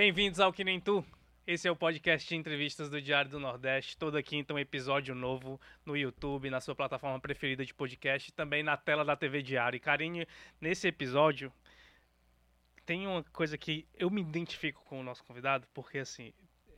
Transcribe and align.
Bem-vindos 0.00 0.38
ao 0.38 0.52
Que 0.52 0.62
Nem 0.62 0.78
Tu. 0.78 1.04
Esse 1.44 1.66
é 1.66 1.70
o 1.72 1.74
podcast 1.74 2.28
de 2.28 2.36
entrevistas 2.36 2.88
do 2.88 3.02
Diário 3.02 3.32
do 3.32 3.40
Nordeste. 3.40 3.98
Toda 3.98 4.22
quinta 4.22 4.54
um 4.54 4.58
episódio 4.60 5.12
novo 5.12 5.60
no 5.84 5.96
YouTube, 5.96 6.48
na 6.50 6.60
sua 6.60 6.72
plataforma 6.72 7.18
preferida 7.18 7.64
de 7.66 7.74
podcast 7.74 8.30
e 8.30 8.32
também 8.32 8.62
na 8.62 8.76
tela 8.76 9.04
da 9.04 9.16
TV 9.16 9.42
Diário. 9.42 9.76
E 9.76 9.80
carinho, 9.80 10.24
nesse 10.60 10.86
episódio 10.86 11.52
tem 12.86 13.08
uma 13.08 13.24
coisa 13.24 13.58
que 13.58 13.88
eu 13.92 14.08
me 14.08 14.20
identifico 14.20 14.84
com 14.84 15.00
o 15.00 15.02
nosso 15.02 15.24
convidado, 15.24 15.66
porque 15.74 15.98
assim, 15.98 16.32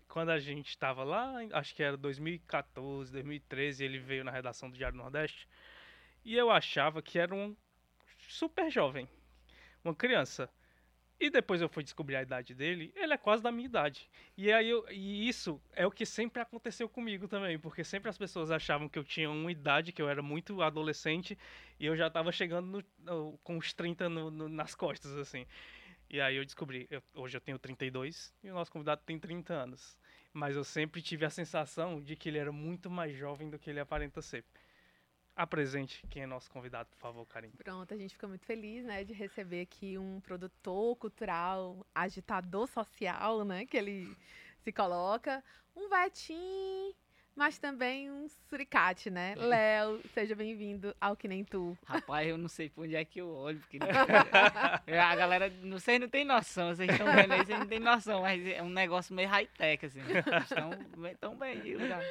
quando 0.09 0.30
a 0.30 0.39
gente 0.39 0.71
estava 0.71 1.05
lá, 1.05 1.34
acho 1.52 1.75
que 1.75 1.82
era 1.82 1.98
2014, 1.98 3.12
2013, 3.12 3.84
ele 3.84 3.98
veio 3.98 4.25
na 4.25 4.30
redação 4.30 4.71
do 4.71 4.79
Diário 4.79 4.96
do 4.96 5.02
Nordeste, 5.02 5.46
e 6.24 6.38
eu 6.38 6.51
achava 6.51 7.02
que 7.02 7.18
era 7.18 7.34
um 7.34 7.55
super 8.27 8.71
jovem, 8.71 9.07
uma 9.84 9.95
criança. 9.95 10.48
E 11.20 11.29
depois 11.29 11.60
eu 11.60 11.69
fui 11.69 11.83
descobrir 11.83 12.16
a 12.16 12.23
idade 12.23 12.55
dele, 12.55 12.91
ele 12.97 13.12
é 13.12 13.19
quase 13.19 13.42
da 13.42 13.52
minha 13.52 13.66
idade. 13.66 14.09
E 14.38 14.51
aí 14.51 14.70
eu, 14.70 14.87
e 14.91 15.29
isso 15.29 15.60
é 15.74 15.87
o 15.87 15.91
que 15.91 16.06
sempre 16.06 16.41
aconteceu 16.41 16.88
comigo 16.88 17.29
também, 17.29 17.59
porque 17.59 17.84
sempre 17.84 18.09
as 18.09 18.16
pessoas 18.16 18.51
achavam 18.51 18.88
que 18.88 18.98
eu 18.98 19.05
tinha 19.05 19.30
uma 19.30 19.52
idade, 19.52 19.93
que 19.93 20.01
eu 20.01 20.09
era 20.09 20.23
muito 20.23 20.62
adolescente, 20.62 21.37
e 21.79 21.84
eu 21.84 21.95
já 21.95 22.06
estava 22.06 22.33
chegando 22.33 22.66
no, 22.66 22.84
no, 23.05 23.38
com 23.45 23.59
os 23.59 23.74
30 23.74 24.09
no, 24.09 24.48
nas 24.48 24.74
costas, 24.74 25.15
assim. 25.19 25.46
E 26.09 26.23
aí 26.23 26.37
eu 26.37 26.45
descobri, 26.45 26.88
eu, 26.91 27.02
hoje 27.15 27.37
eu 27.37 27.41
tenho 27.41 27.59
32 27.59 28.32
e 28.43 28.51
o 28.51 28.55
nosso 28.55 28.73
convidado 28.73 29.02
tem 29.05 29.18
30 29.18 29.52
anos. 29.52 29.98
Mas 30.32 30.57
eu 30.57 30.65
sempre 30.65 31.02
tive 31.02 31.27
a 31.27 31.30
sensação 31.30 32.01
de 32.01 32.16
que 32.16 32.30
ele 32.30 32.38
era 32.38 32.51
muito 32.51 32.88
mais 32.91 33.15
jovem 33.15 33.51
do 33.51 33.59
que 33.59 33.68
ele 33.68 33.80
aparenta 33.80 34.23
ser. 34.23 34.43
Apresente 35.41 36.07
quem 36.11 36.23
é 36.23 36.27
nosso 36.27 36.51
convidado, 36.51 36.91
por 36.91 36.99
favor, 36.99 37.25
Karim. 37.25 37.51
Pronto, 37.53 37.95
a 37.95 37.96
gente 37.96 38.13
fica 38.13 38.29
muito 38.29 38.45
feliz, 38.45 38.85
né, 38.85 39.05
de 39.05 39.15
receber 39.15 39.63
aqui 39.63 39.97
um 39.97 40.21
produtor 40.21 40.95
cultural, 40.97 41.87
agitador 41.95 42.66
social, 42.66 43.43
né, 43.43 43.65
que 43.65 43.74
ele 43.74 44.15
se 44.63 44.71
coloca, 44.71 45.43
um 45.74 45.88
vetim 45.88 46.95
mas 47.34 47.59
também 47.59 48.10
um 48.10 48.26
suricate, 48.48 49.10
né? 49.10 49.34
É. 49.36 49.42
Léo, 49.42 50.00
seja 50.12 50.34
bem-vindo 50.34 50.95
ao 51.00 51.16
Que 51.16 51.28
Nem 51.28 51.45
Tu. 51.45 51.76
Rapaz, 51.84 52.28
eu 52.28 52.36
não 52.36 52.48
sei 52.48 52.68
por 52.68 52.84
onde 52.84 52.96
é 52.96 53.04
que 53.04 53.20
eu 53.20 53.28
olho, 53.28 53.59
porque 53.60 53.78
a 55.00 55.16
galera, 55.16 55.51
vocês 55.62 56.01
não 56.01 56.08
tem 56.08 56.24
noção, 56.24 56.74
vocês 56.74 56.90
estão 56.90 57.06
vendo 57.14 57.32
aí, 57.32 57.45
vocês 57.45 57.58
não 57.58 57.66
tem 57.66 57.80
noção, 57.80 58.23
mas 58.23 58.46
é 58.46 58.62
um 58.62 58.68
negócio 58.68 59.14
meio 59.14 59.28
high-tech, 59.28 59.86
assim. 59.86 60.01
Estão 60.42 60.70
tão 61.20 61.36
bem, 61.36 61.60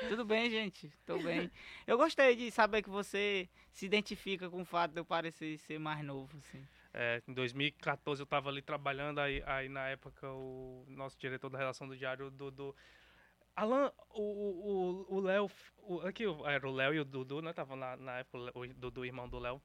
tudo 0.10 0.26
bem, 0.26 0.50
gente, 0.50 0.88
estou 0.88 1.22
bem. 1.22 1.52
Eu 1.86 1.98
gostei 1.98 2.36
de 2.36 2.50
saber 2.52 2.82
que 2.82 2.90
você 2.90 3.48
se 3.72 3.86
identifica 3.86 4.50
com 4.50 4.62
o 4.62 4.66
fato 4.66 4.92
de 4.92 5.00
eu 5.00 5.06
parecer 5.06 5.58
ser 5.60 5.80
mais 5.80 6.04
novo, 6.04 6.38
assim. 6.38 6.66
É, 6.94 7.22
em 7.28 7.34
2014 7.34 8.22
eu 8.22 8.24
estava 8.24 8.50
ali 8.50 8.62
trabalhando, 8.62 9.20
aí, 9.20 9.44
aí 9.46 9.70
na 9.70 9.88
época 9.90 10.28
o 10.32 10.84
nosso 10.88 11.20
diretor 11.20 11.50
da 11.50 11.58
redação 11.58 11.88
do 11.88 11.96
Diário, 11.96 12.32
Dudu, 12.32 12.76
Alan, 13.60 13.92
o 14.12 15.20
Léo. 15.20 15.52
O, 15.80 16.00
aqui 16.02 16.24
era 16.46 16.68
o 16.68 16.72
Léo 16.72 16.94
e 16.94 17.00
o 17.00 17.06
Dudu, 17.06 17.42
né? 17.42 17.52
Tava 17.52 17.76
na, 17.76 17.98
na 17.98 18.20
época 18.20 18.58
o 18.58 18.68
Dudu, 18.68 19.06
irmão 19.06 19.28
do 19.28 19.38
Léo. 19.38 19.62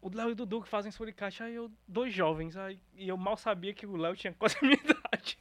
O 0.00 0.08
Léo 0.08 0.30
e 0.30 0.32
o 0.32 0.34
Dudu 0.34 0.62
que 0.62 0.68
fazem 0.68 0.90
suricate, 0.90 1.42
aí 1.42 1.54
eu, 1.54 1.70
dois 1.86 2.12
jovens, 2.12 2.56
aí, 2.56 2.80
e 2.94 3.08
eu 3.08 3.16
mal 3.16 3.36
sabia 3.36 3.72
que 3.72 3.86
o 3.86 3.96
Léo 3.96 4.16
tinha 4.16 4.32
quase 4.32 4.56
a 4.56 4.62
minha 4.62 4.74
idade. 4.82 5.38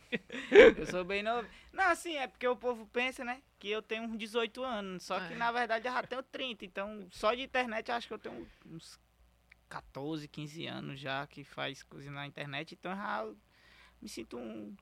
Eu 0.77 0.85
sou 0.85 1.03
bem 1.03 1.23
novo. 1.23 1.47
Não, 1.73 1.85
assim, 1.85 2.15
é 2.15 2.27
porque 2.27 2.47
o 2.47 2.55
povo 2.55 2.85
pensa, 2.87 3.23
né, 3.23 3.41
que 3.57 3.69
eu 3.69 3.81
tenho 3.81 4.03
uns 4.03 4.15
18 4.15 4.63
anos, 4.63 5.03
só 5.03 5.19
que 5.19 5.33
é. 5.33 5.35
na 5.35 5.51
verdade 5.51 5.87
eu 5.87 5.93
já 5.93 6.03
tenho 6.03 6.21
30, 6.21 6.63
então 6.63 7.07
só 7.09 7.33
de 7.33 7.41
internet 7.41 7.89
eu 7.89 7.95
acho 7.95 8.07
que 8.07 8.13
eu 8.13 8.19
tenho 8.19 8.47
uns 8.67 8.99
14, 9.67 10.27
15 10.27 10.67
anos 10.67 10.99
já 10.99 11.25
que 11.25 11.43
faz 11.43 11.81
coisa 11.81 12.11
na 12.11 12.27
internet, 12.27 12.75
então 12.75 12.95
já 12.95 13.27
me 13.99 14.07
sinto 14.07 14.37
um 14.37 14.75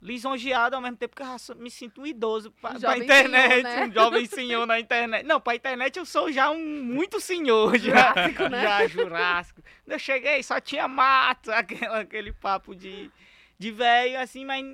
lisonjeado 0.00 0.76
ao 0.76 0.82
mesmo 0.82 0.96
tempo 0.96 1.16
que 1.16 1.22
eu 1.22 1.56
me 1.56 1.70
sinto 1.70 2.02
um 2.02 2.06
idoso 2.06 2.50
para 2.52 2.90
a 2.90 2.98
internet, 2.98 3.62
senhor, 3.62 3.62
né? 3.62 3.86
um 3.86 3.92
jovem 3.92 4.26
senhor 4.26 4.66
na 4.66 4.78
internet. 4.78 5.24
Não, 5.24 5.40
para 5.40 5.54
a 5.54 5.56
internet 5.56 5.98
eu 5.98 6.04
sou 6.04 6.30
já 6.30 6.50
um 6.50 6.82
muito 6.82 7.20
senhor, 7.20 7.78
já, 7.78 8.12
jurássico, 8.12 8.48
né? 8.48 8.62
já 8.62 8.86
jurássico. 8.86 9.62
Eu 9.86 9.98
cheguei 9.98 10.42
só 10.42 10.60
tinha 10.60 10.86
mato, 10.86 11.50
aquele, 11.52 11.86
aquele 11.86 12.32
papo 12.32 12.74
de, 12.74 13.10
de 13.58 13.70
velho, 13.70 14.20
assim, 14.20 14.44
mas 14.44 14.64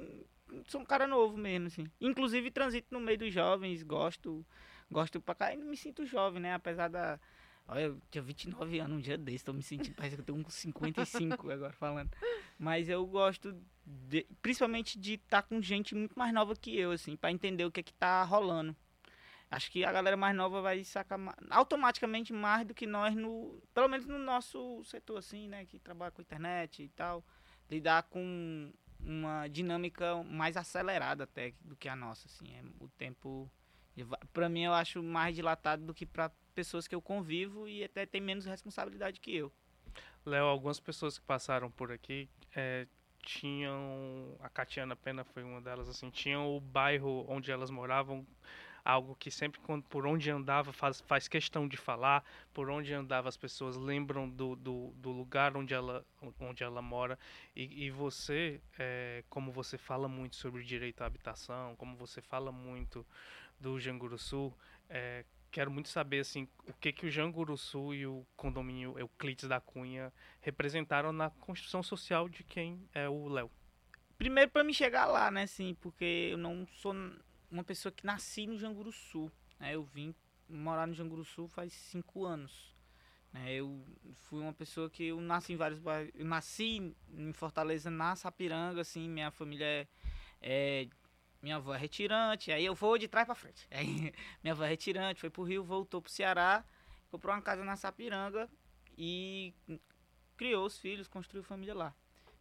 sou 0.66 0.81
um 0.81 0.84
cara 0.84 1.06
novo 1.06 1.37
mesmo, 1.37 1.69
assim. 1.69 1.87
Inclusive 2.00 2.50
transito 2.50 2.88
no 2.91 3.00
meio 3.00 3.19
dos 3.19 3.32
jovens, 3.32 3.82
gosto, 3.82 4.44
gosto 4.91 5.21
para 5.21 5.34
cá, 5.34 5.47
ainda 5.47 5.65
me 5.65 5.77
sinto 5.77 6.05
jovem, 6.05 6.43
né, 6.43 6.55
apesar 6.55 6.88
da 6.88 7.19
Olha, 7.72 7.84
eu 7.84 8.03
tinha 8.10 8.21
29 8.21 8.81
anos 8.81 8.99
um 8.99 9.00
dia 9.00 9.16
desse, 9.16 9.44
tô 9.44 9.53
me 9.53 9.62
sentindo, 9.62 9.94
parece 9.97 10.16
que 10.16 10.21
eu 10.21 10.27
tenho 10.27 10.38
uns 10.38 10.53
55 10.53 11.50
agora 11.50 11.72
falando. 11.72 12.10
Mas 12.59 12.87
eu 12.87 13.06
gosto, 13.06 13.56
de, 13.87 14.27
principalmente 14.43 14.99
de 14.99 15.15
estar 15.15 15.41
tá 15.41 15.49
com 15.49 15.60
gente 15.62 15.94
muito 15.94 16.19
mais 16.19 16.34
nova 16.34 16.55
que 16.55 16.77
eu, 16.77 16.93
assim, 16.93 17.16
para 17.16 17.32
entender 17.32 17.65
o 17.65 17.71
que 17.72 17.81
é 17.81 17.82
que 17.82 17.94
tá 17.94 18.22
rolando. 18.25 18.77
Acho 19.50 19.71
que 19.71 19.84
a 19.84 19.93
galera 19.93 20.19
mais 20.19 20.37
nova 20.37 20.61
vai 20.61 20.84
sacar 20.84 21.19
automaticamente 21.49 22.31
mais 22.32 22.66
do 22.66 22.75
que 22.75 22.87
nós, 22.87 23.15
no, 23.15 23.59
pelo 23.72 23.88
menos 23.88 24.06
no 24.06 24.19
nosso 24.19 24.84
setor, 24.84 25.16
assim, 25.16 25.49
né, 25.49 25.65
que 25.65 25.78
trabalha 25.78 26.11
com 26.11 26.21
internet 26.21 26.82
e 26.82 26.88
tal. 26.91 27.25
Lidar 27.71 28.03
com 28.03 28.71
uma 29.00 29.49
dinâmica 29.49 30.22
mais 30.25 30.59
acelerada 30.59 31.25
até 31.25 31.55
do 31.62 31.75
que 31.75 31.88
a 31.88 31.97
nossa, 31.97 32.27
assim. 32.27 32.55
É, 32.55 32.62
o 32.81 32.88
tempo, 32.91 33.50
para 34.32 34.48
mim, 34.48 34.64
eu 34.64 34.72
acho 34.72 35.03
mais 35.03 35.34
dilatado 35.34 35.84
do 35.84 35.94
que 35.94 36.06
para 36.06 36.30
pessoas 36.54 36.86
que 36.86 36.94
eu 36.94 37.03
convivo 37.03 37.69
e 37.69 37.84
até 37.84 38.06
tem 38.06 38.20
menos 38.20 38.44
responsabilidade 38.44 39.20
que 39.20 39.34
eu. 39.34 39.53
Léo, 40.25 40.44
algumas 40.44 40.78
pessoas 40.78 41.19
que 41.19 41.25
passaram 41.25 41.70
por 41.70 41.91
aqui 41.91 42.28
é, 42.54 42.86
tinham. 43.22 44.36
A 44.41 44.48
Catiana 44.48 44.94
Pena 44.94 45.25
foi 45.25 45.42
uma 45.42 45.60
delas, 45.60 45.88
assim, 45.88 46.10
tinham 46.10 46.56
o 46.56 46.60
bairro 46.60 47.25
onde 47.28 47.50
elas 47.50 47.70
moravam, 47.70 48.26
algo 48.84 49.16
que 49.16 49.31
sempre 49.31 49.60
por 49.88 50.06
onde 50.06 50.31
andava 50.31 50.72
faz, 50.72 51.00
faz 51.00 51.28
questão 51.28 51.66
de 51.66 51.76
falar, 51.76 52.25
por 52.52 52.70
onde 52.70 52.92
andava 52.92 53.28
as 53.28 53.36
pessoas 53.36 53.76
lembram 53.76 54.28
do, 54.28 54.56
do, 54.56 54.92
do 54.97 55.10
lugar 55.10 55.56
onde 55.56 55.75
ela, 55.75 56.04
onde 56.41 56.62
ela 56.62 56.82
mora. 56.82 57.19
E, 57.54 57.86
e 57.86 57.91
você, 57.91 58.60
é, 58.78 59.25
como 59.28 59.50
você 59.50 59.76
fala 59.76 60.08
muito 60.08 60.36
sobre 60.36 60.62
direito 60.62 61.02
à 61.02 61.06
habitação, 61.06 61.75
como 61.76 61.97
você 61.97 62.20
fala 62.20 62.52
muito 62.52 63.06
do 63.62 63.78
Janguru 63.78 64.19
Sul, 64.19 64.53
é, 64.89 65.25
quero 65.50 65.71
muito 65.71 65.89
saber 65.89 66.21
assim 66.21 66.49
o 66.67 66.73
que 66.73 66.93
que 66.93 67.06
o 67.06 67.11
Janguruçu 67.11 67.95
e 67.95 68.06
o 68.06 68.27
condomínio 68.37 68.99
Euclides 68.99 69.49
da 69.49 69.61
Cunha 69.61 70.12
representaram 70.41 71.12
na 71.12 71.31
construção 71.31 71.83
social 71.83 72.28
de 72.28 72.43
quem 72.43 72.87
é 72.93 73.09
o 73.09 73.28
Léo. 73.28 73.50
Primeiro 74.19 74.50
para 74.50 74.65
me 74.65 74.75
chegar 74.75 75.06
lá, 75.06 75.31
né, 75.31 75.45
assim, 75.45 75.75
porque 75.81 76.31
eu 76.33 76.39
não 76.39 76.67
sou 76.67 76.95
uma 77.50 77.62
pessoa 77.62 77.93
que 77.93 78.05
nasci 78.05 78.47
no 78.47 78.59
Janguruçu, 78.59 79.31
né? 79.59 79.75
Eu 79.75 79.84
vim 79.84 80.15
morar 80.49 80.87
no 80.87 80.94
Janguruçu 80.94 81.47
faz 81.49 81.73
cinco 81.73 82.25
anos. 82.25 82.75
Né? 83.33 83.55
Eu 83.55 83.84
fui 84.15 84.41
uma 84.41 84.53
pessoa 84.53 84.91
que 84.91 85.05
eu 85.05 85.21
nasci 85.21 85.53
em 85.53 85.56
vários 85.56 85.81
bairros. 85.81 86.12
Eu 86.15 86.25
nasci 86.25 86.94
em 87.15 87.33
Fortaleza, 87.33 87.91
na 87.91 88.15
Sapiranga, 88.15 88.81
assim, 88.81 89.09
minha 89.09 89.31
família 89.31 89.65
é, 89.67 89.87
é 90.41 90.89
minha 91.42 91.56
avó 91.56 91.75
é 91.75 91.78
retirante, 91.78 92.53
aí 92.53 92.64
eu 92.64 92.75
vou 92.75 92.97
de 92.97 93.08
trás 93.08 93.26
para 93.26 93.34
frente. 93.34 93.66
Aí 93.72 94.14
minha 94.42 94.53
avó 94.53 94.64
é 94.64 94.69
retirante, 94.69 95.20
foi 95.20 95.28
pro 95.28 95.42
Rio, 95.42 95.64
voltou 95.64 96.00
pro 96.00 96.10
Ceará, 96.10 96.64
comprou 97.10 97.34
uma 97.34 97.42
casa 97.42 97.64
na 97.64 97.76
Sapiranga 97.76 98.48
e 98.97 99.52
criou 100.36 100.64
os 100.64 100.78
filhos, 100.78 101.08
construiu 101.08 101.42
família 101.42 101.75
lá. 101.75 101.94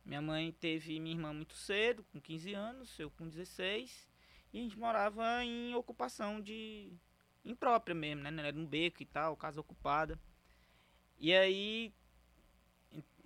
Minha 0.06 0.22
mãe 0.22 0.52
teve 0.52 1.00
minha 1.00 1.16
irmã 1.16 1.34
muito 1.34 1.56
cedo, 1.56 2.04
com 2.12 2.22
15 2.22 2.54
anos, 2.54 3.00
eu 3.00 3.10
com 3.12 3.28
16, 3.28 4.08
e 4.54 4.60
a 4.60 4.62
gente 4.62 4.78
morava 4.78 5.44
em 5.44 5.74
ocupação 5.76 6.40
de 6.42 6.92
imprópria 7.44 7.96
mesmo, 7.96 8.22
né? 8.24 8.48
Era 8.48 8.58
um 8.58 8.66
beco 8.66 9.02
e 9.02 9.06
tal, 9.06 9.36
casa 9.36 9.60
ocupada. 9.60 10.20
E 11.20 11.34
aí 11.34 11.94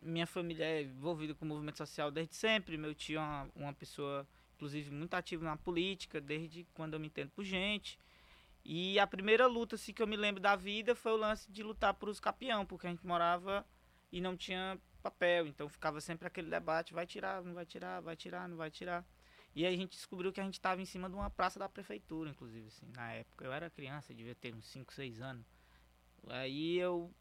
minha 0.01 0.27
família 0.27 0.65
é 0.65 0.83
envolvida 0.83 1.33
com 1.33 1.45
o 1.45 1.47
movimento 1.47 1.77
social 1.77 2.11
desde 2.11 2.35
sempre, 2.35 2.77
meu 2.77 2.94
tio 2.94 3.17
é 3.17 3.21
uma, 3.21 3.50
uma 3.55 3.73
pessoa 3.73 4.27
inclusive 4.55 4.91
muito 4.91 5.13
ativo 5.13 5.43
na 5.43 5.57
política, 5.57 6.19
desde 6.19 6.65
quando 6.73 6.93
eu 6.93 6.99
me 6.99 7.07
entendo 7.07 7.29
por 7.31 7.43
gente. 7.43 7.99
E 8.63 8.97
a 8.97 9.05
primeira 9.05 9.45
luta 9.45 9.75
assim, 9.75 9.93
que 9.93 10.01
eu 10.01 10.07
me 10.07 10.15
lembro 10.15 10.41
da 10.41 10.55
vida 10.55 10.95
foi 10.95 11.11
o 11.11 11.17
lance 11.17 11.51
de 11.51 11.61
lutar 11.61 11.93
por 11.93 12.09
os 12.09 12.19
capião, 12.19 12.65
porque 12.65 12.87
a 12.87 12.89
gente 12.89 13.05
morava 13.05 13.65
e 14.11 14.19
não 14.19 14.35
tinha 14.35 14.79
papel, 15.03 15.45
então 15.45 15.69
ficava 15.69 16.01
sempre 16.01 16.27
aquele 16.27 16.49
debate, 16.49 16.93
vai 16.93 17.05
tirar, 17.05 17.43
não 17.43 17.53
vai 17.53 17.65
tirar, 17.65 18.01
vai 18.01 18.15
tirar, 18.15 18.49
não 18.49 18.57
vai 18.57 18.71
tirar. 18.71 19.05
E 19.55 19.65
aí 19.65 19.73
a 19.73 19.77
gente 19.77 19.91
descobriu 19.91 20.33
que 20.33 20.41
a 20.41 20.43
gente 20.43 20.55
estava 20.55 20.81
em 20.81 20.85
cima 20.85 21.07
de 21.07 21.15
uma 21.15 21.29
praça 21.29 21.57
da 21.57 21.69
prefeitura, 21.69 22.29
inclusive, 22.29 22.67
assim, 22.67 22.87
na 22.93 23.13
época. 23.13 23.45
Eu 23.45 23.53
era 23.53 23.69
criança, 23.69 24.13
devia 24.13 24.35
ter 24.35 24.53
uns 24.53 24.67
5, 24.67 24.93
6 24.93 25.21
anos. 25.21 25.45
Aí 26.27 26.77
eu, 26.77 27.13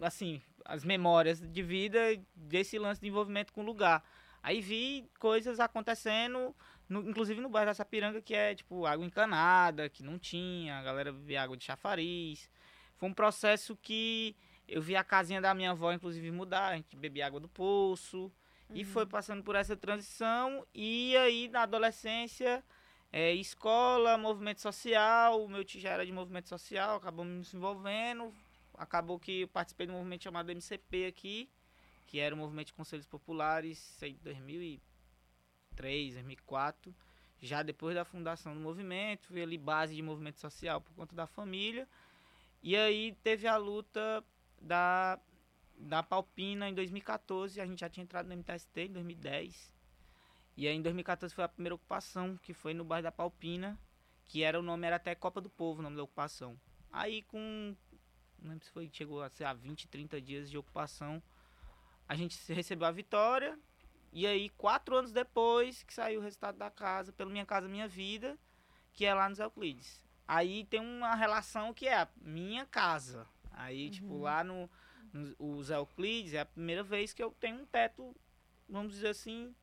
assim, 0.00 0.40
as 0.64 0.84
memórias 0.84 1.40
de 1.40 1.62
vida 1.62 1.98
desse 2.34 2.78
lance 2.78 3.00
de 3.00 3.08
envolvimento 3.08 3.52
com 3.52 3.60
o 3.60 3.66
lugar. 3.66 4.02
Aí 4.42 4.60
vi 4.60 5.10
coisas 5.18 5.58
acontecendo, 5.60 6.54
no, 6.88 7.08
inclusive 7.08 7.40
no 7.40 7.48
bairro 7.48 7.70
da 7.70 7.74
Sapiranga, 7.74 8.20
que 8.20 8.34
é 8.34 8.54
tipo 8.54 8.86
água 8.86 9.04
encanada, 9.04 9.88
que 9.88 10.02
não 10.02 10.18
tinha, 10.18 10.78
a 10.78 10.82
galera 10.82 11.12
bebia 11.12 11.42
água 11.42 11.56
de 11.56 11.64
chafariz. 11.64 12.50
Foi 12.96 13.08
um 13.08 13.14
processo 13.14 13.76
que 13.76 14.36
eu 14.68 14.80
vi 14.80 14.96
a 14.96 15.04
casinha 15.04 15.40
da 15.40 15.54
minha 15.54 15.72
avó, 15.72 15.92
inclusive, 15.92 16.30
mudar, 16.30 16.68
a 16.68 16.76
gente 16.76 16.96
bebia 16.96 17.26
água 17.26 17.40
do 17.40 17.48
poço. 17.48 18.32
E 18.74 18.84
foi 18.84 19.06
passando 19.06 19.44
por 19.44 19.54
essa 19.54 19.76
transição. 19.76 20.66
E 20.74 21.16
aí, 21.16 21.48
na 21.48 21.62
adolescência, 21.62 22.64
é, 23.12 23.32
escola, 23.32 24.18
movimento 24.18 24.60
social. 24.60 25.42
O 25.44 25.48
meu 25.48 25.64
tio 25.64 25.80
já 25.80 25.90
era 25.90 26.04
de 26.04 26.12
movimento 26.12 26.48
social, 26.48 26.96
acabou 26.96 27.24
me 27.24 27.42
envolvendo. 27.54 28.34
Acabou 28.74 29.18
que 29.18 29.42
eu 29.42 29.48
participei 29.48 29.86
de 29.86 29.92
um 29.92 29.96
movimento 29.96 30.24
chamado 30.24 30.50
MCP 30.50 31.06
aqui, 31.06 31.48
que 32.06 32.18
era 32.18 32.34
o 32.34 32.38
Movimento 32.38 32.68
de 32.68 32.74
Conselhos 32.74 33.06
Populares, 33.06 33.78
sei, 33.78 34.14
2003, 34.22 36.14
2004. 36.14 36.94
Já 37.38 37.62
depois 37.62 37.94
da 37.94 38.04
fundação 38.04 38.54
do 38.54 38.60
movimento, 38.60 39.26
fui 39.26 39.42
ali 39.42 39.58
base 39.58 39.94
de 39.94 40.00
movimento 40.02 40.40
social 40.40 40.80
por 40.80 40.94
conta 40.94 41.14
da 41.14 41.26
família. 41.26 41.86
E 42.62 42.74
aí 42.76 43.16
teve 43.22 43.46
a 43.46 43.56
luta 43.56 44.24
da, 44.60 45.18
da 45.76 46.02
Palpina 46.02 46.68
em 46.68 46.74
2014, 46.74 47.60
a 47.60 47.66
gente 47.66 47.80
já 47.80 47.90
tinha 47.90 48.04
entrado 48.04 48.26
no 48.26 48.34
MTST 48.34 48.80
em 48.80 48.92
2010. 48.92 49.74
E 50.56 50.66
aí 50.66 50.74
em 50.74 50.80
2014 50.80 51.34
foi 51.34 51.44
a 51.44 51.48
primeira 51.48 51.74
ocupação, 51.74 52.38
que 52.38 52.54
foi 52.54 52.72
no 52.72 52.84
bairro 52.84 53.04
da 53.04 53.12
Palpina, 53.12 53.78
que 54.24 54.42
era 54.42 54.58
o 54.58 54.62
nome 54.62 54.86
era 54.86 54.96
até 54.96 55.14
Copa 55.14 55.40
do 55.40 55.50
Povo, 55.50 55.80
o 55.80 55.82
nome 55.82 55.96
da 55.96 56.02
ocupação. 56.02 56.58
Aí 56.90 57.22
com 57.22 57.76
não 58.38 58.50
lembro 58.50 58.64
se 58.64 58.70
foi 58.70 58.88
chegou 58.92 59.22
a 59.22 59.28
ser 59.28 59.44
a 59.44 59.52
20, 59.52 59.88
30 59.88 60.20
dias 60.20 60.50
de 60.50 60.56
ocupação, 60.56 61.22
a 62.08 62.14
gente 62.14 62.38
recebeu 62.52 62.86
a 62.86 62.92
vitória. 62.92 63.58
E 64.12 64.26
aí 64.26 64.48
quatro 64.50 64.96
anos 64.96 65.12
depois 65.12 65.82
que 65.82 65.92
saiu 65.92 66.20
o 66.20 66.22
resultado 66.22 66.56
da 66.56 66.70
casa, 66.70 67.12
pelo 67.12 67.30
Minha 67.30 67.44
Casa 67.44 67.68
Minha 67.68 67.86
Vida, 67.86 68.38
que 68.92 69.04
é 69.04 69.12
lá 69.12 69.28
nos 69.28 69.38
Euclides. 69.38 70.04
Aí 70.26 70.64
tem 70.64 70.80
uma 70.80 71.14
relação 71.14 71.74
que 71.74 71.86
é 71.86 71.96
a 71.98 72.08
minha 72.20 72.64
casa. 72.66 73.26
Aí, 73.52 73.90
tipo, 73.90 74.14
Uhum. 74.14 74.22
lá 74.22 74.42
no, 74.42 74.70
no 75.12 75.34
os 75.38 75.70
Euclides 75.70 76.34
é 76.34 76.40
a 76.40 76.46
primeira 76.46 76.82
vez 76.82 77.12
que 77.12 77.22
eu 77.22 77.30
tenho 77.30 77.60
um 77.62 77.66
teto, 77.66 78.14
vamos 78.68 78.92
dizer 78.94 79.08
assim, 79.08 79.54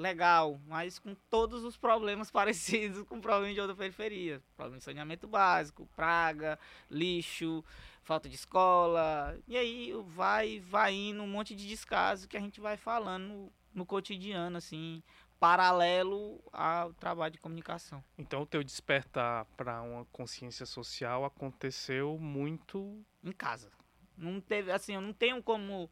legal, 0.00 0.58
mas 0.66 0.98
com 0.98 1.14
todos 1.28 1.62
os 1.62 1.76
problemas 1.76 2.30
parecidos 2.32 3.02
com 3.04 3.20
problemas 3.20 3.54
de 3.54 3.60
outra 3.60 3.76
periferia. 3.76 4.42
Problema 4.56 4.78
de 4.78 4.84
saneamento 4.84 5.28
básico, 5.28 5.88
praga, 5.94 6.58
lixo, 6.90 7.64
falta 8.02 8.28
de 8.28 8.34
escola. 8.34 9.38
E 9.46 9.56
aí 9.56 9.92
vai, 10.08 10.60
vai 10.60 10.94
indo 10.94 11.22
um 11.22 11.28
monte 11.28 11.54
de 11.54 11.68
descaso 11.68 12.26
que 12.26 12.36
a 12.36 12.40
gente 12.40 12.60
vai 12.60 12.76
falando 12.76 13.28
no, 13.28 13.52
no 13.74 13.86
cotidiano, 13.86 14.56
assim, 14.56 15.02
paralelo 15.38 16.42
ao 16.52 16.92
trabalho 16.94 17.32
de 17.32 17.38
comunicação. 17.38 18.02
Então, 18.18 18.42
o 18.42 18.46
teu 18.46 18.62
despertar 18.62 19.44
para 19.56 19.80
uma 19.82 20.04
consciência 20.06 20.66
social 20.66 21.24
aconteceu 21.24 22.18
muito. 22.18 23.04
em 23.22 23.32
casa. 23.32 23.70
Não 24.16 24.40
teve, 24.40 24.70
assim, 24.70 24.94
eu 24.94 25.00
não 25.00 25.12
tenho 25.12 25.42
como. 25.42 25.90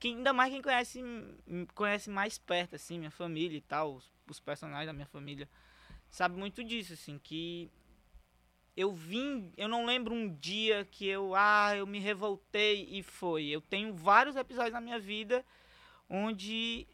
Quem, 0.00 0.16
ainda 0.16 0.32
mais 0.32 0.50
quem 0.52 0.62
conhece, 0.62 1.02
me 1.46 1.66
conhece 1.74 2.10
mais 2.10 2.38
perto, 2.38 2.74
assim, 2.74 2.98
minha 2.98 3.10
família 3.10 3.58
e 3.58 3.60
tal, 3.60 3.96
os, 3.96 4.10
os 4.28 4.40
personagens 4.40 4.86
da 4.86 4.92
minha 4.92 5.06
família, 5.06 5.48
sabe 6.10 6.36
muito 6.36 6.64
disso, 6.64 6.94
assim, 6.94 7.18
que 7.18 7.70
eu 8.74 8.94
vim, 8.94 9.52
eu 9.58 9.68
não 9.68 9.84
lembro 9.84 10.14
um 10.14 10.34
dia 10.34 10.86
que 10.86 11.06
eu, 11.06 11.34
ah, 11.34 11.76
eu 11.76 11.86
me 11.86 11.98
revoltei 11.98 12.88
e 12.90 13.02
foi. 13.02 13.44
Eu 13.46 13.60
tenho 13.60 13.94
vários 13.94 14.36
episódios 14.36 14.72
na 14.72 14.80
minha 14.80 14.98
vida 14.98 15.44
onde 16.08 16.86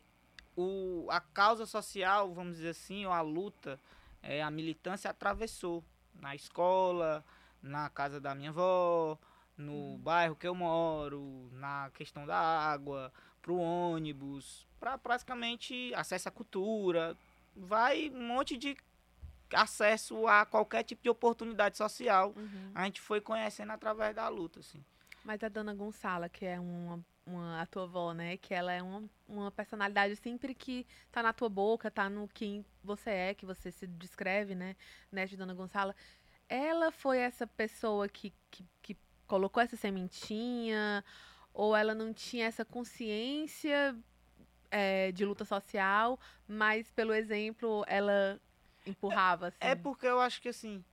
o, 0.56 1.06
a 1.08 1.20
causa 1.20 1.64
social, 1.64 2.35
vamos 2.35 2.56
dizer 2.56 2.70
assim, 2.70 3.06
ou 3.06 3.12
a 3.12 3.20
luta, 3.20 3.79
é, 4.20 4.43
a 4.43 4.50
militância 4.50 5.11
atravessou 5.11 5.85
na 6.20 6.35
escola, 6.35 7.25
na 7.62 7.88
casa 7.88 8.20
da 8.20 8.35
minha 8.35 8.50
avó, 8.50 9.17
no 9.56 9.99
bairro 9.99 10.37
que 10.37 10.47
eu 10.47 10.55
moro, 10.55 11.49
na 11.53 11.91
questão 11.94 12.26
da 12.26 12.37
água, 12.37 13.12
pro 13.41 13.56
ônibus, 13.56 14.67
para 14.79 14.99
praticamente 14.99 15.93
acesso 15.94 16.29
à 16.29 16.32
cultura, 16.32 17.17
vai 17.55 18.11
um 18.11 18.26
monte 18.26 18.56
de 18.56 18.76
acesso 19.53 20.26
a 20.26 20.44
qualquer 20.44 20.82
tipo 20.82 21.03
de 21.03 21.08
oportunidade 21.08 21.76
social. 21.76 22.35
Uhum. 22.37 22.73
A 22.75 22.85
gente 22.85 23.00
foi 23.00 23.20
conhecendo 23.20 23.73
através 23.73 24.14
da 24.14 24.29
luta, 24.29 24.61
assim. 24.61 24.85
Mas 25.25 25.43
a 25.43 25.49
dona 25.49 25.75
Gonçala, 25.75 26.29
que 26.29 26.44
é 26.44 26.58
uma, 26.61 27.00
uma 27.26 27.62
a 27.62 27.67
tua 27.67 27.85
avó, 27.85 28.12
né? 28.12 28.37
Que 28.37 28.55
ela 28.55 28.73
é 28.73 28.82
uma, 28.82 29.03
uma 29.29 29.50
personalidade 29.50 30.17
sempre 30.17 30.55
que 30.55 30.87
tá 31.11 31.23
na 31.23 31.32
tua 31.32 31.49
boca, 31.49 31.91
tá 31.91 32.08
no 32.08 32.29
quem 32.29 32.64
você 32.82 33.11
é, 33.11 33.35
que 33.35 33.47
você 33.47 33.70
se 33.73 33.87
descreve, 33.87 34.55
né? 34.55 34.76
Né, 35.11 35.26
de 35.26 35.37
dona 35.37 35.55
Gonçala. 35.55 35.94
Ela 36.49 36.93
foi 36.93 37.19
essa 37.19 37.47
pessoa 37.47 38.08
que, 38.08 38.32
que, 38.50 38.64
que 38.81 38.97
colocou 39.26 39.62
essa 39.62 39.76
sementinha, 39.76 41.05
ou 41.52 41.75
ela 41.76 41.94
não 41.94 42.12
tinha 42.12 42.46
essa 42.46 42.64
consciência 42.64 43.96
é, 44.70 45.11
de 45.12 45.25
luta 45.25 45.44
social, 45.44 46.19
mas 46.46 46.90
pelo 46.93 47.12
exemplo 47.14 47.84
ela 47.87 48.40
empurrava, 48.87 49.49
assim. 49.49 49.58
É 49.61 49.75
porque 49.75 50.06
eu 50.06 50.20
acho 50.20 50.40
que 50.40 50.49
assim. 50.49 50.84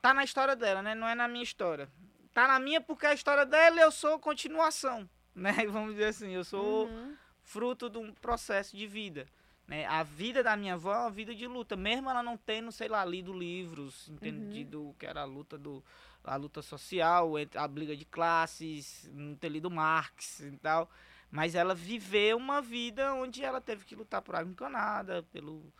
Tá 0.00 0.14
na 0.14 0.22
história 0.24 0.54
dela, 0.54 0.82
né? 0.82 0.94
Não 0.94 1.06
é 1.08 1.14
na 1.14 1.26
minha 1.26 1.42
história. 1.42 1.88
Tá 2.32 2.46
na 2.46 2.60
minha 2.60 2.80
porque 2.80 3.06
a 3.06 3.14
história 3.14 3.44
dela 3.44 3.80
eu 3.80 3.90
sou 3.90 4.18
continuação, 4.18 5.08
né? 5.34 5.52
Vamos 5.68 5.92
dizer 5.92 6.06
assim, 6.06 6.30
eu 6.30 6.44
sou 6.44 6.86
Uhum. 6.86 7.16
fruto 7.42 7.90
de 7.90 7.98
um 7.98 8.12
processo 8.14 8.76
de 8.76 8.86
vida. 8.86 9.26
Né? 9.66 9.86
A 9.86 10.02
vida 10.02 10.42
da 10.42 10.56
minha 10.56 10.74
avó 10.74 10.92
é 10.94 10.98
uma 10.98 11.10
vida 11.10 11.34
de 11.34 11.46
luta, 11.46 11.76
mesmo 11.76 12.08
ela 12.10 12.22
não 12.22 12.36
tendo, 12.36 12.72
sei 12.72 12.88
lá, 12.88 13.04
lido 13.04 13.32
livros, 13.32 14.08
entendido 14.08 14.88
o 14.90 14.94
que 14.94 15.06
era 15.06 15.22
a 15.22 15.24
luta 15.24 15.56
do 15.58 15.82
a 16.24 16.36
luta 16.36 16.62
social, 16.62 17.32
a 17.54 17.68
briga 17.68 17.96
de 17.96 18.04
classes, 18.04 19.08
não 19.12 19.34
ter 19.34 19.48
lido 19.48 19.70
Marx 19.70 20.40
e 20.40 20.56
tal, 20.58 20.90
mas 21.30 21.54
ela 21.54 21.74
viveu 21.74 22.36
uma 22.36 22.60
vida 22.60 23.14
onde 23.14 23.42
ela 23.44 23.60
teve 23.60 23.84
que 23.84 23.94
lutar 23.94 24.20
por 24.22 24.34
água 24.34 24.50
encanada, 24.50 25.22
pelo 25.32 25.72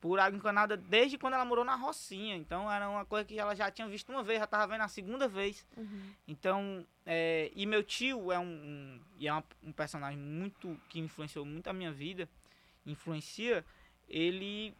por 0.00 0.18
água 0.18 0.36
encanada 0.36 0.76
desde 0.76 1.16
quando 1.16 1.34
ela 1.34 1.44
morou 1.44 1.64
na 1.64 1.76
Rocinha. 1.76 2.34
Então 2.34 2.68
era 2.70 2.88
uma 2.90 3.04
coisa 3.04 3.24
que 3.24 3.38
ela 3.38 3.54
já 3.54 3.70
tinha 3.70 3.86
visto 3.86 4.10
uma 4.10 4.22
vez, 4.24 4.40
já 4.40 4.46
estava 4.46 4.66
vendo 4.72 4.80
a 4.82 4.88
segunda 4.88 5.28
vez. 5.28 5.64
Uhum. 5.76 6.10
Então, 6.26 6.84
é, 7.06 7.52
e 7.54 7.64
meu 7.66 7.84
tio 7.84 8.32
é 8.32 8.38
um, 8.38 8.42
um- 8.44 9.00
e 9.16 9.28
é 9.28 9.32
uma- 9.32 9.44
um 9.62 9.70
personagem 9.70 10.18
muito 10.18 10.76
que 10.88 10.98
influenciou 10.98 11.44
muito 11.46 11.68
a 11.68 11.72
minha 11.72 11.92
vida, 11.92 12.28
influencia. 12.84 13.64
Ele 14.08 14.74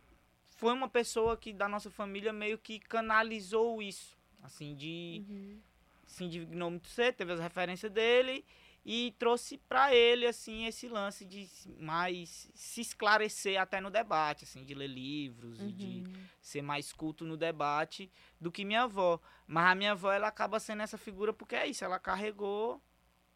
foi 0.56 0.72
uma 0.72 0.88
pessoa 0.88 1.36
que 1.36 1.52
da 1.52 1.68
nossa 1.68 1.88
família 1.90 2.32
meio 2.32 2.58
que 2.58 2.80
canalizou 2.80 3.80
isso, 3.80 4.16
assim 4.42 4.74
de 4.74 5.24
Uhum. 5.28 5.60
se 6.06 6.24
indignou 6.24 6.70
muito 6.70 6.88
cedo, 6.88 7.14
teve 7.16 7.32
as 7.32 7.40
referências 7.40 7.90
dele 7.90 8.44
e 8.84 9.14
trouxe 9.18 9.56
pra 9.68 9.94
ele 9.94 10.26
assim 10.26 10.66
esse 10.66 10.88
lance 10.88 11.24
de 11.24 11.48
mais 11.78 12.50
se 12.54 12.80
esclarecer 12.80 13.58
até 13.60 13.80
no 13.80 13.90
debate, 13.90 14.44
assim, 14.44 14.64
de 14.64 14.74
ler 14.74 14.88
livros 14.88 15.60
e 15.60 15.72
de 15.72 15.86
Uhum. 15.86 16.04
ser 16.40 16.62
mais 16.62 16.92
culto 16.92 17.24
no 17.24 17.36
debate 17.36 18.10
do 18.40 18.50
que 18.50 18.64
minha 18.64 18.82
avó. 18.82 19.20
Mas 19.46 19.70
a 19.70 19.74
minha 19.74 19.92
avó, 19.92 20.10
ela 20.12 20.26
acaba 20.28 20.58
sendo 20.58 20.82
essa 20.82 20.98
figura 20.98 21.32
porque 21.32 21.54
é 21.54 21.66
isso, 21.68 21.84
ela 21.84 21.98
carregou, 22.00 22.82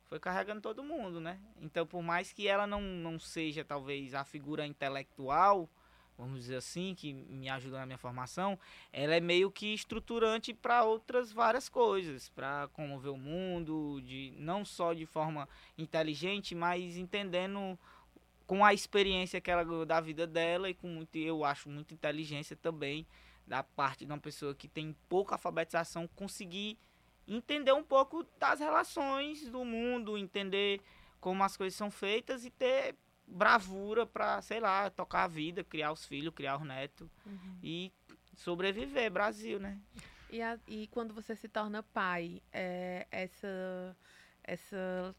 foi 0.04 0.18
carregando 0.18 0.60
todo 0.60 0.82
mundo, 0.84 1.20
né? 1.20 1.40
Então, 1.60 1.86
por 1.86 2.02
mais 2.02 2.32
que 2.32 2.46
ela 2.48 2.66
não, 2.66 2.80
não 2.80 3.18
seja, 3.18 3.64
talvez, 3.64 4.14
a 4.14 4.24
figura 4.24 4.66
intelectual, 4.66 5.70
vamos 6.16 6.40
dizer 6.40 6.56
assim, 6.56 6.94
que 6.94 7.12
me 7.12 7.48
ajuda 7.48 7.78
na 7.78 7.86
minha 7.86 7.98
formação, 7.98 8.58
ela 8.92 9.14
é 9.14 9.20
meio 9.20 9.50
que 9.50 9.74
estruturante 9.74 10.54
para 10.54 10.84
outras 10.84 11.32
várias 11.32 11.68
coisas, 11.68 12.28
para 12.30 12.68
comover 12.68 13.12
o 13.12 13.18
mundo, 13.18 14.00
de 14.02 14.34
não 14.38 14.64
só 14.64 14.94
de 14.94 15.06
forma 15.06 15.48
inteligente, 15.76 16.54
mas 16.54 16.96
entendendo 16.96 17.78
com 18.46 18.64
a 18.64 18.72
experiência 18.72 19.40
que 19.40 19.50
ela 19.50 19.84
da 19.84 20.00
vida 20.00 20.26
dela 20.26 20.70
e 20.70 20.74
com 20.74 20.86
muito, 20.88 21.16
eu 21.16 21.44
acho, 21.44 21.68
muita 21.68 21.92
inteligência 21.92 22.56
também 22.56 23.06
da 23.46 23.62
parte 23.62 24.04
de 24.04 24.12
uma 24.12 24.18
pessoa 24.18 24.54
que 24.54 24.68
tem 24.68 24.96
pouca 25.08 25.34
alfabetização 25.34 26.08
conseguir 26.08 26.78
entender 27.28 27.72
um 27.72 27.82
pouco 27.82 28.24
das 28.38 28.60
relações 28.60 29.48
do 29.48 29.64
mundo, 29.64 30.16
entender 30.16 30.80
como 31.20 31.42
as 31.42 31.56
coisas 31.56 31.76
são 31.76 31.90
feitas 31.90 32.44
e 32.44 32.50
ter 32.50 32.94
bravura 33.26 34.06
para, 34.06 34.40
sei 34.42 34.60
lá, 34.60 34.88
tocar 34.90 35.24
a 35.24 35.28
vida, 35.28 35.64
criar 35.64 35.92
os 35.92 36.04
filhos, 36.04 36.34
criar 36.34 36.56
os 36.58 36.66
netos 36.66 37.08
Uhum. 37.26 37.58
e 37.62 37.92
sobreviver, 38.34 39.10
Brasil, 39.10 39.58
né? 39.58 39.78
E, 40.30 40.40
a- 40.42 40.58
e 40.66 40.86
quando 40.88 41.14
você 41.14 41.34
se 41.36 41.48
torna 41.48 41.82
pai, 41.82 42.42
é, 42.52 43.06
essa, 43.10 43.96
essa 44.42 45.14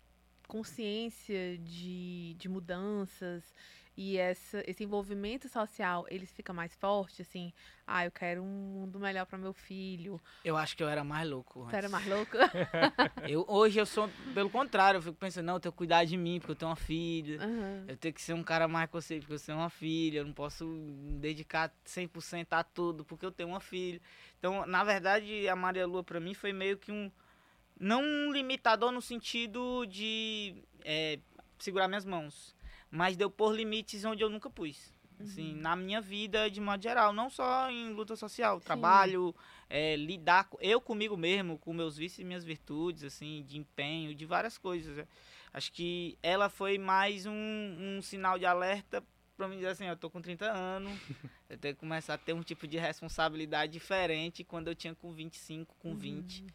consciência 0.48 1.58
de, 1.58 2.36
de 2.38 2.48
mudanças 2.50 3.54
e 3.98 4.16
essa, 4.16 4.63
esse 4.70 4.84
envolvimento 4.84 5.50
social, 5.50 6.06
eles 6.08 6.32
fica 6.32 6.54
mais 6.54 6.75
forte, 6.75 7.24
assim, 7.24 7.51
ah, 7.86 8.06
eu 8.06 8.12
quero 8.12 8.44
um 8.44 8.46
mundo 8.46 9.00
melhor 9.00 9.25
para 9.25 9.39
meu 9.39 9.54
filho. 9.54 10.22
Eu 10.46 10.56
acho 10.56 10.77
que 10.77 10.84
eu 10.84 10.88
era 10.88 11.04
mais 11.04 11.27
louco. 11.27 11.63
Você 11.63 11.77
era 11.77 11.88
antes. 11.88 11.92
mais 11.92 12.08
louco? 12.08 12.38
Eu, 13.27 13.44
hoje 13.48 13.80
eu 13.80 13.86
sou, 13.86 14.08
pelo 14.34 14.50
contrário, 14.50 15.00
eu 15.00 15.01
fico 15.01 15.16
pensando, 15.16 15.46
não, 15.46 15.56
eu 15.56 15.60
tenho 15.60 15.72
que 15.72 15.77
cuidar 15.77 16.06
de 16.06 16.16
mim, 16.16 16.39
porque 16.39 16.51
eu 16.51 16.56
tenho 16.56 16.70
uma 16.70 16.75
filha. 16.75 17.38
Aham. 17.42 17.86
Eu 17.88 17.98
tenho 17.98 18.13
que 18.13 18.22
ser 18.22 18.34
um 18.34 18.44
cara 18.44 18.68
mais 18.68 18.89
consciente, 18.89 19.25
porque 19.25 19.34
eu 19.42 19.46
tenho 19.46 19.58
uma 19.58 19.70
filha. 19.70 20.20
Eu 20.20 20.25
não 20.25 20.34
posso 20.34 20.66
me 20.66 21.18
dedicar 21.18 21.74
100% 21.86 22.48
a 22.51 22.63
tudo, 22.63 23.04
porque 23.04 23.25
eu 23.25 23.32
tenho 23.32 23.50
uma 23.50 23.60
filha. 23.60 24.00
Então, 24.38 24.66
na 24.66 24.84
verdade, 24.84 25.48
a 25.50 25.56
Maria 25.56 25.88
Lua 25.88 26.04
pra 26.04 26.20
mim 26.20 26.34
foi 26.34 26.54
meio 26.54 26.77
que 26.77 26.92
um. 26.92 27.12
Não 27.80 28.01
um 28.01 28.32
limitador 28.32 28.92
no 28.92 29.01
sentido 29.01 29.86
de 29.86 30.63
é, 30.84 31.20
segurar 31.60 31.88
minhas 31.88 32.06
mãos. 32.06 32.56
Mas 32.91 33.15
deu 33.17 33.29
por 33.29 33.56
limites 33.56 34.03
onde 34.06 34.24
eu 34.24 34.29
nunca 34.29 34.50
pus. 34.50 34.96
Assim, 35.20 35.56
Uhum. 35.56 35.62
na 35.62 35.75
minha 35.75 36.00
vida, 36.00 36.48
de 36.50 36.62
modo 36.62 36.82
geral, 36.84 37.12
não 37.12 37.27
só 37.27 37.72
em 37.72 37.91
luta 37.91 38.15
social, 38.15 38.62
trabalho, 38.62 39.34
é, 39.67 39.96
lidar 39.96 40.44
com, 40.48 40.58
eu 40.62 40.79
comigo 40.79 41.17
mesmo, 41.17 41.58
com 41.58 41.74
meus 41.74 41.98
vícios 41.98 42.20
e 42.20 42.24
minhas 42.24 42.44
virtudes, 42.44 43.03
assim, 43.03 43.44
de 43.48 43.58
empenho, 43.58 44.13
de 44.13 44.25
várias 44.27 44.60
coisas. 44.60 44.96
né? 44.96 45.08
Acho 45.51 45.72
que 45.74 46.15
ela 46.22 46.50
foi 46.50 46.77
mais 46.77 47.25
um, 47.25 47.34
um 47.34 48.00
sinal 48.01 48.38
de 48.38 48.46
alerta 48.46 49.03
pra 49.36 49.48
mim 49.48 49.56
dizer 49.56 49.70
assim, 49.70 49.86
eu 49.86 49.98
tô 49.98 50.08
com 50.10 50.22
30 50.22 50.46
anos, 50.51 51.00
eu 51.50 51.58
tenho 51.58 51.74
que 51.74 51.79
começar 51.79 52.13
a 52.13 52.17
ter 52.20 52.34
um 52.34 52.44
tipo 52.44 52.67
de 52.67 52.77
responsabilidade 52.77 53.72
diferente 53.74 54.44
quando 54.44 54.67
eu 54.67 54.75
tinha 54.75 54.94
com 54.94 55.12
25, 55.12 55.75
com 55.79 55.96
20. 55.96 56.46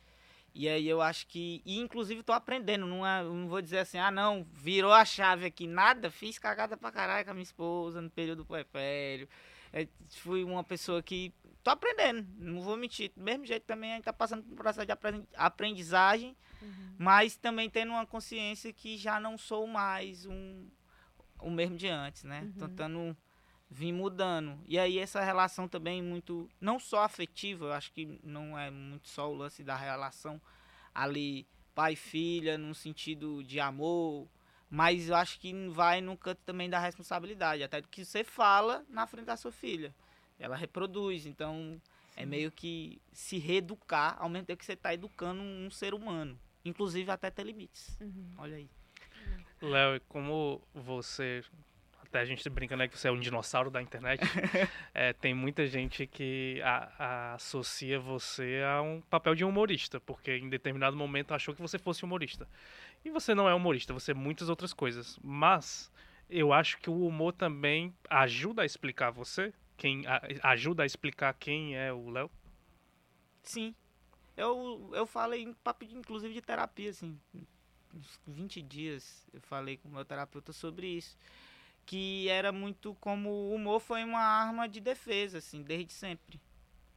E 0.55 0.69
aí 0.69 0.87
eu 0.87 1.01
acho 1.01 1.27
que. 1.27 1.63
E 1.65 1.79
inclusive 1.79 2.23
tô 2.23 2.33
aprendendo. 2.33 2.87
Não, 2.87 3.07
é, 3.07 3.23
não 3.23 3.49
vou 3.49 3.63
dizer 3.63 3.79
assim, 3.79 3.99
ah 3.99 4.11
não, 4.11 4.45
virou 4.53 4.93
a 4.93 5.05
chave 5.05 5.47
aqui. 5.47 5.67
Nada, 5.67 6.11
fiz 6.11 6.39
cagada 6.39 6.77
pra 6.77 6.93
caralho 6.93 7.25
com 7.25 7.31
a 7.31 7.35
minha 7.35 7.43
esposa 7.43 8.01
no 8.03 8.11
período 8.11 8.45
puerpério. 8.45 9.29
É, 9.73 9.89
fui 10.11 10.45
uma 10.45 10.63
pessoa 10.63 11.03
que. 11.03 11.33
Tô 11.63 11.71
aprendendo, 11.71 12.27
não 12.39 12.61
vou 12.61 12.77
mentir. 12.77 13.13
Do 13.17 13.23
mesmo 13.23 13.47
jeito 13.47 13.63
também 13.65 13.93
a 13.93 13.95
gente 13.95 14.05
tá 14.05 14.13
passando 14.13 14.43
por 14.43 14.53
um 14.53 14.57
processo 14.57 14.85
de 14.85 14.93
aprend- 14.93 15.25
aprendizagem, 15.37 16.37
Uhum. 16.61 16.95
mas 16.99 17.37
também 17.37 17.71
tendo 17.71 17.91
uma 17.93 18.05
consciência 18.05 18.73
que 18.73 18.97
já 18.99 19.19
não 19.21 19.39
sou 19.39 19.67
mais 19.67 20.27
um 20.27 20.69
o 21.41 21.51
mesmo 21.51 21.77
de 21.77 21.89
antes, 21.89 22.25
né? 22.25 22.43
Uhum. 22.43 22.53
Tentando 22.69 23.17
vir 23.73 23.93
mudando. 23.93 24.59
E 24.67 24.79
aí 24.79 24.99
essa 24.99 25.23
relação 25.23 25.67
também 25.67 26.03
muito 26.03 26.49
não 26.61 26.79
só 26.79 27.03
afetiva, 27.03 27.67
eu 27.67 27.73
acho 27.73 27.91
que 27.93 28.21
não 28.23 28.59
é 28.59 28.71
muito 28.71 29.09
só 29.09 29.31
o 29.31 29.35
lance 29.35 29.65
da 29.65 29.75
relação 29.75 30.41
ali 30.95 31.47
pai 31.75 31.95
e 31.95 31.97
filha 31.97 32.59
no 32.59 32.75
sentido 32.75 33.43
de 33.43 33.59
amor, 33.59 34.29
mas 34.69 35.09
eu 35.09 35.17
acho 35.17 35.41
que 35.41 35.53
vai 35.69 36.03
no 36.03 36.17
canto 36.17 36.41
também 36.45 36.69
da 36.69 36.79
responsabilidade, 36.79 37.63
até 37.63 37.81
do 37.81 37.89
que 37.89 38.05
você 38.05 38.23
fala 38.23 38.85
na 38.91 39.07
frente 39.07 39.27
da 39.27 39.37
sua 39.37 39.51
filha. 39.51 39.95
Ela 40.39 40.55
reproduz, 40.55 41.25
então 41.25 41.81
é 42.15 42.27
meio 42.27 42.51
que 42.51 43.01
se 43.11 43.39
reeducar 43.39 44.17
ao 44.19 44.29
mesmo 44.29 44.47
tempo 44.47 44.59
que 44.59 44.67
você 44.67 44.75
está 44.75 44.93
educando 44.93 45.41
um 45.41 45.71
ser 45.71 45.95
humano, 45.95 46.39
inclusive 46.63 47.11
até 47.11 47.31
ter 47.31 47.45
limites. 47.45 47.97
Uhum. 48.01 48.33
Olha 48.37 48.57
aí. 48.57 48.69
Léo, 49.63 49.97
e 49.97 50.01
como 50.01 50.61
você. 50.75 51.43
Até 52.13 52.21
a 52.21 52.25
gente 52.27 52.47
brinca, 52.51 52.77
né? 52.77 52.87
Que 52.89 52.99
você 52.99 53.09
é 53.09 53.11
um 53.11 53.19
dinossauro 53.19 53.71
da 53.71 53.81
internet. 53.81 54.21
é, 54.93 55.15
tem 55.15 55.33
muita 55.33 55.67
gente 55.67 56.07
que 56.07 56.61
a- 56.63 56.93
a- 56.99 57.35
associa 57.37 57.99
você 57.99 58.61
a 58.67 58.83
um 58.83 59.01
papel 59.01 59.35
de 59.35 59.43
humorista, 59.47 59.99
porque 59.99 60.37
em 60.37 60.51
determinado 60.51 60.95
momento 60.95 61.33
achou 61.33 61.55
que 61.55 61.63
você 61.63 61.79
fosse 61.79 62.05
humorista. 62.05 62.47
E 63.03 63.09
você 63.11 63.35
não 63.35 63.49
é 63.49 63.55
humorista, 63.55 63.95
você 63.95 64.11
é 64.11 64.15
muitas 64.15 64.51
outras 64.51 64.75
coisas. 64.75 65.19
Mas 65.25 65.91
eu 66.29 66.53
acho 66.53 66.77
que 66.81 66.91
o 66.91 67.07
humor 67.07 67.33
também 67.33 67.95
ajuda 68.11 68.61
a 68.61 68.67
explicar 68.67 69.11
você. 69.11 69.51
Quem, 69.79 70.07
a- 70.07 70.21
ajuda 70.51 70.83
a 70.83 70.87
explicar 70.87 71.33
quem 71.33 71.75
é 71.79 71.91
o 71.95 72.11
Léo. 72.11 72.31
Sim. 73.43 73.75
Eu, 74.37 74.91
eu 74.93 75.07
falei 75.07 75.43
em 75.43 75.55
papo, 75.55 75.87
inclusive, 75.87 76.35
de 76.35 76.43
terapia, 76.43 76.91
assim. 76.91 77.19
Uns 77.95 78.21
20 78.27 78.61
dias 78.61 79.27
eu 79.33 79.41
falei 79.41 79.79
com 79.79 79.89
o 79.89 79.93
meu 79.93 80.05
terapeuta 80.05 80.53
sobre 80.53 80.87
isso. 80.89 81.17
Que 81.85 82.29
era 82.29 82.53
muito 82.53 82.95
como 83.01 83.29
o 83.29 83.55
humor 83.55 83.81
foi 83.81 84.05
uma 84.05 84.21
arma 84.21 84.69
de 84.69 84.81
defesa, 84.81 85.39
assim, 85.39 85.63
desde 85.63 85.93
sempre. 85.93 86.41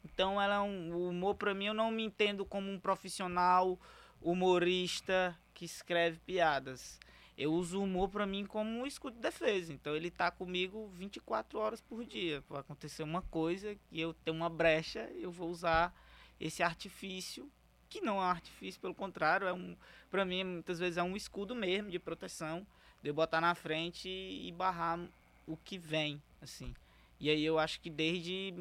Então, 0.04 0.42
ela 0.42 0.56
é 0.56 0.60
um, 0.60 0.94
o 0.94 1.10
humor, 1.10 1.36
pra 1.36 1.54
mim, 1.54 1.66
eu 1.66 1.74
não 1.74 1.92
me 1.92 2.04
entendo 2.04 2.46
como 2.46 2.72
um 2.72 2.80
profissional 2.80 3.80
humorista 4.22 5.38
que 5.54 5.66
escreve 5.66 6.20
piadas. 6.20 7.00
Eu 7.38 7.52
uso 7.52 7.80
o 7.80 7.84
humor 7.84 8.10
pra 8.10 8.26
mim 8.26 8.46
como 8.46 8.70
um 8.70 8.86
escudo 8.86 9.16
de 9.16 9.22
defesa. 9.22 9.74
Então, 9.74 9.96
ele 9.96 10.12
tá 10.12 10.32
comigo 10.32 10.88
24 10.94 11.60
horas 11.60 11.82
por 11.82 12.06
dia. 12.06 12.44
Vai 12.48 12.62
acontecer 12.62 13.04
uma 13.04 13.22
coisa 13.24 13.76
e 13.92 14.00
eu 14.00 14.14
tenho 14.14 14.38
uma 14.38 14.50
brecha, 14.50 15.10
eu 15.16 15.32
vou 15.32 15.50
usar 15.50 15.94
esse 16.40 16.62
artifício 16.64 17.52
que 17.90 18.02
não 18.02 18.18
é 18.18 18.26
um 18.26 18.30
artifício, 18.30 18.82
pelo 18.82 18.94
contrário, 18.94 19.48
é 19.48 19.54
um, 19.54 19.76
para 20.10 20.26
mim 20.26 20.44
muitas 20.44 20.80
vezes 20.80 20.98
é 20.98 21.04
um 21.04 21.16
escudo 21.16 21.56
mesmo 21.56 21.90
de 21.90 21.98
proteção, 21.98 22.68
de 23.06 23.14
botar 23.14 23.40
na 23.40 23.54
frente 23.54 24.10
e 24.10 24.52
barrar 24.52 25.00
o 25.46 25.56
que 25.56 25.78
vem, 25.78 26.20
assim. 26.42 26.74
E 27.20 27.30
aí 27.30 27.46
eu 27.46 27.60
acho 27.60 27.80
que 27.80 27.88
desde, 27.88 28.54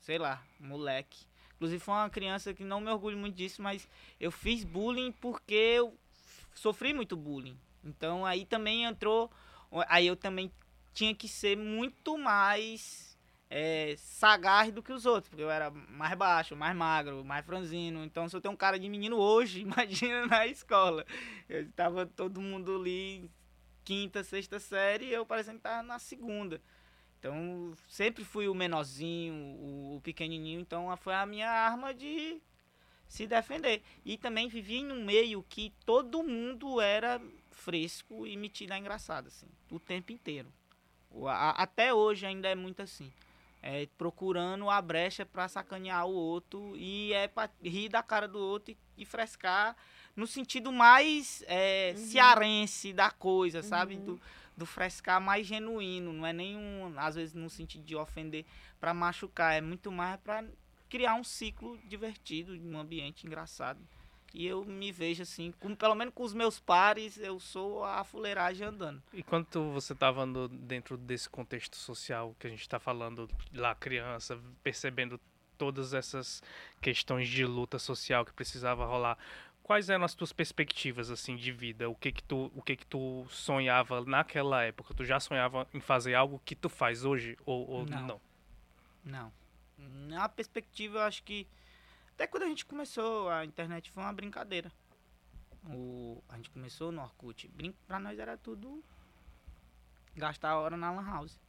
sei 0.00 0.18
lá, 0.18 0.42
moleque, 0.58 1.24
inclusive 1.54 1.78
foi 1.78 1.94
uma 1.94 2.10
criança 2.10 2.52
que 2.52 2.64
não 2.64 2.80
me 2.80 2.90
orgulho 2.90 3.16
muito 3.16 3.36
disso, 3.36 3.62
mas 3.62 3.88
eu 4.18 4.32
fiz 4.32 4.64
bullying 4.64 5.12
porque 5.12 5.54
eu 5.54 5.96
sofri 6.54 6.92
muito 6.92 7.16
bullying. 7.16 7.56
Então 7.84 8.26
aí 8.26 8.44
também 8.44 8.84
entrou, 8.84 9.30
aí 9.88 10.08
eu 10.08 10.16
também 10.16 10.50
tinha 10.92 11.14
que 11.14 11.28
ser 11.28 11.56
muito 11.56 12.18
mais 12.18 13.16
é, 13.48 13.94
sagaz 13.96 14.72
do 14.72 14.82
que 14.82 14.92
os 14.92 15.06
outros, 15.06 15.28
porque 15.28 15.42
eu 15.44 15.50
era 15.50 15.70
mais 15.70 16.18
baixo, 16.18 16.56
mais 16.56 16.74
magro, 16.74 17.24
mais 17.24 17.46
franzino. 17.46 18.04
Então, 18.04 18.28
se 18.28 18.36
eu 18.36 18.40
tenho 18.40 18.54
um 18.54 18.56
cara 18.56 18.78
de 18.78 18.88
menino 18.88 19.16
hoje, 19.16 19.60
imagina 19.62 20.26
na 20.26 20.46
escola. 20.48 21.06
Eu 21.48 21.70
tava 21.72 22.04
todo 22.04 22.40
mundo 22.40 22.80
ali, 22.80 23.30
quinta, 23.84 24.24
sexta 24.24 24.58
série, 24.58 25.10
eu 25.10 25.26
parecendo 25.26 25.58
que 25.58 25.64
tava 25.64 25.82
na 25.82 25.98
segunda. 25.98 26.60
Então, 27.18 27.72
sempre 27.88 28.24
fui 28.24 28.48
o 28.48 28.54
menorzinho, 28.54 29.34
o, 29.34 29.96
o 29.96 30.00
pequenininho. 30.00 30.60
Então, 30.60 30.94
foi 30.96 31.14
a 31.14 31.24
minha 31.24 31.50
arma 31.50 31.94
de 31.94 32.40
se 33.06 33.26
defender. 33.26 33.82
E 34.04 34.18
também 34.18 34.48
vivi 34.48 34.76
em 34.76 34.92
um 34.92 35.04
meio 35.04 35.42
que 35.42 35.72
todo 35.86 36.22
mundo 36.22 36.80
era 36.80 37.20
fresco 37.50 38.26
e 38.26 38.36
metido 38.36 38.72
a 38.72 38.78
engraçado, 38.78 39.28
assim, 39.28 39.46
o 39.70 39.78
tempo 39.78 40.12
inteiro. 40.12 40.52
Até 41.56 41.94
hoje 41.94 42.26
ainda 42.26 42.48
é 42.48 42.54
muito 42.54 42.82
assim 42.82 43.12
é, 43.66 43.88
procurando 43.96 44.68
a 44.68 44.82
brecha 44.82 45.24
pra 45.24 45.48
sacanear 45.48 46.06
o 46.06 46.12
outro 46.12 46.76
e 46.76 47.14
é 47.14 47.26
pra 47.26 47.48
rir 47.62 47.88
da 47.88 48.02
cara 48.02 48.28
do 48.28 48.38
outro 48.38 48.72
e, 48.72 48.76
e 48.98 49.06
frescar 49.06 49.74
no 50.16 50.26
sentido 50.26 50.70
mais 50.72 51.42
é, 51.46 51.94
Uhum. 51.96 52.06
cearense 52.06 52.92
da 52.92 53.10
coisa, 53.10 53.62
sabe? 53.62 53.94
Uhum. 53.96 54.04
Do, 54.04 54.20
do 54.56 54.66
frescar 54.66 55.20
mais 55.20 55.46
genuíno, 55.46 56.12
não 56.12 56.26
é 56.26 56.32
nenhum, 56.32 56.92
às 56.96 57.14
vezes 57.16 57.34
no 57.34 57.50
sentido 57.50 57.84
de 57.84 57.96
ofender 57.96 58.44
pra 58.80 58.94
machucar, 58.94 59.54
é 59.54 59.60
muito 59.60 59.90
mais 59.90 60.18
pra 60.20 60.44
criar 60.88 61.14
um 61.14 61.24
ciclo 61.24 61.76
divertido, 61.88 62.52
um 62.54 62.78
ambiente 62.78 63.26
engraçado. 63.26 63.80
E 64.32 64.46
eu 64.46 64.64
me 64.64 64.90
vejo 64.90 65.22
assim, 65.22 65.52
com, 65.60 65.76
pelo 65.76 65.94
menos 65.94 66.12
com 66.12 66.24
os 66.24 66.34
meus 66.34 66.58
pares, 66.58 67.18
eu 67.18 67.38
sou 67.38 67.84
a 67.84 68.02
fuleiragem 68.02 68.66
andando. 68.66 69.00
E 69.12 69.22
quando 69.22 69.46
tu- 69.46 69.70
você 69.72 69.92
estava 69.92 70.26
dentro 70.48 70.96
desse 70.96 71.28
contexto 71.30 71.76
social 71.76 72.34
que 72.38 72.46
a 72.48 72.50
gente 72.50 72.60
está 72.62 72.80
falando 72.80 73.28
lá 73.52 73.74
criança, 73.76 74.36
percebendo 74.62 75.20
todas 75.56 75.94
essas 75.94 76.42
questões 76.80 77.28
de 77.28 77.44
luta 77.46 77.78
social 77.78 78.24
que 78.24 78.32
precisava 78.32 78.84
rolar, 78.84 79.16
quais 79.64 79.88
eram 79.88 80.04
as 80.04 80.14
tuas 80.14 80.32
perspectivas 80.32 81.10
assim 81.10 81.34
de 81.34 81.50
vida? 81.50 81.88
O 81.88 81.94
que 81.96 82.12
que 82.12 82.22
tu, 82.22 82.52
o 82.54 82.62
que 82.62 82.76
que 82.76 82.86
tu 82.86 83.26
sonhava 83.30 84.04
naquela 84.04 84.62
época? 84.62 84.94
Tu 84.94 85.04
já 85.04 85.18
sonhava 85.18 85.66
em 85.74 85.80
fazer 85.80 86.14
algo 86.14 86.40
que 86.44 86.54
tu 86.54 86.68
faz 86.68 87.04
hoje 87.04 87.36
ou, 87.44 87.68
ou 87.68 87.86
Não. 87.86 88.06
não? 88.06 88.20
Não. 89.04 89.32
Na 90.06 90.28
perspectiva, 90.28 90.98
eu 90.98 91.02
acho 91.02 91.22
que. 91.24 91.48
Até 92.14 92.26
quando 92.26 92.44
a 92.44 92.46
gente 92.46 92.64
começou, 92.64 93.28
a 93.28 93.44
internet 93.44 93.90
foi 93.90 94.02
uma 94.02 94.12
brincadeira. 94.12 94.70
O, 95.66 96.22
a 96.28 96.36
gente 96.36 96.50
começou 96.50 96.92
no 96.92 97.02
Orkut. 97.02 97.48
Brin 97.48 97.74
pra 97.86 97.98
nós 97.98 98.18
era 98.18 98.36
tudo. 98.36 98.84
Gastar 100.14 100.50
a 100.50 100.58
hora 100.60 100.76
na 100.76 100.92
Lan 100.92 101.04
House. 101.04 101.40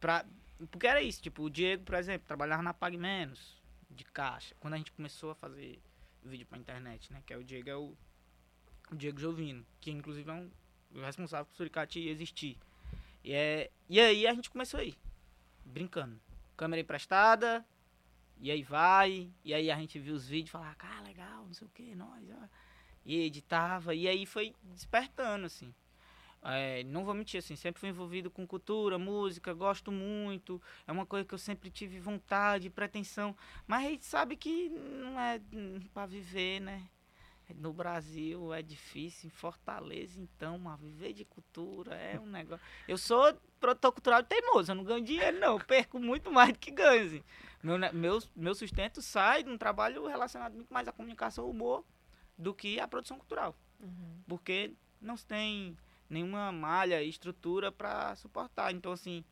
Pra, 0.00 0.24
porque 0.70 0.86
era 0.86 1.02
isso, 1.02 1.20
tipo, 1.20 1.42
o 1.42 1.50
Diego, 1.50 1.84
por 1.84 1.94
exemplo, 1.96 2.26
trabalhava 2.26 2.62
na 2.62 2.72
Pag 2.72 2.96
Menos, 2.96 3.62
de 3.90 4.04
caixa. 4.04 4.54
Quando 4.58 4.74
a 4.74 4.76
gente 4.78 4.92
começou 4.92 5.32
a 5.32 5.34
fazer 5.34 5.78
vídeo 6.26 6.46
pra 6.46 6.58
internet, 6.58 7.12
né? 7.12 7.22
Que 7.26 7.32
é 7.32 7.36
o 7.36 7.44
Diego, 7.44 7.68
é 7.68 7.76
o, 7.76 7.94
o 8.90 8.96
Diego 8.96 9.18
Jovino, 9.18 9.64
que 9.80 9.90
inclusive 9.90 10.30
é 10.30 10.34
um 10.34 10.50
responsável 11.04 11.46
por 11.46 11.56
Suricate 11.56 12.00
existir. 12.08 12.58
E, 13.24 13.32
é, 13.32 13.70
e 13.88 14.00
aí 14.00 14.26
a 14.26 14.34
gente 14.34 14.50
começou 14.50 14.80
aí, 14.80 14.94
brincando 15.64 16.20
câmera 16.56 16.80
emprestada, 16.80 17.64
e 18.38 18.50
aí 18.50 18.62
vai, 18.62 19.30
e 19.44 19.54
aí 19.54 19.70
a 19.70 19.76
gente 19.76 19.98
viu 19.98 20.14
os 20.14 20.28
vídeos 20.28 20.48
e 20.48 20.52
falava, 20.52 20.74
cara, 20.74 21.00
legal, 21.02 21.44
não 21.46 21.54
sei 21.54 21.66
o 21.66 21.70
que, 21.70 21.94
nós, 21.94 22.28
ó. 22.30 22.48
E 23.04 23.20
editava, 23.20 23.94
e 23.94 24.08
aí 24.08 24.26
foi 24.26 24.54
despertando, 24.62 25.46
assim. 25.46 25.72
É, 26.42 26.84
não 26.84 27.04
vou 27.04 27.14
mentir, 27.14 27.38
assim, 27.38 27.56
sempre 27.56 27.80
fui 27.80 27.88
envolvido 27.88 28.30
com 28.30 28.46
cultura, 28.46 28.98
música, 28.98 29.52
gosto 29.52 29.90
muito, 29.90 30.62
é 30.86 30.92
uma 30.92 31.04
coisa 31.04 31.26
que 31.26 31.34
eu 31.34 31.38
sempre 31.38 31.70
tive 31.70 31.98
vontade, 31.98 32.70
pretensão, 32.70 33.36
mas 33.66 33.84
a 33.84 33.88
gente 33.88 34.06
sabe 34.06 34.36
que 34.36 34.68
não 34.68 35.18
é 35.18 35.40
hum, 35.52 35.80
pra 35.92 36.06
viver, 36.06 36.60
né? 36.60 36.88
No 37.54 37.72
Brasil 37.72 38.52
é 38.52 38.60
difícil, 38.60 39.28
em 39.28 39.30
Fortaleza 39.30 40.20
então, 40.20 40.58
mas 40.58 40.80
viver 40.80 41.12
de 41.12 41.24
cultura 41.24 41.94
é 41.94 42.18
um 42.18 42.26
negócio. 42.26 42.64
Eu 42.88 42.98
sou 42.98 43.32
produtor 43.60 43.92
cultural 43.92 44.22
teimoso, 44.24 44.72
eu 44.72 44.74
não 44.74 44.82
ganho 44.82 45.04
dinheiro 45.04 45.38
não, 45.38 45.52
eu 45.52 45.64
perco 45.64 46.00
muito 46.00 46.30
mais 46.32 46.52
do 46.52 46.58
que 46.58 46.72
ganho. 46.72 47.06
Assim. 47.06 47.22
Meu, 47.62 47.78
meu, 47.92 48.22
meu 48.34 48.54
sustento 48.54 49.00
sai 49.00 49.44
de 49.44 49.50
um 49.50 49.56
trabalho 49.56 50.06
relacionado 50.06 50.54
muito 50.54 50.72
mais 50.72 50.88
à 50.88 50.92
comunicação 50.92 51.46
e 51.46 51.50
humor 51.50 51.84
do 52.36 52.52
que 52.52 52.80
à 52.80 52.88
produção 52.88 53.16
cultural. 53.16 53.56
Uhum. 53.80 54.22
Porque 54.26 54.74
não 55.00 55.16
se 55.16 55.26
tem 55.26 55.76
nenhuma 56.08 56.50
malha, 56.52 57.02
estrutura 57.02 57.70
para 57.70 58.14
suportar. 58.16 58.72
Então, 58.72 58.92
assim, 58.92 59.24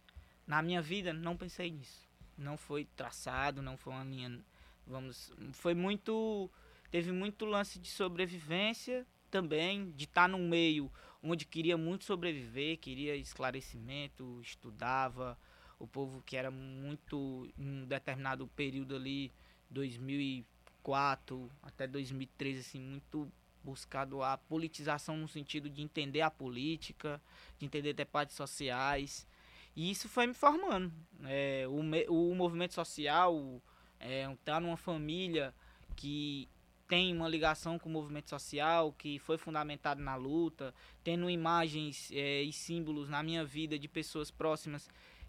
na 0.47 0.62
minha 0.62 0.83
vida, 0.83 1.12
não 1.12 1.37
pensei 1.37 1.71
nisso. 1.71 2.09
Não 2.37 2.57
foi 2.57 2.85
traçado, 2.97 3.62
não 3.62 3.76
foi 3.76 3.93
uma 3.93 4.04
linha. 4.04 4.40
Vamos. 4.87 5.33
Foi 5.52 5.75
muito. 5.75 6.50
Teve 6.90 7.12
muito 7.12 7.45
lance 7.45 7.78
de 7.78 7.88
sobrevivência 7.90 9.07
também, 9.31 9.90
de 9.93 10.04
estar 10.04 10.23
tá 10.23 10.28
num 10.28 10.49
meio 10.49 10.90
onde 11.23 11.45
queria 11.45 11.76
muito 11.76 12.04
sobreviver, 12.04 12.78
queria 12.78 13.16
esclarecimento, 13.16 14.40
estudava. 14.43 15.38
O 15.78 15.87
povo 15.87 16.23
que 16.23 16.37
era 16.37 16.50
muito. 16.50 17.49
em 17.59 17.83
um 17.83 17.87
determinado 17.87 18.47
período 18.49 18.95
ali, 18.97 19.33
2004 19.71 21.50
até 21.62 21.87
2013, 21.87 22.61
assim, 22.61 22.81
muito 22.81 23.31
buscado 23.64 24.23
a 24.23 24.37
politização 24.37 25.16
no 25.16 25.26
sentido 25.26 25.71
de 25.71 25.83
entender 25.83 26.21
a 26.21 26.30
política, 26.30 27.21
de 27.59 27.64
entender 27.64 27.94
debates 27.94 28.37
sociais. 28.37 29.26
E 29.75 29.90
isso 29.90 30.09
foi 30.09 30.26
me 30.26 30.35
formando. 30.35 30.92
É, 31.25 31.64
o, 31.66 31.80
o 32.12 32.35
movimento 32.35 32.75
social, 32.75 33.61
é, 33.99 34.23
estar 34.23 34.37
tá 34.54 34.61
numa 34.61 34.76
família 34.76 35.54
que 35.97 36.49
tem 36.87 37.16
uma 37.16 37.28
ligação 37.28 37.78
com 37.78 37.88
o 37.88 37.92
movimento 37.92 38.28
social, 38.28 38.92
que 38.92 39.18
foi 39.18 39.38
fundamentado 39.38 40.02
na 40.02 40.14
luta, 40.16 40.75
tendo 41.02 41.30
imagens 41.30 42.11
é, 42.12 42.42
e 42.42 42.52
símbolos 42.52 43.09
na 43.09 43.23
minha 43.23 43.44
vida 43.44 43.78
de 43.78 43.88
pessoas 43.88 44.30
próximas 44.30 44.88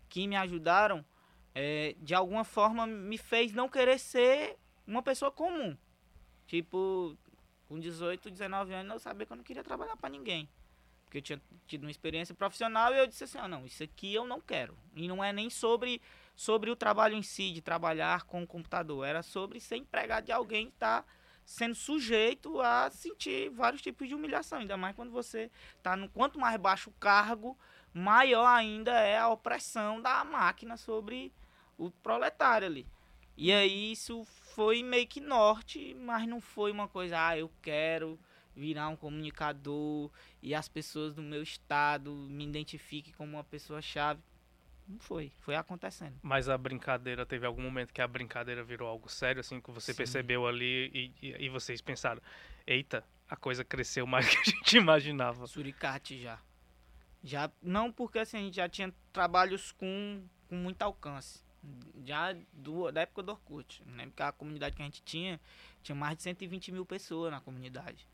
que 0.10 0.27
me 0.27 0.36
ajudaram, 0.36 1.04
é, 1.54 1.96
de 2.00 2.13
alguma 2.13 2.44
forma 2.44 2.86
me 2.86 3.18
fez 3.18 3.54
não 3.54 3.70
querer 3.70 3.98
ser 3.98 4.58
uma 4.86 5.01
pessoa 5.01 5.32
comum. 5.32 5.75
Tipo, 6.46 7.18
com 7.67 7.79
18, 7.79 8.29
19 8.29 8.74
anos, 8.74 8.93
eu 8.93 9.00
sabia 9.00 9.25
que 9.25 9.31
eu 9.31 9.38
não 9.38 9.43
queria 9.43 9.63
trabalhar 9.63 9.98
para 9.98 10.10
ninguém. 10.10 10.48
Porque 11.05 11.19
eu 11.19 11.22
tinha 11.22 11.41
tido 11.67 11.84
uma 11.84 11.91
experiência 11.91 12.36
profissional 12.36 12.93
e 12.93 13.00
eu 13.00 13.07
disse 13.07 13.24
assim: 13.24 13.38
ah, 13.38 13.48
não, 13.48 13.65
isso 13.65 13.84
aqui 13.84 14.13
eu 14.13 14.25
não 14.25 14.41
quero. 14.41 14.77
E 14.95 15.07
não 15.07 15.24
é 15.24 15.31
nem 15.31 15.50
sobre, 15.50 16.01
sobre 16.36 16.69
o 16.69 16.75
trabalho 16.75 17.15
em 17.15 17.24
si, 17.24 17.51
de 17.51 17.62
trabalhar 17.62 18.24
com 18.24 18.43
o 18.43 18.48
computador. 18.48 19.05
Era 19.05 19.22
sobre 19.24 19.60
ser 19.60 19.77
empregado 19.77 20.25
de 20.25 20.31
alguém 20.31 20.67
que 20.67 20.74
está 20.74 21.05
sendo 21.45 21.75
sujeito 21.75 22.60
a 22.60 22.89
sentir 22.89 23.50
vários 23.50 23.81
tipos 23.81 24.07
de 24.07 24.15
humilhação. 24.15 24.60
Ainda 24.60 24.75
mais 24.75 24.95
quando 24.95 25.12
você 25.12 25.51
está 25.77 25.95
no. 25.95 26.10
Quanto 26.10 26.39
mais 26.39 26.60
baixo 26.60 26.89
o 26.89 26.93
cargo, 26.93 27.57
maior 27.93 28.48
ainda 28.48 28.91
é 28.91 29.17
a 29.17 29.29
opressão 29.29 30.01
da 30.01 30.24
máquina 30.24 30.75
sobre 30.75 31.31
o 31.77 31.91
proletário 31.91 32.67
ali. 32.67 32.88
E 33.38 33.51
aí 33.51 33.91
isso 33.91 34.25
foi 34.56 34.82
meio 34.82 35.06
que 35.06 35.20
norte, 35.20 35.94
mas 35.94 36.26
não 36.26 36.40
foi 36.40 36.72
uma 36.72 36.88
coisa, 36.88 37.28
ah, 37.28 37.38
eu 37.38 37.52
quero 37.62 38.18
virar 38.56 38.88
um 38.88 38.96
comunicador 38.96 40.10
e 40.42 40.56
as 40.56 40.70
pessoas 40.70 41.14
do 41.14 41.22
meu 41.22 41.44
estado 41.44 42.10
me 42.30 42.46
identifiquem 42.46 43.14
como 43.14 43.34
uma 43.34 43.44
pessoa 43.44 43.82
chave. 43.82 44.22
Não 44.88 44.98
foi, 44.98 45.30
foi 45.42 45.56
acontecendo. 45.58 46.16
Mas 46.22 46.48
a 46.48 46.58
brincadeira, 46.58 47.26
teve 47.26 47.46
algum 47.46 47.62
momento 47.62 47.94
que 47.94 48.02
a 48.02 48.08
brincadeira 48.08 48.64
virou 48.64 48.88
algo 48.88 49.10
sério, 49.10 49.42
assim, 49.42 49.60
que 49.60 49.72
você 49.72 49.92
Sim. 49.92 49.98
percebeu 49.98 50.48
ali 50.48 50.90
e, 50.94 51.14
e, 51.22 51.46
e, 51.46 51.50
vocês 51.50 51.82
pensaram, 51.82 52.22
eita, 52.66 53.04
a 53.30 53.36
coisa 53.36 53.66
cresceu 53.66 54.08
mais 54.08 54.26
que 54.30 54.38
a 54.38 54.44
gente 54.44 54.78
imaginava. 54.78 55.46
Suricate 55.48 56.22
já. 56.22 56.40
Já, 57.22 57.52
não 57.62 57.92
porque 57.92 58.20
assim, 58.20 58.38
a 58.38 58.42
gente 58.42 58.56
já 58.56 58.70
tinha 58.70 58.94
trabalhos 59.12 59.74
com, 59.74 60.24
com 60.48 60.56
muito 60.56 60.82
alcance 60.82 61.45
já 62.05 62.34
do, 62.53 62.91
da 62.91 63.01
época 63.01 63.24
do 63.24 63.31
Orkut. 63.31 63.84
Lembro 63.95 64.15
que 64.15 64.24
a 64.24 64.31
comunidade 64.31 64.75
que 64.75 64.81
a 64.81 64.86
gente 64.86 65.01
tinha, 65.03 65.39
tinha 65.81 65.95
mais 65.95 66.17
de 66.17 66.24
120 66.24 66.72
mil 66.72 66.86
pessoas 66.86 67.31
na 67.31 67.41
comunidade. 67.41 68.07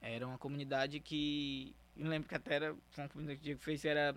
Era 0.00 0.26
uma 0.26 0.38
comunidade 0.38 1.00
que. 1.00 1.74
Eu 1.96 2.08
lembro 2.08 2.28
que 2.28 2.34
até 2.34 2.56
era 2.56 2.76
uma 2.98 3.08
comunidade 3.08 3.38
que 3.38 3.42
o 3.42 3.46
Diego 3.46 3.60
fez, 3.60 3.84
era. 3.84 4.14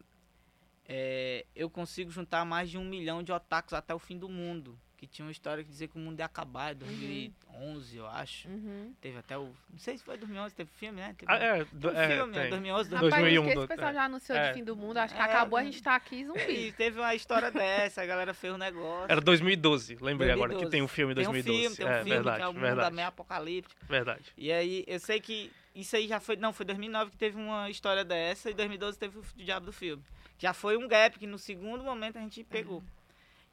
É, 0.86 1.46
eu 1.56 1.70
consigo 1.70 2.10
juntar 2.10 2.46
mais 2.46 2.70
de 2.70 2.78
um 2.78 2.86
milhão 2.86 3.22
de 3.22 3.32
otakus 3.32 3.74
até 3.74 3.94
o 3.94 4.00
fim 4.00 4.18
do 4.18 4.30
mundo 4.30 4.80
que 4.98 5.06
tinha 5.06 5.26
uma 5.26 5.32
história 5.32 5.64
que 5.64 5.70
dizia 5.70 5.88
que 5.88 5.96
o 5.96 6.00
mundo 6.00 6.20
ia 6.20 6.26
acabar, 6.26 6.74
em 6.74 6.78
2011, 6.78 8.00
uhum. 8.00 8.04
eu 8.04 8.10
acho. 8.10 8.50
Uhum. 8.50 8.94
Teve 9.00 9.18
até 9.20 9.38
o. 9.38 9.44
Não 9.70 9.78
sei 9.78 9.96
se 9.96 10.04
foi 10.04 10.18
2011, 10.18 10.56
teve 10.56 10.70
filme, 10.72 11.00
né? 11.00 11.16
Teve, 11.16 11.32
ah, 11.32 11.38
é, 11.38 11.66
do, 11.72 11.90
um 11.90 11.96
é, 11.96 12.08
filme, 12.08 12.36
né? 12.36 12.48
2011, 12.48 12.90
Rapaz, 12.90 13.14
2001. 13.14 13.42
Rapaz, 13.42 13.64
o 13.64 13.68
pessoal 13.68 13.90
é. 13.90 13.94
já 13.94 14.04
anunciou 14.06 14.38
é. 14.38 14.48
de 14.48 14.54
fim 14.56 14.64
do 14.64 14.76
mundo, 14.76 14.98
acho 14.98 15.14
que 15.14 15.22
é, 15.22 15.24
acabou, 15.24 15.60
a 15.60 15.64
gente 15.64 15.82
tá 15.84 15.96
aqui 15.96 16.26
zumbi. 16.26 16.40
E 16.68 16.72
teve 16.72 17.00
uma 17.00 17.14
história 17.14 17.52
dessa, 17.52 18.02
a 18.02 18.06
galera 18.06 18.34
fez 18.34 18.54
um 18.54 18.58
negócio. 18.58 19.12
Era 19.12 19.22
2012, 19.22 19.96
lembrei 20.02 20.30
2012. 20.30 20.34
agora 20.34 20.66
que 20.66 20.72
tem 20.72 20.82
um 20.82 20.88
filme 20.88 21.14
2012. 21.14 21.44
Tem 21.44 21.54
um 21.54 21.62
filme, 21.62 21.76
tem 21.78 21.86
um 21.86 21.90
é, 21.90 21.96
filme 21.98 22.10
verdade, 22.10 22.38
que 22.38 22.44
é 22.44 22.48
o 22.48 22.54
mundo 22.54 22.62
verdade. 22.62 22.96
meio 22.96 23.08
apocalíptico. 23.08 23.86
Verdade. 23.88 24.34
E 24.36 24.52
aí, 24.52 24.84
eu 24.88 25.00
sei 25.00 25.22
que 25.22 25.52
isso 25.76 25.96
aí 25.96 26.08
já 26.08 26.20
foi. 26.20 26.36
Não, 26.38 26.52
foi 26.52 26.66
2009 26.66 27.12
que 27.12 27.18
teve 27.18 27.38
uma 27.38 27.70
história 27.70 28.04
dessa, 28.04 28.50
e 28.50 28.54
2012 28.56 28.98
teve 28.98 29.20
o 29.20 29.24
Diabo 29.36 29.68
do 29.68 29.72
Filme. 29.72 30.04
Já 30.40 30.54
foi 30.54 30.76
um 30.76 30.88
gap 30.88 31.18
que 31.20 31.28
no 31.28 31.38
segundo 31.38 31.84
momento 31.84 32.18
a 32.18 32.22
gente 32.22 32.44
pegou. 32.44 32.80
Uhum. 32.80 32.97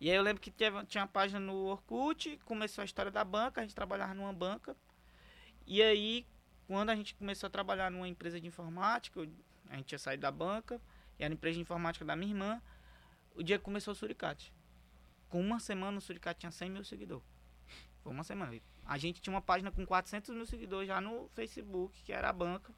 E 0.05 0.11
aí 0.11 0.17
eu 0.19 0.23
lembro 0.23 0.43
que 0.43 0.51
teve, 0.51 0.85
tinha 0.85 1.01
uma 1.01 1.09
página 1.09 1.40
no 1.40 1.64
Orkut, 1.64 2.38
começou 2.45 2.83
a 2.83 2.85
história 2.85 3.11
da 3.11 3.25
banca, 3.25 3.62
a 3.62 3.64
gente 3.64 3.75
trabalhava 3.75 4.12
numa 4.12 4.35
banca. 4.35 4.77
E 5.67 5.83
aí, 5.83 6.27
quando 6.67 6.90
a 6.90 6.95
gente 6.95 7.14
começou 7.14 7.47
a 7.47 7.51
trabalhar 7.51 7.90
numa 7.90 8.07
empresa 8.07 8.38
de 8.38 8.47
informática, 8.47 9.27
a 9.71 9.77
gente 9.77 9.87
tinha 9.87 9.99
saído 9.99 10.21
da 10.21 10.31
banca, 10.31 10.79
era 11.19 11.33
a 11.33 11.35
empresa 11.35 11.55
de 11.55 11.62
informática 11.62 12.05
da 12.05 12.14
minha 12.14 12.33
irmã, 12.33 12.62
o 13.35 13.43
dia 13.43 13.57
que 13.57 13.64
começou 13.64 13.93
o 13.93 13.95
Suricate. 13.95 14.53
Com 15.31 15.40
uma 15.40 15.59
semana 15.59 15.97
o 15.97 16.03
Suricate 16.03 16.40
tinha 16.40 16.53
100 16.53 16.69
mil 16.69 16.85
seguidores. 16.85 17.25
Foi 18.03 18.12
uma 18.12 18.25
semana. 18.25 18.61
A 18.85 18.99
gente 18.99 19.23
tinha 19.23 19.33
uma 19.33 19.40
página 19.40 19.71
com 19.71 19.87
400 19.87 20.35
mil 20.35 20.45
seguidores 20.45 20.87
já 20.87 21.01
no 21.01 21.31
Facebook, 21.31 21.99
que 22.03 22.12
era 22.12 22.29
a 22.29 22.33
banca. 22.35 22.75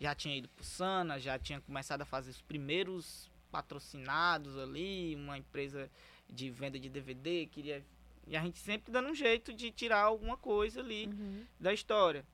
Já 0.00 0.12
tinha 0.12 0.36
ido 0.36 0.48
pro 0.48 0.64
Sana, 0.64 1.20
já 1.20 1.38
tinha 1.38 1.60
começado 1.60 2.02
a 2.02 2.04
fazer 2.04 2.30
os 2.30 2.42
primeiros 2.42 3.30
patrocinados 3.48 4.58
ali, 4.58 5.14
uma 5.14 5.38
empresa 5.38 5.88
de 6.28 6.50
venda 6.50 6.78
de 6.78 6.88
DVD, 6.88 7.46
queria. 7.46 7.84
E 8.26 8.36
a 8.36 8.42
gente 8.42 8.58
sempre 8.58 8.92
dando 8.92 9.08
um 9.08 9.14
jeito 9.14 9.54
de 9.54 9.70
tirar 9.70 10.02
alguma 10.02 10.36
coisa 10.36 10.80
ali 10.80 11.06
uhum. 11.06 11.46
da 11.58 11.72
história. 11.72 12.24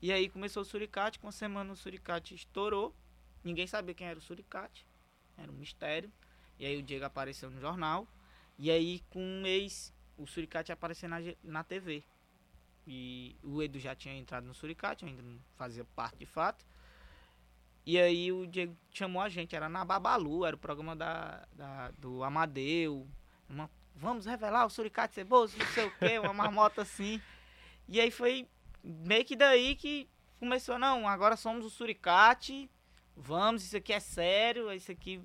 E 0.00 0.12
aí 0.12 0.28
começou 0.28 0.62
o 0.62 0.66
Suricate, 0.66 1.18
com 1.18 1.26
uma 1.26 1.32
semana 1.32 1.72
o 1.72 1.76
Suricate 1.76 2.34
estourou. 2.34 2.94
Ninguém 3.42 3.66
sabia 3.66 3.94
quem 3.94 4.06
era 4.06 4.18
o 4.18 4.22
Suricate. 4.22 4.86
Era 5.36 5.50
um 5.50 5.54
mistério. 5.54 6.12
E 6.58 6.66
aí 6.66 6.76
o 6.76 6.82
Diego 6.82 7.04
apareceu 7.04 7.50
no 7.50 7.60
jornal. 7.60 8.06
E 8.58 8.70
aí, 8.70 9.02
com 9.10 9.20
um 9.20 9.42
mês, 9.42 9.92
o 10.16 10.26
Suricate 10.26 10.70
apareceu 10.70 11.08
na, 11.08 11.18
na 11.42 11.64
TV. 11.64 12.04
E 12.86 13.34
o 13.42 13.62
Edu 13.62 13.78
já 13.78 13.94
tinha 13.94 14.14
entrado 14.14 14.46
no 14.46 14.54
Suricate, 14.54 15.04
ainda 15.04 15.22
não 15.22 15.38
fazia 15.56 15.84
parte 15.96 16.18
de 16.18 16.26
fato. 16.26 16.64
E 17.86 17.98
aí 17.98 18.32
o 18.32 18.46
Diego 18.46 18.76
chamou 18.90 19.20
a 19.20 19.28
gente, 19.28 19.54
era 19.54 19.68
na 19.68 19.84
Babalu, 19.84 20.44
era 20.44 20.56
o 20.56 20.58
programa 20.58 20.94
da, 20.94 21.46
da 21.52 21.90
do 21.92 22.22
Amadeu, 22.22 23.06
uma, 23.48 23.70
vamos 23.94 24.26
revelar 24.26 24.66
o 24.66 24.70
suricate 24.70 25.14
ceboso, 25.14 25.56
não 25.58 25.66
sei 25.66 25.86
o 25.86 25.90
que, 25.90 26.18
uma 26.18 26.32
marmota 26.32 26.82
assim. 26.82 27.20
E 27.88 28.00
aí 28.00 28.10
foi 28.10 28.48
meio 28.82 29.24
que 29.24 29.36
daí 29.36 29.74
que 29.76 30.08
começou, 30.38 30.78
não, 30.78 31.08
agora 31.08 31.36
somos 31.36 31.64
o 31.64 31.70
suricate, 31.70 32.70
vamos, 33.16 33.64
isso 33.64 33.76
aqui 33.76 33.92
é 33.92 34.00
sério, 34.00 34.72
isso 34.72 34.90
aqui. 34.90 35.20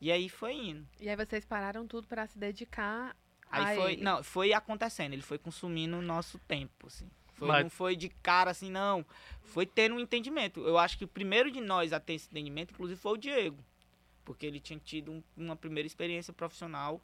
E 0.00 0.10
aí 0.10 0.28
foi 0.28 0.54
indo. 0.54 0.88
E 1.00 1.08
aí 1.08 1.16
vocês 1.16 1.44
pararam 1.44 1.86
tudo 1.86 2.08
para 2.08 2.26
se 2.26 2.38
dedicar 2.38 3.16
Aí 3.52 3.76
foi, 3.76 3.92
ele. 3.92 4.02
não, 4.02 4.24
foi 4.24 4.52
acontecendo, 4.54 5.12
ele 5.12 5.22
foi 5.22 5.36
consumindo 5.36 5.98
o 5.98 6.02
nosso 6.02 6.38
tempo, 6.38 6.86
assim. 6.86 7.08
Foi, 7.34 7.48
Mas... 7.48 7.62
Não 7.64 7.70
foi 7.70 7.94
de 7.94 8.08
cara 8.08 8.50
assim, 8.50 8.70
não. 8.70 9.04
Foi 9.42 9.66
tendo 9.66 9.94
um 9.94 10.00
entendimento. 10.00 10.60
Eu 10.60 10.78
acho 10.78 10.96
que 10.96 11.04
o 11.04 11.08
primeiro 11.08 11.50
de 11.50 11.60
nós 11.60 11.92
a 11.92 12.00
ter 12.00 12.14
esse 12.14 12.28
entendimento, 12.28 12.72
inclusive, 12.72 12.98
foi 12.98 13.12
o 13.12 13.16
Diego. 13.16 13.62
Porque 14.24 14.46
ele 14.46 14.58
tinha 14.58 14.78
tido 14.78 15.12
um, 15.12 15.22
uma 15.36 15.56
primeira 15.56 15.86
experiência 15.86 16.32
profissional 16.32 17.00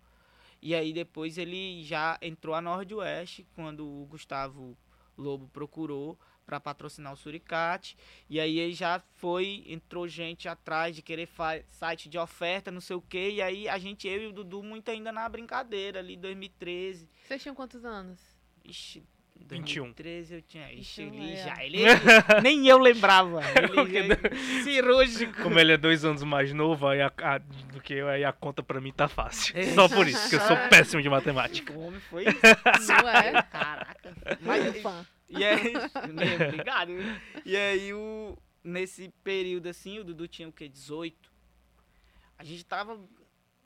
e 0.60 0.74
aí 0.74 0.92
depois 0.92 1.38
ele 1.38 1.82
já 1.84 2.18
entrou 2.20 2.54
a 2.54 2.60
Nordwest 2.60 3.44
quando 3.54 3.86
o 3.86 4.06
Gustavo 4.06 4.76
Lobo 5.16 5.48
procurou 5.48 6.18
para 6.48 6.58
patrocinar 6.58 7.12
o 7.12 7.16
Suricate. 7.16 7.96
E 8.28 8.40
aí 8.40 8.58
ele 8.58 8.72
já 8.72 9.02
foi, 9.16 9.64
entrou 9.66 10.08
gente 10.08 10.48
atrás 10.48 10.96
de 10.96 11.02
querer 11.02 11.28
site 11.66 12.08
de 12.08 12.18
oferta, 12.18 12.70
não 12.70 12.80
sei 12.80 12.96
o 12.96 13.02
quê. 13.02 13.32
E 13.32 13.42
aí 13.42 13.68
a 13.68 13.78
gente, 13.78 14.08
eu 14.08 14.22
e 14.22 14.26
o 14.28 14.32
Dudu, 14.32 14.62
muito 14.62 14.90
ainda 14.90 15.12
na 15.12 15.28
brincadeira 15.28 15.98
ali, 15.98 16.16
2013. 16.16 17.08
Vocês 17.26 17.42
tinham 17.42 17.54
quantos 17.54 17.84
anos? 17.84 18.18
Ixi, 18.64 19.04
21. 19.46 19.92
2013 19.92 20.34
eu 20.34 20.42
tinha. 20.42 20.72
Ixi, 20.72 21.02
ele 21.02 21.32
é. 21.32 21.36
já. 21.36 21.64
Ele, 21.64 21.78
nem 22.42 22.66
eu 22.66 22.78
lembrava. 22.78 23.40
Ele 23.56 24.08
já, 24.08 24.62
cirúrgico. 24.62 25.42
Como 25.42 25.58
ele 25.58 25.72
é 25.72 25.76
dois 25.76 26.04
anos 26.04 26.22
mais 26.22 26.52
novo 26.52 26.86
aí 26.86 27.00
a, 27.00 27.12
a, 27.22 27.38
do 27.38 27.80
que 27.80 27.94
eu, 27.94 28.08
aí 28.08 28.24
a 28.24 28.32
conta 28.32 28.62
pra 28.62 28.80
mim 28.80 28.92
tá 28.92 29.08
fácil. 29.08 29.58
É. 29.58 29.64
Só 29.74 29.88
por 29.88 30.06
isso, 30.06 30.28
que 30.28 30.36
eu 30.36 30.40
sou 30.40 30.56
péssimo 30.68 31.00
de 31.00 31.08
matemática. 31.08 31.72
O 31.72 31.86
homem 31.86 32.00
foi 32.00 32.24
isso. 32.24 32.92
Não 33.02 33.08
é? 33.08 33.42
Caraca. 33.42 34.14
Mas, 34.40 34.82
fã. 34.82 35.06
E 35.28 35.44
aí, 35.44 35.74
obrigado. 36.46 36.92
E 37.44 37.56
aí, 37.56 37.92
o, 37.92 38.36
nesse 38.62 39.12
período 39.22 39.68
assim, 39.68 39.98
o 39.98 40.04
Dudu 40.04 40.28
tinha 40.28 40.48
o 40.48 40.52
quê? 40.52 40.68
18. 40.68 41.30
A 42.38 42.44
gente 42.44 42.64
tava, 42.64 42.98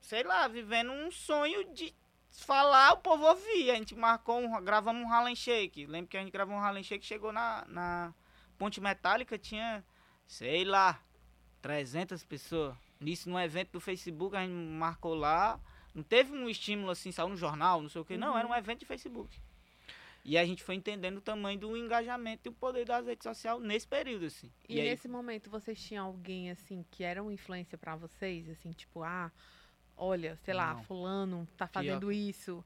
sei 0.01 0.23
lá, 0.23 0.47
vivendo 0.47 0.91
um 0.91 1.11
sonho 1.11 1.73
de 1.73 1.93
falar, 2.41 2.93
o 2.93 2.97
povo 2.97 3.25
ouvia. 3.25 3.73
A 3.73 3.75
gente 3.75 3.95
marcou, 3.95 4.39
um, 4.39 4.61
gravamos 4.63 5.03
um 5.03 5.11
Harlem 5.11 5.35
Shake. 5.35 5.85
Lembro 5.85 6.09
que 6.09 6.17
a 6.17 6.19
gente 6.21 6.31
gravou 6.31 6.55
um 6.55 6.59
Harlem 6.59 6.83
Shake, 6.83 7.05
chegou 7.05 7.31
na, 7.31 7.65
na 7.67 8.13
Ponte 8.57 8.79
Metálica, 8.81 9.37
tinha, 9.37 9.83
sei 10.25 10.63
lá, 10.63 10.99
300 11.61 12.23
pessoas. 12.23 12.75
Nisso, 12.99 13.29
num 13.29 13.39
evento 13.39 13.71
do 13.71 13.79
Facebook, 13.81 14.35
a 14.35 14.41
gente 14.41 14.53
marcou 14.53 15.13
lá. 15.13 15.59
Não 15.93 16.03
teve 16.03 16.31
um 16.31 16.49
estímulo 16.49 16.89
assim, 16.91 17.11
saiu 17.11 17.29
no 17.29 17.37
jornal, 17.37 17.81
não 17.81 17.89
sei 17.89 18.01
o 18.01 18.05
que. 18.05 18.17
Não, 18.17 18.37
era 18.37 18.47
um 18.47 18.55
evento 18.55 18.79
de 18.79 18.85
Facebook. 18.85 19.39
E 20.25 20.37
a 20.37 20.45
gente 20.45 20.63
foi 20.63 20.75
entendendo 20.75 21.17
o 21.17 21.21
tamanho 21.21 21.59
do 21.59 21.75
engajamento 21.75 22.47
e 22.47 22.49
o 22.49 22.53
poder 22.53 22.85
das 22.85 23.05
redes 23.05 23.23
sociais 23.23 23.59
nesse 23.61 23.85
período, 23.85 24.25
assim. 24.25 24.49
E, 24.69 24.79
aí- 24.79 24.89
nesse 24.89 25.07
momento 25.09 25.49
vocês 25.49 25.77
tinham 25.83 26.05
alguém 26.07 26.49
assim 26.49 26.85
que 26.89 27.03
era 27.03 27.21
uma 27.21 27.33
influência 27.33 27.77
pra 27.77 27.95
vocês, 27.97 28.47
assim, 28.49 28.71
tipo, 28.71 29.03
ah, 29.03 29.29
olha, 29.97 30.37
sei 30.43 30.53
lá, 30.53 30.73
Não. 30.75 30.83
fulano 30.83 31.47
tá 31.57 31.67
fazendo 31.67 32.11
isso. 32.11 32.63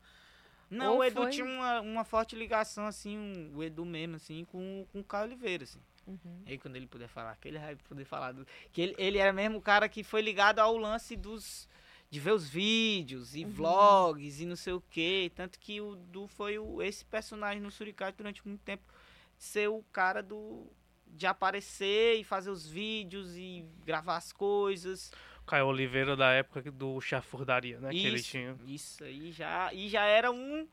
Não, 0.69 0.93
Ou 0.93 0.99
o 0.99 1.03
Edu 1.03 1.21
foi- 1.21 1.31
tinha 1.31 1.45
uma, 1.45 1.79
uma 1.81 2.03
forte 2.03 2.35
ligação, 2.35 2.85
assim, 2.87 3.17
um- 3.17 3.55
o 3.55 3.63
Edu 3.63 3.85
mesmo, 3.85 4.17
assim, 4.17 4.43
com, 4.45 4.85
com 4.91 4.99
o 4.99 5.03
Caio 5.03 5.25
Oliveira, 5.25 5.63
assim. 5.63 5.79
Uhum. 6.05 6.41
E 6.45 6.51
aí 6.51 6.57
quando 6.57 6.75
ele 6.75 6.87
puder 6.87 7.07
falar, 7.07 7.35
que 7.37 7.47
ele 7.47 7.59
vai 7.59 7.75
poder 7.75 8.05
falar 8.05 8.31
do. 8.33 8.45
Que 8.71 8.81
ele, 8.81 8.95
ele 8.97 9.17
era 9.17 9.31
mesmo 9.33 9.57
o 9.57 9.61
cara 9.61 9.87
que 9.89 10.03
foi 10.03 10.21
ligado 10.21 10.59
ao 10.59 10.75
lance 10.77 11.15
dos. 11.15 11.67
De 12.09 12.21
ver 12.21 12.31
os 12.31 12.47
vídeos 12.47 13.35
e 13.35 13.43
Uhum. 13.43 13.51
vlogs 13.51 14.39
e 14.39 14.45
não 14.45 14.55
sei 14.55 14.71
o 14.71 14.79
que. 14.89 15.29
Tanto 15.35 15.59
que 15.59 15.81
o 15.81 15.97
Du 15.97 16.25
foi 16.25 16.57
o, 16.57 16.81
esse 16.81 17.03
personagem 17.03 17.61
no 17.61 17.69
Suricate 17.69 18.17
durante 18.17 18.45
muito 18.47 18.61
tempo. 18.61 18.83
Ser 19.37 19.67
o 19.69 19.83
cara 19.91 20.23
do. 20.23 20.65
De 21.05 21.25
aparecer 21.27 22.15
e 22.17 22.23
fazer 22.23 22.49
os 22.49 22.65
vídeos 22.67 23.35
e 23.35 23.65
gravar 23.85 24.15
as 24.15 24.31
coisas. 24.31 25.11
Caio 25.47 25.67
Oliveira 25.67 26.15
da 26.15 26.31
época 26.31 26.69
do 26.69 26.99
Chafurdaria, 26.99 27.79
né? 27.79 27.89
Que 27.89 28.05
ele 28.05 28.17
isso, 28.17 28.31
tinha. 28.31 28.55
isso 28.67 29.03
aí 29.03 29.31
já. 29.31 29.73
E 29.73 29.87
já 29.87 30.03
era 30.03 30.29
um. 30.29 30.67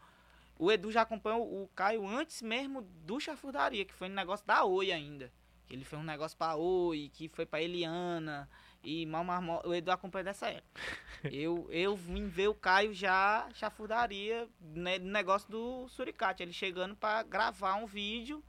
O 0.59 0.71
Edu 0.71 0.91
já 0.91 1.03
acompanhou 1.03 1.43
o 1.43 1.69
Caio 1.75 2.07
antes 2.07 2.43
mesmo 2.43 2.83
do 2.83 3.19
Chafurdaria, 3.21 3.85
que 3.85 3.95
foi 3.95 4.09
um 4.09 4.13
negócio 4.13 4.45
da 4.47 4.65
Oi 4.65 4.93
ainda. 4.93 5.33
Ele 5.71 5.85
fez 5.85 6.01
um 6.01 6.05
negócio 6.05 6.37
pra 6.37 6.57
Oi, 6.57 7.11
que 7.13 7.29
foi 7.29 7.47
pra 7.47 7.63
Eliana. 7.63 8.49
E 8.83 9.07
mal, 9.07 9.25
mal, 9.25 9.63
o 9.65 9.75
Edu 9.75 9.91
acompanha 9.91 10.25
dessa 10.25 10.49
época. 10.49 10.81
eu, 11.33 11.67
eu 11.71 11.97
vim 11.97 12.27
ver 12.27 12.49
o 12.49 12.55
Caio 12.55 12.93
já 12.93 13.49
chafurdaria 13.55 14.47
né, 14.61 14.99
no 14.99 15.11
negócio 15.11 15.51
do 15.51 15.89
Suricate. 15.89 16.43
Ele 16.43 16.53
chegando 16.53 16.95
pra 16.95 17.23
gravar 17.23 17.77
um 17.77 17.87
vídeo 17.87 18.45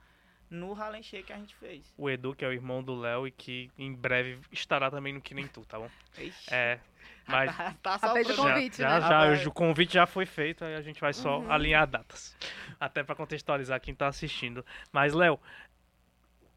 no 0.50 0.74
Harlem 0.74 1.02
Shake 1.04 1.24
que 1.26 1.34
a 1.34 1.38
gente 1.38 1.56
fez. 1.56 1.94
O 1.98 2.10
Edu, 2.10 2.36
que 2.36 2.44
é 2.46 2.48
o 2.48 2.54
irmão 2.54 2.84
do 2.84 2.96
Léo 2.96 3.28
e 3.28 3.32
que 3.32 3.70
em 3.78 3.94
breve 3.94 4.40
estará 4.52 4.90
também 4.92 5.14
no 5.14 5.22
Que 5.22 5.34
Nem 5.34 5.48
Tu, 5.48 5.62
tá 5.66 5.80
bom? 5.80 5.90
Ixi, 6.18 6.54
É. 6.54 6.80
Mas 7.28 7.56
tá, 7.56 7.74
tá 7.82 7.98
Já 7.98 8.14
fez 8.14 8.30
o 8.30 8.36
convite, 8.36 8.78
já, 8.78 8.90
né? 9.00 9.02
já, 9.02 9.36
já, 9.36 9.50
o 9.50 9.52
convite 9.52 9.94
já 9.96 10.06
foi 10.06 10.28
feito, 10.28 10.64
aí 10.64 10.76
a 10.76 10.82
gente 10.82 11.02
vai 11.02 11.12
só 11.12 11.40
Uhum. 11.40 11.52
alinhar 11.52 11.88
datas. 11.88 12.36
Até 12.80 13.04
pra 13.04 13.16
contextualizar 13.16 13.82
quem 13.82 13.96
tá 13.96 14.08
assistindo. 14.08 14.64
Mas, 14.92 15.12
Léo, 15.14 15.40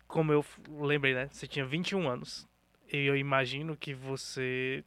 como 0.07 0.33
eu 0.33 0.45
lembrei, 0.69 1.15
né? 1.15 1.29
Você 1.33 1.47
tinha 1.47 1.65
21 1.65 2.09
anos. 2.09 2.47
E 2.93 2.99
eu 2.99 3.17
imagino 3.17 3.77
que 3.77 3.95
você, 3.95 4.85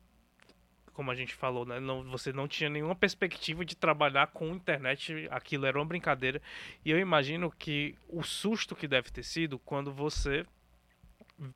como 0.93 1.11
a 1.11 1.15
gente 1.15 1.33
falou, 1.33 1.65
né? 1.65 1.79
Não, 1.79 2.03
você 2.03 2.31
não 2.33 2.47
tinha 2.47 2.69
nenhuma 2.69 2.95
perspectiva 2.95 3.63
de 3.63 3.75
trabalhar 3.75 4.27
com 4.27 4.47
internet. 4.47 5.27
Aquilo 5.31 5.65
era 5.65 5.77
uma 5.77 5.85
brincadeira. 5.85 6.41
E 6.83 6.91
eu 6.91 6.99
imagino 6.99 7.51
que 7.51 7.95
o 8.07 8.23
susto 8.23 8.75
que 8.75 8.87
deve 8.87 9.09
ter 9.11 9.23
sido 9.23 9.57
quando 9.59 9.91
você 9.91 10.45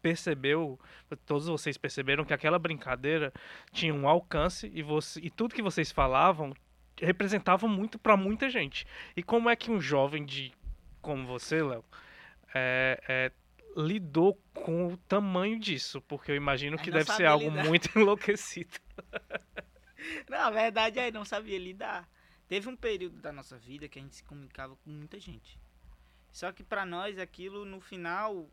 percebeu, 0.02 0.80
todos 1.26 1.48
vocês 1.48 1.78
perceberam 1.78 2.26
que 2.26 2.34
aquela 2.34 2.58
brincadeira 2.58 3.32
tinha 3.72 3.94
um 3.94 4.08
alcance 4.08 4.72
e 4.74 4.82
você 4.82 5.20
e 5.20 5.30
tudo 5.30 5.54
que 5.54 5.62
vocês 5.62 5.92
falavam 5.92 6.54
representava 7.00 7.68
muito 7.68 8.00
para 8.00 8.18
muita 8.18 8.50
gente. 8.50 8.86
E 9.16 9.22
como 9.22 9.50
é 9.50 9.56
que 9.56 9.70
um 9.70 9.80
jovem 9.80 10.26
de 10.26 10.54
como 11.02 11.28
você, 11.28 11.62
Léo, 11.62 11.84
é, 12.54 13.00
é, 13.08 13.32
lidou 13.76 14.40
com 14.54 14.88
o 14.88 14.98
tamanho 14.98 15.60
disso? 15.60 16.02
Porque 16.02 16.32
eu 16.32 16.36
imagino 16.36 16.78
Aí 16.78 16.84
que 16.84 16.92
deve 16.92 17.12
ser 17.12 17.26
algo 17.26 17.50
lidar. 17.50 17.66
muito 17.66 17.90
enlouquecido. 17.98 18.80
Não, 20.30 20.38
a 20.40 20.52
verdade 20.52 21.00
é, 21.00 21.12
não 21.12 21.26
sabia 21.26 21.58
lidar. 21.58 22.08
Teve 22.48 22.70
um 22.70 22.76
período 22.76 23.20
da 23.20 23.32
nossa 23.32 23.58
vida 23.58 23.88
que 23.88 23.98
a 23.98 24.02
gente 24.02 24.16
se 24.16 24.24
comunicava 24.24 24.76
com 24.76 24.90
muita 24.90 25.20
gente. 25.20 25.60
Só 26.32 26.52
que 26.52 26.64
pra 26.64 26.86
nós 26.86 27.18
aquilo 27.18 27.66
no 27.66 27.80
final 27.82 28.48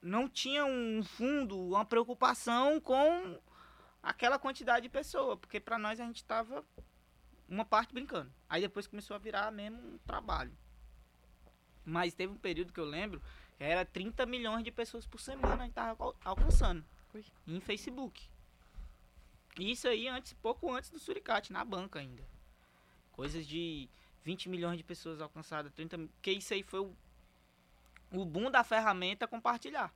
não 0.00 0.28
tinha 0.28 0.64
um 0.64 1.02
fundo, 1.02 1.58
uma 1.58 1.84
preocupação 1.84 2.80
com 2.80 3.40
aquela 4.02 4.38
quantidade 4.38 4.82
de 4.82 4.88
pessoa, 4.88 5.36
porque 5.36 5.58
pra 5.58 5.78
nós 5.78 5.98
a 5.98 6.04
gente 6.04 6.24
tava 6.24 6.64
uma 7.48 7.64
parte 7.64 7.92
brincando. 7.92 8.32
Aí 8.48 8.60
depois 8.60 8.86
começou 8.86 9.16
a 9.16 9.18
virar 9.18 9.50
mesmo 9.50 9.78
um 9.78 9.98
trabalho. 9.98 10.56
Mas 11.84 12.14
teve 12.14 12.32
um 12.32 12.38
período 12.38 12.72
que 12.72 12.80
eu 12.80 12.84
lembro 12.84 13.20
era 13.58 13.84
30 13.84 14.26
milhões 14.26 14.62
de 14.64 14.70
pessoas 14.70 15.06
por 15.06 15.20
semana 15.20 15.62
a 15.62 15.64
gente 15.66 15.74
tava 15.74 16.04
al- 16.04 16.16
alcançando 16.24 16.84
em 17.46 17.60
Facebook. 17.60 18.28
Isso 19.58 19.88
aí 19.88 20.06
antes, 20.06 20.34
pouco 20.34 20.70
antes 20.74 20.90
do 20.90 20.98
Suricate, 20.98 21.52
na 21.52 21.64
banca 21.64 21.98
ainda. 21.98 22.22
Coisas 23.12 23.46
de 23.46 23.88
20 24.24 24.48
milhões 24.50 24.76
de 24.76 24.84
pessoas 24.84 25.20
alcançadas, 25.20 25.72
30 25.72 25.96
mi- 25.96 26.10
que 26.20 26.30
isso 26.32 26.52
aí 26.52 26.62
foi 26.62 26.80
o, 26.80 26.94
o 28.12 28.24
boom 28.24 28.50
da 28.50 28.62
ferramenta 28.62 29.26
compartilhar. 29.26 29.92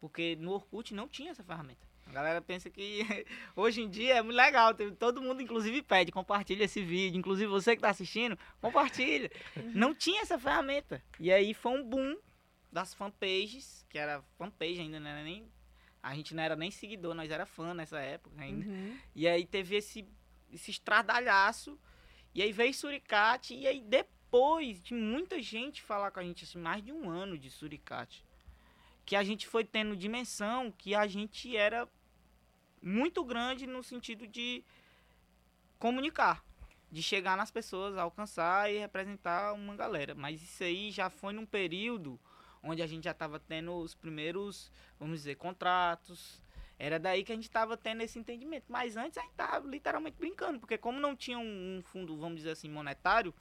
Porque 0.00 0.36
no 0.36 0.52
Orkut 0.52 0.94
não 0.94 1.08
tinha 1.08 1.32
essa 1.32 1.42
ferramenta. 1.42 1.84
A 2.06 2.12
galera 2.12 2.40
pensa 2.40 2.68
que 2.70 3.00
hoje 3.56 3.80
em 3.80 3.88
dia 3.88 4.16
é 4.16 4.22
muito 4.22 4.36
legal. 4.36 4.72
Todo 4.98 5.20
mundo, 5.22 5.40
inclusive, 5.42 5.82
pede, 5.82 6.12
compartilha 6.12 6.64
esse 6.64 6.80
vídeo. 6.84 7.18
Inclusive, 7.18 7.48
você 7.50 7.72
que 7.72 7.78
está 7.78 7.90
assistindo, 7.90 8.38
compartilha. 8.60 9.28
Não 9.74 9.92
tinha 9.94 10.22
essa 10.22 10.38
ferramenta. 10.38 11.02
E 11.18 11.32
aí 11.32 11.52
foi 11.54 11.72
um 11.72 11.82
boom 11.82 12.16
das 12.74 12.92
fanpages, 12.92 13.86
que 13.88 13.96
era 13.96 14.20
fanpage 14.36 14.80
ainda, 14.80 14.98
não 14.98 15.08
era 15.08 15.22
nem. 15.22 15.48
A 16.02 16.12
gente 16.16 16.34
não 16.34 16.42
era 16.42 16.56
nem 16.56 16.72
seguidor, 16.72 17.14
nós 17.14 17.30
era 17.30 17.46
fã 17.46 17.72
nessa 17.72 18.00
época 18.00 18.42
ainda. 18.42 18.66
Uhum. 18.66 18.98
E 19.14 19.28
aí 19.28 19.46
teve 19.46 19.76
esse, 19.76 20.04
esse 20.52 20.72
estradalhaço. 20.72 21.78
E 22.34 22.42
aí 22.42 22.50
veio 22.50 22.74
Suricate. 22.74 23.54
E 23.54 23.68
aí 23.68 23.80
depois 23.80 24.82
de 24.82 24.92
muita 24.92 25.40
gente 25.40 25.80
falar 25.80 26.10
com 26.10 26.18
a 26.18 26.24
gente, 26.24 26.42
assim, 26.42 26.58
mais 26.58 26.84
de 26.84 26.92
um 26.92 27.08
ano 27.08 27.38
de 27.38 27.48
Suricate, 27.48 28.24
que 29.06 29.14
a 29.14 29.22
gente 29.22 29.46
foi 29.46 29.64
tendo 29.64 29.96
dimensão 29.96 30.72
que 30.72 30.96
a 30.96 31.06
gente 31.06 31.56
era 31.56 31.88
muito 32.82 33.24
grande 33.24 33.68
no 33.68 33.84
sentido 33.84 34.26
de 34.26 34.64
comunicar. 35.78 36.44
De 36.90 37.02
chegar 37.02 37.36
nas 37.36 37.52
pessoas, 37.52 37.96
alcançar 37.96 38.70
e 38.70 38.78
representar 38.78 39.52
uma 39.52 39.76
galera. 39.76 40.12
Mas 40.14 40.42
isso 40.42 40.64
aí 40.64 40.90
já 40.90 41.08
foi 41.08 41.32
num 41.32 41.46
período 41.46 42.20
onde 42.64 42.82
a 42.82 42.86
gente 42.86 43.04
já 43.04 43.12
estava 43.12 43.38
tendo 43.38 43.72
os 43.74 43.94
primeiros, 43.94 44.72
vamos 44.98 45.18
dizer, 45.18 45.36
contratos, 45.36 46.42
era 46.78 46.98
daí 46.98 47.22
que 47.22 47.32
a 47.32 47.34
gente 47.34 47.50
tava 47.50 47.76
tendo 47.76 48.02
esse 48.02 48.18
entendimento. 48.18 48.64
Mas 48.68 48.96
antes 48.96 49.18
a 49.18 49.22
gente 49.22 49.34
tava 49.34 49.66
literalmente 49.68 50.16
brincando, 50.18 50.58
porque 50.58 50.76
como 50.76 50.98
não 50.98 51.14
tinha 51.14 51.38
um, 51.38 51.78
um 51.78 51.82
fundo, 51.82 52.16
vamos 52.16 52.38
dizer 52.38 52.50
assim, 52.50 52.68
monetário, 52.68 53.32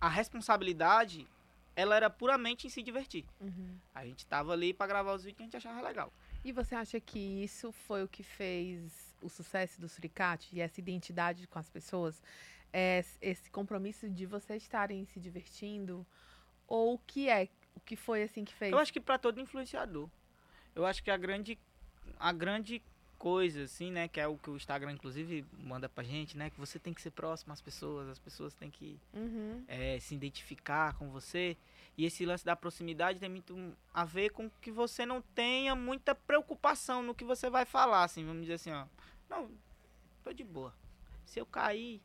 a 0.00 0.08
responsabilidade, 0.08 1.28
ela 1.76 1.94
era 1.94 2.10
puramente 2.10 2.66
em 2.66 2.70
se 2.70 2.82
divertir. 2.82 3.24
Uhum. 3.40 3.76
A 3.94 4.04
gente 4.04 4.26
tava 4.26 4.52
ali 4.52 4.72
pra 4.72 4.86
gravar 4.86 5.14
os 5.14 5.22
vídeos 5.22 5.36
que 5.36 5.42
a 5.42 5.46
gente 5.46 5.56
achava 5.56 5.80
legal. 5.80 6.12
E 6.44 6.52
você 6.52 6.74
acha 6.74 6.98
que 6.98 7.42
isso 7.42 7.70
foi 7.70 8.02
o 8.02 8.08
que 8.08 8.22
fez 8.22 9.14
o 9.22 9.28
sucesso 9.28 9.80
do 9.80 9.88
Suricate 9.88 10.48
e 10.52 10.60
essa 10.60 10.80
identidade 10.80 11.46
com 11.46 11.58
as 11.58 11.68
pessoas? 11.68 12.22
É 12.72 13.04
esse 13.20 13.50
compromisso 13.50 14.08
de 14.08 14.26
vocês 14.26 14.62
estarem 14.62 15.04
se 15.04 15.20
divertindo? 15.20 16.06
Ou 16.66 16.94
o 16.94 16.98
que 16.98 17.28
é? 17.28 17.48
O 17.74 17.80
que 17.80 17.96
foi 17.96 18.22
assim 18.22 18.44
que 18.44 18.52
fez? 18.54 18.72
Eu 18.72 18.78
acho 18.78 18.92
que 18.92 19.00
pra 19.00 19.18
todo 19.18 19.40
influenciador. 19.40 20.08
Eu 20.74 20.86
acho 20.86 21.02
que 21.02 21.10
a 21.10 21.16
grande 21.16 21.58
a 22.18 22.32
grande 22.32 22.82
coisa 23.18 23.64
assim, 23.64 23.90
né, 23.92 24.08
que 24.08 24.18
é 24.18 24.26
o 24.26 24.38
que 24.38 24.48
o 24.48 24.56
Instagram 24.56 24.92
inclusive 24.92 25.44
manda 25.58 25.90
pra 25.90 26.02
gente, 26.02 26.38
né, 26.38 26.48
que 26.48 26.58
você 26.58 26.78
tem 26.78 26.94
que 26.94 27.02
ser 27.02 27.10
próximo 27.10 27.52
às 27.52 27.60
pessoas, 27.60 28.08
as 28.08 28.18
pessoas 28.18 28.54
têm 28.54 28.70
que 28.70 28.98
Uhum. 29.12 29.62
é, 29.68 29.98
se 30.00 30.14
identificar 30.14 30.94
com 30.94 31.10
você. 31.10 31.54
E 31.98 32.06
esse 32.06 32.24
lance 32.24 32.44
da 32.44 32.56
proximidade 32.56 33.18
tem 33.18 33.28
muito 33.28 33.76
a 33.92 34.06
ver 34.06 34.30
com 34.30 34.48
que 34.62 34.70
você 34.70 35.04
não 35.04 35.20
tenha 35.20 35.74
muita 35.74 36.14
preocupação 36.14 37.02
no 37.02 37.14
que 37.14 37.24
você 37.24 37.50
vai 37.50 37.66
falar, 37.66 38.04
assim, 38.04 38.24
vamos 38.24 38.42
dizer 38.42 38.54
assim, 38.54 38.72
ó. 38.72 38.86
Não, 39.28 39.50
tô 40.24 40.32
de 40.32 40.42
boa. 40.42 40.74
Se 41.26 41.38
eu 41.38 41.44
cair, 41.44 42.00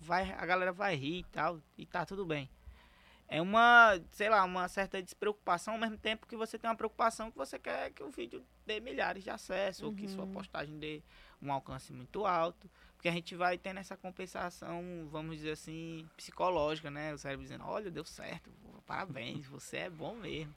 vai, 0.00 0.32
a 0.32 0.46
galera 0.46 0.72
vai 0.72 0.94
rir 0.96 1.18
e 1.18 1.24
tal, 1.24 1.60
e 1.76 1.84
tá 1.84 2.06
tudo 2.06 2.24
bem. 2.24 2.48
É 3.28 3.42
uma, 3.42 4.00
sei 4.12 4.28
lá, 4.28 4.44
uma 4.44 4.68
certa 4.68 5.02
despreocupação 5.02 5.74
ao 5.74 5.80
mesmo 5.80 5.98
tempo 5.98 6.26
que 6.28 6.36
você 6.36 6.56
tem 6.58 6.70
uma 6.70 6.76
preocupação 6.76 7.30
que 7.30 7.36
você 7.36 7.58
quer 7.58 7.90
que 7.92 8.02
o 8.02 8.10
vídeo 8.10 8.44
dê 8.64 8.78
milhares 8.78 9.24
de 9.24 9.30
acessos 9.30 9.82
ou 9.82 9.92
que 9.92 10.06
sua 10.06 10.24
Uhum. 10.24 10.32
postagem 10.32 10.78
dê 10.78 11.02
um 11.42 11.52
alcance 11.52 11.92
muito 11.92 12.24
alto. 12.24 12.70
Porque 12.94 13.08
a 13.08 13.12
gente 13.12 13.34
vai 13.34 13.58
tendo 13.58 13.78
essa 13.80 13.96
compensação, 13.96 14.82
vamos 15.10 15.36
dizer 15.36 15.50
assim, 15.52 16.08
psicológica, 16.16 16.88
né? 16.90 17.12
O 17.14 17.18
cérebro 17.18 17.42
dizendo, 17.44 17.64
olha, 17.64 17.90
deu 17.90 18.04
certo, 18.04 18.50
parabéns, 18.86 19.44
você 19.46 19.78
é 19.78 19.90
bom 19.90 20.14
mesmo. 20.14 20.54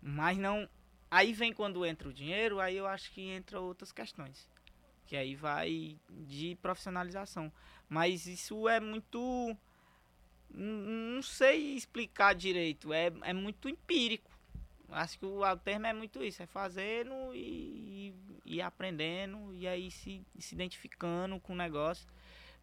Mas 0.00 0.38
não. 0.38 0.68
Aí 1.10 1.32
vem 1.32 1.52
quando 1.52 1.84
entra 1.84 2.08
o 2.08 2.12
dinheiro, 2.12 2.60
aí 2.60 2.76
eu 2.76 2.86
acho 2.86 3.10
que 3.12 3.20
entra 3.20 3.60
outras 3.60 3.92
questões. 3.92 4.48
Que 5.06 5.16
aí 5.16 5.34
vai 5.34 5.98
de 6.08 6.56
profissionalização. 6.62 7.52
Mas 7.88 8.26
isso 8.26 8.68
é 8.68 8.80
muito. 8.80 9.56
Não 10.52 11.22
sei 11.22 11.74
explicar 11.74 12.34
direito. 12.34 12.92
É, 12.92 13.12
é 13.22 13.32
muito 13.32 13.68
empírico. 13.68 14.30
acho 14.90 15.18
que 15.18 15.26
o, 15.26 15.42
o 15.42 15.56
termo 15.56 15.86
é 15.86 15.92
muito 15.92 16.22
isso, 16.22 16.42
é 16.42 16.46
fazendo 16.46 17.34
e, 17.34 18.14
e, 18.46 18.56
e 18.56 18.62
aprendendo, 18.62 19.54
e 19.54 19.66
aí 19.66 19.90
se, 19.90 20.22
se 20.38 20.54
identificando 20.54 21.38
com 21.40 21.52
o 21.52 21.56
negócio. 21.56 22.08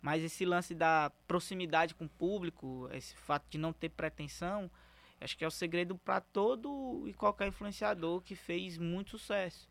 Mas 0.02 0.24
esse 0.24 0.46
lance 0.46 0.76
da 0.76 1.12
proximidade 1.28 1.96
com 1.96 2.06
o 2.06 2.10
público, 2.10 2.88
esse 2.94 3.16
fato 3.16 3.46
de 3.50 3.58
não 3.58 3.74
ter 3.74 3.90
pretensão, 3.90 4.70
acho 5.20 5.36
que 5.38 5.44
é 5.44 5.48
o 5.48 5.52
segredo 5.52 5.98
para 5.98 6.22
todo 6.22 7.04
e 7.08 7.14
qualquer 7.14 7.48
influenciador 7.48 8.22
que 8.22 8.36
fez 8.36 8.78
muito 8.78 9.12
sucesso. 9.12 9.68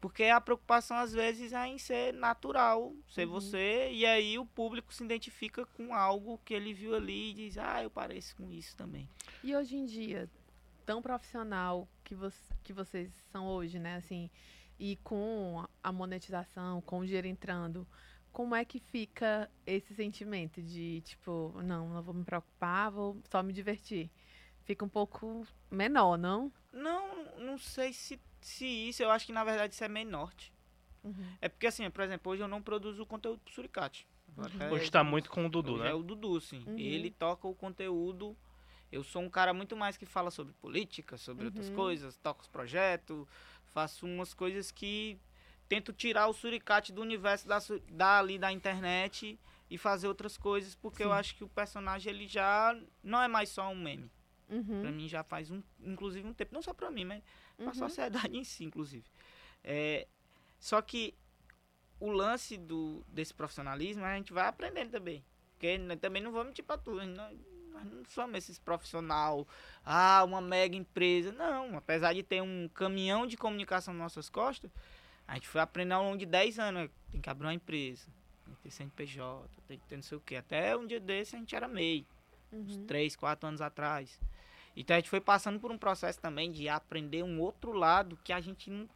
Porque 0.00 0.24
a 0.24 0.40
preocupação 0.40 0.96
às 0.96 1.12
vezes 1.12 1.52
é 1.52 1.66
em 1.66 1.78
ser 1.78 2.14
natural, 2.14 2.94
ser 3.06 3.26
Uhum. 3.26 3.32
você, 3.32 3.90
e 3.92 4.06
aí 4.06 4.38
o 4.38 4.46
público 4.46 4.94
se 4.94 5.04
identifica 5.04 5.66
com 5.66 5.94
algo 5.94 6.40
que 6.44 6.54
ele 6.54 6.72
viu 6.72 6.94
ali 6.94 7.30
e 7.30 7.34
diz: 7.34 7.58
"Ah, 7.58 7.82
eu 7.82 7.90
pareço 7.90 8.34
com 8.36 8.50
isso 8.50 8.74
também". 8.76 9.08
E 9.42 9.54
hoje 9.54 9.76
em 9.76 9.84
dia, 9.84 10.30
tão 10.86 11.02
profissional 11.02 11.86
que, 12.02 12.14
vo 12.14 12.32
que 12.62 12.72
vocês 12.72 13.12
são 13.30 13.46
hoje, 13.46 13.78
né? 13.78 13.96
Assim, 13.96 14.30
e 14.78 14.96
com 15.04 15.64
a 15.82 15.92
monetização, 15.92 16.80
com 16.80 17.00
o 17.00 17.04
dinheiro 17.04 17.26
entrando, 17.26 17.86
como 18.32 18.54
é 18.54 18.64
que 18.64 18.78
fica 18.78 19.50
esse 19.66 19.94
sentimento 19.94 20.62
de, 20.62 21.02
tipo, 21.02 21.52
não, 21.62 21.90
não 21.90 22.02
vou 22.02 22.14
me 22.14 22.24
preocupar, 22.24 22.90
vou 22.90 23.20
só 23.30 23.42
me 23.42 23.52
divertir? 23.52 24.10
Fica 24.70 24.84
um 24.84 24.88
pouco 24.88 25.44
menor, 25.68 26.16
não? 26.16 26.52
Não, 26.72 27.24
não 27.40 27.58
sei 27.58 27.92
se, 27.92 28.20
se 28.40 28.64
isso, 28.64 29.02
eu 29.02 29.10
acho 29.10 29.26
que 29.26 29.32
na 29.32 29.42
verdade 29.42 29.74
isso 29.74 29.82
é 29.82 29.88
meio 29.88 30.08
norte. 30.08 30.52
Uhum. 31.02 31.26
É 31.40 31.48
porque 31.48 31.66
assim, 31.66 31.90
por 31.90 32.04
exemplo, 32.04 32.30
hoje 32.30 32.40
eu 32.44 32.46
não 32.46 32.62
produzo 32.62 33.04
conteúdo 33.04 33.40
pro 33.40 33.52
Suricate. 33.52 34.06
Uhum. 34.36 34.70
Hoje 34.72 34.88
tá 34.88 35.02
muito 35.02 35.28
com 35.28 35.44
o 35.44 35.48
Dudu, 35.48 35.72
Hoje 35.72 35.82
né? 35.82 35.90
É 35.90 35.94
o 35.94 36.04
Dudu, 36.04 36.40
sim. 36.40 36.62
Uhum. 36.68 36.78
Ele 36.78 37.10
toca 37.10 37.48
o 37.48 37.54
conteúdo. 37.54 38.36
Eu 38.92 39.02
sou 39.02 39.20
um 39.22 39.28
cara 39.28 39.52
muito 39.52 39.76
mais 39.76 39.96
que 39.96 40.06
fala 40.06 40.30
sobre 40.30 40.52
política, 40.52 41.18
sobre 41.18 41.46
outras 41.46 41.68
Uhum. 41.68 41.74
coisas, 41.74 42.16
toco 42.18 42.42
os 42.42 42.48
projetos, 42.48 43.26
faço 43.72 44.06
umas 44.06 44.32
coisas 44.32 44.70
que 44.70 45.18
tento 45.68 45.92
tirar 45.92 46.28
o 46.28 46.32
suricate 46.32 46.92
do 46.92 47.00
universo 47.02 47.48
da, 47.48 47.60
su- 47.60 47.82
dali 47.90 48.38
da 48.38 48.52
internet 48.52 49.36
e 49.68 49.76
fazer 49.76 50.06
outras 50.06 50.36
coisas, 50.36 50.76
porque 50.76 51.02
eu 51.02 51.08
Sim. 51.08 51.14
acho 51.14 51.34
que 51.34 51.42
o 51.42 51.48
personagem 51.48 52.12
ele 52.12 52.28
já 52.28 52.76
não 53.02 53.20
é 53.20 53.26
mais 53.26 53.48
só 53.48 53.68
um 53.68 53.74
meme. 53.74 54.08
Pra 54.50 54.56
Uhum. 54.90 54.92
mim 54.92 55.08
já 55.08 55.22
faz 55.22 55.50
um, 55.50 55.62
inclusive 55.80 56.26
um 56.26 56.34
tempo, 56.34 56.52
não 56.52 56.60
só 56.62 56.74
pra 56.74 56.90
mim, 56.90 57.04
mas 57.04 57.22
Uhum. 57.58 57.72
sociedade 57.72 58.36
em 58.36 58.42
si, 58.44 58.64
inclusive. 58.64 59.04
É, 59.62 60.06
só 60.58 60.82
que 60.82 61.14
o 62.00 62.10
lance 62.10 62.56
do, 62.56 63.04
desse 63.08 63.32
profissionalismo 63.32 64.04
a 64.04 64.16
gente 64.16 64.32
vai 64.32 64.46
aprendendo 64.48 64.90
também. 64.90 65.24
Porque 65.52 65.78
também 66.00 66.22
não 66.22 66.32
vamos 66.32 66.48
mentir 66.48 66.64
pra 66.64 66.78
tudo. 66.78 67.04
Nós, 67.06 67.38
nós 67.72 67.84
não 67.84 68.04
somos 68.06 68.38
esses 68.38 68.58
profissional, 68.58 69.46
ah, 69.84 70.24
uma 70.24 70.40
mega 70.40 70.74
empresa. 70.74 71.30
Não, 71.32 71.76
apesar 71.76 72.12
de 72.14 72.22
ter 72.22 72.42
um 72.42 72.68
caminhão 72.74 73.26
de 73.26 73.36
comunicação 73.36 73.92
nas 73.94 74.02
nossas 74.02 74.28
costas, 74.30 74.70
a 75.28 75.34
gente 75.34 75.46
foi 75.46 75.60
aprendendo 75.60 75.98
ao 75.98 76.04
longo 76.04 76.16
de 76.18 76.26
10 76.26 76.58
anos. 76.58 76.90
Tem 77.12 77.20
que 77.20 77.28
abrir 77.30 77.46
uma 77.46 77.54
empresa, 77.54 78.08
tem 78.46 78.54
que 78.54 78.60
ter 78.62 78.70
CNPJ, 78.70 79.48
tem 79.68 79.78
que 79.78 79.84
ter 79.86 79.96
não 79.96 80.02
sei 80.02 80.16
o 80.18 80.20
quê. 80.20 80.36
Até 80.36 80.76
um 80.76 80.86
dia 80.86 80.98
desse 80.98 81.36
a 81.36 81.38
gente 81.38 81.54
era 81.54 81.68
MEI 81.68 82.06
uns 82.52 82.76
Uhum. 82.76 82.86
três, 82.86 83.14
quatro 83.14 83.46
anos 83.46 83.60
atrás. 83.60 84.18
Então 84.80 84.96
a 84.96 84.98
gente 84.98 85.10
foi 85.10 85.20
passando 85.20 85.60
por 85.60 85.70
um 85.70 85.76
processo 85.76 86.18
também 86.18 86.50
de 86.50 86.66
aprender 86.66 87.22
um 87.22 87.38
outro 87.38 87.70
lado 87.72 88.18
que 88.24 88.32
a 88.32 88.40
gente 88.40 88.70
não. 88.70 88.88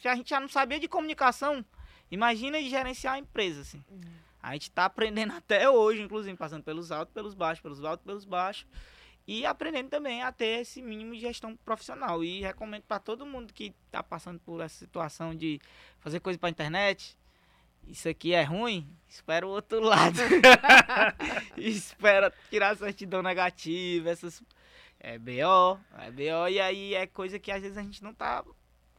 Se 0.00 0.08
a 0.08 0.16
gente 0.16 0.30
já 0.30 0.40
não 0.40 0.48
sabia 0.48 0.80
de 0.80 0.88
comunicação, 0.88 1.62
imagina 2.10 2.58
de 2.58 2.70
gerenciar 2.70 3.14
a 3.14 3.18
empresa, 3.18 3.60
assim. 3.60 3.84
Uhum. 3.90 4.00
A 4.42 4.54
gente 4.54 4.70
tá 4.70 4.86
aprendendo 4.86 5.34
até 5.36 5.68
hoje, 5.68 6.00
inclusive, 6.00 6.34
passando 6.38 6.62
pelos 6.62 6.90
altos, 6.90 7.12
pelos 7.12 7.34
baixos, 7.34 7.62
pelos 7.62 7.84
altos, 7.84 8.04
pelos 8.04 8.24
baixos. 8.24 8.66
E 9.26 9.44
aprendendo 9.44 9.90
também 9.90 10.22
a 10.22 10.32
ter 10.32 10.60
esse 10.60 10.80
mínimo 10.80 11.14
de 11.14 11.20
gestão 11.20 11.54
profissional. 11.54 12.24
E 12.24 12.40
recomendo 12.40 12.84
para 12.84 12.98
todo 12.98 13.26
mundo 13.26 13.52
que 13.52 13.74
tá 13.90 14.02
passando 14.02 14.40
por 14.40 14.62
essa 14.62 14.74
situação 14.74 15.34
de 15.34 15.60
fazer 16.00 16.18
coisa 16.20 16.38
pra 16.38 16.48
internet. 16.48 17.14
Isso 17.86 18.08
aqui 18.08 18.32
é 18.32 18.42
ruim, 18.42 18.88
espera 19.06 19.46
o 19.46 19.50
outro 19.50 19.80
lado. 19.80 20.18
espera 21.58 22.32
tirar 22.48 22.70
a 22.70 22.76
certidão 22.76 23.22
negativa, 23.22 24.08
essas. 24.08 24.42
É 25.06 25.18
BO, 25.18 25.78
é 25.98 26.10
BO, 26.10 26.48
e 26.48 26.58
aí 26.58 26.94
é 26.94 27.06
coisa 27.06 27.38
que 27.38 27.52
às 27.52 27.60
vezes 27.60 27.76
a 27.76 27.82
gente 27.82 28.02
não 28.02 28.14
tá. 28.14 28.42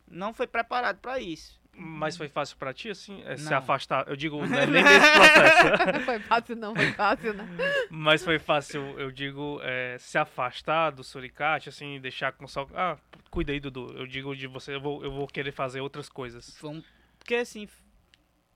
Não 0.07 0.35
foi 0.35 0.45
preparado 0.45 0.99
para 0.99 1.19
isso. 1.19 1.59
Mas 1.73 2.15
foi 2.15 2.29
fácil 2.29 2.55
pra 2.57 2.71
ti, 2.75 2.89
assim, 2.91 3.23
é, 3.25 3.35
se 3.35 3.49
Não. 3.49 3.57
afastar? 3.57 4.07
Eu 4.07 4.15
digo, 4.15 4.37
não 4.45 4.55
é 4.57 4.65
nem 4.69 4.83
desse 4.83 5.11
processo. 5.11 5.99
foi 6.05 6.19
fácil, 6.19 6.55
não 6.57 6.75
foi 6.75 6.91
fácil, 6.93 7.33
né? 7.33 7.47
Mas 7.89 8.23
foi 8.23 8.37
fácil, 8.37 8.81
eu 8.99 9.11
digo, 9.11 9.59
é, 9.63 9.97
se 9.97 10.15
afastar 10.15 10.91
do 10.91 11.03
suricate, 11.03 11.69
assim, 11.69 11.99
deixar 11.99 12.33
com 12.33 12.47
só. 12.47 12.67
Ah, 12.75 12.97
cuida 13.31 13.51
aí, 13.51 13.59
Dudu. 13.59 13.91
Eu 13.97 14.05
digo 14.05 14.35
de 14.35 14.45
você, 14.45 14.75
eu 14.75 14.79
vou, 14.81 15.03
eu 15.03 15.11
vou 15.11 15.25
querer 15.27 15.51
fazer 15.51 15.81
outras 15.81 16.07
coisas. 16.07 16.55
Foi 16.57 16.69
um- 16.69 16.83
Porque 17.17 17.33
assim, 17.33 17.67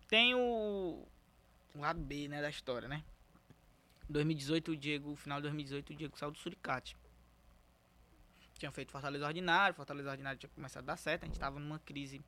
tem 0.08 0.36
o, 0.36 1.04
o 1.74 1.80
lado 1.80 2.00
B, 2.00 2.28
né, 2.28 2.42
da 2.44 2.50
história, 2.50 2.88
né? 2.88 3.04
2018, 4.08 4.72
o 4.72 4.78
Diego, 4.78 5.16
final 5.16 5.40
de 5.40 5.44
2018, 5.44 5.94
o 5.94 5.96
Diego 5.96 6.16
saiu 6.18 6.32
do 6.32 6.38
Suricate. 6.38 6.96
Tinha 8.60 8.72
feito 8.74 8.92
Fortaleza 8.92 9.26
Ordinário, 9.26 9.74
Fortaleza 9.74 10.12
Ordinário 10.12 10.38
tinha 10.38 10.50
começado 10.50 10.84
a 10.84 10.88
dar 10.88 10.98
certo, 10.98 11.24
a 11.24 11.26
gente 11.28 11.40
tava 11.40 11.62
numa 11.62 11.80
crise, 11.80 12.22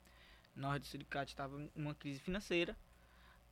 nós 0.56 0.80
do 0.80 0.86
Suricate 0.86 1.36
tava 1.36 1.70
numa 1.76 1.94
crise 1.94 2.18
financeira, 2.18 2.74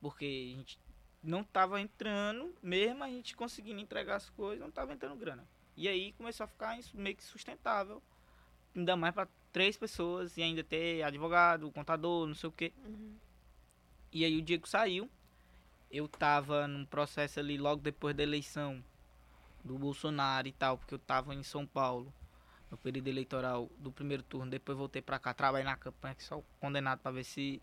porque 0.01 0.25
a 0.25 0.57
gente 0.57 0.79
não 1.21 1.43
tava 1.43 1.79
entrando, 1.79 2.55
mesmo 2.59 3.03
a 3.03 3.07
gente 3.07 3.35
conseguindo 3.35 3.79
entregar 3.79 4.15
as 4.15 4.31
coisas, 4.31 4.59
não 4.59 4.71
tava 4.71 4.93
entrando 4.93 5.15
grana. 5.15 5.47
E 5.77 5.87
aí 5.87 6.11
começou 6.13 6.43
a 6.43 6.47
ficar 6.47 6.75
meio 6.95 7.15
que 7.15 7.23
sustentável, 7.23 8.01
ainda 8.75 8.95
mais 8.95 9.13
para 9.13 9.27
três 9.51 9.77
pessoas 9.77 10.35
e 10.35 10.41
ainda 10.41 10.63
ter 10.63 11.03
advogado, 11.03 11.71
contador, 11.71 12.25
não 12.25 12.33
sei 12.33 12.49
o 12.49 12.51
quê. 12.51 12.73
Uhum. 12.83 13.15
E 14.11 14.25
aí 14.25 14.35
o 14.35 14.41
Diego 14.41 14.67
saiu. 14.67 15.07
Eu 15.91 16.07
tava 16.07 16.67
num 16.67 16.85
processo 16.85 17.39
ali 17.39 17.59
logo 17.59 17.81
depois 17.81 18.15
da 18.15 18.23
eleição 18.23 18.83
do 19.63 19.77
Bolsonaro 19.77 20.47
e 20.47 20.51
tal, 20.51 20.79
porque 20.79 20.95
eu 20.95 20.99
tava 20.99 21.35
em 21.35 21.43
São 21.43 21.67
Paulo 21.67 22.11
no 22.71 22.77
período 22.77 23.09
eleitoral 23.09 23.69
do 23.77 23.91
primeiro 23.91 24.23
turno. 24.23 24.49
Depois 24.49 24.77
voltei 24.77 25.01
pra 25.01 25.19
cá, 25.19 25.33
trabalhei 25.33 25.65
na 25.65 25.75
campanha, 25.75 26.15
que 26.15 26.23
só 26.23 26.41
condenado 26.59 26.99
pra 26.99 27.11
ver 27.11 27.25
se, 27.25 27.61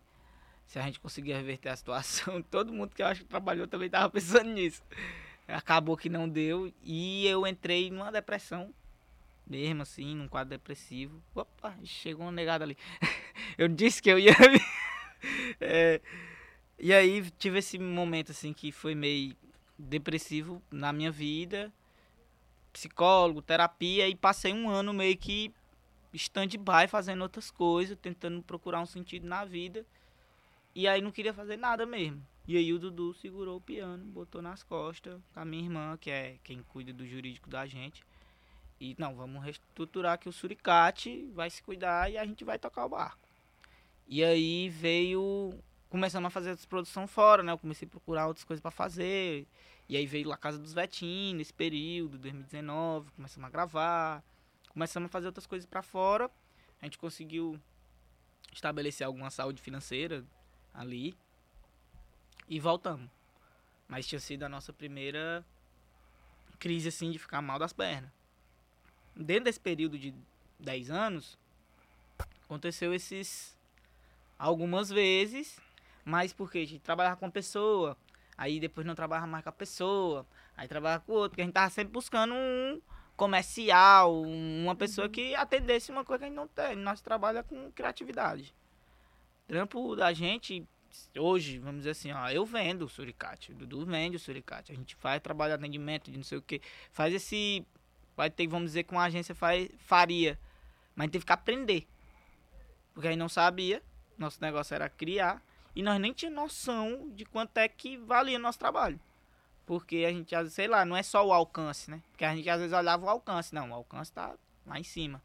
se 0.66 0.78
a 0.78 0.82
gente 0.82 1.00
conseguia 1.00 1.36
reverter 1.36 1.70
a 1.70 1.76
situação. 1.76 2.42
Todo 2.50 2.72
mundo 2.72 2.94
que 2.94 3.02
eu 3.02 3.06
acho 3.06 3.22
que 3.22 3.26
trabalhou 3.26 3.66
também 3.66 3.88
tava 3.88 4.10
pensando 4.10 4.50
nisso. 4.50 4.82
Acabou 5.48 5.96
que 5.96 6.10
não 6.10 6.28
deu 6.28 6.70
e 6.82 7.26
eu 7.26 7.46
entrei 7.46 7.90
numa 7.90 8.12
depressão, 8.12 8.72
mesmo 9.46 9.80
assim, 9.80 10.14
num 10.14 10.28
quadro 10.28 10.50
depressivo. 10.50 11.22
Opa, 11.34 11.74
chegou 11.84 12.26
uma 12.26 12.32
negada 12.32 12.64
ali. 12.64 12.76
eu 13.56 13.66
disse 13.66 14.02
que 14.02 14.10
eu 14.10 14.18
ia. 14.18 14.32
É, 15.60 16.00
e 16.78 16.94
aí 16.94 17.28
tive 17.32 17.58
esse 17.58 17.76
momento 17.76 18.30
assim 18.30 18.52
que 18.52 18.70
foi 18.70 18.94
meio 18.94 19.34
depressivo 19.76 20.62
na 20.70 20.92
minha 20.92 21.10
vida, 21.10 21.72
psicólogo, 22.72 23.42
terapia 23.42 24.08
e 24.08 24.14
passei 24.14 24.52
um 24.52 24.68
ano 24.68 24.92
meio 24.92 25.16
que 25.16 25.52
stand-by 26.12 26.88
fazendo 26.88 27.22
outras 27.22 27.50
coisas, 27.50 27.96
tentando 27.98 28.42
procurar 28.42 28.80
um 28.80 28.86
sentido 28.86 29.26
na 29.26 29.44
vida. 29.44 29.84
E 30.74 30.86
aí 30.86 31.00
não 31.00 31.10
queria 31.10 31.34
fazer 31.34 31.56
nada 31.56 31.84
mesmo. 31.84 32.22
E 32.46 32.56
aí 32.56 32.72
o 32.72 32.78
Dudu 32.78 33.12
segurou 33.14 33.56
o 33.58 33.60
piano, 33.60 34.04
botou 34.06 34.40
nas 34.40 34.62
costas 34.62 35.20
com 35.34 35.40
a 35.40 35.44
minha 35.44 35.64
irmã, 35.64 35.98
que 36.00 36.10
é 36.10 36.36
quem 36.42 36.62
cuida 36.62 36.92
do 36.92 37.06
jurídico 37.06 37.50
da 37.50 37.66
gente. 37.66 38.02
E 38.80 38.94
não, 38.98 39.14
vamos 39.14 39.42
reestruturar 39.42 40.14
aqui 40.14 40.28
o 40.28 40.32
suricate, 40.32 41.28
vai 41.34 41.50
se 41.50 41.62
cuidar 41.62 42.10
e 42.10 42.16
a 42.16 42.24
gente 42.24 42.44
vai 42.44 42.58
tocar 42.58 42.86
o 42.86 42.88
barco. 42.88 43.28
E 44.06 44.24
aí 44.24 44.68
veio. 44.70 45.52
Começamos 45.90 46.26
a 46.28 46.30
fazer 46.30 46.50
essa 46.50 46.66
produção 46.66 47.06
fora, 47.06 47.42
né? 47.42 47.52
Eu 47.52 47.58
comecei 47.58 47.86
a 47.86 47.90
procurar 47.90 48.26
outras 48.26 48.44
coisas 48.44 48.62
pra 48.62 48.70
fazer. 48.70 49.46
E 49.88 49.96
aí 49.96 50.06
veio 50.06 50.30
a 50.32 50.36
Casa 50.36 50.58
dos 50.58 50.74
Vetim 50.74 51.34
nesse 51.34 51.52
período, 51.52 52.18
2019. 52.18 53.10
Começamos 53.12 53.46
a 53.46 53.50
gravar. 53.50 54.22
Começamos 54.68 55.08
a 55.08 55.10
fazer 55.10 55.26
outras 55.26 55.46
coisas 55.46 55.66
pra 55.66 55.82
fora. 55.82 56.30
A 56.80 56.84
gente 56.84 56.98
conseguiu 56.98 57.58
estabelecer 58.52 59.06
alguma 59.06 59.30
saúde 59.30 59.62
financeira 59.62 60.24
ali. 60.74 61.16
E 62.46 62.60
voltamos. 62.60 63.08
Mas 63.88 64.06
tinha 64.06 64.20
sido 64.20 64.42
a 64.42 64.48
nossa 64.48 64.72
primeira 64.72 65.44
crise, 66.58 66.88
assim, 66.88 67.10
de 67.10 67.18
ficar 67.18 67.40
mal 67.40 67.58
das 67.58 67.72
pernas. 67.72 68.10
Dentro 69.16 69.44
desse 69.44 69.60
período 69.60 69.98
de 69.98 70.14
10 70.60 70.90
anos, 70.90 71.38
aconteceu 72.44 72.92
esses 72.92 73.56
algumas 74.38 74.90
vezes, 74.90 75.58
mas 76.04 76.32
porque 76.32 76.58
a 76.58 76.66
gente 76.66 76.80
trabalhava 76.80 77.16
com 77.16 77.24
uma 77.24 77.32
pessoa, 77.32 77.96
aí 78.38 78.60
depois 78.60 78.86
não 78.86 78.94
trabalhava 78.94 79.26
mais 79.26 79.42
com 79.42 79.50
a 79.50 79.52
pessoa, 79.52 80.24
aí 80.56 80.68
trabalhava 80.68 81.02
com 81.04 81.12
outro, 81.12 81.30
porque 81.30 81.42
a 81.42 81.44
gente 81.44 81.54
tava 81.54 81.68
sempre 81.70 81.92
buscando 81.92 82.32
um 82.34 82.80
comercial, 83.16 84.22
um- 84.22 84.62
uma 84.64 84.76
pessoa 84.76 85.08
que 85.08 85.34
atendesse 85.34 85.90
uma 85.90 86.04
coisa 86.04 86.20
que 86.20 86.24
a 86.26 86.28
gente 86.28 86.36
não 86.36 86.46
tem. 86.46 86.76
Nós 86.76 87.00
trabalha 87.00 87.42
com 87.42 87.70
criatividade. 87.72 88.54
Trampo 89.48 89.96
da 89.96 90.12
gente, 90.12 90.64
hoje, 91.18 91.58
vamos 91.58 91.78
dizer 91.78 91.90
assim, 91.90 92.12
ó, 92.12 92.28
eu 92.30 92.46
vendo 92.46 92.84
o 92.84 92.88
suricate, 92.88 93.50
o 93.50 93.54
Dudu 93.56 93.84
vende 93.84 94.16
o 94.16 94.20
suricate, 94.20 94.70
a 94.70 94.74
gente 94.74 94.94
faz 94.94 95.20
trabalho 95.20 95.50
de 95.50 95.54
atendimento 95.56 96.10
de 96.10 96.16
não 96.16 96.24
sei 96.24 96.38
o 96.38 96.42
que, 96.42 96.60
faz 96.92 97.12
esse, 97.12 97.66
vai 98.16 98.30
ter, 98.30 98.46
vamos 98.46 98.68
dizer, 98.70 98.84
que 98.84 98.92
uma 98.92 99.02
agência 99.04 99.34
faz, 99.34 99.68
faria, 99.78 100.38
Mas 100.94 101.04
a 101.04 101.06
gente 101.06 101.12
teve 101.12 101.24
que 101.24 101.32
aprender. 101.32 101.88
Porque 102.92 103.06
a 103.06 103.10
gente 103.10 103.20
não 103.20 103.28
sabia, 103.28 103.80
nosso 104.18 104.38
negócio 104.40 104.74
era 104.74 104.88
criar, 104.88 105.40
e 105.78 105.82
nós 105.82 106.00
nem 106.00 106.12
tínhamos 106.12 106.40
noção 106.40 107.08
de 107.14 107.24
quanto 107.24 107.56
é 107.56 107.68
que 107.68 107.96
valia 107.96 108.36
o 108.36 108.40
nosso 108.40 108.58
trabalho. 108.58 108.98
Porque 109.64 110.04
a 110.04 110.10
gente, 110.10 110.34
sei 110.50 110.66
lá, 110.66 110.84
não 110.84 110.96
é 110.96 111.04
só 111.04 111.24
o 111.24 111.32
alcance, 111.32 111.88
né? 111.88 112.02
Porque 112.10 112.24
a 112.24 112.34
gente 112.34 112.50
às 112.50 112.58
vezes 112.58 112.76
olhava 112.76 113.06
o 113.06 113.08
alcance. 113.08 113.54
Não, 113.54 113.70
o 113.70 113.74
alcance 113.74 114.12
tá 114.12 114.34
lá 114.66 114.80
em 114.80 114.82
cima. 114.82 115.22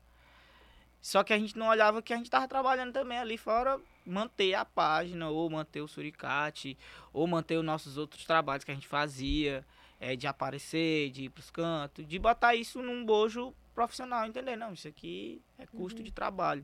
Só 1.02 1.24
que 1.24 1.34
a 1.34 1.40
gente 1.40 1.58
não 1.58 1.70
olhava 1.70 2.04
que 2.04 2.14
a 2.14 2.18
gente 2.18 2.30
tava 2.30 2.48
trabalhando 2.48 2.94
também 2.94 3.18
ali 3.18 3.36
fora, 3.36 3.82
manter 4.06 4.54
a 4.54 4.64
página, 4.64 5.28
ou 5.28 5.50
manter 5.50 5.82
o 5.82 5.88
suricate, 5.88 6.78
ou 7.12 7.26
manter 7.26 7.58
os 7.58 7.66
nossos 7.66 7.98
outros 7.98 8.24
trabalhos 8.24 8.64
que 8.64 8.70
a 8.70 8.76
gente 8.76 8.88
fazia, 8.88 9.66
é, 10.00 10.16
de 10.16 10.28
aparecer, 10.28 11.10
de 11.10 11.24
ir 11.24 11.30
pros 11.30 11.50
cantos, 11.50 12.08
de 12.08 12.20
botar 12.20 12.54
isso 12.54 12.80
num 12.80 13.04
bojo 13.04 13.56
profissional, 13.74 14.28
entender? 14.28 14.56
Não, 14.56 14.74
isso 14.74 14.88
aqui 14.88 15.42
é 15.58 15.66
custo 15.66 15.98
uhum. 15.98 16.06
de 16.06 16.12
trabalho. 16.12 16.64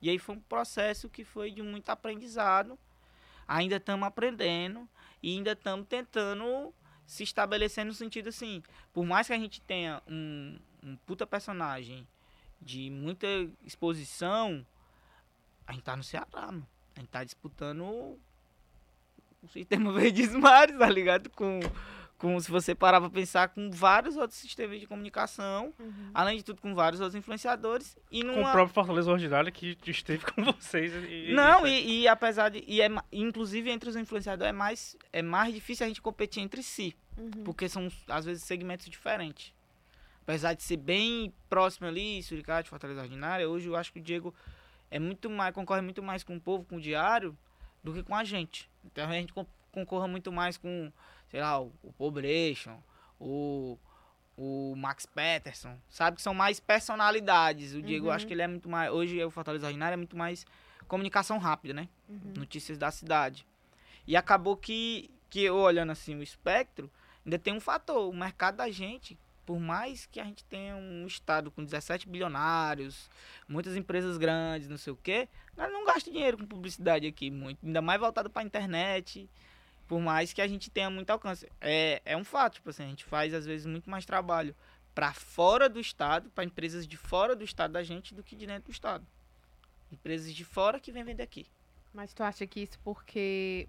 E 0.00 0.08
aí 0.08 0.20
foi 0.20 0.36
um 0.36 0.40
processo 0.40 1.08
que 1.08 1.24
foi 1.24 1.50
de 1.50 1.62
muito 1.62 1.90
aprendizado. 1.90 2.78
Ainda 3.46 3.76
estamos 3.76 4.06
aprendendo 4.06 4.88
e 5.22 5.36
ainda 5.36 5.52
estamos 5.52 5.86
tentando 5.86 6.74
se 7.06 7.22
estabelecer 7.22 7.84
no 7.84 7.92
sentido 7.92 8.28
assim, 8.28 8.62
por 8.92 9.04
mais 9.04 9.26
que 9.26 9.32
a 9.32 9.38
gente 9.38 9.60
tenha 9.60 10.02
um, 10.06 10.58
um 10.82 10.96
puta 10.96 11.26
personagem 11.26 12.06
de 12.60 12.90
muita 12.90 13.26
exposição, 13.62 14.66
a 15.66 15.72
gente 15.72 15.82
tá 15.82 15.96
no 15.96 16.02
Ceará, 16.02 16.46
mano. 16.46 16.66
A 16.96 17.00
gente 17.00 17.08
tá 17.08 17.24
disputando 17.24 17.82
o 17.82 19.48
sistema 19.48 19.92
Verdes 19.98 20.34
Mares, 20.34 20.78
tá 20.78 20.88
ligado? 20.88 21.28
Com, 21.30 21.60
com, 22.18 22.38
se 22.40 22.50
você 22.50 22.74
parar 22.74 23.00
pra 23.00 23.10
pensar, 23.10 23.48
com 23.48 23.70
vários 23.70 24.16
outros 24.16 24.38
sistemas 24.38 24.80
de 24.80 24.86
comunicação, 24.86 25.72
uhum. 25.78 26.10
além 26.14 26.36
de 26.36 26.44
tudo, 26.44 26.60
com 26.60 26.74
vários 26.74 27.00
outros 27.00 27.14
influenciadores. 27.14 27.96
E 28.10 28.22
numa... 28.22 28.34
Com 28.34 28.48
o 28.48 28.52
próprio 28.52 28.74
Fortaleza 28.74 29.10
Ordinário 29.10 29.52
que 29.52 29.76
esteve 29.86 30.24
com 30.24 30.44
vocês. 30.44 30.92
E, 31.08 31.32
Não, 31.32 31.66
e, 31.66 32.02
e, 32.02 32.08
apesar 32.08 32.48
de. 32.48 32.64
E 32.66 32.80
é, 32.80 32.88
inclusive 33.12 33.70
entre 33.70 33.88
os 33.88 33.96
influenciadores 33.96 34.50
é 34.50 34.52
mais, 34.52 34.96
é 35.12 35.22
mais 35.22 35.52
difícil 35.52 35.84
a 35.84 35.88
gente 35.88 36.00
competir 36.00 36.42
entre 36.42 36.62
si. 36.62 36.96
Uhum. 37.16 37.44
Porque 37.44 37.68
são, 37.68 37.88
às 38.08 38.24
vezes, 38.24 38.44
segmentos 38.44 38.88
diferentes. 38.88 39.52
Apesar 40.22 40.54
de 40.54 40.62
ser 40.62 40.78
bem 40.78 41.32
próximo 41.50 41.86
ali, 41.86 42.22
Suricate, 42.22 42.70
Fortaleza 42.70 43.02
Ordinária, 43.02 43.48
hoje 43.48 43.68
eu 43.68 43.76
acho 43.76 43.92
que 43.92 43.98
o 43.98 44.02
Diego 44.02 44.34
é 44.90 44.98
muito 44.98 45.28
mais, 45.28 45.54
concorre 45.54 45.82
muito 45.82 46.02
mais 46.02 46.24
com 46.24 46.36
o 46.36 46.40
povo, 46.40 46.64
com 46.64 46.76
o 46.76 46.80
diário, 46.80 47.36
do 47.82 47.92
que 47.92 48.02
com 48.02 48.14
a 48.14 48.24
gente. 48.24 48.70
Então 48.84 49.06
a 49.08 49.12
gente 49.12 49.34
concorra 49.70 50.08
muito 50.08 50.32
mais 50.32 50.56
com, 50.56 50.90
sei 51.34 51.40
lá, 51.40 51.60
o, 51.60 51.72
o 51.82 51.92
Pobration, 51.94 52.78
o, 53.18 53.76
o 54.36 54.72
Max 54.76 55.04
Peterson, 55.04 55.76
sabe? 55.88 56.18
Que 56.18 56.22
são 56.22 56.32
mais 56.32 56.60
personalidades. 56.60 57.74
O 57.74 57.82
Diego, 57.82 58.06
uhum. 58.06 58.12
acho 58.12 58.24
que 58.24 58.32
ele 58.32 58.42
é 58.42 58.46
muito 58.46 58.68
mais. 58.68 58.92
Hoje 58.92 59.20
o 59.24 59.32
Fortaleza 59.32 59.66
Ordinária 59.66 59.94
é 59.94 59.96
muito 59.96 60.16
mais 60.16 60.46
comunicação 60.86 61.38
rápida, 61.38 61.74
né? 61.74 61.88
Uhum. 62.08 62.34
Notícias 62.36 62.78
da 62.78 62.88
cidade. 62.92 63.44
E 64.06 64.14
acabou 64.14 64.56
que, 64.56 65.10
que 65.28 65.40
eu 65.40 65.56
olhando 65.56 65.90
assim 65.90 66.14
o 66.14 66.22
espectro, 66.22 66.88
ainda 67.26 67.36
tem 67.36 67.52
um 67.52 67.60
fator. 67.60 68.08
O 68.08 68.14
mercado 68.14 68.58
da 68.58 68.70
gente 68.70 69.18
por 69.44 69.60
mais 69.60 70.06
que 70.06 70.18
a 70.20 70.24
gente 70.24 70.42
tenha 70.44 70.74
um 70.74 71.06
estado 71.06 71.50
com 71.50 71.62
17 71.62 72.08
bilionários, 72.08 73.10
muitas 73.46 73.76
empresas 73.76 74.16
grandes, 74.16 74.70
não 74.70 74.78
sei 74.78 74.90
o 74.90 74.96
quê, 74.96 75.28
nós 75.54 75.70
não 75.70 75.84
gasta 75.84 76.10
dinheiro 76.10 76.38
com 76.38 76.46
publicidade 76.46 77.06
aqui, 77.06 77.30
muito, 77.30 77.58
ainda 77.62 77.82
mais 77.82 78.00
voltado 78.00 78.30
para 78.30 78.40
a 78.40 78.44
internet, 78.46 79.28
por 79.86 80.00
mais 80.00 80.32
que 80.32 80.40
a 80.40 80.46
gente 80.46 80.70
tenha 80.70 80.90
muito 80.90 81.10
alcance. 81.10 81.48
É, 81.60 82.00
é 82.04 82.16
um 82.16 82.24
fato, 82.24 82.54
tipo 82.54 82.70
assim, 82.70 82.84
a 82.84 82.88
gente 82.88 83.04
faz 83.04 83.34
às 83.34 83.46
vezes 83.46 83.66
muito 83.66 83.88
mais 83.88 84.04
trabalho 84.04 84.54
para 84.94 85.12
fora 85.12 85.68
do 85.68 85.80
estado, 85.80 86.30
para 86.30 86.44
empresas 86.44 86.86
de 86.86 86.96
fora 86.96 87.34
do 87.34 87.44
estado 87.44 87.72
da 87.72 87.82
gente 87.82 88.14
do 88.14 88.22
que 88.22 88.36
de 88.36 88.46
dentro 88.46 88.64
do 88.64 88.72
estado. 88.72 89.06
Empresas 89.90 90.32
de 90.32 90.44
fora 90.44 90.80
que 90.80 90.92
vêm 90.92 91.04
vender 91.04 91.22
aqui. 91.22 91.46
Mas 91.92 92.12
tu 92.12 92.22
acha 92.22 92.46
que 92.46 92.60
isso 92.60 92.78
porque 92.82 93.68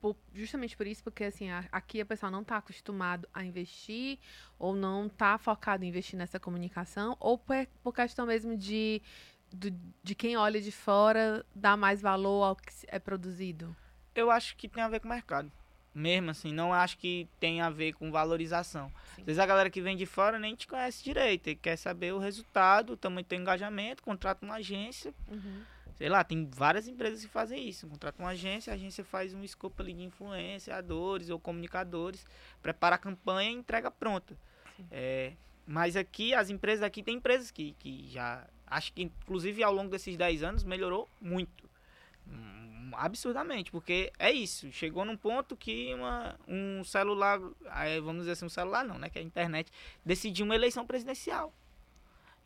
por, 0.00 0.16
justamente 0.34 0.76
por 0.76 0.86
isso, 0.86 1.02
porque 1.04 1.24
assim, 1.24 1.50
a, 1.50 1.64
aqui 1.70 2.00
a 2.00 2.06
pessoa 2.06 2.30
não 2.30 2.40
está 2.40 2.56
acostumado 2.56 3.28
a 3.34 3.44
investir, 3.44 4.18
ou 4.58 4.74
não 4.74 5.06
está 5.06 5.36
focado 5.36 5.84
em 5.84 5.88
investir 5.88 6.18
nessa 6.18 6.40
comunicação, 6.40 7.16
ou 7.20 7.36
por, 7.36 7.66
por 7.82 7.94
questão 7.94 8.26
mesmo 8.26 8.56
de, 8.56 9.02
de, 9.52 9.74
de 10.02 10.14
quem 10.14 10.36
olha 10.36 10.60
de 10.60 10.72
fora 10.72 11.44
dar 11.54 11.76
mais 11.76 12.00
valor 12.00 12.42
ao 12.44 12.56
que 12.56 12.72
é 12.88 12.98
produzido? 12.98 13.76
Eu 14.14 14.30
acho 14.30 14.56
que 14.56 14.68
tem 14.68 14.82
a 14.82 14.88
ver 14.88 15.00
com 15.00 15.08
o 15.08 15.10
mercado. 15.10 15.50
Mesmo 15.92 16.30
assim, 16.30 16.52
não 16.52 16.72
acho 16.72 16.96
que 16.98 17.28
tem 17.40 17.60
a 17.60 17.68
ver 17.68 17.94
com 17.94 18.12
valorização. 18.12 18.92
Sim. 19.14 19.22
Às 19.22 19.26
vezes 19.26 19.38
a 19.40 19.46
galera 19.46 19.68
que 19.68 19.80
vem 19.80 19.96
de 19.96 20.06
fora 20.06 20.38
nem 20.38 20.54
te 20.54 20.66
conhece 20.66 21.02
direito 21.02 21.50
e 21.50 21.56
quer 21.56 21.76
saber 21.76 22.12
o 22.12 22.18
resultado, 22.18 22.92
o 22.92 22.96
tamanho 22.96 23.24
do 23.24 23.28
teu 23.28 23.38
engajamento, 23.38 24.02
contrata 24.02 24.44
uma 24.44 24.56
agência. 24.56 25.12
Uhum 25.28 25.64
Sei 26.00 26.08
lá, 26.08 26.24
tem 26.24 26.48
várias 26.50 26.88
empresas 26.88 27.22
que 27.22 27.30
fazem 27.30 27.68
isso. 27.68 27.86
Contrata 27.86 28.22
uma 28.22 28.30
agência, 28.30 28.72
a 28.72 28.74
agência 28.74 29.04
faz 29.04 29.34
um 29.34 29.44
escopo 29.44 29.82
ali 29.82 29.92
de 29.92 30.02
influenciadores 30.02 31.28
ou 31.28 31.38
comunicadores, 31.38 32.26
prepara 32.62 32.94
a 32.94 32.98
campanha 32.98 33.50
e 33.50 33.52
entrega 33.52 33.90
pronta. 33.90 34.34
É, 34.90 35.34
mas 35.66 35.96
aqui, 35.96 36.32
as 36.32 36.48
empresas 36.48 36.82
aqui, 36.82 37.02
tem 37.02 37.16
empresas 37.16 37.50
que, 37.50 37.72
que 37.78 38.08
já, 38.08 38.46
acho 38.66 38.94
que 38.94 39.02
inclusive 39.02 39.62
ao 39.62 39.74
longo 39.74 39.90
desses 39.90 40.16
10 40.16 40.42
anos 40.42 40.64
melhorou 40.64 41.06
muito. 41.20 41.68
Hum, 42.26 42.69
absurdamente, 42.94 43.70
porque 43.70 44.12
é 44.18 44.30
isso. 44.30 44.70
Chegou 44.72 45.04
num 45.04 45.16
ponto 45.16 45.56
que 45.56 45.94
uma, 45.94 46.38
um 46.46 46.82
celular, 46.84 47.38
vamos 48.02 48.22
dizer 48.22 48.32
assim, 48.32 48.46
um 48.46 48.50
celular 48.50 48.84
não, 48.84 48.98
né? 48.98 49.08
Que 49.08 49.18
é 49.18 49.22
a 49.22 49.24
internet, 49.24 49.70
decidiu 50.04 50.44
uma 50.44 50.54
eleição 50.54 50.86
presidencial. 50.86 51.52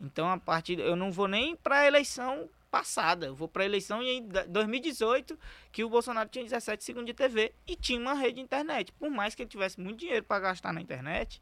Então, 0.01 0.29
a 0.29 0.39
partir. 0.39 0.79
Eu 0.79 0.97
não 0.97 1.11
vou 1.11 1.29
nem 1.29 1.57
para 1.57 1.81
a 1.81 1.87
eleição 1.87 2.49
passada. 2.71 3.27
Eu 3.27 3.35
vou 3.35 3.49
para 3.49 3.63
a 3.63 3.67
eleição 3.67 4.03
em 4.03 4.27
2018, 4.49 5.39
que 5.71 5.85
o 5.85 5.89
Bolsonaro 5.89 6.29
tinha 6.29 6.45
17 6.45 6.83
segundos 6.83 7.07
de 7.07 7.15
TV 7.15 7.53
e 7.67 7.77
tinha 7.77 8.01
uma 8.01 8.15
rede 8.15 8.35
de 8.35 8.41
internet. 8.41 8.93
Por 8.93 9.11
mais 9.11 9.35
que 9.35 9.43
ele 9.43 9.49
tivesse 9.49 9.81
muito 9.81 10.01
dinheiro 10.01 10.25
para 10.25 10.41
gastar 10.41 10.73
na 10.73 10.81
internet, 10.81 11.41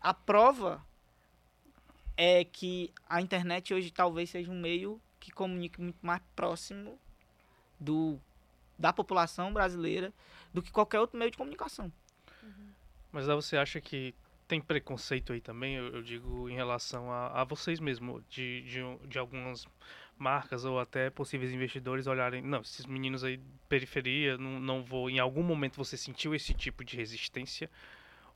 a 0.00 0.14
prova 0.14 0.80
é 2.16 2.44
que 2.44 2.92
a 3.08 3.20
internet 3.20 3.74
hoje 3.74 3.90
talvez 3.90 4.30
seja 4.30 4.50
um 4.50 4.60
meio 4.60 5.00
que 5.18 5.30
comunique 5.30 5.80
muito 5.80 5.98
mais 6.00 6.22
próximo 6.34 6.98
do 7.78 8.20
da 8.78 8.92
população 8.92 9.52
brasileira 9.52 10.12
do 10.52 10.62
que 10.62 10.70
qualquer 10.70 11.00
outro 11.00 11.18
meio 11.18 11.30
de 11.30 11.36
comunicação. 11.36 11.92
Uhum. 12.42 12.68
Mas 13.12 13.28
aí 13.28 13.34
você 13.34 13.56
acha 13.56 13.80
que 13.80 14.14
tem 14.46 14.60
preconceito 14.60 15.32
aí 15.32 15.40
também, 15.40 15.74
eu, 15.74 15.88
eu 15.96 16.02
digo, 16.02 16.48
em 16.48 16.54
relação 16.54 17.12
a, 17.12 17.42
a 17.42 17.44
vocês 17.44 17.78
mesmo, 17.78 18.24
de, 18.30 18.62
de, 18.62 18.80
de 19.06 19.18
algumas 19.18 19.66
marcas 20.16 20.64
ou 20.64 20.80
até 20.80 21.10
possíveis 21.10 21.52
investidores 21.52 22.06
olharem, 22.06 22.42
não, 22.42 22.60
esses 22.60 22.86
meninos 22.86 23.22
aí 23.22 23.38
periferia, 23.68 24.38
não, 24.38 24.58
não 24.58 24.82
vou, 24.82 25.08
em 25.10 25.18
algum 25.18 25.42
momento 25.42 25.76
você 25.76 25.96
sentiu 25.96 26.34
esse 26.34 26.54
tipo 26.54 26.82
de 26.82 26.96
resistência? 26.96 27.70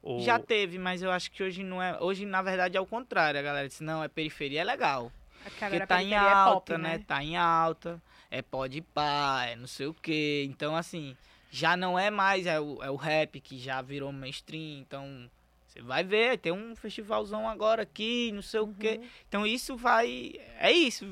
Ou... 0.02 0.20
Já 0.20 0.38
teve, 0.38 0.78
mas 0.78 1.02
eu 1.02 1.11
acho 1.11 1.31
que 1.31 1.42
hoje 1.42 1.64
não 1.64 1.83
é, 1.83 1.98
hoje 2.00 2.26
na 2.26 2.42
verdade 2.42 2.76
é 2.76 2.81
o 2.81 2.87
contrário, 2.87 3.40
a 3.40 3.42
galera 3.42 3.66
disse, 3.66 3.83
não, 3.83 4.05
é 4.05 4.09
periferia 4.09 4.61
é 4.61 4.64
legal. 4.64 5.11
É 5.44 5.50
porque 5.50 5.87
tá 5.87 6.02
em 6.02 6.14
alta, 6.14 6.72
é 6.72 6.76
pop, 6.76 6.83
né? 6.83 6.98
né? 6.98 7.05
Tá 7.07 7.24
em 7.24 7.37
alta, 7.37 8.02
é 8.33 8.40
pode 8.42 8.81
pá, 8.81 9.45
é 9.47 9.55
não 9.55 9.66
sei 9.66 9.87
o 9.87 9.95
que, 9.95 10.45
então 10.49 10.75
assim, 10.75 11.16
já 11.51 11.77
não 11.77 11.99
é 11.99 12.11
mais 12.11 12.47
é 12.47 12.59
o, 12.59 12.83
é 12.83 12.90
o 12.90 12.97
rap 12.97 13.38
que 13.40 13.59
já 13.59 13.83
virou 13.83 14.11
mainstream, 14.11 14.81
então 14.81 15.31
você 15.73 15.81
vai 15.81 16.05
ver, 16.05 16.37
tem 16.38 16.53
um 16.53 16.77
festivalzão 16.77 17.49
agora 17.49 17.83
aqui, 17.83 18.31
não 18.33 18.42
sei 18.42 18.61
uhum. 18.61 18.71
o 18.71 18.75
quê. 18.75 19.01
Então 19.27 19.47
isso 19.47 19.75
vai. 19.75 20.35
É 20.59 20.71
isso. 20.71 21.07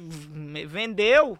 Vendeu. 0.68 1.38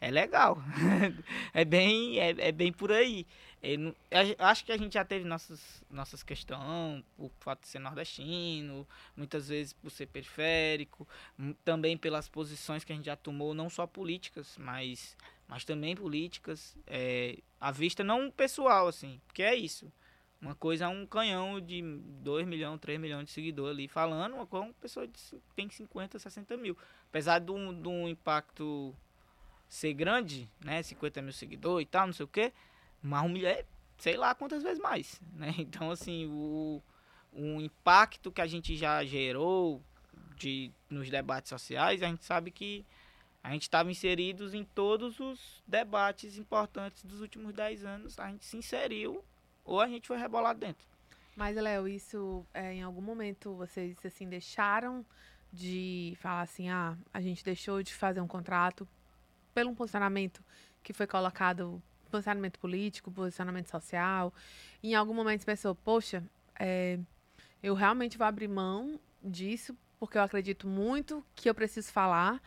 É 0.00 0.10
legal. 0.10 0.58
é 1.54 1.64
bem, 1.64 2.18
é, 2.18 2.34
é 2.36 2.50
bem 2.50 2.72
por 2.72 2.90
aí. 2.90 3.24
Eu, 3.68 3.96
acho 4.38 4.64
que 4.64 4.70
a 4.70 4.76
gente 4.76 4.94
já 4.94 5.04
teve 5.04 5.24
nossas, 5.24 5.82
nossas 5.90 6.22
questões, 6.22 7.04
por 7.16 7.32
fato 7.40 7.62
de 7.62 7.68
ser 7.68 7.80
nordestino, 7.80 8.86
muitas 9.16 9.48
vezes 9.48 9.72
por 9.72 9.90
ser 9.90 10.06
periférico, 10.06 11.06
também 11.64 11.96
pelas 11.96 12.28
posições 12.28 12.84
que 12.84 12.92
a 12.92 12.96
gente 12.96 13.06
já 13.06 13.16
tomou, 13.16 13.52
não 13.54 13.68
só 13.68 13.84
políticas, 13.84 14.56
mas, 14.56 15.16
mas 15.48 15.64
também 15.64 15.96
políticas. 15.96 16.76
É, 16.86 17.38
à 17.60 17.72
vista 17.72 18.04
não 18.04 18.30
pessoal, 18.30 18.86
assim, 18.86 19.20
porque 19.26 19.42
é 19.42 19.56
isso. 19.56 19.92
Uma 20.40 20.54
coisa 20.54 20.84
é 20.84 20.88
um 20.88 21.04
canhão 21.04 21.60
de 21.60 21.82
2 22.22 22.46
milhões, 22.46 22.78
3 22.78 23.00
milhões 23.00 23.26
de 23.26 23.32
seguidores 23.32 23.76
ali 23.76 23.88
falando, 23.88 24.36
é 24.36 24.38
uma 24.38 24.72
pessoa 24.74 25.08
que 25.08 25.18
tem 25.56 25.68
50, 25.68 26.20
60 26.20 26.56
mil. 26.56 26.78
Apesar 27.08 27.40
de 27.40 27.50
um, 27.50 27.82
de 27.82 27.88
um 27.88 28.06
impacto 28.06 28.94
ser 29.68 29.92
grande, 29.94 30.48
né? 30.64 30.82
50 30.82 31.20
mil 31.22 31.32
seguidores 31.32 31.84
e 31.84 31.90
tal, 31.90 32.06
não 32.06 32.14
sei 32.14 32.24
o 32.24 32.28
quê, 32.28 32.52
mas 33.06 33.24
um 33.24 33.28
milhão 33.28 33.50
é 33.50 33.64
sei 33.98 34.16
lá 34.16 34.34
quantas 34.34 34.62
vezes 34.62 34.78
mais, 34.78 35.20
né? 35.32 35.54
Então, 35.58 35.90
assim, 35.90 36.26
o, 36.26 36.82
o 37.32 37.60
impacto 37.60 38.30
que 38.30 38.40
a 38.40 38.46
gente 38.46 38.76
já 38.76 39.04
gerou 39.04 39.82
de, 40.36 40.70
nos 40.90 41.08
debates 41.08 41.48
sociais, 41.48 42.02
a 42.02 42.06
gente 42.06 42.24
sabe 42.24 42.50
que 42.50 42.84
a 43.42 43.52
gente 43.52 43.62
estava 43.62 43.90
inseridos 43.90 44.54
em 44.54 44.64
todos 44.64 45.20
os 45.20 45.62
debates 45.66 46.36
importantes 46.36 47.04
dos 47.04 47.20
últimos 47.20 47.54
10 47.54 47.84
anos, 47.84 48.18
a 48.18 48.28
gente 48.28 48.44
se 48.44 48.56
inseriu 48.56 49.24
ou 49.64 49.80
a 49.80 49.88
gente 49.88 50.08
foi 50.08 50.18
rebolado 50.18 50.58
dentro. 50.58 50.86
Mas, 51.36 51.56
Léo, 51.56 51.86
isso 51.86 52.44
é, 52.52 52.74
em 52.74 52.82
algum 52.82 53.02
momento 53.02 53.54
vocês 53.54 53.96
assim 54.04 54.28
deixaram 54.28 55.04
de 55.52 56.16
falar 56.20 56.42
assim, 56.42 56.68
ah, 56.70 56.96
a 57.12 57.20
gente 57.20 57.44
deixou 57.44 57.82
de 57.82 57.94
fazer 57.94 58.20
um 58.20 58.26
contrato 58.26 58.88
pelo 59.54 59.70
um 59.70 59.74
posicionamento 59.74 60.42
que 60.82 60.92
foi 60.92 61.06
colocado, 61.06 61.82
posicionamento 62.16 62.58
político, 62.58 63.10
posicionamento 63.10 63.68
social. 63.68 64.32
Em 64.82 64.94
algum 64.94 65.14
momento 65.14 65.40
você 65.40 65.46
pensou, 65.46 65.74
poxa, 65.74 66.22
é, 66.58 66.98
eu 67.62 67.74
realmente 67.74 68.18
vou 68.18 68.26
abrir 68.26 68.48
mão 68.48 68.98
disso 69.22 69.76
porque 69.98 70.18
eu 70.18 70.22
acredito 70.22 70.66
muito 70.66 71.24
que 71.34 71.48
eu 71.48 71.54
preciso 71.54 71.90
falar. 71.92 72.40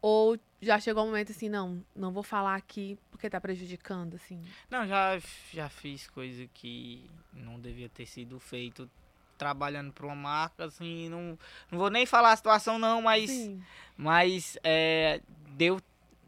Ou 0.00 0.38
já 0.60 0.78
chegou 0.78 1.04
um 1.04 1.06
momento 1.06 1.32
assim, 1.32 1.48
não, 1.48 1.82
não 1.94 2.12
vou 2.12 2.22
falar 2.22 2.54
aqui 2.54 2.98
porque 3.10 3.28
tá 3.28 3.40
prejudicando, 3.40 4.14
assim? 4.14 4.42
Não, 4.70 4.86
já, 4.86 5.18
já 5.52 5.68
fiz 5.68 6.06
coisa 6.06 6.46
que 6.52 7.08
não 7.32 7.58
devia 7.58 7.88
ter 7.88 8.06
sido 8.06 8.38
feito 8.38 8.88
trabalhando 9.36 9.92
para 9.92 10.06
uma 10.06 10.14
marca, 10.14 10.64
assim, 10.64 11.08
não, 11.08 11.38
não 11.70 11.78
vou 11.78 11.90
nem 11.90 12.06
falar 12.06 12.32
a 12.32 12.36
situação 12.36 12.78
não, 12.78 13.02
mas, 13.02 13.30
Sim. 13.30 13.62
mas 13.96 14.56
é, 14.64 15.20
deu, 15.50 15.80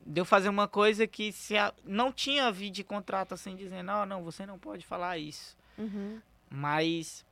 deu 0.09 0.25
fazer 0.25 0.49
uma 0.49 0.67
coisa 0.67 1.07
que 1.07 1.31
se 1.33 1.57
a, 1.57 1.73
não 1.85 2.11
tinha 2.11 2.51
vídeo 2.51 2.77
de 2.77 2.85
contrato 2.85 3.35
assim, 3.35 3.55
dizendo, 3.55 3.93
oh, 3.93 4.07
não, 4.07 4.25
você 4.25 4.47
não 4.47 4.59
pode 4.59 4.85
falar 4.87 5.19
isso. 5.19 5.57
Uhum. 5.77 6.21
Mas 6.51 7.27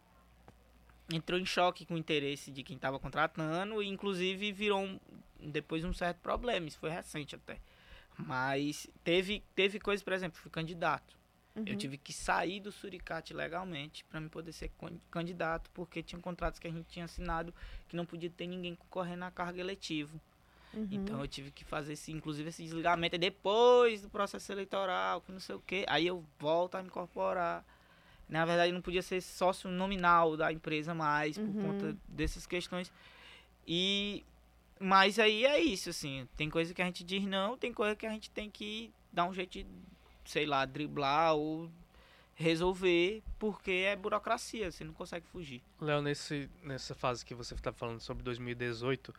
entrou 1.11 1.41
em 1.41 1.47
choque 1.47 1.87
com 1.87 1.95
o 1.95 1.99
interesse 1.99 2.51
de 2.51 2.63
quem 2.63 2.77
estava 2.77 2.99
contratando 2.99 3.83
e 3.83 3.89
inclusive 3.89 4.53
virou 4.53 4.83
um, 4.83 5.01
depois 5.41 5.85
um 5.85 5.95
certo 5.95 6.19
problema, 6.19 6.69
isso 6.69 6.79
foi 6.79 6.91
recente 6.91 7.35
até. 7.35 7.59
Mas 8.19 8.87
teve, 9.03 9.43
teve 9.55 9.81
coisas, 9.81 10.05
por 10.05 10.13
exemplo, 10.13 10.39
fui 10.39 10.51
candidato. 10.51 11.17
Uhum. 11.55 11.65
Eu 11.67 11.77
tive 11.79 11.97
que 11.97 12.13
sair 12.13 12.61
do 12.61 12.71
Suricate 12.71 13.33
legalmente 13.33 14.05
para 14.05 14.21
me 14.21 14.29
poder 14.29 14.53
ser 14.53 14.71
candidato, 15.11 15.71
porque 15.73 16.03
tinha 16.03 16.21
contratos 16.21 16.61
que 16.61 16.69
a 16.69 16.71
gente 16.71 16.89
tinha 16.89 17.07
assinado 17.07 17.55
que 17.89 17.97
não 17.97 18.05
podia 18.05 18.29
ter 18.29 18.47
ninguém 18.47 18.75
concorrendo 18.75 19.21
na 19.21 19.31
carga 19.31 19.61
eletiva. 19.61 20.21
Uhum. 20.75 20.89
Então 20.91 21.21
eu 21.21 21.29
tive 21.29 21.51
que 21.51 21.65
fazer 21.65 21.95
esse, 21.95 22.13
inclusive 22.13 22.49
esse 22.49 22.63
desligamento 22.63 23.17
depois 23.17 24.03
do 24.03 24.09
processo 24.09 24.53
eleitoral, 24.53 25.21
que 25.21 25.33
não 25.33 25.41
sei 25.41 25.55
o 25.55 25.61
quê. 25.61 25.85
Aí 25.89 26.07
eu 26.07 26.25
volto 26.39 26.75
a 26.77 26.83
me 26.83 26.89
incorporar. 26.89 27.65
Na 28.29 28.45
verdade, 28.45 28.73
não 28.73 28.83
podia 28.83 29.03
ser 29.03 29.21
sócio 29.21 29.71
nominal 29.71 30.37
da 30.37 30.53
empresa 30.53 30.93
mais, 30.93 31.37
uhum. 31.37 31.53
por 31.53 31.63
conta 31.63 31.97
dessas 32.09 32.47
questões. 32.47 32.93
E 33.67 34.25
mas 34.79 35.19
aí 35.19 35.45
é 35.45 35.59
isso, 35.61 35.91
assim. 35.91 36.29
Tem 36.37 36.51
coisa 36.51 36.75
que 36.75 36.83
a 36.83 36.85
gente 36.85 37.03
diz 37.03 37.25
não, 37.25 37.57
tem 37.57 37.73
coisa 37.73 37.97
que 37.97 38.07
a 38.07 38.11
gente 38.11 38.31
tem 38.31 38.51
que 38.51 38.93
dar 39.13 39.25
um 39.25 39.33
jeito 39.33 39.53
de, 39.53 39.67
sei 40.25 40.45
lá, 40.45 40.65
driblar 40.65 41.35
ou 41.35 41.71
resolver, 42.35 43.23
porque 43.39 43.71
é 43.71 43.97
burocracia, 43.97 44.71
você 44.71 44.85
não 44.85 44.93
consegue 44.93 45.27
fugir. 45.29 45.63
Léo, 45.81 46.03
nesse, 46.03 46.51
nessa 46.63 46.95
fase 46.95 47.25
que 47.25 47.35
você 47.35 47.55
está 47.55 47.73
falando 47.73 47.99
sobre 47.99 48.23
2018, 48.23 49.15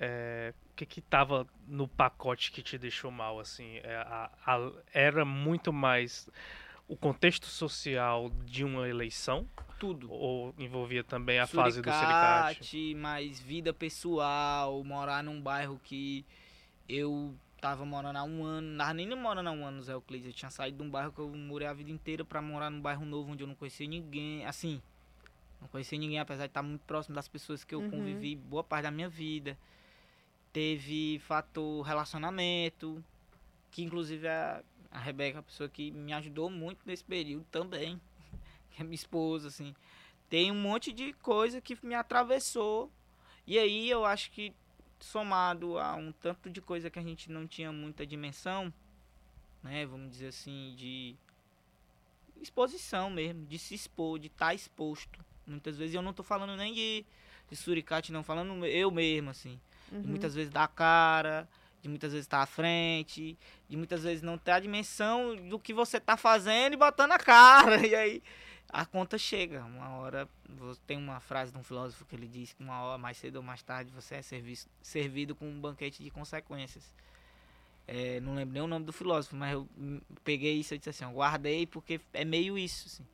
é, 0.00 0.52
o 0.72 0.74
que 0.74 0.86
que 0.86 1.00
tava 1.00 1.46
no 1.68 1.86
pacote 1.86 2.50
que 2.50 2.62
te 2.62 2.76
deixou 2.78 3.10
mal, 3.10 3.38
assim? 3.38 3.76
É, 3.84 3.96
a, 3.96 4.30
a, 4.46 4.72
era 4.92 5.24
muito 5.24 5.72
mais 5.72 6.28
o 6.88 6.96
contexto 6.96 7.46
social 7.46 8.30
de 8.44 8.64
uma 8.64 8.88
eleição? 8.88 9.46
tudo. 9.80 10.12
Ou 10.12 10.54
envolvia 10.58 11.02
também 11.02 11.40
a 11.40 11.46
suricate, 11.46 11.64
fase 11.64 11.82
do 11.82 11.90
suricate? 11.90 12.94
mais 12.94 13.40
vida 13.40 13.72
pessoal, 13.72 14.84
morar 14.84 15.24
num 15.24 15.40
bairro 15.40 15.80
que 15.82 16.24
eu 16.86 17.34
tava 17.60 17.84
morando 17.84 18.16
há 18.16 18.24
um 18.24 18.44
ano, 18.44 18.68
não 18.68 18.94
nem 18.94 19.16
morando 19.16 19.48
há 19.48 19.52
um 19.52 19.66
ano 19.66 19.78
no 19.78 19.82
Zé 19.82 19.92
Euclides, 19.92 20.28
eu 20.28 20.32
tinha 20.32 20.50
saído 20.50 20.78
de 20.78 20.82
um 20.82 20.90
bairro 20.90 21.12
que 21.12 21.18
eu 21.18 21.28
morei 21.28 21.66
a 21.66 21.72
vida 21.72 21.90
inteira 21.90 22.24
para 22.24 22.40
morar 22.40 22.70
num 22.70 22.80
bairro 22.80 23.04
novo 23.04 23.32
onde 23.32 23.42
eu 23.42 23.46
não 23.46 23.54
conhecia 23.54 23.86
ninguém, 23.86 24.46
assim, 24.46 24.80
não 25.60 25.68
conhecia 25.68 25.98
ninguém, 25.98 26.18
apesar 26.18 26.44
de 26.44 26.50
estar 26.50 26.62
muito 26.62 26.82
próximo 26.82 27.14
das 27.14 27.28
pessoas 27.28 27.64
que 27.64 27.74
eu 27.74 27.80
uhum. 27.80 27.90
convivi 27.90 28.36
boa 28.36 28.64
parte 28.64 28.84
da 28.84 28.90
minha 28.90 29.08
vida. 29.08 29.58
Teve 30.52 31.20
fator 31.20 31.82
relacionamento, 31.82 33.02
que 33.70 33.82
inclusive 33.82 34.26
a, 34.26 34.62
a 34.90 34.98
Rebeca, 34.98 35.38
a 35.38 35.42
pessoa 35.42 35.68
que 35.68 35.90
me 35.90 36.12
ajudou 36.12 36.50
muito 36.50 36.80
nesse 36.84 37.04
período 37.04 37.46
também 37.50 38.00
que 38.70 38.80
é 38.80 38.84
minha 38.84 38.94
esposa, 38.94 39.48
assim. 39.48 39.74
Tem 40.28 40.50
um 40.50 40.60
monte 40.60 40.92
de 40.92 41.12
coisa 41.14 41.60
que 41.60 41.76
me 41.84 41.94
atravessou. 41.94 42.90
E 43.46 43.58
aí 43.58 43.90
eu 43.90 44.04
acho 44.04 44.30
que 44.30 44.52
somado 45.00 45.78
a 45.78 45.94
um 45.94 46.12
tanto 46.12 46.50
de 46.50 46.60
coisa 46.60 46.90
que 46.90 46.98
a 46.98 47.02
gente 47.02 47.30
não 47.30 47.46
tinha 47.46 47.72
muita 47.72 48.06
dimensão, 48.06 48.72
né, 49.62 49.86
vamos 49.86 50.10
dizer 50.10 50.28
assim, 50.28 50.74
de 50.76 51.16
exposição 52.40 53.10
mesmo, 53.10 53.44
de 53.46 53.58
se 53.58 53.74
expor, 53.74 54.18
de 54.18 54.28
estar 54.28 54.46
tá 54.46 54.54
exposto. 54.54 55.24
Muitas 55.46 55.76
vezes 55.76 55.94
eu 55.94 56.02
não 56.02 56.10
estou 56.10 56.24
falando 56.24 56.56
nem 56.56 56.72
de, 56.72 57.04
de 57.48 57.56
suricate, 57.56 58.12
não, 58.12 58.22
falando 58.22 58.64
eu 58.66 58.90
mesmo, 58.90 59.30
assim. 59.30 59.58
Uhum. 59.92 60.02
muitas 60.04 60.34
vezes 60.34 60.50
dar 60.50 60.68
cara, 60.68 61.48
de 61.82 61.88
muitas 61.88 62.12
vezes 62.12 62.26
estar 62.26 62.38
tá 62.38 62.42
à 62.42 62.46
frente, 62.46 63.38
de 63.68 63.76
muitas 63.76 64.02
vezes 64.02 64.22
não 64.22 64.36
ter 64.36 64.52
a 64.52 64.60
dimensão 64.60 65.34
do 65.48 65.58
que 65.58 65.72
você 65.72 65.96
está 65.96 66.16
fazendo 66.16 66.74
e 66.74 66.76
botando 66.76 67.12
a 67.12 67.18
cara. 67.18 67.76
E 67.86 67.94
aí 67.94 68.22
a 68.68 68.84
conta 68.86 69.18
chega. 69.18 69.64
Uma 69.64 69.90
hora, 69.96 70.28
tem 70.86 70.96
uma 70.96 71.20
frase 71.20 71.52
de 71.52 71.58
um 71.58 71.62
filósofo 71.62 72.04
que 72.04 72.14
ele 72.14 72.28
diz 72.28 72.52
que 72.52 72.62
uma 72.62 72.82
hora 72.82 72.98
mais 72.98 73.16
cedo 73.16 73.36
ou 73.36 73.42
mais 73.42 73.62
tarde 73.62 73.90
você 73.90 74.16
é 74.16 74.22
serviço, 74.22 74.68
servido 74.82 75.34
com 75.34 75.48
um 75.48 75.60
banquete 75.60 76.02
de 76.02 76.10
consequências. 76.10 76.94
É, 77.86 78.20
não 78.20 78.34
lembro 78.34 78.54
nem 78.54 78.62
o 78.62 78.68
nome 78.68 78.84
do 78.84 78.92
filósofo, 78.92 79.34
mas 79.34 79.52
eu 79.52 79.68
peguei 80.22 80.54
isso 80.60 80.74
e 80.74 80.78
disse 80.78 80.90
assim, 80.90 81.04
eu 81.04 81.10
guardei 81.10 81.66
porque 81.66 82.00
é 82.12 82.24
meio 82.24 82.56
isso. 82.56 82.86
Assim. 82.86 83.06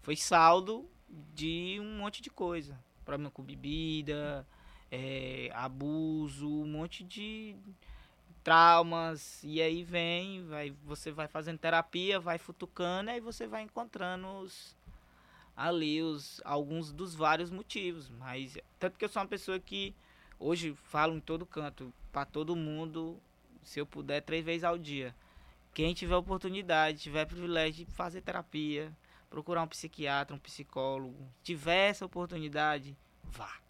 Foi 0.00 0.16
saldo 0.16 0.88
de 1.08 1.78
um 1.80 1.98
monte 1.98 2.20
de 2.20 2.30
coisa. 2.30 2.76
Problema 3.04 3.30
com 3.30 3.42
bebida, 3.42 4.46
é, 4.94 5.50
abuso, 5.52 6.48
um 6.48 6.66
monte 6.66 7.02
de 7.02 7.56
traumas. 8.44 9.42
E 9.42 9.60
aí 9.60 9.82
vem, 9.82 10.46
vai, 10.46 10.70
você 10.84 11.10
vai 11.10 11.26
fazendo 11.26 11.58
terapia, 11.58 12.20
vai 12.20 12.38
futucando, 12.38 13.10
e 13.10 13.14
aí 13.14 13.20
você 13.20 13.46
vai 13.48 13.62
encontrando 13.62 14.28
os, 14.38 14.76
ali 15.56 16.00
os, 16.00 16.40
alguns 16.44 16.92
dos 16.92 17.14
vários 17.14 17.50
motivos. 17.50 18.08
Mas 18.08 18.56
tanto 18.78 18.96
que 18.96 19.04
eu 19.04 19.08
sou 19.08 19.20
uma 19.20 19.28
pessoa 19.28 19.58
que 19.58 19.92
hoje 20.38 20.74
falo 20.74 21.16
em 21.16 21.20
todo 21.20 21.44
canto, 21.44 21.92
para 22.12 22.24
todo 22.24 22.54
mundo, 22.54 23.18
se 23.64 23.80
eu 23.80 23.86
puder, 23.86 24.22
três 24.22 24.44
vezes 24.44 24.62
ao 24.62 24.78
dia. 24.78 25.12
Quem 25.72 25.92
tiver 25.92 26.14
oportunidade, 26.14 27.00
tiver 27.00 27.24
privilégio 27.24 27.84
de 27.84 27.90
fazer 27.90 28.20
terapia, 28.20 28.96
procurar 29.28 29.64
um 29.64 29.66
psiquiatra, 29.66 30.36
um 30.36 30.38
psicólogo, 30.38 31.28
tiver 31.42 31.90
essa 31.90 32.06
oportunidade, 32.06 32.96
vá. 33.24 33.63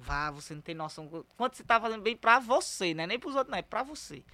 Vá, 0.00 0.30
você 0.30 0.54
não 0.54 0.62
tem 0.62 0.74
noção 0.74 1.08
quanto 1.36 1.56
você 1.56 1.64
tá 1.64 1.80
fazendo 1.80 2.02
bem 2.02 2.16
pra 2.16 2.38
você, 2.38 2.94
né? 2.94 3.06
Nem 3.06 3.18
pros 3.18 3.34
outros, 3.34 3.50
não, 3.50 3.58
é 3.58 3.62
pra 3.62 3.82
você. 3.82 4.24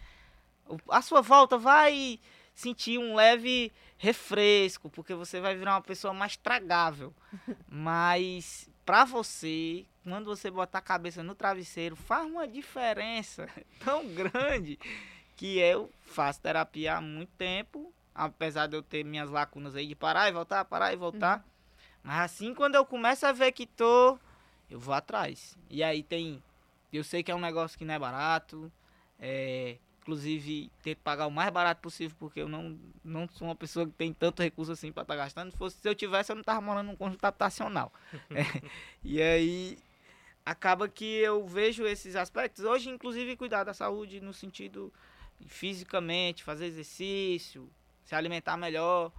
A 0.89 1.03
sua 1.03 1.21
volta 1.21 1.59
vai 1.59 2.21
sentir 2.55 2.99
um 2.99 3.15
leve 3.15 3.73
refresco, 3.99 4.89
porque 4.89 5.15
você 5.15 5.41
vai 5.41 5.55
virar 5.55 5.75
uma 5.75 5.83
pessoa 5.83 6.15
mais 6.15 6.37
tragável. 6.37 7.13
Mas 7.69 8.69
para 8.85 9.05
você, 9.05 9.85
quando 10.03 10.27
você 10.27 10.51
botar 10.51 10.79
a 10.79 10.83
cabeça 10.83 11.23
no 11.23 11.35
travesseiro, 11.35 11.97
faz 11.97 12.25
uma 12.27 12.47
diferença 12.47 13.49
tão 13.85 14.07
grande 14.09 14.79
que 15.37 15.59
eu 15.59 15.91
faço 16.03 16.41
terapia 16.41 16.97
há 16.97 17.01
muito 17.01 17.33
tempo, 17.37 17.93
apesar 18.15 18.67
de 18.67 18.77
eu 18.77 18.83
ter 18.83 19.05
minhas 19.05 19.29
lacunas 19.29 19.77
aí 19.77 19.87
de 19.87 19.95
parar 19.95 20.29
e 20.29 20.33
voltar, 20.33 20.65
parar 20.65 20.93
e 20.93 20.97
voltar. 20.97 21.39
Uhum. 21.39 21.45
Mas 22.03 22.21
assim, 22.21 22.55
quando 22.55 22.77
eu 22.77 22.87
começo 22.87 23.27
a 23.27 23.33
ver 23.33 23.53
que 23.53 23.67
tô, 23.67 24.19
eu 24.71 24.79
vou 24.79 24.95
atrás. 24.95 25.57
E 25.71 25.83
aí 25.83 26.03
tem. 26.03 26.43
Eu 26.93 27.05
sei 27.05 27.23
que 27.23 27.31
é 27.31 27.35
um 27.35 27.41
negócio 27.41 27.79
que 27.79 27.85
não 27.85 27.95
é 27.95 27.99
barato. 27.99 28.71
É, 29.19 29.79
inclusive 30.07 30.71
ter 30.83 30.95
que 30.95 31.01
pagar 31.01 31.27
o 31.27 31.31
mais 31.31 31.51
barato 31.51 31.81
possível, 31.81 32.17
porque 32.19 32.41
eu 32.41 32.49
não, 32.49 32.79
não 33.03 33.29
sou 33.29 33.49
uma 33.49 33.57
pessoa 33.57 33.87
que 33.87 33.93
tem 33.93 34.13
tanto 34.13 34.41
recurso 34.41 34.71
assim 34.71 34.93
para 34.93 35.03
estar 35.03 35.15
tá 35.15 35.19
gastando. 35.19 35.51
Se, 35.51 35.57
fosse, 35.57 35.79
se 35.79 35.89
eu 35.89 35.95
tivesse, 35.95 36.31
eu 36.31 36.37
não 36.37 36.45
tava 36.45 36.61
morando 36.61 36.87
num 36.87 36.97
conjunto 36.97 37.25
habitacional. 37.25 37.93
é, 38.31 38.63
e 39.03 39.21
aí 39.21 39.79
acaba 40.45 40.89
que 40.89 41.05
eu 41.05 41.45
vejo 41.47 41.85
esses 41.85 42.15
aspectos. 42.15 42.65
Hoje, 42.65 42.89
inclusive, 42.89 43.37
cuidar 43.37 43.65
da 43.65 43.75
saúde 43.75 44.21
no 44.21 44.33
sentido 44.33 44.93
fisicamente, 45.45 46.45
fazer 46.45 46.67
exercício, 46.67 47.69
se 48.05 48.15
alimentar 48.15 48.57
melhor. 48.57 49.11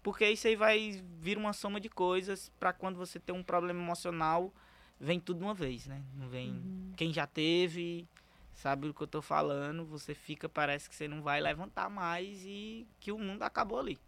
Porque 0.00 0.26
isso 0.30 0.46
aí 0.46 0.54
vai 0.54 1.02
vir 1.20 1.36
uma 1.36 1.52
soma 1.52 1.80
de 1.80 1.88
coisas 1.88 2.50
para 2.60 2.72
quando 2.72 2.96
você 2.96 3.18
tem 3.18 3.34
um 3.34 3.42
problema 3.42 3.82
emocional, 3.82 4.54
vem 5.00 5.18
tudo 5.18 5.38
de 5.38 5.44
uma 5.44 5.54
vez, 5.54 5.86
né? 5.86 6.02
Não 6.14 6.28
vem 6.28 6.50
uhum. 6.50 6.92
quem 6.96 7.12
já 7.12 7.26
teve, 7.26 8.06
sabe 8.54 8.88
o 8.88 8.94
que 8.94 9.00
eu 9.00 9.06
tô 9.06 9.22
falando, 9.22 9.84
você 9.86 10.14
fica, 10.14 10.48
parece 10.48 10.88
que 10.88 10.94
você 10.94 11.08
não 11.08 11.22
vai 11.22 11.40
levantar 11.40 11.88
mais 11.88 12.44
e 12.44 12.86
que 13.00 13.10
o 13.10 13.18
mundo 13.18 13.42
acabou 13.42 13.78
ali. 13.78 13.98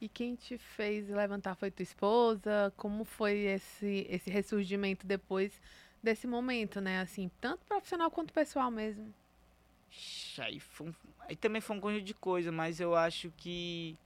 E 0.00 0.08
quem 0.08 0.34
te 0.34 0.58
fez 0.58 1.08
levantar 1.08 1.54
foi 1.54 1.70
tua 1.70 1.82
esposa? 1.82 2.72
Como 2.76 3.04
foi 3.04 3.38
esse, 3.40 4.06
esse 4.08 4.30
ressurgimento 4.30 5.06
depois 5.06 5.60
desse 6.02 6.26
momento, 6.26 6.80
né? 6.80 7.00
Assim, 7.00 7.30
tanto 7.40 7.64
profissional 7.64 8.10
quanto 8.10 8.32
pessoal 8.32 8.70
mesmo. 8.70 9.14
Aí, 10.38 10.58
foi 10.58 10.88
um, 10.88 10.94
aí 11.20 11.36
também 11.36 11.60
foi 11.60 11.76
um 11.76 11.80
conjunto 11.80 12.04
de 12.04 12.14
coisa, 12.14 12.50
mas 12.50 12.80
eu 12.80 12.94
acho 12.94 13.30
que 13.36 13.96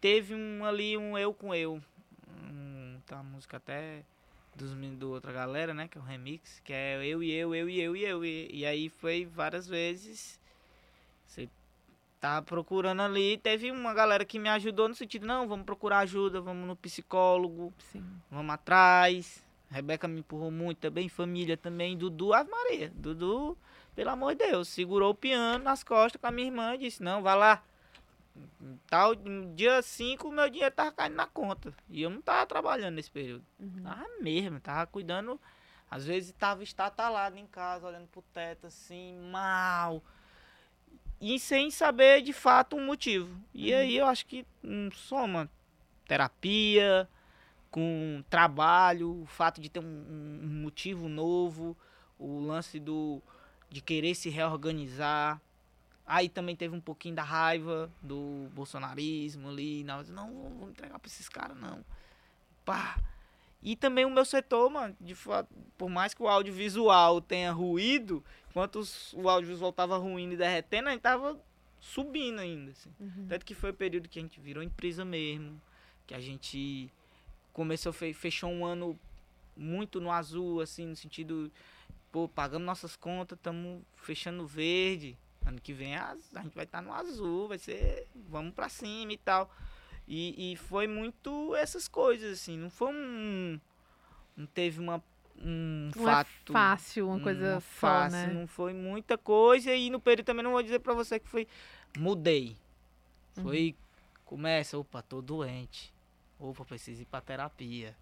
teve 0.00 0.34
um 0.34 0.64
ali 0.64 0.96
um 0.96 1.18
eu 1.18 1.34
com 1.34 1.54
eu. 1.54 1.80
Um, 2.28 2.98
tá, 3.06 3.16
uma 3.16 3.24
música 3.24 3.56
até 3.56 4.04
dos 4.54 4.72
do 4.96 5.10
outra 5.10 5.32
galera, 5.32 5.72
né? 5.72 5.88
Que 5.88 5.98
é 5.98 6.00
o 6.00 6.04
remix, 6.04 6.60
que 6.60 6.72
é 6.72 7.04
eu 7.04 7.22
e 7.22 7.32
eu, 7.32 7.54
eu 7.54 7.68
e 7.68 7.80
eu 7.80 7.96
e 7.96 8.04
eu. 8.04 8.24
E, 8.24 8.50
e 8.52 8.66
aí 8.66 8.88
foi 8.88 9.24
várias 9.24 9.66
vezes. 9.66 10.38
Você 11.26 11.48
tava 12.20 12.44
procurando 12.44 13.02
ali, 13.02 13.38
teve 13.38 13.70
uma 13.70 13.94
galera 13.94 14.24
que 14.24 14.38
me 14.38 14.48
ajudou 14.48 14.88
no 14.88 14.94
sentido, 14.94 15.26
não, 15.26 15.48
vamos 15.48 15.64
procurar 15.64 16.00
ajuda, 16.00 16.40
vamos 16.40 16.66
no 16.66 16.76
psicólogo, 16.76 17.72
Sim. 17.92 18.04
vamos 18.30 18.52
atrás. 18.52 19.42
Rebeca 19.70 20.08
me 20.08 20.20
empurrou 20.20 20.50
muito 20.50 20.78
também, 20.78 21.08
família 21.08 21.56
também, 21.56 21.96
Dudu, 21.96 22.34
Ave 22.34 22.50
Maria. 22.50 22.92
Dudu, 22.94 23.56
pelo 23.94 24.10
amor 24.10 24.34
de 24.34 24.44
Deus, 24.46 24.68
segurou 24.68 25.12
o 25.12 25.14
piano 25.14 25.62
nas 25.62 25.84
costas 25.84 26.20
com 26.20 26.26
a 26.26 26.30
minha 26.30 26.48
irmã 26.48 26.74
e 26.74 26.78
disse, 26.78 27.02
não, 27.02 27.22
vai 27.22 27.36
lá. 27.36 27.62
Tal, 28.88 29.14
no 29.14 29.54
dia 29.54 29.80
5 29.82 30.30
meu 30.30 30.48
dinheiro 30.50 30.74
tava 30.74 30.92
caindo 30.92 31.14
na 31.16 31.26
conta. 31.26 31.72
E 31.88 32.02
eu 32.02 32.10
não 32.10 32.20
tava 32.20 32.46
trabalhando 32.46 32.94
nesse 32.96 33.10
período. 33.10 33.44
Uhum. 33.58 33.82
Tava 33.82 34.06
mesmo, 34.20 34.60
tava 34.60 34.86
cuidando. 34.86 35.40
Às 35.90 36.04
vezes 36.06 36.32
tava 36.38 36.62
estatalado 36.62 37.36
em 37.36 37.46
casa, 37.46 37.86
olhando 37.86 38.06
pro 38.08 38.22
teto 38.32 38.66
assim, 38.66 39.18
mal. 39.30 40.02
E 41.20 41.38
sem 41.38 41.70
saber 41.70 42.22
de 42.22 42.32
fato 42.32 42.76
um 42.76 42.84
motivo. 42.86 43.34
E 43.52 43.72
Uhum. 43.72 43.78
aí 43.78 43.96
eu 43.96 44.06
acho 44.06 44.24
que 44.26 44.46
hum, 44.64 44.88
soma 44.92 45.50
terapia, 46.06 47.08
com 47.70 48.22
trabalho, 48.28 49.22
o 49.22 49.26
fato 49.26 49.60
de 49.60 49.68
ter 49.68 49.80
um, 49.80 49.84
um- 49.84 50.40
um 50.44 50.62
motivo 50.62 51.08
novo, 51.08 51.76
o 52.18 52.40
lance 52.40 52.80
do 52.80 53.22
de 53.68 53.80
querer 53.80 54.14
se 54.16 54.28
reorganizar. 54.28 55.40
Aí 56.12 56.28
também 56.28 56.56
teve 56.56 56.74
um 56.74 56.80
pouquinho 56.80 57.14
da 57.14 57.22
raiva 57.22 57.88
do 58.02 58.48
bolsonarismo 58.52 59.48
ali. 59.48 59.84
Não, 59.84 60.02
não 60.02 60.26
vamos 60.58 60.70
entregar 60.70 60.98
pra 60.98 61.06
esses 61.08 61.28
caras, 61.28 61.56
não. 61.56 61.84
Pá. 62.64 62.98
E 63.62 63.76
também 63.76 64.04
o 64.04 64.10
meu 64.10 64.24
setor, 64.24 64.68
mano, 64.70 64.96
de 65.00 65.14
fato, 65.14 65.48
por 65.78 65.88
mais 65.88 66.12
que 66.12 66.20
o 66.20 66.26
audiovisual 66.26 67.20
tenha 67.20 67.52
ruído, 67.52 68.24
enquanto 68.50 68.80
os- 68.80 69.12
o 69.12 69.28
audiovisual 69.28 69.72
tava 69.72 69.98
ruindo 69.98 70.34
e 70.34 70.36
derretendo, 70.36 70.88
a 70.88 70.92
gente 70.92 71.00
tava 71.02 71.38
subindo 71.78 72.40
ainda, 72.40 72.72
assim. 72.72 72.90
Uhum. 72.98 73.26
Tanto 73.28 73.46
que 73.46 73.54
foi 73.54 73.70
o 73.70 73.74
período 73.74 74.08
que 74.08 74.18
a 74.18 74.22
gente 74.22 74.40
virou 74.40 74.64
empresa 74.64 75.04
mesmo, 75.04 75.60
que 76.08 76.14
a 76.14 76.20
gente 76.20 76.90
começou, 77.52 77.92
fe- 77.92 78.12
fechou 78.14 78.50
um 78.50 78.64
ano 78.64 78.98
muito 79.56 80.00
no 80.00 80.10
azul, 80.10 80.60
assim, 80.60 80.86
no 80.86 80.96
sentido, 80.96 81.52
pô, 82.10 82.26
pagamos 82.28 82.66
nossas 82.66 82.96
contas, 82.96 83.38
estamos 83.38 83.80
fechando 83.94 84.44
verde. 84.46 85.16
Ano 85.44 85.60
que 85.60 85.72
vem 85.72 85.96
a, 85.96 86.16
a 86.34 86.42
gente 86.42 86.54
vai 86.54 86.64
estar 86.64 86.82
no 86.82 86.92
azul, 86.92 87.48
vai 87.48 87.58
ser, 87.58 88.06
vamos 88.28 88.54
pra 88.54 88.68
cima 88.68 89.12
e 89.12 89.18
tal. 89.18 89.50
E, 90.06 90.52
e 90.52 90.56
foi 90.56 90.86
muito 90.86 91.54
essas 91.54 91.88
coisas, 91.88 92.40
assim, 92.40 92.58
não 92.58 92.68
foi 92.68 92.92
um. 92.92 93.60
Não 94.36 94.46
teve 94.46 94.80
uma, 94.80 95.02
um 95.38 95.90
Não 95.94 96.08
é 96.08 96.12
fato 96.12 96.52
fácil 96.52 97.08
uma 97.08 97.20
coisa 97.20 97.54
só, 97.54 97.60
fácil, 97.60 98.18
né? 98.18 98.32
Não 98.32 98.46
foi 98.46 98.72
muita 98.72 99.16
coisa 99.16 99.74
e 99.74 99.90
no 99.90 100.00
período 100.00 100.26
também 100.26 100.42
não 100.42 100.52
vou 100.52 100.62
dizer 100.62 100.80
pra 100.80 100.94
você 100.94 101.18
que 101.18 101.28
foi 101.28 101.46
mudei. 101.96 102.56
Uhum. 103.36 103.42
Foi 103.44 103.76
começa, 104.24 104.78
opa, 104.78 105.02
tô 105.02 105.20
doente. 105.20 105.92
Opa, 106.38 106.64
preciso 106.64 107.02
ir 107.02 107.06
pra 107.06 107.20
terapia. 107.20 107.96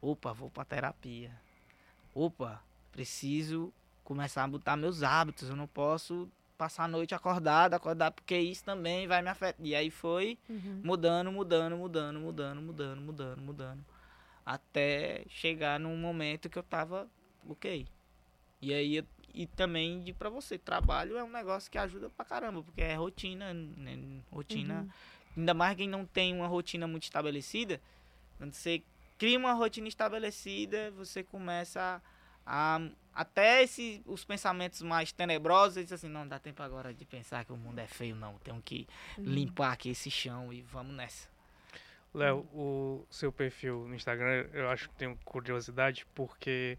Opa, 0.00 0.32
vou 0.32 0.50
pra 0.50 0.64
terapia. 0.64 1.30
Opa, 2.14 2.62
preciso 2.92 3.72
começar 4.04 4.44
a 4.44 4.48
botar 4.48 4.76
meus 4.76 5.02
hábitos. 5.02 5.48
Eu 5.48 5.56
não 5.56 5.66
posso 5.66 6.30
passar 6.56 6.84
a 6.84 6.88
noite 6.88 7.14
acordado, 7.14 7.74
acordar 7.74 8.10
porque 8.10 8.36
isso 8.36 8.64
também 8.64 9.06
vai 9.06 9.22
me 9.22 9.28
afetar. 9.28 9.64
E 9.64 9.74
aí 9.74 9.90
foi 9.90 10.38
Uhum. 10.48 10.80
mudando, 10.82 11.30
mudando, 11.30 11.76
mudando, 11.76 12.20
mudando, 12.20 12.62
mudando, 12.62 13.00
mudando, 13.00 13.40
mudando. 13.40 13.84
Até 14.44 15.24
chegar 15.28 15.78
num 15.80 15.96
momento 15.96 16.48
que 16.48 16.58
eu 16.58 16.62
tava 16.62 17.08
ok. 17.48 17.86
E 18.60 18.72
aí, 18.72 19.04
e 19.34 19.46
também 19.46 20.00
de 20.02 20.12
pra 20.12 20.30
você, 20.30 20.56
trabalho 20.56 21.16
é 21.18 21.22
um 21.24 21.30
negócio 21.30 21.70
que 21.70 21.76
ajuda 21.78 22.08
pra 22.08 22.24
caramba, 22.24 22.62
porque 22.62 22.80
é 22.80 22.94
rotina, 22.94 23.52
né? 23.52 24.22
Rotina. 24.30 24.80
Uhum. 24.80 24.88
Ainda 25.38 25.52
mais 25.52 25.76
quem 25.76 25.88
não 25.88 26.06
tem 26.06 26.34
uma 26.34 26.46
rotina 26.46 26.86
muito 26.86 27.02
estabelecida. 27.04 27.80
Quando 28.38 28.54
você 28.54 28.82
cria 29.18 29.38
uma 29.38 29.52
rotina 29.52 29.88
estabelecida, 29.88 30.90
você 30.92 31.22
começa 31.22 31.80
a. 31.80 32.15
a- 32.46 32.80
até 33.12 33.62
esse, 33.62 34.02
os 34.06 34.24
pensamentos 34.24 34.80
mais 34.82 35.10
tenebrosos, 35.12 35.74
você 35.74 35.82
diz 35.82 35.92
assim, 35.92 36.08
não 36.08 36.26
dá 36.28 36.38
tempo 36.38 36.62
agora 36.62 36.92
de 36.94 37.04
pensar 37.04 37.44
que 37.44 37.52
o 37.52 37.56
mundo 37.56 37.78
é 37.78 37.86
feio, 37.86 38.14
não. 38.14 38.38
Tenho 38.38 38.60
que 38.62 38.86
Uhum. 39.18 39.24
limpar 39.24 39.72
aqui 39.72 39.90
esse 39.90 40.10
chão 40.10 40.52
e 40.52 40.62
vamos 40.62 40.94
nessa. 40.94 41.28
Léo, 42.14 42.38
o 42.54 43.04
seu 43.10 43.30
perfil 43.32 43.86
no 43.88 43.94
Instagram, 43.94 44.46
eu 44.52 44.70
acho 44.70 44.88
que 44.88 44.94
tenho 44.96 45.18
curiosidade 45.24 46.06
porque 46.14 46.78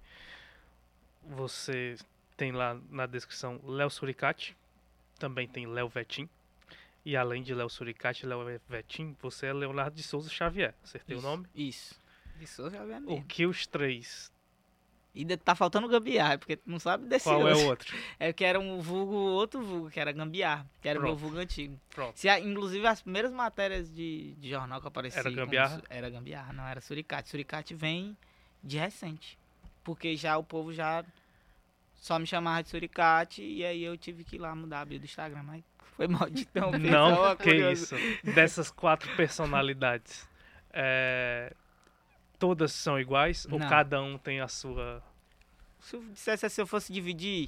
você 1.24 1.96
tem 2.36 2.52
lá 2.52 2.80
na 2.90 3.06
descrição 3.06 3.60
Léo 3.64 3.90
Suricati, 3.90 4.56
também 5.20 5.48
tem 5.48 5.68
Léo 5.68 5.90
Vetim. 5.90 6.30
E 7.06 7.16
além 7.16 7.42
de 7.42 7.54
Léo 7.54 7.70
Suricati 7.70 8.26
e 8.26 8.28
Léo 8.30 8.44
Vetim, 8.68 9.16
você 9.22 9.48
é 9.48 9.54
Leonardo 9.54 9.96
de 9.96 10.04
Souza 10.04 10.30
Xavier. 10.30 10.74
Acertei 10.84 11.16
o 11.16 11.20
Isso, 11.20 11.28
nome? 11.28 11.48
Isso. 11.56 12.00
Já 12.70 12.78
é 12.80 12.82
O 12.84 12.86
mesmo. 12.86 13.26
que 13.26 13.46
os 13.46 13.66
três? 13.66 14.32
E 15.20 15.38
tá 15.38 15.56
faltando 15.56 15.88
gambiarra, 15.88 16.38
porque 16.38 16.58
tu 16.58 16.70
não 16.70 16.80
sabe 16.80 17.08
desse 17.08 17.24
Qual 17.26 17.48
é 17.48 17.52
outro. 17.52 17.66
o 17.66 17.70
outro? 17.70 17.98
É 18.20 18.32
que 18.32 18.46
era 18.46 18.60
um 18.60 18.80
vulgo, 18.80 19.16
outro 19.16 19.62
vulgo, 19.62 19.90
que 19.90 20.00
era 20.00 20.12
gambiarra, 20.12 20.70
que 20.82 20.88
era 20.88 21.00
o 21.00 21.04
meu 21.04 21.16
vulgo 21.16 21.38
antigo. 21.38 21.80
Pronto. 21.90 22.18
Se, 22.18 22.30
inclusive 22.40 22.86
as 22.86 23.02
primeiras 23.02 23.32
matérias 23.32 23.94
de, 23.94 24.36
de 24.36 24.50
jornal 24.50 24.80
que 24.80 24.88
apareciam. 24.88 25.20
Era 25.22 25.32
gambiarra? 25.32 25.82
Era 25.90 26.10
gambiarra, 26.10 26.54
não 26.54 26.68
era 26.68 26.80
suricate. 26.82 27.30
Suricate 27.30 27.74
vem 27.74 28.16
de 28.64 28.78
recente. 28.78 29.38
Porque 29.84 30.16
já 30.16 30.38
o 30.38 30.44
povo 30.44 30.74
já 30.74 31.04
só 31.96 32.20
me 32.20 32.28
chamava 32.28 32.62
de 32.62 32.70
suricate 32.70 33.42
e 33.42 33.66
aí 33.66 33.84
eu 33.84 33.98
tive 33.98 34.24
que 34.24 34.36
ir 34.36 34.40
lá 34.40 34.54
mudar 34.56 34.82
a 34.82 34.86
bio 34.86 35.00
do 35.00 35.06
Instagram, 35.06 35.44
mas 35.44 35.64
foi 35.96 36.08
mal 36.08 36.30
de 36.30 36.46
tão 36.46 36.72
Não, 36.72 37.36
que 37.36 37.56
isso. 37.72 37.96
Dessas 38.24 38.70
quatro 38.70 39.14
personalidades, 39.16 40.28
é, 40.72 41.54
todas 42.38 42.72
são 42.72 43.00
iguais 43.00 43.48
ou 43.52 43.58
Não. 43.60 43.68
cada 43.68 44.02
um 44.02 44.18
tem 44.18 44.40
a 44.40 44.48
sua? 44.48 45.04
Se 45.88 45.96
eu 45.96 46.04
dissesse 46.04 46.46
assim, 46.46 46.60
eu 46.62 46.68
fosse 46.68 46.92
dividir, 46.92 47.48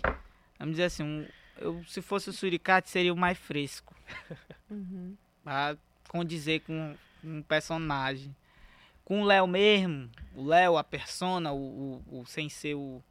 vamos 0.57 0.75
dizer 0.75 0.85
assim, 0.85 1.03
um- 1.03 1.27
eu, 1.57 1.83
se 1.85 2.01
fosse 2.01 2.29
o 2.29 2.33
suricate 2.33 2.89
seria 2.89 3.13
o 3.13 3.17
mais 3.17 3.37
fresco. 3.37 3.93
Uhum. 4.71 5.17
Pra 5.43 5.75
condizer 6.09 6.59
com 6.61 6.95
um 7.23 7.41
personagem. 7.41 8.35
Com 9.03 9.23
o 9.23 9.25
Léo 9.25 9.47
mesmo, 9.47 10.07
o 10.35 10.45
Léo, 10.45 10.77
a 10.77 10.83
persona, 10.83 11.51
o, 11.51 12.03
o, 12.07 12.19
o- 12.21 12.25
sem 12.27 12.47
ser 12.49 12.75
o 12.75 13.03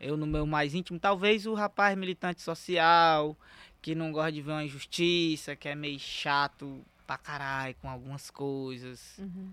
eu 0.00 0.16
no 0.16 0.26
meu 0.26 0.44
mais 0.44 0.74
íntimo, 0.74 0.98
talvez 0.98 1.46
o 1.46 1.54
rapaz 1.54 1.96
militante 1.96 2.42
social, 2.42 3.36
que 3.80 3.94
não 3.94 4.10
gosta 4.10 4.32
de 4.32 4.42
ver 4.42 4.50
uma 4.50 4.64
injustiça, 4.64 5.54
que 5.56 5.68
é 5.68 5.74
meio 5.76 6.00
chato 6.00 6.84
pra 7.06 7.16
caralho 7.16 7.76
com 7.80 7.88
algumas 7.88 8.28
coisas. 8.28 9.16
Uhum. 9.18 9.52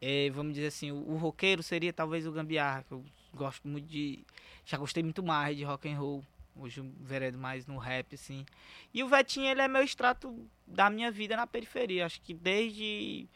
É, 0.00 0.28
vamos 0.30 0.52
dizer 0.54 0.66
assim, 0.66 0.92
o, 0.92 0.96
o 0.96 1.16
roqueiro 1.16 1.62
seria 1.62 1.92
talvez 1.92 2.26
o 2.26 2.32
gambiarra, 2.32 2.84
que 2.86 2.92
eu 2.92 3.02
gosto 3.34 3.66
muito 3.68 3.86
de. 3.88 4.24
Já 4.64 4.78
gostei 4.78 5.02
muito 5.02 5.22
mais 5.22 5.56
de 5.56 5.64
rock 5.64 5.88
and 5.88 5.98
roll. 5.98 6.24
Hoje 6.54 6.80
eu 6.80 6.92
veredo 7.00 7.38
mais 7.38 7.66
no 7.66 7.78
rap, 7.78 8.14
assim. 8.14 8.44
E 8.92 9.02
o 9.02 9.08
Vetinho, 9.08 9.46
ele 9.46 9.62
é 9.62 9.68
meu 9.68 9.82
extrato 9.82 10.46
da 10.66 10.90
minha 10.90 11.10
vida 11.10 11.34
na 11.36 11.46
periferia. 11.46 12.04
Acho 12.04 12.20
que 12.20 12.34
desde 12.34 13.26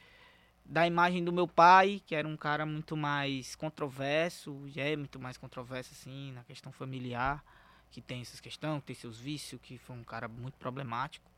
da 0.64 0.86
imagem 0.86 1.24
do 1.24 1.32
meu 1.32 1.46
pai, 1.46 2.02
que 2.04 2.14
era 2.14 2.26
um 2.26 2.36
cara 2.36 2.66
muito 2.66 2.96
mais 2.96 3.54
controverso, 3.54 4.64
já 4.68 4.82
é 4.82 4.96
muito 4.96 5.18
mais 5.18 5.38
controverso, 5.38 5.92
assim, 5.92 6.32
na 6.32 6.42
questão 6.44 6.72
familiar, 6.72 7.42
que 7.90 8.00
tem 8.00 8.20
essas 8.20 8.40
questões, 8.40 8.80
que 8.80 8.86
tem 8.86 8.96
seus 8.96 9.18
vícios, 9.18 9.60
que 9.62 9.78
foi 9.78 9.96
um 9.96 10.04
cara 10.04 10.28
muito 10.28 10.54
problemático. 10.58 11.30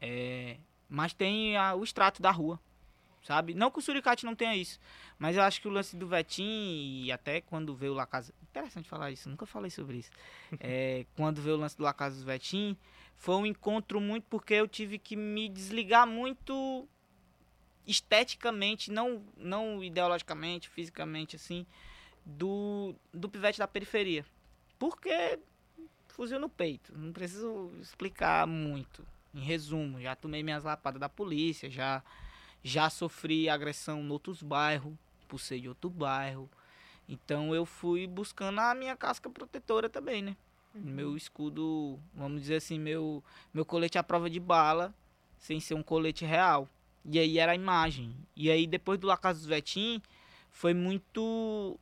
É, 0.00 0.56
mas 0.88 1.12
tem 1.12 1.56
a- 1.56 1.74
o 1.74 1.84
extrato 1.84 2.20
da 2.20 2.30
rua, 2.30 2.58
sabe? 3.22 3.54
Não 3.54 3.70
que 3.70 3.78
o 3.78 3.82
Suricate 3.82 4.24
não 4.24 4.34
tenha 4.34 4.56
isso, 4.56 4.78
mas 5.18 5.36
eu 5.36 5.42
acho 5.42 5.60
que 5.60 5.68
o 5.68 5.70
lance 5.70 5.96
do 5.96 6.06
Vetim, 6.06 7.04
e 7.04 7.12
até 7.12 7.40
quando 7.40 7.74
veio 7.74 7.92
o 7.92 7.94
La 7.94 8.06
Casa... 8.06 8.32
Interessante 8.42 8.88
falar 8.88 9.10
isso, 9.10 9.28
nunca 9.28 9.46
falei 9.46 9.70
sobre 9.70 9.98
isso. 9.98 10.10
É, 10.60 11.06
quando 11.16 11.40
veio 11.40 11.56
o 11.56 11.58
lance 11.58 11.76
do 11.76 11.82
La 11.82 11.92
Casa 11.92 12.18
do 12.18 12.26
Vetim, 12.26 12.76
foi 13.16 13.34
um 13.34 13.46
encontro 13.46 14.00
muito 14.00 14.24
porque 14.28 14.54
eu 14.54 14.66
tive 14.66 14.98
que 14.98 15.16
me 15.16 15.48
desligar 15.48 16.06
muito 16.06 16.88
esteticamente, 17.86 18.90
não, 18.90 19.24
não 19.36 19.82
ideologicamente, 19.82 20.68
fisicamente, 20.68 21.36
assim, 21.36 21.66
do, 22.24 22.94
do 23.12 23.28
pivete 23.28 23.58
da 23.58 23.66
periferia. 23.66 24.24
Porque 24.78 25.38
fuzil 26.08 26.38
no 26.38 26.48
peito, 26.48 26.92
não 26.96 27.12
preciso 27.12 27.72
explicar 27.80 28.46
muito. 28.46 29.06
Em 29.34 29.40
resumo, 29.40 30.00
já 30.00 30.14
tomei 30.14 30.42
minhas 30.42 30.64
lapadas 30.64 31.00
da 31.00 31.08
polícia, 31.08 31.70
já, 31.70 32.02
já 32.62 32.90
sofri 32.90 33.48
agressão 33.48 34.00
em 34.00 34.10
outros 34.10 34.42
bairros, 34.42 34.94
por 35.26 35.38
ser 35.38 35.60
de 35.60 35.68
outro 35.68 35.90
bairro. 35.90 36.48
Então 37.08 37.54
eu 37.54 37.64
fui 37.64 38.06
buscando 38.06 38.60
a 38.60 38.74
minha 38.74 38.96
casca 38.96 39.30
protetora 39.30 39.88
também, 39.88 40.22
né? 40.22 40.36
Meu 40.74 41.16
escudo, 41.16 41.98
vamos 42.14 42.42
dizer 42.42 42.56
assim, 42.56 42.78
meu, 42.78 43.24
meu 43.52 43.64
colete 43.64 43.98
à 43.98 44.02
prova 44.02 44.30
de 44.30 44.38
bala, 44.38 44.94
sem 45.36 45.58
ser 45.58 45.74
um 45.74 45.82
colete 45.82 46.24
real. 46.24 46.68
E 47.04 47.18
aí 47.18 47.38
era 47.38 47.52
a 47.52 47.54
imagem. 47.54 48.14
E 48.36 48.50
aí 48.50 48.66
depois 48.66 48.98
do 48.98 49.06
La 49.06 49.16
Casa 49.16 49.38
dos 49.38 49.48
Vetim, 49.48 50.00
foi 50.50 50.74
muito 50.74 51.78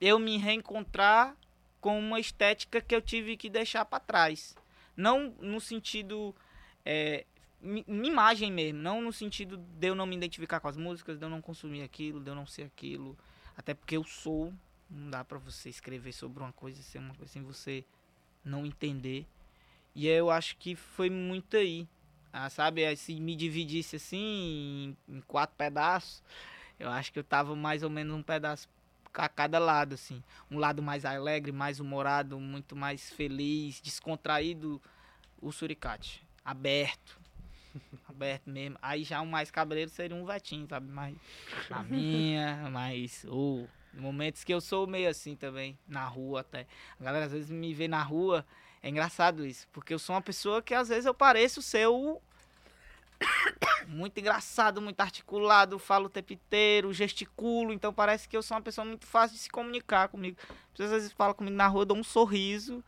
eu 0.00 0.18
me 0.18 0.36
reencontrar 0.38 1.36
com 1.80 1.98
uma 1.98 2.18
estética 2.18 2.80
que 2.80 2.94
eu 2.94 3.00
tive 3.00 3.36
que 3.36 3.48
deixar 3.48 3.84
para 3.84 4.00
trás. 4.00 4.56
Não 4.96 5.34
no 5.40 5.60
sentido. 5.60 6.34
É, 6.84 7.24
minha 7.60 8.10
imagem 8.10 8.50
mesmo, 8.50 8.80
não 8.80 9.02
no 9.02 9.12
sentido 9.12 9.56
de 9.56 9.88
eu 9.88 9.94
não 9.94 10.06
me 10.06 10.16
identificar 10.16 10.60
com 10.60 10.68
as 10.68 10.76
músicas, 10.76 11.18
de 11.18 11.24
eu 11.24 11.28
não 11.28 11.42
consumir 11.42 11.82
aquilo, 11.82 12.20
de 12.20 12.30
eu 12.30 12.34
não 12.34 12.46
ser 12.46 12.62
aquilo. 12.62 13.16
Até 13.56 13.74
porque 13.74 13.96
eu 13.96 14.04
sou. 14.04 14.52
Não 14.88 15.10
dá 15.10 15.24
pra 15.24 15.38
você 15.38 15.68
escrever 15.68 16.12
sobre 16.12 16.42
uma 16.42 16.52
coisa 16.52 16.82
ser 16.82 16.98
uma 16.98 17.14
coisa 17.14 17.32
sem 17.32 17.42
você 17.42 17.84
não 18.44 18.66
entender. 18.66 19.26
E 19.94 20.06
eu 20.08 20.30
acho 20.30 20.56
que 20.56 20.74
foi 20.74 21.10
muito 21.10 21.56
aí. 21.56 21.86
Ah, 22.32 22.48
sabe, 22.48 22.94
se 22.96 23.18
me 23.20 23.34
dividisse 23.34 23.96
assim 23.96 24.96
em, 25.08 25.16
em 25.16 25.20
quatro 25.20 25.56
pedaços, 25.56 26.22
eu 26.78 26.88
acho 26.88 27.12
que 27.12 27.18
eu 27.18 27.24
tava 27.24 27.54
mais 27.56 27.82
ou 27.82 27.90
menos 27.90 28.16
um 28.16 28.22
pedaço 28.22 28.68
a 29.12 29.28
cada 29.28 29.58
lado, 29.58 29.94
assim. 29.94 30.22
Um 30.50 30.58
lado 30.58 30.82
mais 30.82 31.04
alegre, 31.04 31.52
mais 31.52 31.80
humorado, 31.80 32.38
muito 32.38 32.76
mais 32.76 33.10
feliz, 33.10 33.80
descontraído, 33.80 34.80
o 35.40 35.52
suricate. 35.52 36.24
Aberto. 36.44 37.19
Aberto 38.08 38.48
mesmo. 38.48 38.78
Aí 38.82 39.04
já 39.04 39.20
um 39.20 39.26
mais 39.26 39.50
cabreiro 39.50 39.90
seria 39.90 40.16
um 40.16 40.24
vetinho, 40.24 40.66
sabe? 40.68 40.90
Mais 40.90 41.16
na 41.68 41.82
minha, 41.82 42.68
mais. 42.70 43.24
Ou 43.28 43.68
momentos 43.94 44.44
que 44.44 44.52
eu 44.52 44.60
sou 44.60 44.86
meio 44.86 45.08
assim 45.08 45.36
também, 45.36 45.78
na 45.88 46.04
rua 46.04 46.40
até. 46.40 46.66
A 46.98 47.04
galera 47.04 47.26
às 47.26 47.32
vezes 47.32 47.50
me 47.50 47.72
vê 47.74 47.88
na 47.88 48.02
rua. 48.02 48.44
É 48.82 48.88
engraçado 48.88 49.44
isso, 49.44 49.68
porque 49.72 49.92
eu 49.92 49.98
sou 49.98 50.14
uma 50.14 50.22
pessoa 50.22 50.62
que 50.62 50.72
às 50.72 50.88
vezes 50.88 51.04
eu 51.04 51.12
pareço 51.12 51.60
ser 51.60 51.86
o 51.86 52.18
muito 53.86 54.18
engraçado, 54.18 54.80
muito 54.80 54.98
articulado, 55.00 55.78
falo 55.78 56.06
o 56.06 56.08
tempo 56.08 56.32
inteiro, 56.32 56.90
gesticulo, 56.90 57.74
então 57.74 57.92
parece 57.92 58.26
que 58.26 58.34
eu 58.34 58.42
sou 58.42 58.56
uma 58.56 58.62
pessoa 58.62 58.86
muito 58.86 59.06
fácil 59.06 59.36
de 59.36 59.42
se 59.42 59.50
comunicar 59.50 60.08
comigo. 60.08 60.38
As 60.40 60.70
pessoas 60.70 60.92
às 60.92 61.02
vezes 61.02 61.12
falam 61.12 61.34
comigo 61.34 61.56
na 61.56 61.66
rua, 61.66 61.84
dou 61.84 61.96
um 61.96 62.02
sorriso 62.02 62.82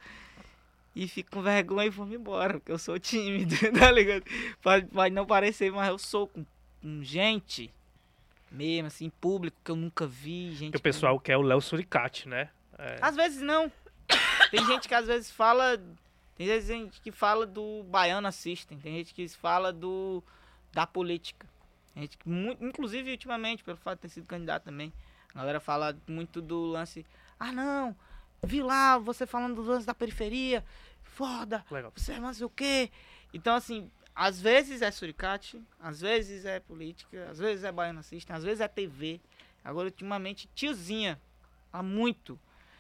e 0.95 1.09
fico 1.09 1.31
com 1.31 1.43
vergonha 1.43 1.87
e 1.87 1.91
vou 1.91 2.07
me 2.07 2.17
embora, 2.17 2.55
porque 2.55 2.73
eu 2.73 2.79
sou 2.79 2.99
tímido, 2.99 3.55
tá 3.79 3.91
ligado? 3.91 4.25
Pode, 4.61 4.87
pode 4.87 5.15
não 5.15 5.27
parecer, 5.27 5.73
mas 5.73 5.89
eu 5.89 5.99
sou 5.99 6.29
com, 6.29 6.45
com 6.81 7.03
gente 7.03 7.73
mesmo, 8.51 8.89
assim, 8.89 9.09
público 9.09 9.57
que 9.65 9.71
eu 9.71 9.77
nunca 9.77 10.07
vi, 10.07 10.53
gente. 10.53 10.73
Que 10.73 10.79
o 10.79 10.83
pessoal 10.83 11.19
quer 11.19 11.37
o 11.37 11.43
Léo 11.43 11.61
Suricate, 11.61 12.29
né? 12.29 12.51
É. 12.79 12.99
às 13.01 13.17
vezes 13.17 13.41
não. 13.41 13.71
Tem 14.51 14.65
gente 14.67 14.89
que 14.89 14.95
às 14.95 15.07
vezes 15.07 15.31
fala. 15.31 15.81
Tem 16.37 16.61
gente 16.61 17.01
que 17.01 17.11
fala 17.11 17.47
do 17.47 17.83
baiano 17.85 18.27
assistem. 18.27 18.79
Tem 18.79 18.95
gente 18.97 19.15
que 19.15 19.27
fala 19.29 19.73
do 19.73 20.23
da 20.73 20.87
política. 20.87 21.47
Tem 21.95 22.03
gente 22.03 22.19
que, 22.19 22.29
inclusive 22.61 23.11
ultimamente, 23.11 23.63
pelo 23.63 23.77
fato 23.77 23.99
de 23.99 24.03
ter 24.03 24.09
sido 24.09 24.27
candidato 24.27 24.65
também, 24.65 24.93
a 25.35 25.39
galera 25.39 25.61
fala 25.61 25.97
muito 26.07 26.41
do 26.41 26.65
lance. 26.65 27.07
Ah 27.39 27.53
não, 27.53 27.95
vi 28.45 28.61
lá 28.63 28.99
você 28.99 29.27
falando 29.27 29.55
do 29.57 29.63
lance 29.63 29.87
da 29.87 29.95
periferia. 29.95 30.65
Foda, 31.03 31.65
Legal. 31.71 31.93
você 31.95 32.13
é 32.13 32.21
mais 32.21 32.41
o 32.41 32.49
quê? 32.49 32.91
Então, 33.33 33.55
assim, 33.55 33.91
às 34.15 34.41
vezes 34.41 34.83
é 34.83 34.91
suricate, 34.91 35.63
às 35.79 36.01
vezes 36.01 36.45
é 36.45 36.59
política, 36.59 37.29
às 37.31 37.39
vezes 37.39 37.65
é 37.65 37.71
baiano 37.71 38.01
assistem, 38.01 38.35
às 38.35 38.43
vezes 38.43 38.61
é 38.61 38.69
TV. 38.69 39.21
Agora, 39.65 39.87
ultimamente, 39.87 40.49
tiozinha. 40.55 41.21
Há 41.73 41.83
muito. 41.83 42.39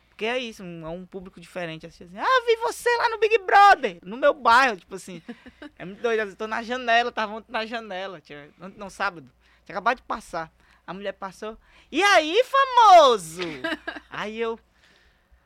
Porque 0.08 0.24
é 0.24 0.38
isso, 0.38 0.62
um- 0.64 0.84
é 0.84 0.88
um 0.88 1.06
público 1.06 1.40
diferente. 1.40 1.86
Assim, 1.86 2.04
assim, 2.04 2.18
ah, 2.18 2.42
vi 2.46 2.56
você 2.56 2.88
lá 2.96 3.08
no 3.10 3.18
Big 3.18 3.38
Brother, 3.38 3.98
no 4.02 4.16
meu 4.16 4.34
bairro, 4.34 4.76
tipo 4.76 4.94
assim. 4.94 5.22
É 5.78 5.84
muito 5.84 6.00
doido. 6.02 6.20
Eu 6.30 6.36
tô 6.36 6.46
na 6.46 6.62
janela, 6.62 7.10
tava 7.12 7.32
ontem 7.34 7.50
na 7.50 7.64
janela, 7.66 8.20
tinha, 8.20 8.48
ontem 8.60 8.78
não, 8.78 8.90
sábado. 8.90 9.28
Tinha 9.64 9.74
acabado 9.74 9.96
de 9.98 10.02
passar. 10.02 10.52
A 10.86 10.92
mulher 10.94 11.12
passou. 11.12 11.56
E 11.90 12.02
aí, 12.02 12.42
famoso? 12.44 13.40
aí 14.10 14.38
eu. 14.38 14.58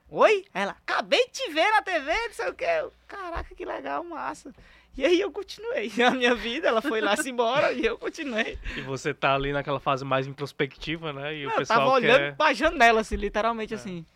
Oi? 0.09 0.45
Ela, 0.55 0.73
acabei 0.73 1.25
de 1.27 1.33
te 1.33 1.51
ver 1.53 1.71
na 1.71 1.83
TV, 1.83 2.13
não 2.13 2.33
sei 2.33 2.49
o 2.49 2.55
que. 2.55 2.65
Eu, 2.65 2.93
Caraca, 3.09 3.55
que 3.55 3.65
legal, 3.65 4.05
massa. 4.05 4.53
E 4.97 5.05
aí 5.05 5.21
eu 5.21 5.31
continuei 5.31 5.91
a 6.03 6.11
minha 6.13 6.35
vida, 6.35 6.69
ela 6.69 6.81
foi 6.81 7.01
lá 7.01 7.17
se 7.17 7.29
embora 7.31 7.73
e 7.73 7.85
eu 7.85 7.99
continuei. 7.99 8.59
E 8.77 8.81
você 8.83 9.13
tá 9.13 9.35
ali 9.35 9.53
naquela 9.53 9.81
fase 9.81 10.05
mais 10.05 10.27
introspectiva, 10.27 11.13
né? 11.13 11.35
E 11.35 11.45
o 11.45 11.49
Não, 11.49 11.55
eu 11.55 11.59
pessoal 11.59 11.79
tava 11.81 11.91
olhando 11.93 12.19
quer. 12.19 12.37
pra 12.37 12.53
janela, 12.55 13.01
assim, 13.01 13.17
literalmente 13.17 13.75
É. 13.75 13.77
assim. 13.77 14.07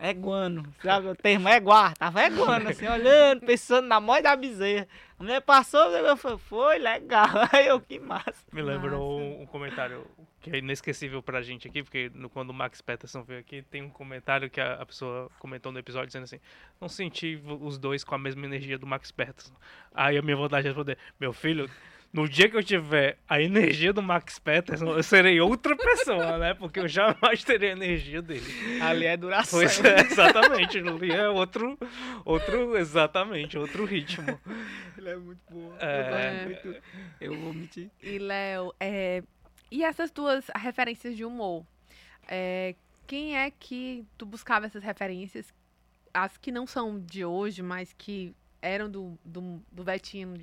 Eguano, 0.00 0.64
sabe? 0.82 1.08
O 1.08 1.14
termo 1.14 1.48
é 1.48 1.60
guar, 1.60 1.94
tava 1.96 2.24
eguano, 2.24 2.68
assim, 2.70 2.88
olhando, 2.88 3.40
pensando 3.42 3.86
na 3.86 4.00
mãe 4.00 4.20
da 4.20 4.34
bezerra. 4.34 4.88
A 5.18 5.22
mulher 5.22 5.40
passou, 5.42 5.80
eu 5.90 6.16
falei, 6.16 6.38
foi 6.38 6.78
legal. 6.78 7.28
Aí 7.52 7.68
eu, 7.68 7.80
que 7.80 8.00
massa. 8.00 8.34
Me 8.52 8.62
lembrou 8.62 9.20
Massa. 9.20 9.42
um 9.42 9.46
comentário 9.46 10.04
que 10.42 10.50
é 10.50 10.58
inesquecível 10.58 11.22
pra 11.22 11.40
gente 11.40 11.68
aqui, 11.68 11.82
porque 11.82 12.10
no- 12.14 12.28
quando 12.28 12.50
o 12.50 12.54
Max 12.54 12.80
Peterson 12.80 13.22
veio 13.22 13.40
aqui, 13.40 13.62
tem 13.62 13.80
um 13.82 13.88
comentário 13.88 14.50
que 14.50 14.60
a, 14.60 14.74
a 14.74 14.84
pessoa 14.86 15.30
comentou 15.38 15.70
no 15.72 15.78
episódio 15.78 16.08
dizendo 16.08 16.24
assim: 16.24 16.40
Não 16.80 16.88
senti 16.88 17.40
os 17.60 17.78
dois 17.78 18.02
com 18.04 18.14
a 18.14 18.18
mesma 18.18 18.44
energia 18.44 18.76
do 18.76 18.86
Max 18.86 19.10
Peterson. 19.10 19.54
Aí 19.94 20.18
a 20.18 20.22
minha 20.22 20.36
vontade 20.36 20.62
de 20.64 20.68
responder: 20.68 20.98
Meu 21.20 21.32
filho, 21.32 21.70
no 22.12 22.28
dia 22.28 22.46
que 22.50 22.56
eu 22.56 22.62
tiver 22.62 23.16
a 23.26 23.40
energia 23.40 23.90
do 23.92 24.02
Max 24.02 24.38
Peterson, 24.38 24.96
eu 24.96 25.02
serei 25.02 25.40
outra 25.40 25.74
pessoa, 25.76 26.36
né? 26.36 26.52
Porque 26.54 26.80
eu 26.80 26.88
jamais 26.88 27.42
terei 27.44 27.70
a 27.70 27.72
energia 27.72 28.20
dele. 28.20 28.44
Ali 28.82 29.06
é 29.06 29.16
duração. 29.16 29.58
Pois 29.60 29.82
é, 29.82 30.00
exatamente. 30.00 30.76
Ali 30.78 31.10
é 31.12 31.28
outro, 31.28 31.78
outro, 32.24 32.76
exatamente, 32.76 33.56
outro 33.56 33.84
ritmo. 33.86 34.38
Ele 34.98 35.08
é 35.08 35.16
muito 35.16 35.40
bom. 35.50 35.74
É. 35.80 36.00
Eu 36.00 36.10
gosto 36.10 36.44
muito. 36.72 36.82
Eu 37.20 37.38
vou 37.40 37.54
mentir. 37.54 37.90
E, 38.02 38.18
Léo, 38.18 38.74
é, 38.78 39.22
e 39.72 39.82
essas 39.82 40.10
duas 40.10 40.44
referências 40.54 41.16
de 41.16 41.24
humor? 41.24 41.66
É, 42.28 42.74
quem 43.06 43.38
é 43.38 43.50
que 43.50 44.06
tu 44.18 44.26
buscava 44.26 44.66
essas 44.66 44.82
referências? 44.82 45.52
As 46.12 46.36
que 46.36 46.52
não 46.52 46.66
são 46.66 47.00
de 47.00 47.24
hoje, 47.24 47.62
mas 47.62 47.90
que 47.94 48.36
eram 48.60 48.90
do, 48.90 49.18
do, 49.24 49.62
do 49.72 49.82
Betinho 49.82 50.38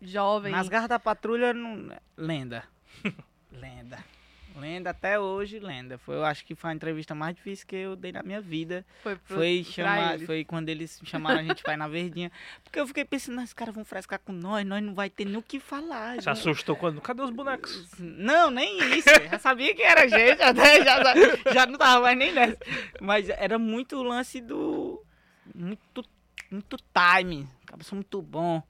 jovem. 0.00 0.50
Nas 0.50 0.66
garras 0.66 0.88
da 0.88 0.98
patrulha, 0.98 1.52
não... 1.52 1.94
lenda. 2.16 2.64
lenda. 3.52 4.02
Lenda 4.56 4.90
até 4.90 5.18
hoje, 5.18 5.58
lenda. 5.58 5.98
Foi, 5.98 6.14
eu 6.14 6.24
acho 6.24 6.44
que 6.44 6.54
foi 6.54 6.70
a 6.70 6.74
entrevista 6.74 7.12
mais 7.14 7.34
difícil 7.34 7.66
que 7.66 7.74
eu 7.74 7.96
dei 7.96 8.12
na 8.12 8.22
minha 8.22 8.40
vida. 8.40 8.84
foi 9.02 9.16
pro, 9.16 9.34
Foi, 9.36 9.62
pra 9.64 9.72
chamar, 9.72 10.14
eles. 10.14 10.26
foi 10.26 10.44
quando 10.44 10.68
eles 10.68 11.00
chamaram 11.04 11.40
a 11.40 11.42
gente 11.42 11.62
pra 11.62 11.74
ir 11.74 11.76
na 11.76 11.88
verdinha. 11.88 12.30
Porque 12.62 12.78
eu 12.78 12.86
fiquei 12.86 13.04
pensando, 13.04 13.34
"Não, 13.34 13.42
esses 13.42 13.52
caras 13.52 13.74
vão 13.74 13.84
frescar 13.84 14.20
com 14.20 14.32
nós, 14.32 14.64
nós 14.64 14.82
não 14.82 14.94
vai 14.94 15.10
ter 15.10 15.24
nem 15.24 15.36
o 15.36 15.42
que 15.42 15.58
falar. 15.58 16.20
Se 16.20 16.26
não- 16.26 16.32
assustou 16.34 16.76
quando. 16.76 17.00
Cadê 17.00 17.22
os 17.22 17.30
bonecos? 17.30 17.90
Não, 17.98 18.50
nem 18.50 18.78
isso. 18.96 19.08
eu 19.10 19.28
Já 19.30 19.38
sabia 19.40 19.74
que 19.74 19.82
era 19.82 20.06
gente, 20.08 20.40
até 20.40 20.84
já, 20.84 21.02
já 21.52 21.66
não 21.66 21.76
tava 21.76 22.02
mais 22.02 22.16
nem 22.16 22.32
nessa. 22.32 22.56
Mas 23.00 23.28
era 23.28 23.58
muito 23.58 23.96
o 23.96 24.02
lance 24.04 24.40
do. 24.40 25.02
Muito, 25.54 26.04
muito 26.50 26.76
time. 26.94 27.48
Cabeça 27.66 27.94
muito 27.94 28.22
bom. 28.22 28.62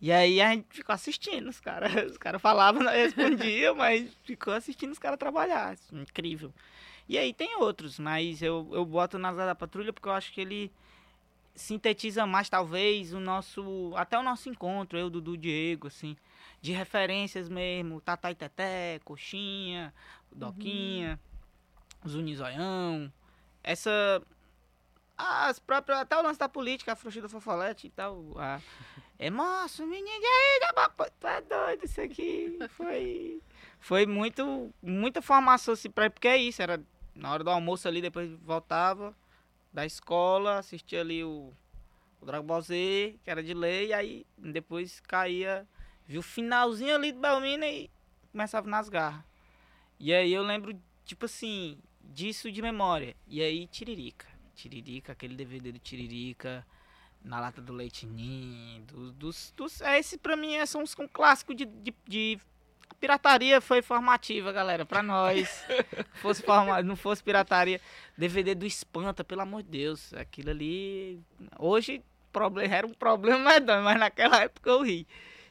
E 0.00 0.12
aí 0.12 0.40
a 0.40 0.54
gente 0.54 0.66
ficou 0.70 0.94
assistindo 0.94 1.48
os 1.48 1.60
caras. 1.60 1.92
Os 2.12 2.18
caras 2.18 2.40
falavam, 2.40 2.82
nós 2.82 2.94
respondia, 2.94 3.74
mas 3.74 4.12
ficou 4.24 4.52
assistindo 4.54 4.92
os 4.92 4.98
caras 4.98 5.18
trabalhar. 5.18 5.70
assim, 5.70 6.00
Incrível. 6.00 6.52
E 7.08 7.16
aí 7.18 7.32
tem 7.32 7.56
outros, 7.56 7.98
mas 7.98 8.42
eu, 8.42 8.68
eu 8.72 8.84
boto 8.84 9.18
nas 9.18 9.36
da 9.36 9.54
patrulha 9.54 9.92
porque 9.92 10.08
eu 10.08 10.12
acho 10.12 10.32
que 10.32 10.40
ele 10.40 10.70
sintetiza 11.54 12.26
mais, 12.26 12.48
talvez, 12.48 13.12
o 13.12 13.18
nosso. 13.18 13.92
Até 13.96 14.18
o 14.18 14.22
nosso 14.22 14.48
encontro, 14.48 14.98
eu, 14.98 15.10
Dudu, 15.10 15.36
Diego, 15.36 15.88
assim 15.88 16.16
de 16.60 16.72
referências 16.72 17.48
mesmo, 17.48 18.00
Tatá 18.00 18.30
e 18.30 18.34
Teté, 18.34 19.00
Coxinha, 19.04 19.94
Doquinha, 20.32 21.18
Zunizoião, 22.06 23.12
essa 23.62 24.22
as 25.16 25.58
próprias, 25.58 25.98
até 25.98 26.16
o 26.16 26.22
lance 26.22 26.38
da 26.38 26.48
política, 26.48 26.92
a 26.92 26.96
Frouxida 26.96 27.28
Fofolete 27.28 27.88
e 27.88 27.90
tal, 27.90 28.24
a, 28.36 28.60
é 29.18 29.30
moço, 29.30 29.86
menino, 29.86 30.22
tu 31.18 31.26
é 31.26 31.40
doido 31.42 31.84
isso 31.84 32.00
aqui, 32.00 32.58
foi, 32.70 33.42
foi 33.80 34.06
muito, 34.06 34.72
muita 34.82 35.20
formação 35.20 35.74
assim, 35.74 35.90
pra, 35.90 36.08
porque 36.08 36.28
é 36.28 36.36
isso, 36.36 36.62
era 36.62 36.80
na 37.14 37.32
hora 37.32 37.42
do 37.42 37.50
almoço 37.50 37.88
ali, 37.88 38.00
depois 38.00 38.30
voltava 38.42 39.14
da 39.72 39.84
escola, 39.84 40.58
assistia 40.58 41.00
ali 41.00 41.24
o, 41.24 41.52
o 42.20 42.26
Dragon 42.26 42.46
Ball 42.46 42.62
Z, 42.62 43.16
que 43.24 43.30
era 43.30 43.42
de 43.42 43.54
lei, 43.54 43.88
e 43.88 43.92
aí 43.92 44.26
depois 44.38 45.00
caía 45.00 45.66
Viu 46.08 46.20
o 46.20 46.22
finalzinho 46.22 46.94
ali 46.94 47.12
do 47.12 47.20
Belmina 47.20 47.66
e 47.66 47.90
começava 48.32 48.66
nas 48.66 48.88
garras. 48.88 49.22
E 50.00 50.14
aí 50.14 50.32
eu 50.32 50.42
lembro, 50.42 50.74
tipo 51.04 51.26
assim, 51.26 51.78
disso 52.02 52.50
de 52.50 52.62
memória. 52.62 53.14
E 53.26 53.42
aí 53.42 53.66
Tiririca. 53.66 54.26
Tiririca, 54.54 55.12
aquele 55.12 55.36
DVD 55.36 55.70
do 55.70 55.78
Tiririca, 55.78 56.66
na 57.28 57.38
lata 57.38 57.60
do 57.60 57.72
leite 57.74 58.06
ninho, 58.06 58.82
do- 58.84 59.12
dos, 59.12 59.52
dos, 59.54 59.80
é, 59.82 59.98
esse 59.98 60.16
pra 60.16 60.34
mim 60.36 60.54
é, 60.54 60.64
são 60.64 60.82
um 60.82 61.08
clássico 61.12 61.54
de, 61.54 61.66
de, 61.66 61.94
de- 62.06 62.40
pirataria 62.98 63.60
foi 63.60 63.82
formativa, 63.82 64.50
galera, 64.50 64.84
pra 64.86 65.02
nós. 65.02 65.64
fosse 66.22 66.42
forma, 66.42 66.82
não 66.82 66.96
fosse 66.96 67.22
pirataria, 67.22 67.80
DVD 68.16 68.54
do 68.54 68.64
Espanta, 68.66 69.22
pelo 69.22 69.42
amor 69.42 69.62
de 69.62 69.68
Deus, 69.68 70.12
aquilo 70.14 70.50
ali, 70.50 71.20
hoje 71.58 72.02
problema, 72.32 72.74
era 72.74 72.86
um 72.86 72.94
problema 72.94 73.38
medonho, 73.38 73.84
mas 73.84 73.98
naquela 73.98 74.40
época 74.42 74.70
eu 74.70 74.82
ri. 74.82 75.06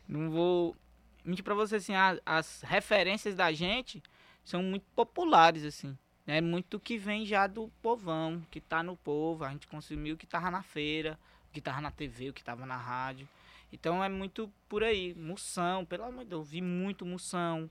Não 0.08 0.30
vou 0.32 0.76
mentir 1.24 1.44
pra 1.44 1.54
você 1.54 1.76
assim, 1.76 1.94
a- 1.94 2.20
as 2.26 2.62
referências 2.64 3.36
da 3.36 3.54
gente 3.54 4.02
são 4.44 4.64
muito 4.64 4.86
populares 4.96 5.64
assim. 5.64 5.96
É 6.26 6.42
muito 6.42 6.80
que 6.80 6.98
vem 6.98 7.26
já 7.26 7.48
do 7.48 7.70
povão, 7.82 8.42
que 8.52 8.60
tá 8.60 8.84
no 8.84 8.98
povo. 8.98 9.46
A 9.46 9.50
gente 9.50 9.66
consumiu 9.68 10.16
o 10.16 10.18
que 10.18 10.26
tava 10.28 10.52
na 10.52 10.62
feira, 10.62 11.18
o 11.50 11.54
que 11.54 11.62
tava 11.62 11.82
na 11.82 11.92
TV, 11.92 12.30
o 12.30 12.34
que 12.34 12.44
tava 12.44 12.66
na 12.66 12.78
rádio. 12.78 13.28
Então 13.72 14.04
é 14.04 14.10
muito 14.10 14.52
por 14.70 14.84
aí. 14.84 15.14
Moção, 15.16 15.86
pelo 15.86 16.04
amor 16.04 16.24
de 16.24 16.30
Deus, 16.30 16.42
eu 16.42 16.44
vi 16.44 16.62
muito 16.62 17.06
moção 17.06 17.70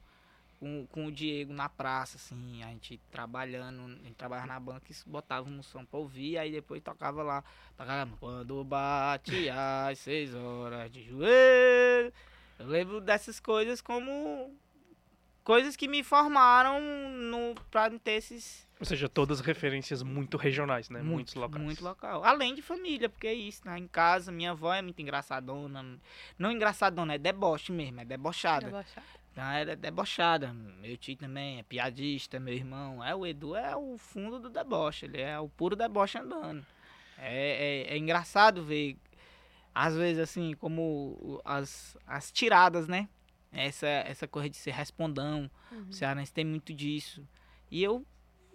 com, 0.58 0.86
com 0.90 1.06
o 1.06 1.12
Diego 1.12 1.52
na 1.52 1.68
praça, 1.68 2.16
assim, 2.16 2.62
a 2.62 2.68
gente 2.68 3.00
trabalhando, 3.10 3.84
a 3.84 4.04
gente 4.04 4.14
trabalhava 4.14 4.48
na 4.48 4.60
banca 4.60 4.86
e 4.90 5.08
botava 5.08 5.48
um 5.48 5.62
som 5.62 5.84
pra 5.84 5.98
ouvir, 5.98 6.38
aí 6.38 6.50
depois 6.50 6.82
tocava 6.82 7.22
lá, 7.22 7.44
tocava 7.76 8.16
quando 8.18 8.64
bate 8.64 9.48
às 9.50 9.98
seis 9.98 10.34
horas 10.34 10.90
de 10.90 11.02
joelho. 11.02 12.12
Eu 12.58 12.66
lembro 12.66 13.00
dessas 13.00 13.38
coisas 13.38 13.80
como 13.80 14.54
coisas 15.46 15.76
que 15.76 15.86
me 15.86 16.02
formaram 16.02 16.80
no, 16.80 17.54
pra 17.70 17.88
ter 17.88 18.14
esses. 18.14 18.66
Ou 18.80 18.84
seja, 18.84 19.08
todas 19.08 19.38
referências 19.38 20.02
muito 20.02 20.36
regionais, 20.36 20.90
né? 20.90 20.98
Muito, 20.98 21.12
Muitos 21.12 21.34
locais. 21.34 21.64
Muito 21.64 21.84
local. 21.84 22.24
Além 22.24 22.52
de 22.52 22.60
família, 22.60 23.08
porque 23.08 23.28
é 23.28 23.32
isso, 23.32 23.62
né? 23.64 23.78
Em 23.78 23.86
casa, 23.86 24.32
minha 24.32 24.50
avó 24.50 24.74
é 24.74 24.82
muito 24.82 25.00
engraçadona. 25.00 25.98
Não 26.36 26.50
engraçadona, 26.50 27.14
é 27.14 27.18
deboche 27.18 27.70
mesmo, 27.70 28.00
é 28.00 28.04
debochada. 28.04 28.66
Debochada. 28.66 29.06
Então 29.32 29.44
ela 29.44 29.70
é 29.70 29.76
debochada. 29.76 30.52
Meu 30.52 30.96
tio 30.96 31.16
também 31.16 31.60
é 31.60 31.62
piadista, 31.62 32.40
meu 32.40 32.52
irmão. 32.52 33.02
É, 33.02 33.14
o 33.14 33.24
Edu 33.24 33.54
é 33.54 33.74
o 33.76 33.96
fundo 33.96 34.40
do 34.40 34.50
deboche, 34.50 35.06
ele 35.06 35.20
é 35.20 35.38
o 35.38 35.48
puro 35.48 35.76
deboche 35.76 36.18
andando. 36.18 36.66
É, 37.16 37.86
é, 37.88 37.94
é 37.94 37.96
engraçado 37.96 38.64
ver, 38.64 38.98
às 39.72 39.94
vezes, 39.94 40.20
assim, 40.20 40.54
como 40.54 41.40
as, 41.44 41.96
as 42.04 42.32
tiradas, 42.32 42.88
né? 42.88 43.08
Essa, 43.52 43.86
essa 43.86 44.26
coisa 44.28 44.48
de 44.50 44.56
ser 44.56 44.72
respondão. 44.72 45.50
Uhum. 45.72 45.86
O 45.88 45.92
cearense 45.92 46.32
tem 46.32 46.44
muito 46.44 46.74
disso. 46.74 47.26
E 47.70 47.82
eu 47.82 48.04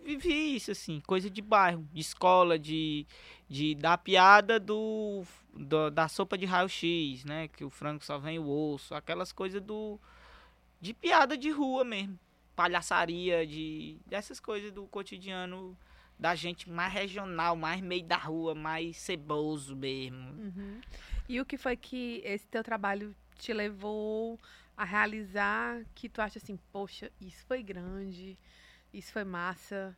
vivi 0.04 0.56
isso, 0.56 0.72
assim, 0.72 1.00
coisa 1.02 1.30
de 1.30 1.42
bairro, 1.42 1.88
de 1.94 2.02
escola, 2.02 2.58
de, 2.58 3.06
de 3.50 3.76
da 3.76 3.98
piada 3.98 4.60
do, 4.60 5.24
do- 5.54 5.90
da 5.92 6.08
sopa 6.08 6.38
de 6.38 6.46
raio-x, 6.46 7.24
né? 7.26 7.48
Que 7.48 7.64
o 7.64 7.70
frango 7.70 8.04
só 8.04 8.18
vem 8.18 8.38
o 8.40 8.48
osso, 8.48 8.94
aquelas 8.96 9.32
coisas 9.32 9.62
do. 9.62 10.00
de 10.80 10.94
piada 10.94 11.38
de 11.38 11.50
rua 11.50 11.84
mesmo. 11.84 12.18
Palhaçaria, 12.56 13.46
de. 13.48 13.98
dessas 14.06 14.40
coisas 14.40 14.72
do 14.72 14.86
cotidiano 14.88 15.76
da 16.20 16.36
gente 16.36 16.70
mais 16.70 16.94
regional, 16.94 17.56
mais 17.56 17.82
meio 17.82 18.04
da 18.04 18.18
rua, 18.18 18.54
mais 18.54 18.98
ceboso 18.98 19.76
mesmo. 19.76 20.20
Uhum. 20.40 20.80
E 21.28 21.42
o 21.42 21.46
que 21.46 21.58
foi 21.58 21.76
que 21.76 22.22
esse 22.24 22.46
teu 22.48 22.64
trabalho 22.64 23.16
te 23.40 23.52
levou 23.52 24.40
a 24.78 24.84
realizar 24.84 25.82
que 25.94 26.10
tu 26.10 26.22
acha 26.22 26.40
assim, 26.40 26.58
poxa, 26.72 27.12
isso 27.22 27.46
foi 27.46 27.62
grande, 27.64 28.38
isso 28.94 29.12
foi 29.12 29.24
massa. 29.24 29.96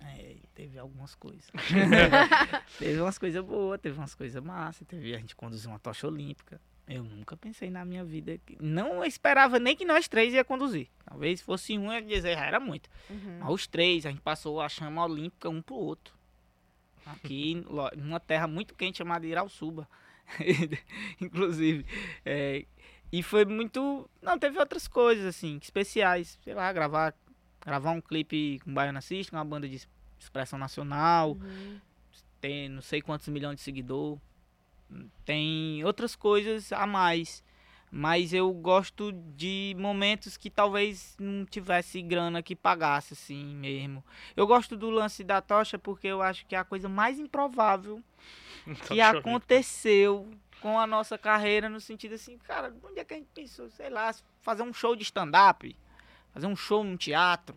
É, 0.00 0.36
teve 0.54 0.78
algumas 0.78 1.14
coisas. 1.14 1.50
teve 2.78 3.00
umas 3.00 3.18
coisas 3.18 3.44
boas, 3.44 3.80
teve 3.80 3.98
umas 3.98 4.14
coisas 4.14 4.42
massas, 4.42 4.86
teve 4.86 5.14
a 5.14 5.18
gente 5.18 5.36
conduziu 5.36 5.70
uma 5.70 5.78
tocha 5.78 6.06
olímpica. 6.06 6.60
Eu 6.88 7.04
nunca 7.04 7.36
pensei 7.36 7.70
na 7.70 7.84
minha 7.84 8.04
vida. 8.04 8.36
que- 8.44 8.56
Não 8.60 9.04
esperava 9.04 9.58
nem 9.60 9.76
que 9.76 9.84
nós 9.84 10.08
três 10.08 10.34
ia 10.34 10.44
conduzir. 10.44 10.88
Talvez 11.04 11.40
fosse 11.40 11.78
um, 11.78 11.86
eu 11.86 12.00
ia 12.00 12.02
dizer, 12.02 12.34
já 12.34 12.44
era 12.44 12.58
muito. 12.58 12.90
Uhum. 13.08 13.38
Mas 13.38 13.48
os 13.50 13.66
três, 13.68 14.04
a 14.04 14.10
gente 14.10 14.20
passou 14.20 14.60
a 14.60 14.68
chama 14.68 15.04
olímpica 15.04 15.48
um 15.48 15.62
pro 15.62 15.76
outro. 15.76 16.12
Aqui, 17.06 17.64
numa 17.96 18.18
terra 18.18 18.48
muito 18.48 18.74
quente 18.74 18.98
chamada 18.98 19.24
Irauçuba. 19.26 19.88
Inclusive. 21.20 21.86
É, 22.24 22.64
e 23.12 23.22
foi 23.22 23.44
muito. 23.44 24.08
Não, 24.22 24.38
teve 24.38 24.58
outras 24.58 24.88
coisas, 24.88 25.26
assim, 25.26 25.58
especiais. 25.60 26.38
Sei 26.42 26.54
lá, 26.54 26.72
gravar, 26.72 27.14
gravar 27.64 27.90
um 27.90 28.00
clipe 28.00 28.58
com 28.64 28.72
Baiana 28.72 29.00
System, 29.02 29.38
uma 29.38 29.44
banda 29.44 29.68
de 29.68 29.76
es- 29.76 29.88
expressão 30.18 30.58
nacional. 30.58 31.32
Uhum. 31.32 31.78
Tem 32.40 32.68
não 32.68 32.82
sei 32.82 33.00
quantos 33.02 33.28
milhões 33.28 33.56
de 33.56 33.62
seguidor. 33.62 34.18
Tem 35.24 35.84
outras 35.84 36.14
coisas 36.16 36.72
a 36.72 36.86
mais. 36.86 37.42
Mas 37.94 38.32
eu 38.32 38.50
gosto 38.54 39.12
de 39.12 39.76
momentos 39.78 40.38
que 40.38 40.48
talvez 40.48 41.14
não 41.20 41.44
tivesse 41.44 42.00
grana 42.00 42.42
que 42.42 42.56
pagasse, 42.56 43.12
assim 43.12 43.54
mesmo. 43.56 44.02
Eu 44.34 44.46
gosto 44.46 44.76
do 44.78 44.88
lance 44.88 45.22
da 45.22 45.42
tocha 45.42 45.78
porque 45.78 46.06
eu 46.06 46.22
acho 46.22 46.46
que 46.46 46.54
é 46.54 46.58
a 46.58 46.64
coisa 46.64 46.88
mais 46.88 47.18
improvável 47.18 48.02
Então, 48.66 48.86
que 48.96 49.00
aconteceu 49.00 50.26
com 50.62 50.78
a 50.78 50.86
nossa 50.86 51.18
carreira 51.18 51.68
no 51.68 51.80
sentido 51.80 52.14
assim, 52.14 52.38
cara, 52.38 52.74
onde 52.82 53.00
é 53.00 53.04
que 53.04 53.12
a 53.12 53.16
gente 53.16 53.28
pensou, 53.34 53.68
sei 53.70 53.90
lá, 53.90 54.14
fazer 54.40 54.62
um 54.62 54.72
show 54.72 54.94
de 54.96 55.02
stand-up, 55.02 55.76
fazer 56.32 56.46
um 56.46 56.56
show 56.56 56.82
num 56.84 56.96
teatro, 56.96 57.56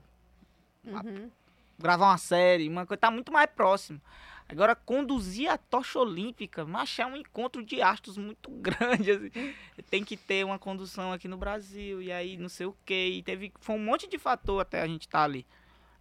Uhum. 0.83 1.31
gravar 1.79 2.07
uma 2.11 2.17
série, 2.17 2.67
uma 2.69 2.85
coisa 2.85 2.99
tá 3.01 3.11
muito 3.11 3.31
mais 3.31 3.49
próximo. 3.49 4.01
Agora, 4.47 4.75
conduzir 4.75 5.49
a 5.49 5.57
tocha 5.57 5.97
olímpica, 5.97 6.63
mas 6.65 6.99
é 6.99 7.05
um 7.05 7.15
encontro 7.17 7.63
de 7.63 7.81
astros 7.81 8.15
muito 8.17 8.51
grande. 8.61 9.09
assim. 9.11 9.55
Tem 9.89 10.03
que 10.03 10.15
ter 10.15 10.45
uma 10.45 10.59
condução 10.59 11.11
aqui 11.11 11.27
no 11.27 11.37
Brasil, 11.37 11.99
e 12.01 12.11
aí 12.11 12.37
não 12.37 12.47
sei 12.49 12.67
o 12.67 12.77
quê. 12.85 13.09
E 13.15 13.23
teve, 13.23 13.51
foi 13.59 13.75
um 13.75 13.83
monte 13.83 14.07
de 14.07 14.19
fator 14.19 14.61
até 14.61 14.81
a 14.81 14.87
gente 14.87 15.01
estar 15.07 15.23
ali. 15.23 15.45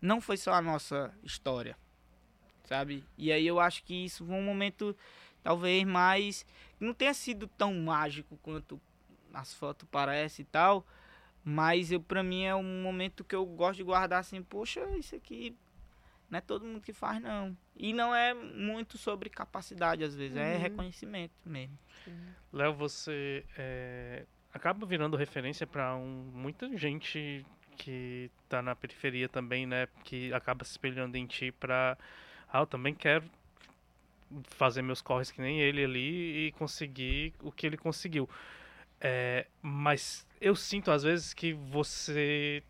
Não 0.00 0.20
foi 0.20 0.36
só 0.36 0.52
a 0.52 0.61
nossa 0.61 1.14
história, 1.22 1.74
sabe? 2.64 3.02
E 3.16 3.32
aí 3.32 3.46
eu 3.46 3.59
acho 3.59 3.82
que 3.82 4.05
isso 4.05 4.26
foi 4.26 4.36
um 4.36 4.42
momento, 4.44 4.94
talvez, 5.45 5.84
mais. 5.84 6.45
Não 6.80 6.92
tenha 6.92 7.14
sido 7.14 7.47
tão 7.47 7.72
mágico 7.74 8.36
quanto 8.42 8.80
as 9.32 9.55
fotos 9.55 9.86
parecem 9.88 10.42
e 10.42 10.47
tal. 10.47 10.84
Mas 11.45 11.92
eu, 11.92 12.01
pra 12.01 12.22
mim 12.22 12.42
é 12.45 12.55
um 12.55 12.82
momento 12.82 13.22
que 13.22 13.36
eu 13.36 13.45
gosto 13.45 13.76
de 13.76 13.82
guardar 13.84 14.20
assim, 14.20 14.42
poxa, 14.42 14.80
isso 14.97 15.14
aqui 15.14 15.55
não 16.30 16.38
é 16.38 16.40
todo 16.40 16.64
mundo 16.64 16.80
que 16.80 16.92
faz, 16.92 17.20
não. 17.20 17.55
E 17.76 17.92
não 17.92 18.14
é 18.14 18.32
muito 18.32 18.97
sobre 18.97 19.28
capacidade, 19.28 20.03
às 20.03 20.14
vezes, 20.16 20.36
é 20.36 20.55
Uhum. 20.55 20.61
reconhecimento 20.62 21.34
mesmo. 21.45 21.78
Léo, 22.51 22.72
você 22.72 23.45
é, 23.59 24.24
acaba 24.55 24.86
virando 24.86 25.16
referência 25.18 25.66
para 25.66 25.95
um, 25.97 26.30
muita 26.32 26.74
gente 26.78 27.45
que 27.76 28.30
tá 28.49 28.62
na 28.62 28.74
periferia 28.74 29.28
também, 29.28 29.66
né? 29.66 29.86
Que 30.05 30.32
acaba 30.32 30.64
se 30.64 30.70
espelhando 30.70 31.16
em 31.16 31.26
ti 31.26 31.53
pra. 31.53 31.99
Ah, 32.51 32.61
eu 32.61 32.66
também 32.66 32.95
quero 32.95 33.24
fazer 34.45 34.82
meus 34.82 35.01
corres 35.01 35.30
que 35.30 35.41
nem 35.41 35.61
ele 35.61 35.85
ali 35.85 36.47
e 36.47 36.53
conseguir 36.53 37.35
o 37.43 37.53
que 37.53 37.66
ele 37.66 37.76
conseguiu. 37.76 38.28
É, 39.01 39.47
mas 39.61 40.26
eu 40.41 40.55
sinto 40.57 40.91
às 40.91 41.03
vezes 41.03 41.35
que 41.35 41.53
você 41.53 42.62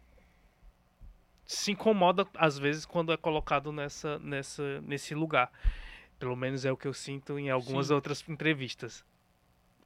se 1.47 1.73
incomoda 1.73 2.27
às 2.35 2.59
vezes 2.59 2.87
quando 2.87 3.13
é 3.13 3.17
colocado 3.17 3.73
nessa, 3.73 4.19
nessa, 4.19 4.81
nesse 4.81 5.15
lugar. 5.15 5.53
Pelo 6.19 6.37
menos 6.37 6.65
é 6.65 6.73
o 6.73 6.77
que 6.77 6.89
eu 6.89 6.95
sinto 6.95 7.39
em 7.39 7.51
algumas 7.51 7.89
Sim. 7.89 7.95
outras 7.95 8.25
entrevistas. 8.29 9.05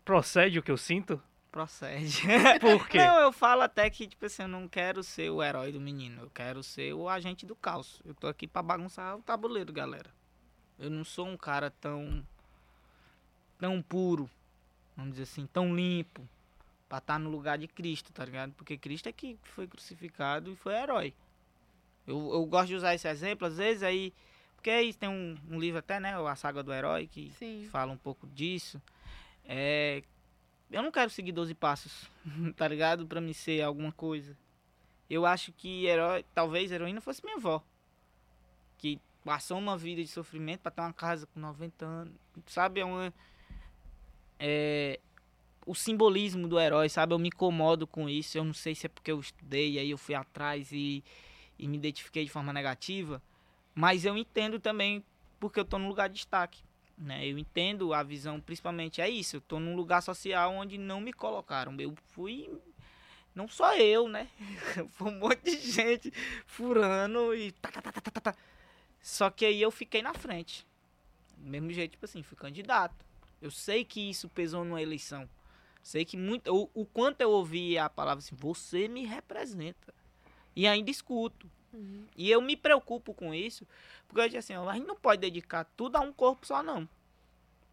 Procede 0.05 0.59
o 0.59 0.63
que 0.63 0.71
eu 0.71 0.77
sinto? 0.77 1.21
Procede. 1.51 2.23
Por 2.61 2.89
quê? 2.89 2.99
Não, 2.99 3.21
eu 3.21 3.33
falo 3.33 3.63
até 3.63 3.89
que, 3.91 4.07
tipo 4.07 4.27
assim, 4.27 4.43
eu 4.43 4.49
não 4.49 4.69
quero 4.69 5.03
ser 5.03 5.31
o 5.31 5.43
herói 5.43 5.73
do 5.73 5.81
menino. 5.81 6.23
Eu 6.23 6.31
quero 6.31 6.63
ser 6.63 6.93
o 6.93 7.09
agente 7.09 7.47
do 7.47 7.57
caos. 7.57 8.01
Eu 8.05 8.15
tô 8.15 8.27
aqui 8.27 8.47
pra 8.47 8.63
bagunçar 8.63 9.17
o 9.17 9.23
tabuleiro, 9.23 9.73
galera. 9.73 10.11
Eu 10.79 10.91
não 10.91 11.05
sou 11.05 11.27
um 11.27 11.37
cara 11.37 11.71
tão. 11.71 12.25
tão 13.59 13.83
puro. 13.83 14.31
Vamos 14.97 15.13
dizer 15.13 15.25
assim, 15.25 15.47
tão 15.47 15.75
limpo. 15.75 16.27
Pra 16.89 16.99
estar 16.99 17.19
no 17.19 17.29
lugar 17.29 17.59
de 17.59 17.69
Cristo, 17.69 18.13
tá 18.13 18.25
ligado? 18.25 18.53
Porque 18.53 18.79
Cristo 18.79 19.09
é 19.09 19.13
que 19.13 19.39
foi 19.43 19.67
crucificado 19.67 20.53
e 20.53 20.57
foi 20.57 20.75
herói. 20.75 21.13
Eu, 22.07 22.33
eu 22.33 22.47
gosto 22.47 22.69
de 22.69 22.77
usar 22.77 22.95
esse 22.95 23.07
exemplo, 23.07 23.47
às 23.47 23.59
vezes 23.59 23.83
aí. 23.83 24.15
Porque 24.55 24.71
aí 24.71 24.95
tem 24.95 25.09
um, 25.09 25.37
um 25.51 25.61
livro 25.61 25.79
até, 25.79 26.01
né? 26.01 26.15
A 26.17 26.35
Saga 26.35 26.63
do 26.63 26.73
Herói, 26.73 27.07
que 27.07 27.31
Sim. 27.39 27.69
fala 27.71 27.93
um 27.93 27.97
pouco 27.97 28.27
disso. 28.29 28.81
É, 29.45 30.03
eu 30.71 30.83
não 30.83 30.91
quero 30.91 31.11
seguir 31.11 31.33
12 31.33 31.55
passos, 31.55 32.11
tá 32.57 32.67
ligado? 32.67 33.07
Pra 33.07 33.21
me 33.21 33.33
ser 33.33 33.63
alguma 33.63 33.93
coisa. 33.93 34.37
Eu 35.09 35.25
acho 35.25 35.53
que 35.53 35.87
herói, 35.87 36.25
talvez 36.35 36.71
heroína 36.71 37.01
fosse 37.01 37.25
minha 37.25 37.37
avó. 37.37 37.63
Que 38.77 39.01
passou 39.29 39.59
uma 39.59 39.77
vida 39.77 40.03
de 40.03 40.09
sofrimento 40.09 40.61
pra 40.61 40.71
ter 40.71 40.81
uma 40.81 40.93
casa 40.95 41.27
com 41.27 41.39
90 41.39 41.85
anos. 41.85 42.15
Sabe? 42.47 42.81
É 42.81 42.85
uma. 42.87 43.13
É, 44.39 44.99
o 45.67 45.75
simbolismo 45.75 46.49
do 46.49 46.59
herói, 46.59 46.89
sabe? 46.89 47.13
Eu 47.13 47.19
me 47.19 47.29
incomodo 47.29 47.87
com 47.87 48.09
isso. 48.09 48.39
Eu 48.39 48.45
não 48.45 48.55
sei 48.55 48.75
se 48.75 48.87
é 48.87 48.89
porque 48.89 49.13
eu 49.13 49.21
estudei 49.21 49.79
aí 49.79 49.91
eu 49.91 49.99
fui 49.99 50.15
atrás 50.15 50.73
e, 50.73 51.05
e 51.59 51.69
me 51.69 51.77
identifiquei 51.77 52.25
de 52.25 52.31
forma 52.31 52.55
negativa. 52.55 53.21
Mas 53.75 54.07
eu 54.07 54.17
entendo 54.17 54.59
também 54.59 55.05
porque 55.39 55.61
eu 55.61 55.65
tô 55.67 55.79
num 55.79 55.89
lugar 55.89 56.09
de 56.09 56.15
destaque. 56.15 56.63
Né? 56.97 57.29
Eu 57.29 57.37
entendo 57.37 57.93
a 57.93 58.03
visão, 58.03 58.41
principalmente 58.41 59.03
é 59.03 59.11
isso. 59.11 59.37
Eu 59.37 59.41
tô 59.43 59.61
num 59.61 59.77
lugar 59.77 60.03
social 60.03 60.55
onde 60.55 60.79
não 60.79 61.03
me 61.03 61.13
colocaram. 61.13 61.79
Eu 61.79 61.95
fui. 62.15 62.51
Não 63.35 63.47
só 63.47 63.77
eu, 63.77 64.09
né? 64.09 64.27
Foi 64.97 65.13
um 65.13 65.19
monte 65.19 65.43
de 65.43 65.71
gente 65.71 66.11
furando 66.47 67.35
e. 67.35 67.53
tá, 67.53 67.71
tá, 67.71 67.83
tá, 67.83 67.93
tá, 67.93 68.11
tá, 68.11 68.21
tá. 68.23 68.35
Só 69.01 69.31
que 69.31 69.45
aí 69.45 69.61
eu 69.61 69.71
fiquei 69.71 70.03
na 70.03 70.15
frente. 70.15 70.67
Do 71.37 71.49
mesmo 71.49 71.71
jeito, 71.73 71.93
tipo 71.93 72.05
assim, 72.05 72.23
fui 72.23 72.37
candidato. 72.37 73.05
Eu 73.41 73.51
sei 73.51 73.85
que 73.85 74.11
isso 74.11 74.29
pesou 74.29 74.65
numa 74.65 74.83
eleição. 74.83 75.29
Sei 75.83 76.05
que 76.05 76.17
muito. 76.17 76.53
O, 76.53 76.69
o 76.75 76.85
quanto 76.85 77.21
eu 77.21 77.31
ouvi 77.31 77.79
a 77.79 77.89
palavra 77.89 78.19
assim, 78.19 78.35
você 78.37 78.89
me 78.89 79.05
representa. 79.05 79.95
E 80.55 80.67
ainda 80.67 80.91
escuto. 80.91 81.49
Uhum. 81.73 82.05
E 82.17 82.31
eu 82.31 82.41
me 82.43 82.57
preocupo 82.57 83.15
com 83.15 83.33
isso, 83.33 83.67
porque 84.09 84.21
eu 84.23 84.25
disse 84.29 84.39
assim, 84.39 84.57
ó, 84.57 84.69
a 84.69 84.75
gente 84.75 84.87
não 84.87 84.97
pode 84.97 85.21
dedicar 85.21 85.65
tudo 85.77 85.97
a 85.97 86.01
um 86.01 86.13
corpo 86.13 86.47
só, 86.47 86.63
não. 86.63 86.89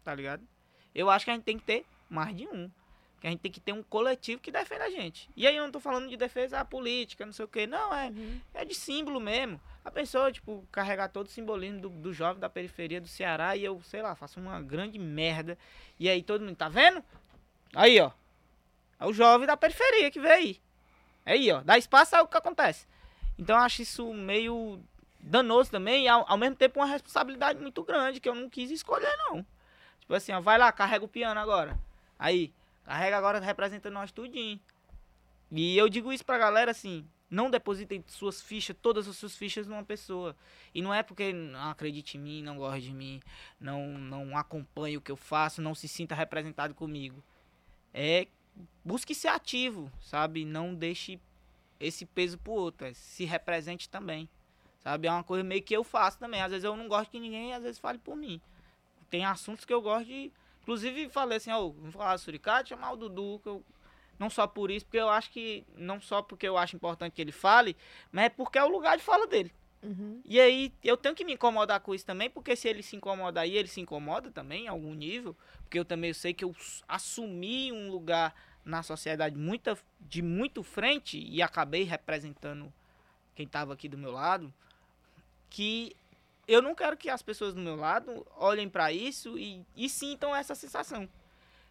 Tá 0.04 0.14
ligado? 0.14 0.46
Eu 0.94 1.10
acho 1.10 1.24
que 1.24 1.30
a 1.30 1.34
gente 1.34 1.44
tem 1.44 1.58
que 1.58 1.64
ter 1.64 1.84
mais 2.08 2.36
de 2.36 2.46
um. 2.46 2.70
Que 3.20 3.26
a 3.26 3.30
gente 3.30 3.40
tem 3.40 3.50
que 3.50 3.58
ter 3.60 3.72
um 3.72 3.82
coletivo 3.82 4.40
que 4.40 4.52
defenda 4.52 4.84
a 4.84 4.90
gente. 4.90 5.28
E 5.34 5.46
aí 5.46 5.56
eu 5.56 5.64
não 5.64 5.72
tô 5.72 5.80
falando 5.80 6.08
de 6.08 6.16
defesa 6.16 6.64
política, 6.64 7.26
não 7.26 7.32
sei 7.32 7.44
o 7.44 7.48
quê. 7.48 7.66
Não, 7.66 7.92
é, 7.92 8.08
Uhum. 8.10 8.40
é 8.54 8.64
de 8.64 8.74
símbolo 8.74 9.18
mesmo. 9.18 9.60
A 9.86 9.90
pessoa, 9.92 10.32
tipo, 10.32 10.66
carregar 10.72 11.08
todo 11.08 11.26
o 11.26 11.30
simbolismo 11.30 11.80
do, 11.80 11.88
do 11.88 12.12
jovem 12.12 12.40
da 12.40 12.50
periferia 12.50 13.00
do 13.00 13.06
Ceará 13.06 13.54
e 13.54 13.64
eu, 13.64 13.80
sei 13.84 14.02
lá, 14.02 14.16
faço 14.16 14.40
uma 14.40 14.60
grande 14.60 14.98
merda. 14.98 15.56
E 15.96 16.08
aí 16.08 16.24
todo 16.24 16.44
mundo, 16.44 16.56
tá 16.56 16.68
vendo? 16.68 17.04
Aí, 17.72 18.00
ó. 18.00 18.10
É 18.98 19.06
o 19.06 19.12
jovem 19.12 19.46
da 19.46 19.56
periferia 19.56 20.10
que 20.10 20.18
veio 20.18 20.34
aí. 20.34 20.60
Aí, 21.24 21.52
ó. 21.52 21.60
Dá 21.60 21.78
espaço, 21.78 22.16
é 22.16 22.20
o 22.20 22.26
que 22.26 22.36
acontece. 22.36 22.84
Então 23.38 23.54
eu 23.54 23.62
acho 23.62 23.80
isso 23.80 24.12
meio 24.12 24.80
danoso 25.20 25.70
também 25.70 26.06
e 26.06 26.08
ao, 26.08 26.28
ao 26.28 26.36
mesmo 26.36 26.56
tempo 26.56 26.80
uma 26.80 26.86
responsabilidade 26.86 27.60
muito 27.60 27.84
grande 27.84 28.18
que 28.18 28.28
eu 28.28 28.34
não 28.34 28.50
quis 28.50 28.72
escolher, 28.72 29.16
não. 29.18 29.46
Tipo 30.00 30.14
assim, 30.14 30.32
ó, 30.32 30.40
vai 30.40 30.58
lá, 30.58 30.72
carrega 30.72 31.04
o 31.04 31.08
piano 31.08 31.38
agora. 31.38 31.78
Aí, 32.18 32.52
carrega 32.84 33.16
agora 33.16 33.38
representando 33.38 33.92
nós 33.92 34.10
tudinho. 34.10 34.58
E 35.52 35.78
eu 35.78 35.88
digo 35.88 36.12
isso 36.12 36.24
pra 36.24 36.38
galera 36.38 36.72
assim, 36.72 37.08
não 37.30 37.50
depositem 37.50 38.04
suas 38.06 38.40
fichas, 38.40 38.76
todas 38.80 39.08
as 39.08 39.16
suas 39.16 39.36
fichas 39.36 39.66
numa 39.66 39.84
pessoa. 39.84 40.36
E 40.74 40.80
não 40.80 40.94
é 40.94 41.02
porque 41.02 41.32
não 41.32 41.70
acredite 41.70 42.16
em 42.16 42.20
mim, 42.20 42.42
não 42.42 42.56
gosta 42.56 42.80
de 42.80 42.92
mim, 42.92 43.20
não, 43.60 43.98
não 43.98 44.36
acompanhe 44.36 44.96
o 44.96 45.00
que 45.00 45.10
eu 45.10 45.16
faço, 45.16 45.60
não 45.60 45.74
se 45.74 45.88
sinta 45.88 46.14
representado 46.14 46.74
comigo. 46.74 47.22
É 47.92 48.28
busque 48.84 49.14
ser 49.14 49.28
ativo, 49.28 49.90
sabe? 50.00 50.44
Não 50.44 50.74
deixe 50.74 51.20
esse 51.80 52.06
peso 52.06 52.38
pro 52.38 52.52
outro. 52.52 52.86
é, 52.86 52.94
Se 52.94 53.24
represente 53.24 53.88
também. 53.88 54.28
Sabe? 54.80 55.08
É 55.08 55.10
uma 55.10 55.24
coisa 55.24 55.42
meio 55.42 55.62
que 55.62 55.74
eu 55.74 55.82
faço 55.82 56.18
também. 56.18 56.40
Às 56.40 56.50
vezes 56.50 56.64
eu 56.64 56.76
não 56.76 56.86
gosto 56.86 57.10
que 57.10 57.18
ninguém, 57.18 57.52
às 57.52 57.62
vezes 57.62 57.78
fale 57.78 57.98
por 57.98 58.16
mim. 58.16 58.40
Tem 59.10 59.24
assuntos 59.24 59.64
que 59.64 59.72
eu 59.74 59.82
gosto 59.82 60.06
de. 60.06 60.32
Inclusive 60.62 61.08
falei 61.10 61.38
assim, 61.38 61.50
ó, 61.50 61.68
vamos 61.68 61.92
falar 61.92 62.14
do 62.14 62.20
Suricate, 62.20 62.70
chamar 62.70 62.92
o 62.92 62.96
Dudu, 62.96 63.40
que 63.42 63.48
eu. 63.48 63.64
Não 64.18 64.30
só 64.30 64.46
por 64.46 64.70
isso, 64.70 64.86
porque 64.86 64.98
eu 64.98 65.08
acho 65.08 65.30
que. 65.30 65.64
Não 65.76 66.00
só 66.00 66.22
porque 66.22 66.48
eu 66.48 66.56
acho 66.56 66.76
importante 66.76 67.12
que 67.12 67.20
ele 67.20 67.32
fale, 67.32 67.76
mas 68.10 68.26
é 68.26 68.28
porque 68.28 68.58
é 68.58 68.64
o 68.64 68.68
lugar 68.68 68.96
de 68.96 69.02
fala 69.02 69.26
dele. 69.26 69.52
Uhum. 69.82 70.20
E 70.24 70.40
aí 70.40 70.72
eu 70.82 70.96
tenho 70.96 71.14
que 71.14 71.24
me 71.24 71.34
incomodar 71.34 71.80
com 71.80 71.94
isso 71.94 72.04
também, 72.04 72.28
porque 72.28 72.56
se 72.56 72.68
ele 72.68 72.82
se 72.82 72.96
incomoda 72.96 73.40
aí, 73.40 73.56
ele 73.56 73.68
se 73.68 73.80
incomoda 73.80 74.30
também 74.30 74.64
em 74.64 74.68
algum 74.68 74.94
nível, 74.94 75.36
porque 75.62 75.78
eu 75.78 75.84
também 75.84 76.12
sei 76.12 76.34
que 76.34 76.44
eu 76.44 76.54
assumi 76.88 77.70
um 77.72 77.90
lugar 77.90 78.34
na 78.64 78.82
sociedade 78.82 79.36
muita, 79.36 79.78
de 80.00 80.22
muito 80.22 80.62
frente 80.62 81.18
e 81.18 81.40
acabei 81.40 81.84
representando 81.84 82.72
quem 83.34 83.46
estava 83.46 83.74
aqui 83.74 83.88
do 83.88 83.96
meu 83.96 84.10
lado, 84.10 84.52
que 85.48 85.94
eu 86.48 86.60
não 86.60 86.74
quero 86.74 86.96
que 86.96 87.08
as 87.08 87.22
pessoas 87.22 87.54
do 87.54 87.60
meu 87.60 87.76
lado 87.76 88.26
olhem 88.36 88.68
para 88.68 88.92
isso 88.92 89.38
e, 89.38 89.64
e 89.76 89.88
sintam 89.88 90.34
essa 90.34 90.54
sensação. 90.54 91.08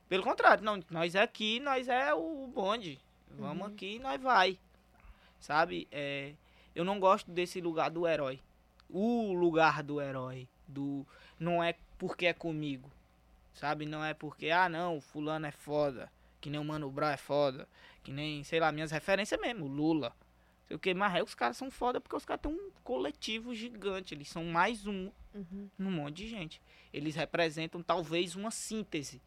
Pelo 0.08 0.24
contrário, 0.24 0.64
não, 0.64 0.80
nós 0.89 1.16
é 1.16 1.22
aqui, 1.22 1.60
nós 1.60 1.88
é 1.88 2.14
o 2.14 2.47
bonde. 2.47 2.99
Vamos 3.32 3.68
Uhum. 3.68 3.74
aqui 3.74 3.95
e 3.95 3.99
nós 3.99 4.22
vai. 4.22 4.58
Sabe? 5.39 5.88
É, 5.91 6.34
eu 6.74 6.84
não 6.86 6.99
gosto 6.99 7.30
desse 7.32 7.60
lugar 7.60 7.89
do 7.89 8.08
herói. 8.08 8.39
O 8.89 9.34
lugar 9.34 9.82
do 9.84 9.99
herói. 10.01 10.47
Do 10.68 11.06
não 11.39 11.64
é 11.64 11.76
porque 11.97 12.26
é 12.28 12.34
comigo. 12.34 12.91
Sabe? 13.53 13.86
Não 13.86 14.03
é 14.03 14.14
porque, 14.14 14.49
ah, 14.49 14.70
não, 14.70 14.99
fulano 15.01 15.45
é 15.45 15.51
foda. 15.51 16.12
Que 16.41 16.49
nem 16.49 16.60
o 16.60 16.64
Mano 16.64 16.89
Brown 16.91 17.10
é 17.10 17.18
foda. 17.18 17.68
Que 18.03 18.12
nem, 18.12 18.43
sei 18.43 18.60
lá, 18.60 18.72
minhas 18.72 18.91
referências 18.91 19.39
mesmo, 19.39 19.68
Lula. 19.68 20.14
Sei 20.68 20.76
o 20.76 20.80
que, 20.80 20.93
mas 20.93 21.16
é, 21.16 21.24
os 21.24 21.34
caras 21.36 21.58
são 21.58 21.70
foda 21.72 21.99
porque 22.01 22.16
os 22.16 22.26
caras 22.26 22.41
têm 22.41 22.51
um 22.51 22.70
coletivo 22.84 23.53
gigante. 23.56 24.14
Eles 24.14 24.30
são 24.30 24.43
mais 24.45 24.86
um 24.86 25.10
Uhum. 25.34 25.70
num 25.78 25.91
monte 25.91 26.18
de 26.18 26.28
gente. 26.30 26.62
Eles 26.93 27.16
representam 27.16 27.84
talvez 27.84 28.36
uma 28.36 28.51
síntese 28.51 29.22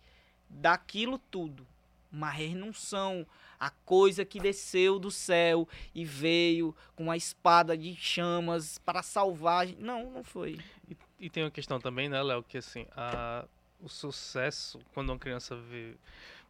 daquilo 0.49 1.19
tudo. 1.31 1.67
Mas 2.11 2.41
eles 2.41 2.55
não 2.57 2.73
são 2.73 3.27
a 3.61 3.71
coisa 3.71 4.25
que 4.25 4.41
desceu 4.41 4.99
do 4.99 5.11
céu 5.11 5.69
e 5.95 6.05
veio 6.05 6.75
com 6.97 7.05
uma 7.05 7.17
espada 7.17 7.77
de 7.77 7.95
chamas 7.97 8.79
para 8.79 9.03
salvar. 9.03 9.67
a. 9.67 9.71
Não, 9.79 10.11
não 10.11 10.25
foi. 10.25 10.59
E, 10.89 10.97
e 11.21 11.29
tem 11.31 11.43
uma 11.45 11.51
questão 11.51 11.79
também, 11.79 12.09
né, 12.09 12.23
Léo, 12.23 12.43
que 12.43 12.57
assim, 12.59 12.87
a, 12.93 13.45
o 13.81 13.89
sucesso, 13.89 14.79
quando 14.95 15.11
uma 15.11 15.19
criança 15.19 15.55
vê 15.55 15.97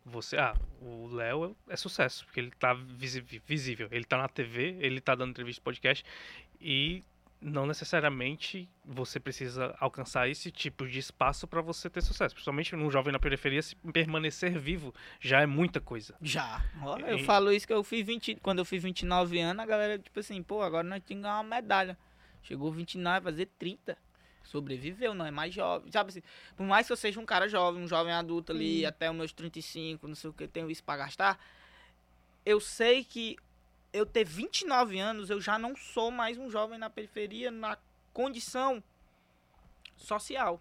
você. 0.05 0.37
Ah, 0.37 0.55
o 0.81 1.09
Léo 1.09 1.57
é, 1.69 1.77
sucesso, 1.77 2.25
porque 2.25 2.41
ele 2.41 2.51
tá 2.53 2.73
visi- 2.75 3.21
visível, 3.47 3.89
ele 3.91 4.05
tá 4.05 4.17
na 4.17 4.29
TV, 4.29 4.77
ele 4.81 5.01
tá 5.01 5.15
dando 5.15 5.31
entrevista 5.31 5.61
podcast, 5.63 6.05
e 6.61 7.03
não 7.41 7.67
necessariamente 7.67 8.69
você 8.85 9.21
precisa 9.21 9.75
alcançar 9.79 10.29
esse 10.29 10.51
tipo 10.51 10.87
de 10.89 10.99
espaço 10.99 11.47
para 11.47 11.61
você 11.61 11.89
ter 11.89 12.01
sucesso. 12.03 12.35
Principalmente 12.35 12.75
num 12.75 12.91
jovem 12.91 13.13
na 13.13 13.19
periferia, 13.19 13.63
se 13.63 13.77
permanecer 13.77 14.59
vivo 14.59 14.93
já 15.21 15.41
é 15.41 15.47
muita 15.47 15.81
coisa. 15.81 16.15
Já. 16.21 16.65
Eu 17.07 17.19
E- 17.19 17.25
falo 17.25 17.53
isso 17.53 17.67
que 17.67 17.73
eu 17.73 17.85
fiz 17.85 18.05
20, 18.05 18.37
quando 18.43 18.59
eu 18.59 18.65
fiz 18.65 18.83
29 18.83 19.39
anos, 19.39 19.63
a 19.63 19.67
galera, 19.67 19.99
tipo 19.99 20.19
assim, 20.19 20.43
pô, 20.43 20.63
agora 20.63 20.83
nós 20.83 21.03
temos 21.05 21.21
que 21.23 21.29
ganhar 21.29 21.37
uma 21.41 21.45
medalha. 21.57 21.97
Chegou 22.43 22.73
29, 22.73 23.21
vai 23.21 23.33
fazer 23.33 23.47
30. 23.59 23.97
Sobreviveu, 24.43 25.13
não 25.15 25.27
é 25.27 25.31
mais 25.31 25.53
jovem. 25.53 25.93
Sabe 25.93 26.09
assim, 26.11 26.23
por 26.57 26.65
mais 26.67 26.87
que 26.87 26.93
eu 26.93 26.97
seja 26.97 27.21
um 27.21 27.27
cara 27.27 27.49
jovem, 27.49 27.83
um 27.83 27.87
jovem 27.89 28.13
adulto 28.15 28.51
ali, 28.51 28.79
Sim. 28.81 28.85
até 28.87 29.11
os 29.11 29.17
meus 29.17 29.33
35, 29.33 30.09
não 30.09 30.15
sei 30.15 30.31
o 30.31 30.33
que, 30.33 30.49
tenho 30.49 30.71
isso 30.71 30.83
pra 30.83 30.97
gastar, 30.97 31.39
eu 32.47 32.59
sei 32.59 33.05
que 33.05 33.37
eu 33.93 34.05
ter 34.05 34.25
29 34.25 34.99
anos, 34.99 35.31
eu 35.31 35.41
já 35.41 35.59
não 35.59 35.77
sou 35.77 36.11
mais 36.11 36.37
um 36.39 36.51
jovem 36.51 36.79
na 36.79 36.91
periferia 36.91 37.51
na 37.51 37.79
condição 38.13 38.83
social. 39.97 40.61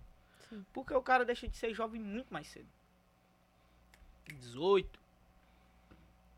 Sim. 0.49 0.65
Porque 0.73 0.93
o 0.93 1.01
cara 1.01 1.25
deixa 1.25 1.47
de 1.47 1.57
ser 1.57 1.73
jovem 1.73 2.01
muito 2.01 2.33
mais 2.33 2.47
cedo. 2.47 2.67
18. 4.25 4.99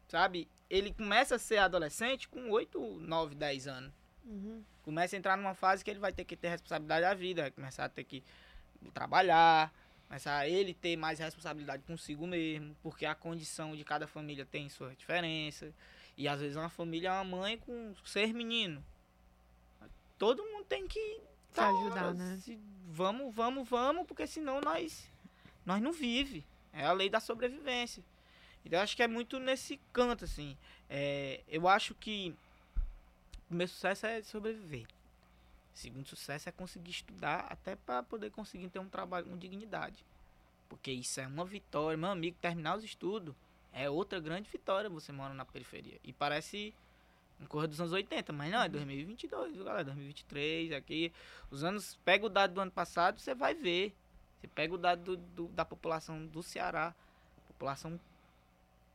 Sabe? 0.07 0.47
Ele 0.69 0.93
começa 0.93 1.35
a 1.35 1.39
ser 1.39 1.57
adolescente 1.57 2.27
com 2.27 2.49
8, 2.49 2.79
9, 2.99 3.35
10 3.35 3.67
anos. 3.67 3.93
Uhum. 4.25 4.63
Começa 4.83 5.15
a 5.15 5.19
entrar 5.19 5.37
numa 5.37 5.53
fase 5.53 5.83
que 5.83 5.89
ele 5.89 5.99
vai 5.99 6.13
ter 6.13 6.25
que 6.25 6.35
ter 6.35 6.49
responsabilidade 6.49 7.01
da 7.01 7.13
vida, 7.13 7.41
vai 7.43 7.51
começar 7.51 7.85
a 7.85 7.89
ter 7.89 8.03
que 8.03 8.23
trabalhar, 8.93 9.73
começar 10.07 10.37
a 10.37 10.47
ele 10.47 10.73
ter 10.73 10.95
mais 10.95 11.19
responsabilidade 11.19 11.83
consigo 11.83 12.25
mesmo, 12.25 12.75
porque 12.81 13.05
a 13.05 13.15
condição 13.15 13.75
de 13.75 13.83
cada 13.83 14.07
família 14.07 14.45
tem 14.45 14.69
sua 14.69 14.95
diferença. 14.95 15.73
E 16.19 16.27
às 16.27 16.41
vezes 16.41 16.57
uma 16.57 16.67
família 16.69 17.07
é 17.07 17.11
uma 17.13 17.23
mãe 17.23 17.57
com 17.57 17.95
ser 18.03 18.33
menino. 18.33 18.83
Todo 20.17 20.43
mundo 20.43 20.65
tem 20.65 20.85
que 20.85 21.21
tá 21.53 21.69
ajudar, 21.69 22.07
hora, 22.07 22.13
né? 22.13 22.37
se- 22.43 22.59
vamos, 22.89 23.33
vamos, 23.33 23.67
vamos, 23.67 24.05
porque 24.05 24.27
senão 24.27 24.59
nós 24.59 25.09
nós 25.65 25.81
não 25.81 25.93
vive. 25.93 26.45
É 26.73 26.85
a 26.85 26.91
lei 26.91 27.09
da 27.09 27.21
sobrevivência. 27.21 28.03
Então 28.65 28.77
eu 28.77 28.83
acho 28.83 28.97
que 28.97 29.01
é 29.03 29.07
muito 29.07 29.39
nesse 29.39 29.79
canto 29.93 30.25
assim. 30.25 30.57
É, 30.89 31.41
eu 31.47 31.67
acho 31.69 31.95
que 31.95 32.35
o 32.75 33.47
primeiro 33.47 33.71
sucesso 33.71 34.05
é 34.05 34.21
sobreviver. 34.21 34.85
O 35.73 35.77
segundo 35.77 36.05
sucesso 36.05 36.49
é 36.49 36.51
conseguir 36.51 36.91
estudar 36.91 37.47
até 37.49 37.77
para 37.77 38.03
poder 38.03 38.29
conseguir 38.31 38.67
ter 38.67 38.79
um 38.79 38.89
trabalho 38.89 39.25
com 39.27 39.37
dignidade. 39.37 40.03
Porque 40.67 40.91
isso 40.91 41.21
é 41.21 41.27
uma 41.27 41.45
vitória. 41.45 41.95
Meu 41.97 42.09
amigo, 42.09 42.35
terminar 42.41 42.77
os 42.77 42.83
estudos 42.83 43.33
é 43.73 43.89
outra 43.89 44.19
grande 44.19 44.49
vitória 44.49 44.89
você 44.89 45.11
mora 45.11 45.33
na 45.33 45.45
periferia. 45.45 45.99
E 46.03 46.11
parece 46.13 46.73
um 47.39 47.45
corra 47.45 47.67
dos 47.67 47.79
anos 47.79 47.93
80, 47.93 48.33
mas 48.33 48.51
não, 48.51 48.61
é 48.61 48.69
2022, 48.69 49.55
viu, 49.55 49.63
galera? 49.63 49.85
2023 49.85 50.71
aqui. 50.73 51.11
Os 51.49 51.63
anos. 51.63 51.97
Pega 52.03 52.25
o 52.25 52.29
dado 52.29 52.53
do 52.53 52.61
ano 52.61 52.71
passado, 52.71 53.19
você 53.19 53.33
vai 53.33 53.53
ver. 53.53 53.95
Você 54.39 54.47
pega 54.47 54.73
o 54.73 54.77
dado 54.77 55.03
do- 55.03 55.17
do- 55.17 55.47
da 55.49 55.63
população 55.65 56.25
do 56.25 56.41
Ceará. 56.43 56.93
População 57.47 57.99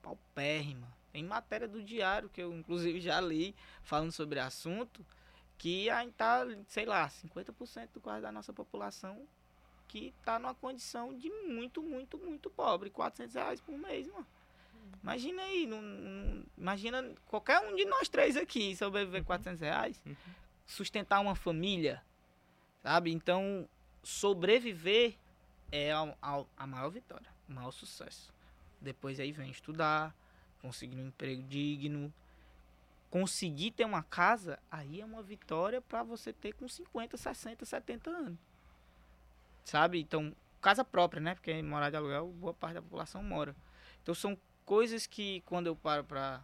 paupérrima. 0.02 0.86
Tem 1.12 1.22
matéria 1.22 1.68
do 1.68 1.82
diário 1.82 2.28
que 2.28 2.42
eu, 2.42 2.52
inclusive, 2.52 3.00
já 3.00 3.20
li 3.20 3.54
falando 3.82 4.12
sobre 4.12 4.40
assunto. 4.40 5.04
Que 5.56 5.88
a 5.88 6.02
gente 6.02 6.14
tá, 6.14 6.44
sei 6.68 6.84
lá, 6.84 7.08
50% 7.08 7.92
do 7.94 8.00
quase 8.00 8.20
da 8.22 8.32
nossa 8.32 8.52
população 8.52 9.26
que 9.86 10.12
tá 10.24 10.38
numa 10.38 10.54
condição 10.54 11.16
de 11.16 11.30
muito, 11.30 11.80
muito, 11.82 12.18
muito 12.18 12.50
pobre. 12.50 12.90
400 12.90 13.34
reais 13.34 13.60
por 13.60 13.78
mês, 13.78 14.08
mano. 14.08 14.26
Imagina 15.02 15.42
aí, 15.42 15.66
não- 15.66 15.82
não- 15.82 16.44
imagina 16.56 17.12
qualquer 17.26 17.60
um 17.60 17.74
de 17.76 17.84
nós 17.84 18.08
três 18.08 18.36
aqui 18.36 18.74
sobreviver 18.76 19.20
com 19.22 19.26
400 19.26 19.60
reais, 19.60 20.00
Uhum. 20.06 20.14
sustentar 20.66 21.20
uma 21.20 21.34
família, 21.34 22.02
sabe? 22.82 23.12
Então, 23.12 23.68
sobreviver 24.02 25.14
é 25.72 25.92
a, 25.92 26.02
a- 26.22 26.44
a 26.56 26.66
maior 26.66 26.90
vitória, 26.90 27.28
o 27.48 27.52
maior 27.52 27.70
sucesso. 27.70 28.32
Depois 28.80 29.18
aí 29.20 29.32
vem 29.32 29.50
estudar, 29.50 30.14
conseguir 30.62 30.96
um 30.96 31.06
emprego 31.08 31.42
digno, 31.44 32.12
conseguir 33.10 33.70
ter 33.70 33.84
uma 33.84 34.02
casa, 34.02 34.58
aí 34.70 35.00
é 35.00 35.04
uma 35.04 35.22
vitória 35.22 35.80
para 35.80 36.02
você 36.02 36.32
ter 36.32 36.52
com 36.54 36.68
50, 36.68 37.16
60, 37.16 37.64
70 37.64 38.10
anos. 38.10 38.38
Sabe? 39.64 40.00
Então, 40.00 40.34
casa 40.60 40.84
própria, 40.84 41.20
né? 41.20 41.34
Porque 41.34 41.62
morar 41.62 41.90
de 41.90 41.96
aluguel, 41.96 42.28
boa 42.32 42.52
parte 42.52 42.74
da 42.74 42.82
população 42.82 43.22
mora. 43.22 43.54
Então 44.02 44.14
são 44.14 44.36
coisas 44.64 45.06
que 45.06 45.42
quando 45.46 45.66
eu 45.66 45.76
paro 45.76 46.04
pra, 46.04 46.42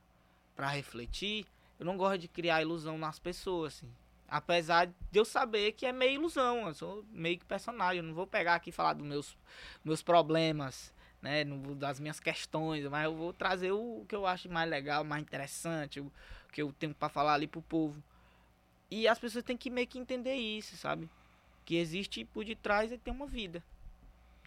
pra 0.54 0.68
refletir, 0.68 1.46
eu 1.78 1.86
não 1.86 1.96
gosto 1.96 2.18
de 2.18 2.28
criar 2.28 2.62
ilusão 2.62 2.98
nas 2.98 3.18
pessoas, 3.18 3.76
assim. 3.76 3.90
Apesar 4.28 4.86
de 4.86 5.18
eu 5.18 5.24
saber 5.24 5.72
que 5.72 5.84
é 5.84 5.92
meio 5.92 6.20
ilusão, 6.20 6.68
eu 6.68 6.74
sou 6.74 7.04
meio 7.10 7.38
que 7.38 7.44
personagem. 7.44 7.98
Eu 7.98 8.04
não 8.04 8.14
vou 8.14 8.26
pegar 8.26 8.54
aqui 8.54 8.70
e 8.70 8.72
falar 8.72 8.92
dos 8.92 9.04
meus, 9.04 9.36
meus 9.84 10.02
problemas, 10.02 10.92
né? 11.20 11.44
Das 11.76 11.98
minhas 11.98 12.20
questões, 12.20 12.84
mas 12.84 13.04
eu 13.04 13.14
vou 13.16 13.32
trazer 13.32 13.72
o 13.72 14.04
que 14.08 14.14
eu 14.14 14.26
acho 14.26 14.48
mais 14.48 14.70
legal, 14.70 15.02
mais 15.02 15.22
interessante, 15.22 15.98
o 15.98 16.12
que 16.52 16.62
eu 16.62 16.72
tenho 16.78 16.94
para 16.94 17.08
falar 17.08 17.34
ali 17.34 17.48
pro 17.48 17.60
povo. 17.60 18.00
E 18.88 19.08
as 19.08 19.18
pessoas 19.18 19.42
têm 19.44 19.56
que 19.56 19.70
meio 19.70 19.86
que 19.86 19.98
entender 19.98 20.34
isso, 20.34 20.76
sabe? 20.76 21.08
Que 21.64 21.76
existe 21.76 22.24
por 22.24 22.44
detrás 22.44 22.92
e 22.92 22.98
tem 22.98 23.12
uma 23.12 23.26
vida. 23.26 23.62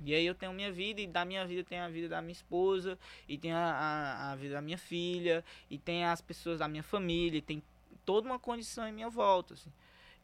E 0.06 0.14
aí 0.14 0.26
eu 0.26 0.36
tenho 0.36 0.54
minha 0.54 0.72
vida, 0.72 1.02
e 1.02 1.08
da 1.08 1.24
minha 1.24 1.46
vida 1.46 1.64
tem 1.64 1.80
a 1.80 1.88
vida 1.88 2.10
da 2.10 2.22
minha 2.22 2.34
esposa, 2.34 2.98
e 3.28 3.38
tem 3.38 3.52
a, 3.52 3.60
a, 3.60 4.32
a 4.32 4.36
vida 4.36 4.56
da 4.56 4.62
minha 4.62 4.78
filha, 4.78 5.44
e 5.70 5.78
tem 5.78 6.06
as 6.06 6.22
pessoas 6.22 6.60
da 6.60 6.68
minha 6.68 6.84
família, 6.84 7.38
e 7.38 7.42
tem 7.42 7.64
toda 8.06 8.28
uma 8.28 8.40
condição 8.40 8.88
em 8.88 8.92
minha 8.92 9.10
volta. 9.10 9.54
Assim. 9.54 9.72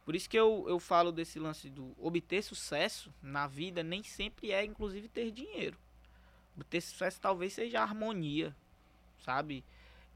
Por 0.05 0.15
isso 0.15 0.29
que 0.29 0.37
eu, 0.37 0.65
eu 0.67 0.79
falo 0.79 1.11
desse 1.11 1.39
lance 1.39 1.69
do 1.69 1.95
obter 1.99 2.41
sucesso 2.41 3.13
na 3.21 3.47
vida 3.47 3.83
nem 3.83 4.01
sempre 4.03 4.51
é, 4.51 4.65
inclusive, 4.65 5.07
ter 5.07 5.31
dinheiro. 5.31 5.77
Obter 6.55 6.81
sucesso 6.81 7.21
talvez 7.21 7.53
seja 7.53 7.81
harmonia, 7.81 8.55
sabe? 9.19 9.63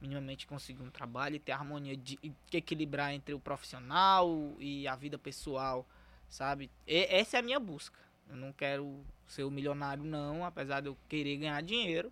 Minimamente 0.02 0.48
conseguir 0.48 0.82
um 0.82 0.90
trabalho 0.90 1.36
e 1.36 1.40
ter 1.40 1.52
harmonia 1.52 1.96
de, 1.96 2.18
de 2.18 2.58
equilibrar 2.58 3.14
entre 3.14 3.34
o 3.34 3.40
profissional 3.40 4.56
e 4.60 4.88
a 4.88 4.96
vida 4.96 5.18
pessoal, 5.18 5.88
sabe? 6.28 6.70
E, 6.88 7.06
essa 7.10 7.38
é 7.38 7.40
a 7.40 7.44
minha 7.44 7.60
busca. 7.60 8.00
Eu 8.30 8.36
não 8.36 8.52
quero 8.52 9.06
ser 9.28 9.44
o 9.44 9.52
milionário, 9.52 10.04
não, 10.04 10.46
apesar 10.46 10.82
de 10.82 10.88
eu 10.88 10.98
querer 11.08 11.38
ganhar 11.38 11.62
dinheiro. 11.62 12.12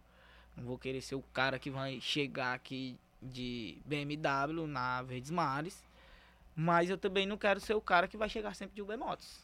Não 0.55 0.64
vou 0.64 0.78
querer 0.78 1.01
ser 1.01 1.16
o 1.16 1.22
cara 1.34 1.57
que 1.57 1.70
vai 1.70 1.99
chegar 2.01 2.53
aqui 2.53 2.97
de 3.22 3.78
BMW 3.86 4.68
na 4.68 5.01
Verdes 5.01 5.32
Mares. 5.32 5.84
Mas 6.55 6.89
eu 6.89 6.97
também 6.97 7.26
não 7.26 7.38
quero 7.38 7.59
ser 7.59 7.74
o 7.74 7.82
cara 7.82 8.07
que 8.07 8.18
vai 8.18 8.28
chegar 8.28 8.53
sempre 8.55 8.76
de 8.76 8.82
Uber 8.82 8.97
Motos. 8.97 9.39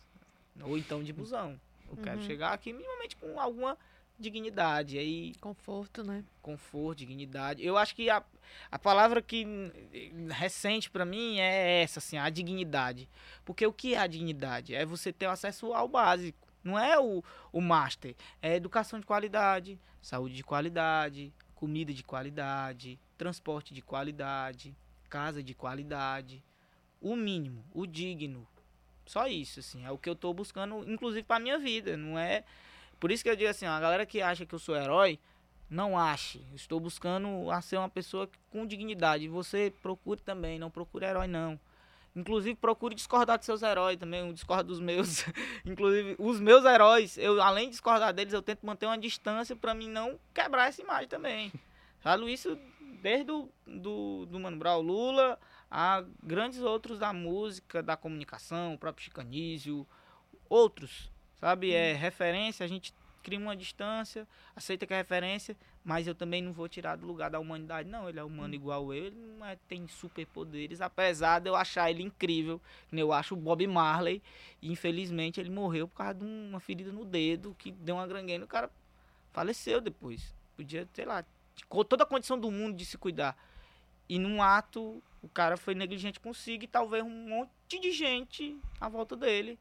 Ou 0.61 0.77
então 0.77 1.03
de 1.03 1.13
busão. 1.13 1.59
Eu 1.89 1.95
uhum. 1.95 2.03
quero 2.03 2.21
chegar 2.23 2.51
aqui 2.51 2.73
minimamente 2.73 3.15
com 3.15 3.39
alguma 3.39 3.77
dignidade. 4.19 4.97
Aí, 4.97 5.33
conforto, 5.39 6.03
né? 6.03 6.23
Conforto, 6.41 6.99
dignidade. 6.99 7.65
Eu 7.65 7.77
acho 7.77 7.95
que 7.95 8.09
a, 8.09 8.23
a 8.71 8.79
palavra 8.79 9.21
que 9.21 9.45
recente 10.29 10.89
para 10.89 11.05
mim 11.05 11.39
é 11.39 11.81
essa, 11.81 11.99
assim, 11.99 12.17
a 12.17 12.29
dignidade. 12.29 13.07
Porque 13.45 13.65
o 13.65 13.73
que 13.73 13.93
é 13.93 13.99
a 13.99 14.07
dignidade? 14.07 14.75
É 14.75 14.85
você 14.85 15.13
ter 15.13 15.27
acesso 15.27 15.73
ao 15.73 15.87
básico. 15.87 16.46
Não 16.63 16.77
é 16.77 16.99
o, 16.99 17.23
o 17.51 17.61
master. 17.61 18.15
É 18.41 18.55
educação 18.55 18.99
de 18.99 19.05
qualidade, 19.05 19.79
saúde 20.01 20.35
de 20.35 20.43
qualidade, 20.43 21.33
comida 21.55 21.93
de 21.93 22.03
qualidade, 22.03 22.99
transporte 23.17 23.73
de 23.73 23.81
qualidade, 23.81 24.75
casa 25.09 25.41
de 25.41 25.53
qualidade, 25.53 26.43
o 27.01 27.15
mínimo, 27.15 27.63
o 27.73 27.85
digno. 27.85 28.47
Só 29.05 29.27
isso, 29.27 29.59
assim, 29.59 29.85
é 29.85 29.91
o 29.91 29.97
que 29.97 30.09
eu 30.09 30.15
tô 30.15 30.33
buscando, 30.33 30.83
inclusive 30.89 31.23
para 31.23 31.39
minha 31.39 31.57
vida, 31.57 31.95
não 31.95 32.19
é... 32.19 32.43
Por 32.99 33.11
isso 33.11 33.23
que 33.23 33.29
eu 33.29 33.35
digo 33.35 33.49
assim, 33.49 33.65
a 33.65 33.79
galera 33.79 34.05
que 34.05 34.21
acha 34.21 34.45
que 34.45 34.53
eu 34.55 34.59
sou 34.59 34.75
herói, 34.75 35.19
não 35.69 35.97
ache. 35.97 36.41
Estou 36.53 36.79
buscando 36.79 37.51
a 37.51 37.61
ser 37.61 37.77
uma 37.77 37.89
pessoa 37.89 38.29
com 38.49 38.65
dignidade. 38.65 39.27
Você 39.27 39.73
procure 39.81 40.21
também, 40.21 40.57
não 40.57 40.71
procure 40.71 41.05
herói 41.05 41.27
não. 41.27 41.59
Inclusive, 42.15 42.55
procure 42.55 42.95
discordar 42.95 43.37
dos 43.37 43.45
seus 43.45 43.61
heróis 43.61 43.97
também, 43.97 44.21
eu 44.21 44.33
discordo 44.33 44.69
dos 44.69 44.79
meus. 44.79 45.23
Inclusive, 45.65 46.15
os 46.17 46.39
meus 46.39 46.65
heróis, 46.65 47.17
eu 47.17 47.41
além 47.41 47.65
de 47.65 47.71
discordar 47.71 48.13
deles, 48.13 48.33
eu 48.33 48.41
tento 48.41 48.65
manter 48.65 48.85
uma 48.87 48.97
distância 48.97 49.55
para 49.55 49.73
mim 49.73 49.87
não 49.87 50.19
quebrar 50.33 50.67
essa 50.67 50.81
imagem 50.81 51.07
também. 51.07 51.51
Falo 51.99 52.27
isso 52.27 52.57
desde 53.01 53.31
o 53.31 53.49
do, 53.65 54.25
do 54.25 54.39
Mano 54.39 54.57
Brown 54.57 54.81
Lula 54.81 55.37
a 55.69 56.03
grandes 56.23 56.61
outros 56.61 56.99
da 56.99 57.11
música, 57.11 57.83
da 57.83 57.97
comunicação, 57.97 58.73
o 58.73 58.77
próprio 58.77 59.03
Chicanísio, 59.03 59.85
outros, 60.49 61.11
sabe? 61.35 61.73
É 61.73 61.91
uhum. 61.91 61.99
referência, 61.99 62.63
a 62.63 62.67
gente 62.67 62.93
cria 63.21 63.39
uma 63.39 63.55
distância, 63.55 64.27
aceita 64.55 64.87
que 64.87 64.93
é 64.93 64.97
referência, 64.97 65.57
mas 65.87 66.05
eu 66.05 66.13
também 66.13 66.41
não 66.41 66.51
vou 66.51 66.67
tirar 66.67 66.97
do 66.97 67.07
lugar 67.07 67.29
da 67.29 67.39
humanidade. 67.39 67.87
Não, 67.87 68.09
ele 68.09 68.19
é 68.19 68.23
humano 68.23 68.49
uhum. 68.49 68.59
igual 68.59 68.93
eu, 68.93 69.05
ele 69.05 69.15
não 69.15 69.45
é, 69.45 69.55
tem 69.69 69.87
superpoderes, 69.87 70.81
apesar 70.81 71.39
de 71.39 71.49
eu 71.49 71.55
achar 71.55 71.89
ele 71.89 72.03
incrível. 72.03 72.59
Eu 72.91 73.13
acho 73.13 73.35
o 73.35 73.37
Bob 73.37 73.65
Marley, 73.65 74.21
e 74.61 74.69
infelizmente 74.69 75.39
ele 75.39 75.49
morreu 75.49 75.87
por 75.87 75.95
causa 75.95 76.15
de 76.15 76.25
uma 76.25 76.59
ferida 76.59 76.91
no 76.91 77.05
dedo, 77.05 77.55
que 77.57 77.71
deu 77.71 77.95
uma 77.95 78.05
grangueira, 78.05 78.43
o 78.43 78.47
cara 78.47 78.69
faleceu 79.31 79.79
depois. 79.79 80.35
Podia, 80.57 80.85
sei 80.93 81.05
lá, 81.05 81.23
com 81.69 81.85
toda 81.85 82.03
a 82.03 82.05
condição 82.05 82.37
do 82.37 82.51
mundo 82.51 82.75
de 82.75 82.83
se 82.83 82.97
cuidar. 82.97 83.37
E 84.09 84.19
num 84.19 84.43
ato, 84.43 85.01
o 85.21 85.29
cara 85.29 85.55
foi 85.55 85.73
negligente 85.73 86.19
consigo 86.19 86.65
e 86.65 86.67
talvez 86.67 87.01
um 87.01 87.29
monte 87.29 87.79
de 87.79 87.93
gente 87.93 88.59
à 88.81 88.89
volta 88.89 89.15
dele, 89.15 89.57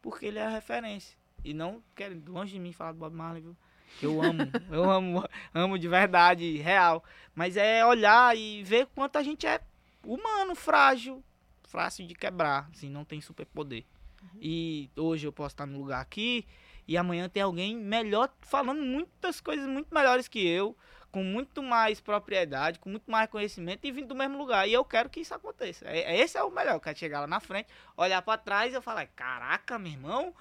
porque 0.00 0.24
ele 0.24 0.38
é 0.38 0.46
a 0.46 0.48
referência. 0.48 1.18
E 1.44 1.52
não 1.52 1.82
quero 1.94 2.18
longe 2.28 2.54
de 2.54 2.58
mim 2.58 2.72
falar 2.72 2.92
do 2.92 2.98
Bob 2.98 3.14
Marley, 3.14 3.42
viu? 3.42 3.56
Eu 4.02 4.22
amo, 4.22 4.42
eu 4.70 4.90
amo, 4.90 5.28
amo 5.54 5.78
de 5.78 5.88
verdade, 5.88 6.56
real. 6.58 7.02
Mas 7.34 7.56
é 7.56 7.84
olhar 7.84 8.36
e 8.36 8.62
ver 8.62 8.86
quanto 8.94 9.16
a 9.16 9.22
gente 9.22 9.46
é 9.46 9.60
humano, 10.04 10.54
frágil, 10.54 11.22
fácil 11.64 12.06
de 12.06 12.14
quebrar, 12.14 12.68
assim, 12.72 12.88
não 12.88 13.04
tem 13.04 13.20
superpoder. 13.20 13.84
Uhum. 14.22 14.38
E 14.40 14.90
hoje 14.96 15.26
eu 15.26 15.32
posso 15.32 15.54
estar 15.54 15.66
no 15.66 15.78
lugar 15.78 16.00
aqui 16.00 16.46
e 16.88 16.96
amanhã 16.96 17.28
tem 17.28 17.42
alguém 17.42 17.76
melhor 17.76 18.30
falando 18.40 18.82
muitas 18.82 19.40
coisas 19.40 19.66
muito 19.66 19.92
melhores 19.92 20.28
que 20.28 20.46
eu, 20.46 20.76
com 21.10 21.22
muito 21.22 21.62
mais 21.62 22.00
propriedade, 22.00 22.78
com 22.78 22.88
muito 22.88 23.10
mais 23.10 23.28
conhecimento 23.28 23.84
e 23.84 23.92
vindo 23.92 24.08
do 24.08 24.14
mesmo 24.14 24.38
lugar. 24.38 24.68
E 24.68 24.72
eu 24.72 24.84
quero 24.84 25.10
que 25.10 25.20
isso 25.20 25.34
aconteça. 25.34 25.86
É, 25.86 26.14
é 26.14 26.18
esse 26.18 26.38
é 26.38 26.42
o 26.42 26.50
melhor. 26.50 26.74
Eu 26.74 26.80
quero 26.80 26.98
chegar 26.98 27.20
lá 27.20 27.26
na 27.26 27.40
frente, 27.40 27.68
olhar 27.96 28.22
para 28.22 28.38
trás 28.38 28.72
e 28.72 28.76
eu 28.76 28.82
falar: 28.82 29.06
caraca, 29.08 29.78
meu 29.78 29.92
irmão, 29.92 30.34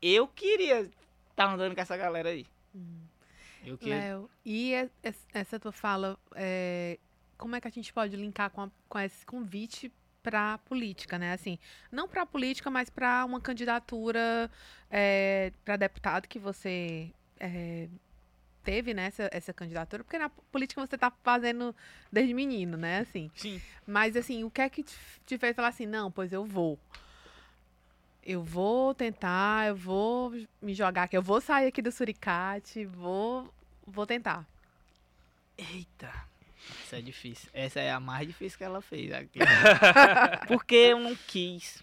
eu 0.00 0.28
queria 0.28 0.88
estar 1.30 1.52
andando 1.52 1.74
com 1.74 1.80
essa 1.80 1.96
galera 1.96 2.28
aí. 2.28 2.46
Hum. 2.76 3.00
Eu 3.64 3.78
queria. 3.78 3.96
Léo, 3.96 4.30
e 4.44 4.72
essa 5.32 5.58
tua 5.58 5.72
fala, 5.72 6.18
é, 6.34 6.98
como 7.36 7.56
é 7.56 7.60
que 7.60 7.66
a 7.66 7.70
gente 7.70 7.92
pode 7.92 8.14
linkar 8.16 8.50
com, 8.50 8.62
a, 8.62 8.70
com 8.88 8.98
esse 8.98 9.24
convite 9.26 9.92
para 10.22 10.58
política, 10.58 11.18
né? 11.18 11.32
Assim, 11.32 11.58
não 11.90 12.08
para 12.08 12.26
política, 12.26 12.70
mas 12.70 12.90
para 12.90 13.24
uma 13.24 13.40
candidatura 13.40 14.50
é, 14.90 15.52
para 15.64 15.76
deputado 15.76 16.28
que 16.28 16.38
você 16.38 17.12
é, 17.38 17.88
teve, 18.66 18.92
né, 18.92 19.06
essa, 19.06 19.30
essa 19.32 19.52
candidatura, 19.52 20.02
porque 20.02 20.18
na 20.18 20.28
política 20.28 20.84
você 20.84 20.98
tá 20.98 21.12
fazendo 21.22 21.74
desde 22.10 22.34
menino, 22.34 22.76
né, 22.76 22.98
assim. 22.98 23.30
Sim. 23.36 23.62
Mas, 23.86 24.16
assim, 24.16 24.42
o 24.42 24.50
que 24.50 24.60
é 24.60 24.68
que 24.68 24.82
te 24.82 25.38
fez 25.38 25.54
falar 25.54 25.68
assim, 25.68 25.86
não, 25.86 26.10
pois 26.10 26.32
eu 26.32 26.44
vou. 26.44 26.76
Eu 28.26 28.42
vou 28.42 28.92
tentar, 28.92 29.68
eu 29.68 29.76
vou 29.76 30.32
me 30.60 30.74
jogar 30.74 31.04
aqui, 31.04 31.16
eu 31.16 31.22
vou 31.22 31.40
sair 31.40 31.68
aqui 31.68 31.80
do 31.80 31.92
suricate, 31.92 32.84
vou, 32.84 33.48
vou 33.86 34.04
tentar. 34.04 34.44
Eita, 35.56 36.12
essa 36.82 36.98
é 36.98 37.00
difícil. 37.00 37.48
Essa 37.52 37.80
é 37.80 37.92
a 37.92 38.00
mais 38.00 38.26
difícil 38.26 38.58
que 38.58 38.64
ela 38.64 38.82
fez 38.82 39.12
aqui. 39.12 39.38
porque 40.48 40.74
eu 40.74 40.98
não 40.98 41.14
quis. 41.14 41.82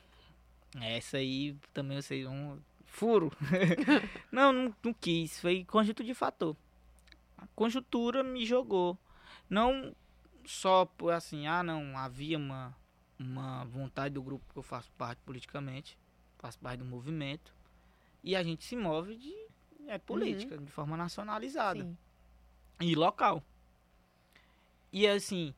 Essa 0.81 1.17
aí 1.17 1.55
também 1.73 2.01
vocês 2.01 2.25
vão 2.25 2.59
furo. 2.85 3.31
não, 4.29 4.51
não, 4.51 4.75
não, 4.83 4.93
quis. 4.93 5.39
Foi 5.39 5.63
conjunto 5.63 6.03
de 6.03 6.13
fator 6.13 6.57
a 7.43 7.47
conjuntura 7.55 8.23
me 8.23 8.45
jogou. 8.45 8.97
Não 9.49 9.93
só 10.45 10.85
por 10.85 11.11
assim, 11.11 11.45
ah 11.45 11.61
não, 11.61 11.97
havia 11.97 12.37
uma, 12.37 12.75
uma 13.19 13.65
vontade 13.65 14.13
do 14.13 14.23
grupo 14.23 14.45
que 14.51 14.57
eu 14.57 14.63
faço 14.63 14.91
parte 14.97 15.21
politicamente, 15.25 15.97
faço 16.43 16.59
parte 16.59 16.79
do 16.79 16.85
movimento, 16.85 17.55
e 18.21 18.35
a 18.35 18.43
gente 18.43 18.65
se 18.65 18.75
move 18.75 19.15
de 19.15 19.33
é, 19.87 19.97
política, 19.97 20.55
uhum. 20.55 20.65
de 20.65 20.71
forma 20.71 20.97
nacionalizada 20.97 21.81
Sim. 21.81 21.97
e 22.81 22.93
local. 22.95 23.41
E 24.91 25.07
assim, 25.07 25.55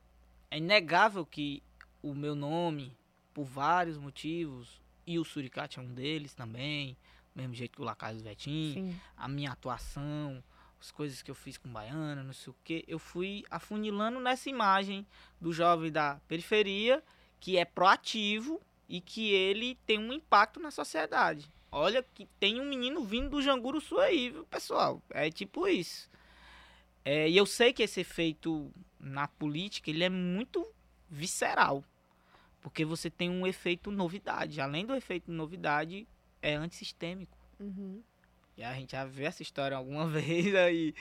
é 0.51 0.59
inegável 0.59 1.25
que 1.25 1.63
o 2.03 2.13
meu 2.13 2.35
nome, 2.35 2.95
por 3.33 3.45
vários 3.45 3.97
motivos, 3.97 4.79
e 5.07 5.17
o 5.17 5.25
Suricate 5.25 5.79
é 5.79 5.81
um 5.81 5.91
deles 5.91 6.35
também, 6.35 6.95
mesmo 7.33 7.55
jeito 7.55 7.75
que 7.75 7.81
o 7.81 7.85
Lacazes 7.85 8.21
Vetim, 8.21 8.73
Sim. 8.73 8.99
a 9.17 9.27
minha 9.27 9.51
atuação, 9.53 10.43
as 10.79 10.91
coisas 10.91 11.23
que 11.23 11.31
eu 11.31 11.35
fiz 11.35 11.57
com 11.57 11.67
baiana, 11.67 12.23
não 12.23 12.33
sei 12.33 12.51
o 12.51 12.55
que, 12.63 12.85
eu 12.87 12.99
fui 12.99 13.43
afunilando 13.49 14.19
nessa 14.19 14.51
imagem 14.51 15.03
do 15.41 15.51
jovem 15.51 15.91
da 15.91 16.21
periferia 16.27 17.03
que 17.39 17.57
é 17.57 17.65
proativo 17.65 18.61
e 18.87 19.01
que 19.01 19.31
ele 19.31 19.77
tem 19.85 19.99
um 19.99 20.13
impacto 20.13 20.59
na 20.59 20.71
sociedade. 20.71 21.47
Olha 21.71 22.01
que 22.01 22.25
tem 22.39 22.61
um 22.61 22.65
menino 22.65 23.03
vindo 23.03 23.29
do 23.29 23.41
Janguru 23.41 23.81
Sul 23.81 23.99
aí, 23.99 24.29
viu, 24.29 24.45
pessoal? 24.45 25.01
É 25.09 25.29
tipo 25.29 25.67
isso. 25.67 26.09
É, 27.03 27.29
e 27.29 27.35
eu 27.35 27.45
sei 27.45 27.73
que 27.73 27.83
esse 27.83 27.99
efeito 27.99 28.71
na 28.99 29.27
política, 29.27 29.89
ele 29.89 30.03
é 30.03 30.09
muito 30.09 30.65
visceral. 31.09 31.83
Porque 32.61 32.83
você 32.83 33.09
tem 33.09 33.29
um 33.29 33.45
efeito 33.45 33.91
novidade. 33.91 34.59
Além 34.59 34.85
do 34.85 34.95
efeito 34.95 35.31
novidade, 35.31 36.07
é 36.41 36.55
antissistêmico. 36.55 37.37
Uhum. 37.59 38.01
E 38.57 38.63
a 38.63 38.73
gente 38.73 38.93
já 38.93 39.05
viu 39.05 39.27
essa 39.27 39.43
história 39.43 39.77
alguma 39.77 40.07
vez 40.09 40.55
aí. 40.55 40.95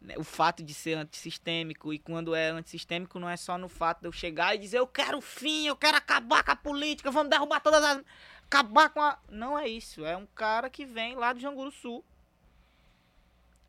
Né, 0.00 0.14
o 0.16 0.24
fato 0.24 0.62
de 0.62 0.72
ser 0.72 0.96
antissistêmico. 0.96 1.92
E 1.92 1.98
quando 1.98 2.34
é 2.34 2.48
antissistêmico, 2.48 3.18
não 3.18 3.28
é 3.28 3.36
só 3.36 3.58
no 3.58 3.68
fato 3.68 4.00
de 4.00 4.08
eu 4.08 4.12
chegar 4.12 4.54
e 4.54 4.58
dizer 4.58 4.78
eu 4.78 4.86
quero 4.86 5.20
fim, 5.20 5.66
eu 5.66 5.76
quero 5.76 5.96
acabar 5.96 6.42
com 6.42 6.50
a 6.50 6.56
política, 6.56 7.10
vamos 7.10 7.30
derrubar 7.30 7.60
todas 7.60 7.84
as. 7.84 8.02
acabar 8.44 8.90
com 8.90 9.00
a. 9.02 9.18
Não 9.28 9.58
é 9.58 9.68
isso. 9.68 10.04
É 10.04 10.16
um 10.16 10.26
cara 10.26 10.70
que 10.70 10.84
vem 10.84 11.14
lá 11.14 11.32
do 11.32 11.40
Janguru 11.40 11.70
Sul. 11.70 12.04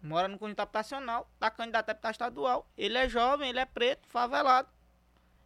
Mora 0.02 0.28
no 0.28 0.40
conjunto 0.40 0.60
habitacional, 0.60 1.30
tá 1.40 1.52
candidato 1.52 1.90
a 1.90 1.94
deputado 1.94 2.14
estadual. 2.14 2.68
Ele 2.76 2.98
é 2.98 3.08
jovem, 3.08 3.50
ele 3.50 3.60
é 3.60 3.66
preto, 3.66 4.08
favelado. 4.08 4.68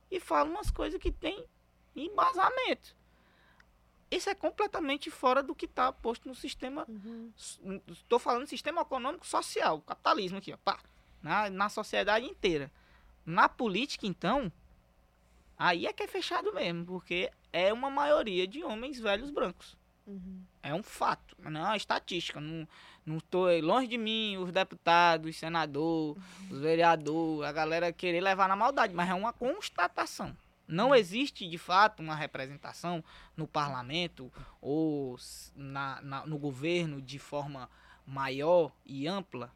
E 0.09 0.19
fala 0.19 0.49
umas 0.49 0.71
coisas 0.71 0.99
que 0.99 1.11
tem 1.11 1.45
embasamento. 1.93 2.95
Isso 4.09 4.29
é 4.29 4.35
completamente 4.35 5.09
fora 5.09 5.41
do 5.41 5.55
que 5.55 5.65
está 5.65 5.91
posto 5.91 6.27
no 6.27 6.35
sistema. 6.35 6.87
Estou 7.89 8.19
falando 8.19 8.47
sistema 8.47 8.81
econômico 8.81 9.25
social, 9.25 9.81
capitalismo 9.81 10.37
aqui, 10.37 10.53
ó, 10.53 10.57
pá, 10.57 10.79
na, 11.21 11.49
na 11.49 11.69
sociedade 11.69 12.25
inteira. 12.25 12.71
Na 13.25 13.49
política, 13.49 14.05
então, 14.05 14.51
aí 15.57 15.87
é 15.87 15.93
que 15.93 16.03
é 16.03 16.07
fechado 16.07 16.53
mesmo, 16.53 16.85
porque 16.85 17.31
é 17.51 17.73
uma 17.73 17.89
maioria 17.89 18.47
de 18.47 18.63
homens 18.63 18.99
velhos 18.99 19.31
brancos. 19.31 19.75
Uhum. 20.05 20.43
É 20.61 20.73
um 20.73 20.83
fato, 20.83 21.35
não 21.39 21.61
é 21.61 21.63
uma 21.63 21.77
estatística. 21.77 22.39
Não, 22.39 22.67
não 23.05 23.19
tô 23.19 23.47
longe 23.59 23.87
de 23.87 23.97
mim, 23.97 24.37
os 24.37 24.51
deputados, 24.51 25.29
os 25.29 25.35
senadores, 25.35 26.21
os 26.49 26.59
vereadores, 26.59 27.49
a 27.49 27.51
galera 27.51 27.91
querer 27.91 28.21
levar 28.21 28.47
na 28.47 28.55
maldade, 28.55 28.93
mas 28.93 29.09
é 29.09 29.13
uma 29.13 29.33
constatação. 29.33 30.35
Não 30.67 30.95
existe, 30.95 31.47
de 31.47 31.57
fato, 31.57 32.01
uma 32.01 32.15
representação 32.15 33.03
no 33.37 33.47
parlamento 33.47 34.31
ou 34.59 35.17
na, 35.55 36.01
na- 36.01 36.25
no 36.25 36.37
governo 36.37 37.01
de 37.01 37.19
forma 37.19 37.69
maior 38.05 38.71
e 38.85 39.07
ampla, 39.07 39.51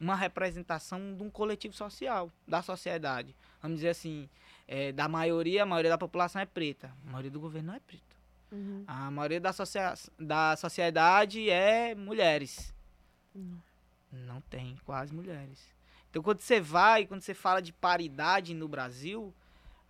uma 0.00 0.14
representação 0.16 1.14
de 1.14 1.22
um 1.22 1.30
coletivo 1.30 1.74
social, 1.74 2.30
da 2.46 2.62
sociedade. 2.62 3.34
Vamos 3.60 3.76
dizer 3.78 3.90
assim, 3.90 4.28
é, 4.66 4.90
da 4.92 5.08
maioria, 5.08 5.62
a 5.62 5.66
maioria 5.66 5.90
da 5.90 5.98
população 5.98 6.40
é 6.42 6.46
preta. 6.46 6.92
A 7.06 7.10
maioria 7.10 7.30
do 7.30 7.38
governo 7.40 7.68
não 7.68 7.74
é 7.74 7.80
preta. 7.80 8.16
Uhum. 8.50 8.84
A 8.86 9.10
maioria 9.10 9.40
da, 9.40 9.52
socia 9.52 9.94
da 10.18 10.56
sociedade 10.56 11.48
é 11.48 11.94
mulheres. 11.94 12.74
Não. 13.34 13.62
Não 14.12 14.40
tem 14.42 14.76
quase 14.84 15.14
mulheres. 15.14 15.58
Então, 16.10 16.22
quando 16.22 16.40
você 16.40 16.60
vai, 16.60 17.06
quando 17.06 17.22
você 17.22 17.32
fala 17.32 17.62
de 17.62 17.72
paridade 17.72 18.52
no 18.52 18.68
Brasil, 18.68 19.32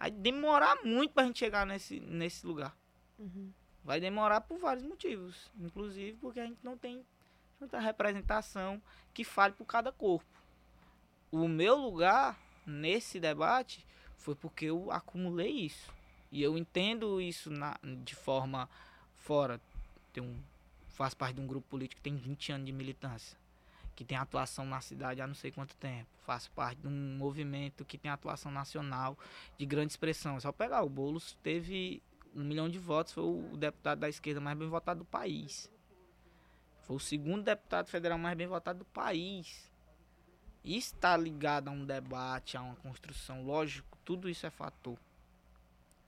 vai 0.03 0.11
demorar 0.11 0.83
muito 0.85 1.15
pra 1.15 1.25
gente 1.25 1.39
chegar 1.39 1.65
nesse, 1.65 2.01
nesse 2.01 2.45
lugar. 2.45 2.77
Uhum. 3.17 3.53
Vai 3.85 4.01
demorar 4.01 4.41
por 4.41 4.59
vários 4.59 4.85
motivos. 4.85 5.49
Inclusive 5.57 6.19
porque 6.21 6.41
a 6.41 6.45
gente 6.45 6.59
não 6.61 6.77
tem 6.77 7.07
tanta 7.57 7.79
representação 7.79 8.83
que 9.15 9.23
fale 9.23 9.55
por 9.55 9.65
cada 9.65 9.93
corpo. 9.93 10.27
O 11.31 11.47
meu 11.47 11.77
lugar 11.77 12.37
nesse 12.67 13.21
debate 13.21 13.87
foi 14.17 14.35
porque 14.35 14.65
eu 14.65 14.91
acumulei 14.91 15.51
isso. 15.51 15.93
E 16.33 16.43
eu 16.43 16.59
entendo 16.59 17.21
isso 17.21 17.49
na, 17.49 17.79
de 18.03 18.17
forma 18.17 18.69
fora. 19.15 19.61
Tem 20.13 20.21
um, 20.21 20.37
faço 20.89 21.17
parte 21.17 21.37
de 21.37 21.43
um 21.43 21.47
grupo 21.47 21.69
político 21.69 22.03
que 22.03 22.11
tem 22.11 22.17
20 22.17 22.51
anos 22.51 22.67
de 22.67 22.73
militância. 22.73 23.39
Que 24.03 24.09
tem 24.09 24.19
atuação 24.19 24.65
na 24.65 24.81
cidade 24.81 25.23
há 25.23 25.27
não 25.29 25.35
sei 25.35 25.53
quanto 25.53 25.77
tempo. 25.77 26.09
Faço 26.27 26.51
parte 26.51 26.81
de 26.81 26.89
um 26.89 27.17
movimento 27.17 27.85
que 27.85 27.97
tem 27.97 28.11
atuação 28.11 28.51
nacional 28.51 29.17
de 29.57 29.65
grande 29.65 29.93
expressão. 29.93 30.37
É 30.37 30.41
só 30.41 30.51
pegar. 30.51 30.83
O 30.83 30.89
Boulos 30.89 31.39
teve 31.41 32.03
um 32.35 32.43
milhão 32.43 32.69
de 32.69 32.81
votos, 32.81 33.13
foi 33.13 33.23
o 33.23 33.57
deputado 33.57 34.01
da 34.01 34.09
esquerda 34.09 34.41
mais 34.41 34.59
bem 34.59 34.69
votado 34.69 35.01
do 35.01 35.05
país. 35.05 35.71
Foi 36.81 36.97
o 36.97 36.99
segundo 36.99 37.45
deputado 37.45 37.87
federal 37.87 38.19
mais 38.19 38.37
bem 38.37 38.49
votado 38.49 38.81
do 38.81 38.85
país. 38.87 39.71
Isso 40.65 40.95
está 40.95 41.17
ligado 41.17 41.69
a 41.69 41.71
um 41.71 41.85
debate, 41.85 42.57
a 42.57 42.63
uma 42.63 42.75
construção. 42.75 43.45
Lógico, 43.45 43.97
tudo 44.05 44.29
isso 44.29 44.47
é 44.47 44.51
fator. 44.51 44.99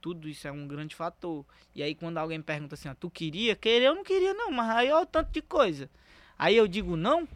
Tudo 0.01 0.28
isso 0.28 0.49
é 0.49 0.53
um 0.53 0.66
grande 0.66 0.97
fator. 0.97 1.47
E 1.76 1.82
aí 1.82 1.95
quando 1.95 2.18
alguém 2.18 2.42
pergunta 2.42 2.74
assim, 2.74 2.88
ó, 2.88 2.95
tu 2.95 3.09
queria? 3.09 3.55
Querer 3.55 3.86
eu 3.86 3.95
não 3.95 4.03
queria 4.03 4.34
não, 4.34 4.51
mas 4.51 4.68
aí 4.70 4.90
olha 4.90 5.05
o 5.05 5.07
tanto 5.07 5.30
de 5.30 5.42
coisa. 5.42 5.88
Aí 6.36 6.57
eu 6.57 6.66
digo 6.66 6.97
não. 6.97 7.28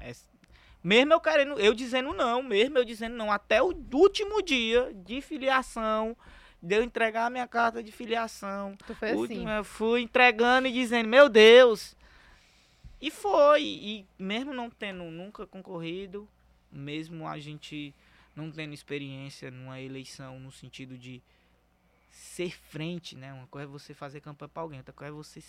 É- 0.00 0.12
mesmo 0.82 1.12
eu 1.12 1.20
querendo, 1.20 1.58
eu 1.58 1.72
dizendo 1.74 2.12
não, 2.12 2.42
mesmo 2.42 2.76
eu 2.78 2.84
dizendo 2.84 3.16
não, 3.16 3.32
até 3.32 3.62
o 3.62 3.74
último 3.92 4.42
dia 4.42 4.92
de 4.94 5.20
filiação, 5.20 6.16
de 6.62 6.76
eu 6.76 6.82
entregar 6.82 7.26
a 7.26 7.30
minha 7.30 7.46
carta 7.48 7.82
de 7.82 7.90
filiação, 7.92 8.76
Tu 8.86 8.94
foi 8.94 9.08
assim. 9.08 9.18
Último, 9.18 9.48
eu 9.48 9.64
fui 9.64 10.00
entregando 10.02 10.68
e 10.68 10.72
dizendo, 10.72 11.08
meu 11.08 11.28
Deus. 11.28 11.96
E 13.00 13.10
foi. 13.10 13.62
E 13.62 14.06
mesmo 14.18 14.52
não 14.52 14.70
tendo 14.70 15.04
nunca 15.04 15.46
concorrido, 15.46 16.28
mesmo 16.72 17.26
a 17.28 17.38
gente 17.38 17.94
não 18.34 18.50
tendo 18.50 18.72
experiência 18.74 19.50
numa 19.50 19.80
eleição 19.80 20.40
no 20.40 20.50
sentido 20.50 20.96
de 20.98 21.22
ser 22.10 22.50
frente, 22.56 23.14
né? 23.16 23.32
Uma 23.32 23.46
coisa 23.46 23.66
é 23.66 23.70
você 23.70 23.92
fazer 23.94 24.20
campanha 24.20 24.48
para 24.48 24.62
alguém, 24.62 24.78
outra 24.78 24.92
coisa 24.94 25.12
é 25.12 25.16
você 25.16 25.42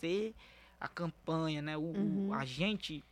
ser 0.00 0.34
a 0.80 0.86
campanha, 0.88 1.60
né? 1.62 1.76
O, 1.76 1.80
o- 1.80 1.94
Uhum. 1.96 2.32
a 2.34 2.44
gente. 2.44 3.02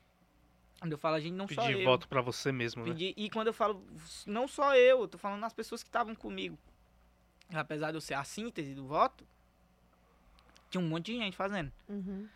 Quando 0.83 0.91
eu 0.95 0.99
falo 0.99 1.15
a 1.15 1.21
gente, 1.21 1.35
não 1.35 1.47
só 1.47 1.63
Pedir 1.63 1.79
eu. 1.79 1.85
voto 1.85 2.09
pra 2.09 2.21
você 2.21 2.51
mesmo, 2.51 2.83
né? 2.85 2.91
Pedir- 2.91 3.15
E 3.17 3.31
quando 3.31 3.47
eu 3.47 3.53
falo, 3.53 3.87
não 4.27 4.49
só 4.49 4.75
eu, 4.75 5.03
eu 5.03 5.07
tô 5.07 5.17
falando 5.17 5.39
nas 5.39 5.53
pessoas 5.53 5.81
que 5.81 5.89
estavam 5.89 6.13
comigo. 6.13 6.59
Apesar 7.55 7.93
de 7.93 7.99
eu 7.99 8.01
ser 8.01 8.15
a 8.15 8.25
síntese 8.25 8.75
do 8.75 8.85
voto, 8.85 9.25
tinha 10.69 10.81
um 10.83 10.89
monte 10.89 11.13
de 11.13 11.19
gente 11.19 11.37
fazendo. 11.37 11.71
Uhum. 11.89 12.29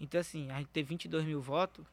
Então, 0.00 0.20
assim, 0.20 0.50
a 0.50 0.58
gente 0.58 0.70
ter 0.70 0.82
22 0.82 1.24
mil 1.24 1.40
votos 1.40 1.86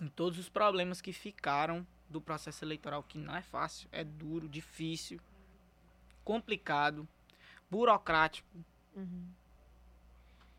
em 0.00 0.06
todos 0.06 0.38
os 0.38 0.48
problemas 0.48 1.00
que 1.00 1.12
ficaram 1.12 1.84
do 2.08 2.20
processo 2.20 2.64
eleitoral, 2.64 3.02
que 3.02 3.18
não 3.18 3.34
é 3.34 3.42
fácil, 3.42 3.88
é 3.90 4.04
duro, 4.04 4.48
difícil, 4.48 5.18
complicado, 6.24 7.08
burocrático. 7.68 8.46
Uhum. 8.94 9.26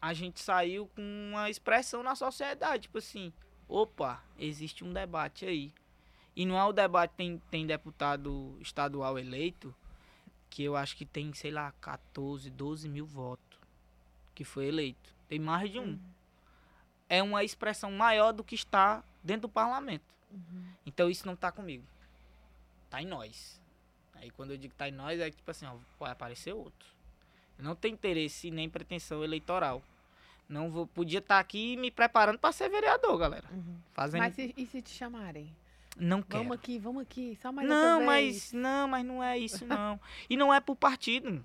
A 0.01 0.13
gente 0.13 0.41
saiu 0.41 0.87
com 0.87 1.01
uma 1.29 1.49
expressão 1.49 2.03
na 2.03 2.15
sociedade, 2.15 2.83
tipo 2.83 2.97
assim, 2.97 3.31
opa, 3.67 4.23
existe 4.37 4.83
um 4.83 4.93
debate 4.93 5.45
aí. 5.45 5.73
E 6.35 6.45
não 6.45 6.57
é 6.57 6.63
o 6.63 6.71
debate, 6.71 7.11
tem, 7.15 7.41
tem 7.49 7.65
deputado 7.65 8.57
estadual 8.61 9.17
eleito, 9.17 9.73
que 10.49 10.63
eu 10.63 10.75
acho 10.75 10.95
que 10.95 11.05
tem, 11.05 11.33
sei 11.33 11.51
lá, 11.51 11.71
14, 11.81 12.49
12 12.49 12.87
mil 12.87 13.05
votos, 13.05 13.59
que 14.33 14.43
foi 14.43 14.67
eleito. 14.67 15.13
Tem 15.27 15.39
mais 15.39 15.71
de 15.71 15.79
um. 15.79 15.99
É 17.09 17.23
uma 17.23 17.43
expressão 17.43 17.91
maior 17.91 18.31
do 18.31 18.43
que 18.43 18.55
está 18.55 19.03
dentro 19.23 19.43
do 19.43 19.49
parlamento. 19.49 20.05
Uhum. 20.31 20.65
Então 20.85 21.09
isso 21.09 21.25
não 21.25 21.35
tá 21.35 21.51
comigo. 21.51 21.83
Tá 22.89 23.01
em 23.01 23.05
nós. 23.05 23.59
Aí 24.13 24.29
quando 24.31 24.51
eu 24.51 24.57
digo 24.57 24.73
tá 24.75 24.87
em 24.87 24.91
nós, 24.91 25.19
é 25.19 25.29
tipo 25.29 25.49
assim, 25.49 25.65
ó, 25.65 25.75
vai 25.99 26.11
aparecer 26.11 26.53
outro. 26.53 26.87
Eu 27.57 27.63
não 27.63 27.75
tenho 27.75 27.93
interesse 27.93 28.51
nem 28.51 28.69
pretensão 28.69 29.23
eleitoral. 29.23 29.81
Não 30.47 30.69
vou, 30.71 30.87
podia 30.87 31.19
estar 31.19 31.39
aqui 31.39 31.75
me 31.77 31.91
preparando 31.91 32.39
para 32.39 32.51
ser 32.51 32.69
vereador, 32.69 33.17
galera. 33.17 33.45
Uhum. 33.51 33.75
Fazendo. 33.93 34.21
Mas 34.21 34.37
e, 34.37 34.53
e 34.55 34.65
se 34.65 34.81
te 34.81 34.89
chamarem? 34.91 35.53
não 35.99 36.21
quero. 36.21 36.43
Vamos 36.43 36.55
aqui, 36.57 36.77
vamos 36.77 37.01
aqui, 37.01 37.37
só 37.41 37.51
mais 37.51 37.67
não, 37.67 38.05
mas 38.05 38.53
não, 38.53 38.87
mas 38.87 39.03
não 39.05 39.23
é 39.23 39.37
isso 39.37 39.65
não. 39.67 39.99
e 40.29 40.37
não 40.37 40.53
é 40.53 40.59
por 40.59 40.75
partido. 40.75 41.43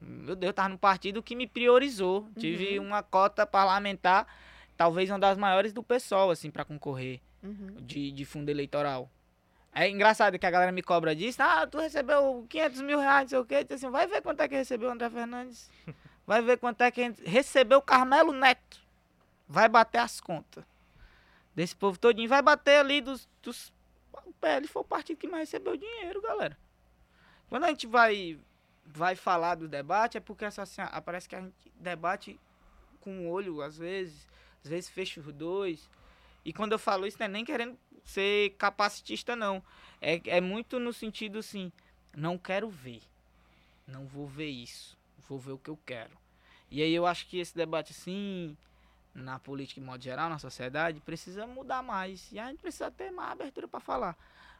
Meu 0.00 0.34
Deus, 0.34 0.48
eu 0.50 0.54
tava 0.54 0.70
no 0.70 0.78
partido 0.78 1.22
que 1.22 1.36
me 1.36 1.46
priorizou. 1.46 2.26
Tive 2.38 2.78
Uhum. 2.78 2.86
uma 2.86 3.02
cota 3.02 3.46
parlamentar, 3.46 4.26
talvez 4.76 5.10
uma 5.10 5.18
das 5.18 5.36
maiores 5.36 5.72
do 5.72 5.82
PSOL 5.82 6.30
assim 6.30 6.50
para 6.50 6.64
concorrer. 6.64 7.20
Uhum. 7.42 7.76
de, 7.82 8.10
de 8.10 8.24
fundo 8.24 8.48
eleitoral. 8.48 9.10
É 9.70 9.86
engraçado 9.90 10.38
que 10.38 10.46
a 10.46 10.50
galera 10.50 10.72
me 10.72 10.82
cobra 10.82 11.14
disso. 11.14 11.42
Ah, 11.42 11.66
tu 11.66 11.78
recebeu 11.78 12.46
500 12.48 12.80
mil 12.80 12.98
reais, 12.98 13.24
não 13.24 13.28
sei 13.28 13.38
o 13.40 13.44
quê. 13.44 13.66
Assim, 13.74 13.90
vai 13.90 14.06
ver 14.06 14.22
quanto 14.22 14.40
é 14.40 14.48
que 14.48 14.54
recebeu 14.54 14.88
o 14.88 14.92
André 14.92 15.10
Fernandes. 15.10 15.70
Vai 16.26 16.40
ver 16.42 16.58
quanto 16.58 16.82
é 16.82 16.90
que 16.90 17.14
recebeu 17.24 17.78
o 17.78 17.82
Carmelo 17.82 18.32
Neto. 18.32 18.80
Vai 19.46 19.68
bater 19.68 19.98
as 19.98 20.20
contas. 20.20 20.64
Desse 21.54 21.76
povo 21.76 21.98
todinho. 21.98 22.28
Vai 22.28 22.42
bater 22.42 22.78
ali 22.78 23.00
dos... 23.00 23.28
dos 23.42 23.72
o 24.24 24.32
PL 24.32 24.66
foi 24.66 24.82
o 24.82 24.84
partido 24.84 25.18
que 25.18 25.26
mais 25.26 25.50
recebeu 25.50 25.76
dinheiro, 25.76 26.22
galera. 26.22 26.56
Quando 27.48 27.64
a 27.64 27.68
gente 27.68 27.86
vai, 27.86 28.38
vai 28.84 29.14
falar 29.14 29.56
do 29.56 29.68
debate, 29.68 30.16
é 30.16 30.20
porque 30.20 30.44
assim, 30.44 30.60
parece 31.04 31.28
que 31.28 31.36
a 31.36 31.40
gente 31.40 31.72
debate 31.76 32.40
com 33.00 33.26
o 33.26 33.30
olho, 33.30 33.60
às 33.60 33.76
vezes. 33.76 34.26
Às 34.62 34.70
vezes 34.70 34.88
fecha 34.88 35.20
os 35.20 35.32
dois. 35.32 35.90
E 36.42 36.52
quando 36.52 36.72
eu 36.72 36.78
falo 36.78 37.06
isso, 37.06 37.18
não 37.18 37.26
é 37.26 37.28
nem 37.28 37.44
querendo 37.44 37.78
ser 38.02 38.50
capacitista, 38.56 39.36
não. 39.36 39.62
É, 40.00 40.20
é 40.26 40.40
muito 40.40 40.78
no 40.78 40.92
sentido 40.92 41.38
assim, 41.38 41.70
não 42.16 42.38
quero 42.38 42.68
ver. 42.68 43.02
Não 43.86 44.06
vou 44.06 44.26
ver 44.26 44.48
isso. 44.48 44.96
Vou 45.28 45.38
ver 45.38 45.52
o 45.52 45.58
que 45.58 45.70
eu 45.70 45.78
quero. 45.84 46.16
E 46.70 46.82
aí 46.82 46.92
eu 46.94 47.06
acho 47.06 47.26
que 47.28 47.38
esse 47.38 47.54
debate, 47.56 47.92
assim, 47.92 48.56
na 49.14 49.38
política 49.38 49.80
de 49.80 49.86
modo 49.86 50.02
geral, 50.02 50.28
na 50.28 50.38
sociedade, 50.38 51.00
precisa 51.00 51.46
mudar 51.46 51.82
mais. 51.82 52.30
E 52.32 52.38
a 52.38 52.48
gente 52.48 52.60
precisa 52.60 52.90
ter 52.90 53.10
mais 53.10 53.32
abertura 53.32 53.68
para 53.68 53.80
falar. 53.80 54.16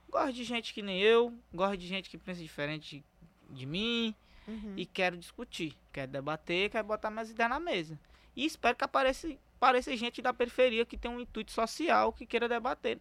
Gosto 0.09 0.33
de 0.33 0.45
gente 0.45 0.73
que 0.73 0.83
nem 0.83 1.01
eu, 1.01 1.33
gosto 1.53 1.77
de 1.77 1.87
gente 1.87 2.09
que 2.09 2.19
pensa 2.19 2.41
diferente 2.41 3.05
de, 3.51 3.55
de 3.57 3.67
mim 3.67 4.15
Uhum. 4.47 4.75
e 4.77 4.85
quero 4.85 5.17
discutir, 5.17 5.75
quero 5.91 6.13
debater, 6.13 6.69
quero 6.69 6.87
botar 6.87 7.11
minhas 7.11 7.31
ideias 7.31 7.49
na 7.49 7.59
mesa. 7.59 7.99
E 8.37 8.45
espero 8.45 8.77
que 8.77 8.85
apareça, 8.85 9.27
apareça 9.57 9.97
gente 9.97 10.21
da 10.21 10.35
periferia 10.35 10.85
que 10.85 10.99
tem 10.99 11.11
um 11.11 11.19
intuito 11.19 11.51
social 11.51 12.13
que 12.13 12.27
queira 12.27 12.47
debater 12.49 13.01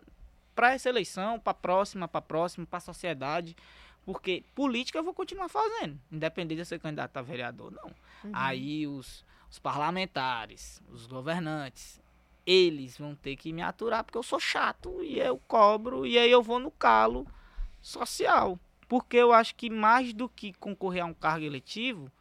para 0.55 0.73
essa 0.73 0.87
eleição, 0.87 1.39
para 1.39 1.51
a 1.51 1.53
próxima, 1.55 2.07
para 2.07 2.19
a 2.19 2.21
próxima, 2.21 2.65
para 2.65 2.77
a 2.77 2.81
sociedade. 2.81 3.55
Porque 4.05 4.43
política 4.53 4.97
eu 4.97 5.03
vou 5.03 5.13
continuar 5.13 5.47
fazendo, 5.47 5.99
independente 6.11 6.61
de 6.61 6.65
ser 6.65 6.79
candidato 6.79 7.15
a 7.17 7.21
vereador 7.21 7.67
ou 7.67 7.71
não. 7.71 7.95
Uhum. 8.23 8.31
Aí 8.33 8.85
os, 8.85 9.25
os 9.49 9.59
parlamentares, 9.59 10.81
os 10.89 11.07
governantes, 11.07 12.01
eles 12.45 12.97
vão 12.97 13.15
ter 13.15 13.35
que 13.37 13.53
me 13.53 13.61
aturar 13.61 14.03
porque 14.03 14.17
eu 14.17 14.23
sou 14.23 14.39
chato 14.39 15.01
e 15.01 15.19
eu 15.19 15.37
cobro 15.47 16.05
e 16.05 16.17
aí 16.17 16.29
eu 16.29 16.41
vou 16.41 16.59
no 16.59 16.71
calo 16.71 17.25
social. 17.81 18.59
Porque 18.87 19.17
eu 19.17 19.31
acho 19.31 19.55
que 19.55 19.69
mais 19.69 20.13
do 20.13 20.27
que 20.27 20.53
concorrer 20.53 21.03
a 21.03 21.05
um 21.05 21.13
cargo 21.13 21.45
eletivo, 21.45 22.11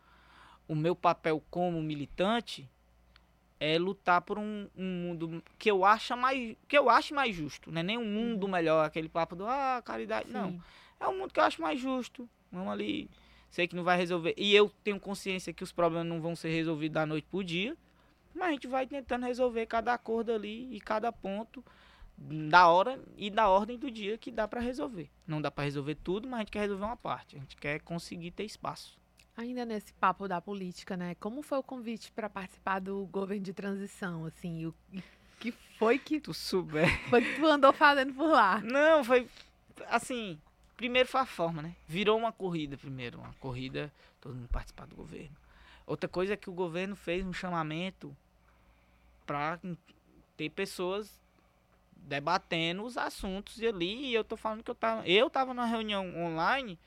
o 0.68 0.76
meu 0.76 0.94
papel 0.94 1.42
como 1.50 1.82
militante 1.82 2.70
é 3.58 3.78
lutar 3.78 4.20
por 4.22 4.38
um, 4.38 4.68
um 4.76 4.84
mundo 4.84 5.42
que 5.58 5.70
eu 5.70 5.84
acho 5.84 6.16
mais 6.16 6.56
que 6.66 6.76
eu 6.76 6.90
acho 6.90 7.14
mais 7.14 7.34
justo, 7.34 7.70
não 7.70 7.80
é 7.80 7.82
nem 7.82 7.96
um 7.96 8.04
mundo 8.04 8.48
melhor, 8.48 8.84
aquele 8.84 9.08
papo 9.08 9.36
do 9.36 9.46
ah, 9.46 9.80
caridade, 9.84 10.30
não. 10.30 10.60
É 11.02 11.08
um 11.08 11.18
mundo 11.18 11.32
que 11.32 11.40
eu 11.40 11.44
acho 11.44 11.60
mais 11.60 11.80
justo. 11.80 12.28
Vamos 12.50 12.72
ali. 12.72 13.10
Sei 13.50 13.66
que 13.66 13.74
não 13.76 13.84
vai 13.84 13.96
resolver. 13.96 14.34
E 14.36 14.54
eu 14.54 14.70
tenho 14.84 14.98
consciência 15.00 15.52
que 15.52 15.62
os 15.64 15.72
problemas 15.72 16.06
não 16.06 16.20
vão 16.20 16.34
ser 16.36 16.50
resolvidos 16.50 16.94
da 16.94 17.04
noite 17.06 17.26
pro 17.30 17.42
dia. 17.42 17.76
Mas 18.34 18.48
a 18.48 18.52
gente 18.52 18.66
vai 18.66 18.86
tentando 18.86 19.26
resolver 19.26 19.66
cada 19.66 19.92
acordo 19.92 20.32
ali 20.32 20.74
e 20.74 20.80
cada 20.80 21.12
ponto 21.12 21.62
da 22.16 22.68
hora 22.68 22.98
e 23.16 23.30
da 23.30 23.48
ordem 23.48 23.76
do 23.78 23.90
dia 23.90 24.16
que 24.16 24.30
dá 24.30 24.46
para 24.46 24.60
resolver. 24.60 25.10
Não 25.26 25.40
dá 25.42 25.50
para 25.50 25.64
resolver 25.64 25.96
tudo, 25.96 26.28
mas 26.28 26.36
a 26.36 26.38
gente 26.40 26.50
quer 26.52 26.60
resolver 26.60 26.84
uma 26.84 26.96
parte. 26.96 27.36
A 27.36 27.40
gente 27.40 27.56
quer 27.56 27.80
conseguir 27.80 28.30
ter 28.30 28.44
espaço. 28.44 28.96
Ainda 29.36 29.64
nesse 29.64 29.92
papo 29.94 30.28
da 30.28 30.40
política, 30.40 30.96
né? 30.96 31.14
Como 31.16 31.42
foi 31.42 31.58
o 31.58 31.62
convite 31.62 32.12
para 32.12 32.28
participar 32.30 32.78
do 32.80 33.06
governo 33.06 33.42
de 33.42 33.52
transição, 33.52 34.24
assim? 34.26 34.66
O 34.66 34.74
que 35.40 35.52
foi 35.78 35.98
que 35.98 36.20
Tu 36.20 36.32
souber. 36.32 36.86
foi 37.10 37.22
que 37.22 37.40
tu 37.40 37.46
andou 37.46 37.72
fazendo 37.72 38.14
por 38.14 38.28
lá? 38.30 38.60
Não, 38.60 39.02
foi 39.02 39.26
assim. 39.88 40.38
Primeiro 40.76 41.08
foi 41.08 41.20
a 41.20 41.26
forma, 41.26 41.62
né? 41.62 41.76
Virou 41.86 42.18
uma 42.18 42.32
corrida 42.32 42.76
primeiro, 42.76 43.18
uma 43.18 43.32
corrida, 43.34 43.92
todo 44.20 44.34
mundo 44.34 44.48
participar 44.48 44.86
do 44.86 44.96
governo. 44.96 45.36
Outra 45.86 46.08
coisa 46.08 46.34
é 46.34 46.36
que 46.36 46.50
o 46.50 46.52
governo 46.52 46.96
fez 46.96 47.24
um 47.24 47.32
chamamento 47.32 48.16
para 49.26 49.58
ter 50.36 50.50
pessoas 50.50 51.20
debatendo 51.96 52.82
os 52.82 52.96
assuntos 52.96 53.58
e 53.60 53.66
ali, 53.66 54.06
e 54.06 54.14
eu 54.14 54.24
tô 54.24 54.36
falando 54.36 54.62
que 54.62 54.70
eu 54.70 54.74
tava, 54.74 55.06
eu 55.06 55.30
tava 55.30 55.54
numa 55.54 55.66
reunião 55.66 56.04
online, 56.16 56.78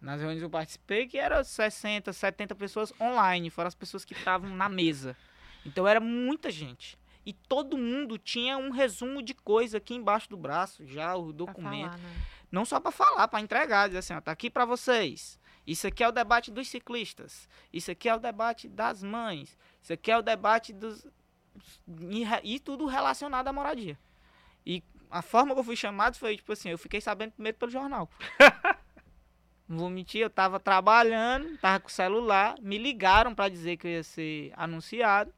nas 0.00 0.18
reuniões 0.18 0.40
que 0.40 0.44
eu 0.44 0.50
participei, 0.50 1.06
que 1.06 1.18
era 1.18 1.42
60, 1.42 2.12
70 2.12 2.54
pessoas 2.54 2.92
online, 3.00 3.50
fora 3.50 3.68
as 3.68 3.74
pessoas 3.74 4.04
que 4.04 4.12
estavam 4.12 4.50
na 4.50 4.68
mesa. 4.68 5.16
Então 5.64 5.86
era 5.86 6.00
muita 6.00 6.50
gente. 6.50 6.98
E 7.24 7.34
todo 7.34 7.76
mundo 7.76 8.16
tinha 8.16 8.56
um 8.56 8.70
resumo 8.70 9.22
de 9.22 9.34
coisa 9.34 9.76
aqui 9.76 9.94
embaixo 9.94 10.28
do 10.28 10.36
braço, 10.36 10.86
já 10.86 11.14
o 11.14 11.32
documento 11.32 11.90
falar, 11.90 11.98
né? 11.98 12.16
Não 12.50 12.64
só 12.64 12.80
para 12.80 12.90
falar, 12.90 13.28
para 13.28 13.40
entregar, 13.40 13.88
dizer 13.88 13.98
assim, 13.98 14.14
ó, 14.14 14.20
tá 14.20 14.32
aqui 14.32 14.50
para 14.50 14.64
vocês. 14.64 15.38
Isso 15.66 15.86
aqui 15.86 16.02
é 16.02 16.08
o 16.08 16.12
debate 16.12 16.50
dos 16.50 16.68
ciclistas. 16.68 17.48
Isso 17.72 17.90
aqui 17.90 18.08
é 18.08 18.14
o 18.14 18.18
debate 18.18 18.68
das 18.68 19.02
mães. 19.02 19.56
Isso 19.82 19.92
aqui 19.92 20.10
é 20.10 20.18
o 20.18 20.22
debate 20.22 20.72
dos 20.72 21.06
e, 21.86 22.24
e 22.42 22.58
tudo 22.58 22.86
relacionado 22.86 23.48
à 23.48 23.52
moradia. 23.52 23.98
E 24.64 24.82
a 25.10 25.22
forma 25.22 25.54
que 25.54 25.60
eu 25.60 25.64
fui 25.64 25.76
chamado 25.76 26.16
foi 26.16 26.36
tipo 26.36 26.52
assim, 26.52 26.70
eu 26.70 26.78
fiquei 26.78 27.00
sabendo 27.00 27.32
primeiro 27.32 27.58
pelo 27.58 27.70
jornal. 27.70 28.08
Não 29.68 29.78
vou 29.78 29.90
mentir, 29.90 30.20
eu 30.20 30.30
tava 30.30 30.58
trabalhando, 30.58 31.56
tava 31.58 31.80
com 31.80 31.88
o 31.88 31.92
celular, 31.92 32.56
me 32.60 32.78
ligaram 32.78 33.34
para 33.34 33.48
dizer 33.48 33.76
que 33.76 33.86
eu 33.86 33.90
ia 33.90 34.02
ser 34.02 34.52
anunciado 34.56 35.32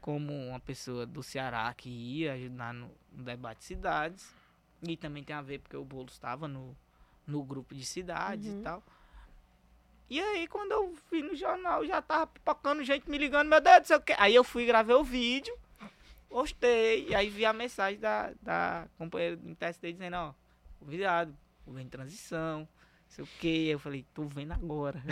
como 0.00 0.32
uma 0.32 0.60
pessoa 0.60 1.04
do 1.04 1.20
Ceará 1.20 1.72
que 1.74 1.88
ia 1.88 2.34
ajudar 2.34 2.72
no, 2.72 2.90
no 3.10 3.24
debate 3.24 3.58
de 3.58 3.64
cidades. 3.64 4.35
E 4.82 4.96
também 4.96 5.24
tem 5.24 5.34
a 5.34 5.42
ver 5.42 5.58
porque 5.60 5.76
o 5.76 5.84
Boulos 5.84 6.12
estava 6.12 6.46
no, 6.46 6.76
no 7.26 7.42
grupo 7.42 7.74
de 7.74 7.84
cidades 7.84 8.52
Uhum. 8.52 8.60
e 8.60 8.62
tal. 8.62 8.82
E 10.08 10.20
aí, 10.20 10.46
quando 10.46 10.70
eu 10.72 10.94
vi 11.10 11.22
no 11.22 11.34
jornal, 11.34 11.84
já 11.84 12.00
tava 12.00 12.28
pipocando 12.28 12.84
gente 12.84 13.10
me 13.10 13.18
ligando, 13.18 13.48
meu 13.48 13.60
Deus 13.60 13.80
do 13.80 13.86
céu, 13.86 13.98
o 13.98 14.02
quê? 14.02 14.14
Aí 14.18 14.34
eu 14.34 14.44
fui, 14.44 14.64
gravei 14.64 14.94
o 14.94 15.02
vídeo, 15.02 15.56
postei, 16.28 17.08
e 17.08 17.14
aí 17.14 17.28
vi 17.28 17.44
a 17.44 17.52
mensagem 17.52 17.98
da, 17.98 18.32
da 18.40 18.86
companheira 18.96 19.36
do 19.36 19.54
TSD 19.56 19.94
dizendo, 19.94 20.16
ó, 20.16 20.34
cuidado, 20.84 21.36
governo 21.66 21.90
transição, 21.90 22.60
não 22.60 22.68
sei 23.08 23.24
o 23.24 23.28
quê. 23.40 23.66
Eu 23.70 23.80
falei, 23.80 24.06
tô 24.14 24.22
vendo 24.28 24.52
agora. 24.52 25.02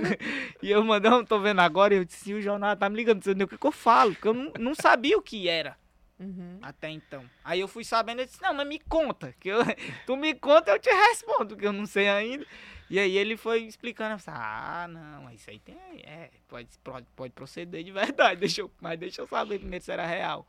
e 0.62 0.70
eu 0.70 0.84
mandei, 0.84 1.10
um 1.10 1.24
tô 1.24 1.40
vendo 1.40 1.60
agora, 1.60 1.94
e 1.94 1.98
eu 1.98 2.04
disse, 2.04 2.34
o 2.34 2.42
jornal 2.42 2.76
tá 2.76 2.90
me 2.90 2.96
ligando, 2.96 3.16
não 3.16 3.22
sei 3.22 3.32
o 3.32 3.48
que, 3.48 3.56
que 3.56 3.66
eu 3.66 3.72
falo, 3.72 4.12
porque 4.12 4.28
eu 4.28 4.34
não, 4.34 4.52
não 4.58 4.74
sabia 4.74 5.16
o 5.16 5.22
que 5.22 5.48
era 5.48 5.74
Uhum. 6.18 6.58
até 6.62 6.88
então. 6.90 7.28
Aí 7.42 7.58
eu 7.58 7.66
fui 7.66 7.84
sabendo, 7.84 8.20
eu 8.20 8.26
disse, 8.26 8.40
não, 8.40 8.54
mas 8.54 8.66
me 8.66 8.78
conta, 8.78 9.34
que 9.40 9.48
eu, 9.48 9.58
tu 10.06 10.16
me 10.16 10.34
conta, 10.34 10.70
eu 10.70 10.78
te 10.78 10.90
respondo, 10.90 11.56
que 11.56 11.66
eu 11.66 11.72
não 11.72 11.86
sei 11.86 12.08
ainda. 12.08 12.46
E 12.88 12.98
aí 12.98 13.16
ele 13.16 13.36
foi 13.36 13.62
explicando, 13.62 14.12
eu 14.12 14.16
disse, 14.16 14.30
ah, 14.30 14.86
não, 14.88 15.30
isso 15.30 15.50
aí 15.50 15.58
tem, 15.58 15.76
é, 16.04 16.30
pode, 16.46 16.68
pode, 16.84 17.06
pode 17.16 17.32
proceder 17.32 17.82
de 17.82 17.90
verdade, 17.90 18.38
deixa 18.40 18.60
eu, 18.60 18.70
mas 18.80 18.98
deixa 18.98 19.22
eu 19.22 19.26
saber 19.26 19.58
primeiro 19.58 19.84
se 19.84 19.90
era 19.90 20.06
real. 20.06 20.46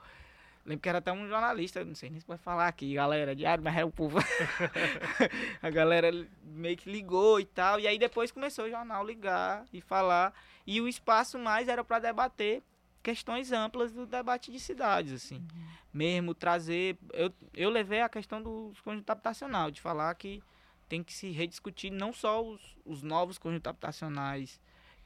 Lembro 0.65 0.81
que 0.81 0.89
era 0.89 0.97
até 0.97 1.11
um 1.11 1.27
jornalista, 1.27 1.85
não 1.85 1.93
sei 1.93 2.09
nem 2.09 2.19
se 2.19 2.25
pode 2.25 2.41
falar 2.41 2.67
aqui, 2.67 2.95
galera, 2.95 3.35
diário, 3.35 3.63
mas 3.63 3.75
era 3.75 3.85
o 3.85 3.91
povo. 3.91 4.17
a 5.61 5.69
galera 5.69 6.09
meio 6.43 6.75
que 6.75 6.89
ligou 6.91 7.39
e 7.39 7.45
tal, 7.45 7.79
e 7.79 7.87
aí 7.87 7.99
depois 7.99 8.31
começou 8.31 8.65
o 8.65 8.69
jornal 8.69 9.05
ligar 9.05 9.63
e 9.71 9.79
falar, 9.79 10.33
e 10.65 10.81
o 10.81 10.87
espaço 10.87 11.37
mais 11.37 11.67
era 11.67 11.83
para 11.83 11.99
debater 11.99 12.63
questões 13.05 13.51
amplas 13.51 13.91
do 13.91 14.07
debate 14.07 14.51
de 14.51 14.59
cidades, 14.59 15.13
assim. 15.13 15.45
Mesmo 15.93 16.33
trazer. 16.33 16.97
Eu, 17.13 17.31
eu 17.53 17.69
levei 17.69 18.01
a 18.01 18.09
questão 18.09 18.41
do 18.41 18.73
conjunto 18.83 19.07
habitacional, 19.11 19.69
de 19.69 19.79
falar 19.79 20.15
que 20.15 20.41
tem 20.89 21.03
que 21.03 21.13
se 21.13 21.29
rediscutir 21.29 21.91
não 21.91 22.11
só 22.11 22.43
os, 22.43 22.59
os 22.83 23.03
novos 23.03 23.37
conjuntos 23.37 23.69
habitacionais 23.69 24.59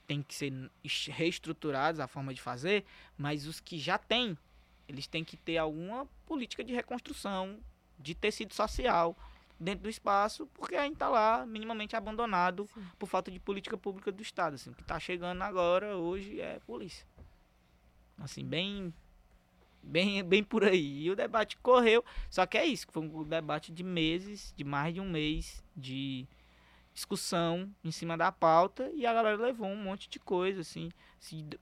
tem 0.07 0.23
que 0.23 0.33
ser 0.33 0.71
es- 0.81 1.07
reestruturados 1.07 1.99
a 1.99 2.07
forma 2.07 2.33
de 2.33 2.41
fazer, 2.41 2.85
mas 3.17 3.45
os 3.45 3.59
que 3.59 3.77
já 3.77 3.97
têm, 3.97 4.37
eles 4.87 5.05
têm 5.05 5.23
que 5.23 5.35
ter 5.35 5.57
alguma 5.57 6.07
política 6.25 6.63
de 6.63 6.73
reconstrução, 6.73 7.59
de 7.99 8.15
tecido 8.15 8.53
social 8.53 9.15
dentro 9.59 9.83
do 9.83 9.89
espaço, 9.89 10.47
porque 10.53 10.75
a 10.75 10.83
gente 10.83 10.93
está 10.93 11.09
lá 11.09 11.45
minimamente 11.45 11.97
abandonado 11.97 12.67
Sim. 12.73 12.81
por 12.97 13.07
falta 13.07 13.29
de 13.29 13.39
política 13.41 13.77
pública 13.77 14.09
do 14.09 14.21
Estado. 14.23 14.53
Assim, 14.55 14.69
o 14.69 14.73
que 14.73 14.81
está 14.81 14.97
chegando 14.99 15.41
agora, 15.41 15.97
hoje, 15.97 16.39
é 16.39 16.59
polícia. 16.65 17.05
Assim, 18.21 18.45
bem, 18.45 18.93
bem, 19.81 20.23
bem 20.23 20.43
por 20.43 20.63
aí. 20.63 21.03
E 21.03 21.11
o 21.11 21.15
debate 21.15 21.57
correu, 21.57 22.03
só 22.29 22.45
que 22.45 22.57
é 22.57 22.65
isso, 22.65 22.87
foi 22.89 23.03
um 23.03 23.23
debate 23.23 23.71
de 23.71 23.83
meses, 23.83 24.53
de 24.55 24.63
mais 24.63 24.93
de 24.93 25.01
um 25.01 25.09
mês 25.09 25.63
de 25.75 26.27
discussão 26.93 27.69
em 27.83 27.91
cima 27.91 28.17
da 28.17 28.31
pauta 28.31 28.91
e 28.93 29.05
a 29.05 29.13
galera 29.13 29.37
levou 29.37 29.67
um 29.67 29.75
monte 29.75 30.09
de 30.09 30.19
coisa, 30.19 30.61
assim. 30.61 30.91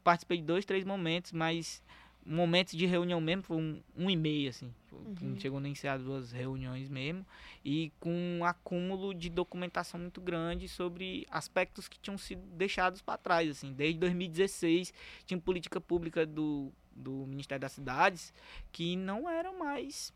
Participei 0.03 0.37
de 0.37 0.43
dois, 0.43 0.65
três 0.65 0.83
momentos, 0.83 1.31
mas 1.31 1.81
momentos 2.27 2.73
de 2.77 2.85
reunião 2.85 3.21
mesmo 3.21 3.43
foi 3.43 3.57
um, 3.57 3.81
um 3.95 4.09
e 4.09 4.15
meio, 4.15 4.49
assim. 4.49 4.73
Não 4.91 5.31
Uhum. 5.31 5.39
chegou 5.39 5.59
nem 5.59 5.73
a 5.89 5.97
duas 5.97 6.31
reuniões 6.31 6.89
mesmo. 6.89 7.25
E 7.63 7.91
com 7.99 8.11
um 8.11 8.43
acúmulo 8.43 9.13
de 9.13 9.29
documentação 9.29 9.99
muito 9.99 10.19
grande 10.19 10.67
sobre 10.67 11.25
aspectos 11.31 11.87
que 11.87 11.97
tinham 11.99 12.17
sido 12.17 12.41
deixados 12.55 13.01
para 13.01 13.17
trás, 13.17 13.49
assim. 13.49 13.71
Desde 13.71 13.99
2016 13.99 14.93
tinha 15.25 15.39
política 15.39 15.79
pública 15.79 16.25
do, 16.25 16.71
do 16.91 17.25
Ministério 17.27 17.61
das 17.61 17.71
Cidades 17.71 18.33
que 18.71 18.95
não 18.95 19.29
eram 19.29 19.57
mais 19.57 20.13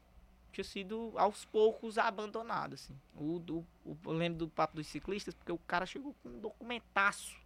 tinha 0.52 0.66
sido 0.66 1.14
aos 1.16 1.46
poucos 1.46 1.98
abandonado 1.98 2.74
assim. 2.74 2.94
O, 3.16 3.40
do, 3.40 3.66
o 3.86 3.96
eu 4.06 4.12
lembro 4.12 4.40
do 4.40 4.50
papo 4.50 4.76
dos 4.76 4.86
ciclistas 4.88 5.34
porque 5.34 5.52
o 5.52 5.58
cara 5.60 5.86
chegou 5.86 6.14
com 6.22 6.28
um 6.28 6.40
documentaço 6.42 7.40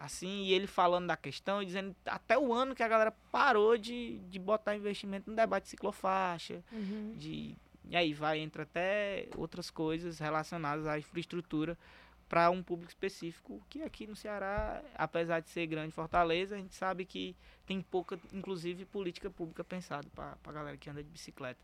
assim 0.00 0.44
e 0.44 0.52
ele 0.52 0.66
falando 0.66 1.06
da 1.06 1.16
questão 1.16 1.62
e 1.62 1.66
dizendo 1.66 1.94
até 2.06 2.38
o 2.38 2.52
ano 2.52 2.74
que 2.74 2.82
a 2.82 2.88
galera 2.88 3.12
parou 3.30 3.76
de, 3.76 4.18
de 4.28 4.38
botar 4.38 4.74
investimento 4.74 5.28
no 5.30 5.36
debate 5.36 5.64
de 5.64 5.70
ciclofaixa, 5.70 6.62
Uhum. 6.72 7.14
de 7.16 7.56
e 7.84 7.96
aí 7.96 8.12
vai 8.14 8.38
entra 8.38 8.62
até 8.62 9.28
outras 9.36 9.68
coisas 9.70 10.18
relacionadas 10.20 10.86
à 10.86 10.98
infraestrutura 10.98 11.76
para 12.28 12.48
um 12.48 12.62
público 12.62 12.90
específico 12.90 13.60
que 13.68 13.82
aqui 13.82 14.06
no 14.06 14.14
Ceará, 14.14 14.80
apesar 14.94 15.40
de 15.40 15.48
ser 15.48 15.66
grande 15.66 15.92
Fortaleza, 15.92 16.54
a 16.54 16.58
gente 16.58 16.74
sabe 16.76 17.04
que 17.04 17.34
tem 17.66 17.80
pouca, 17.80 18.16
inclusive, 18.32 18.84
política 18.84 19.28
pública 19.28 19.64
pensada 19.64 20.06
para 20.14 20.36
a 20.44 20.52
galera 20.52 20.76
que 20.76 20.88
anda 20.88 21.02
de 21.02 21.10
bicicleta. 21.10 21.60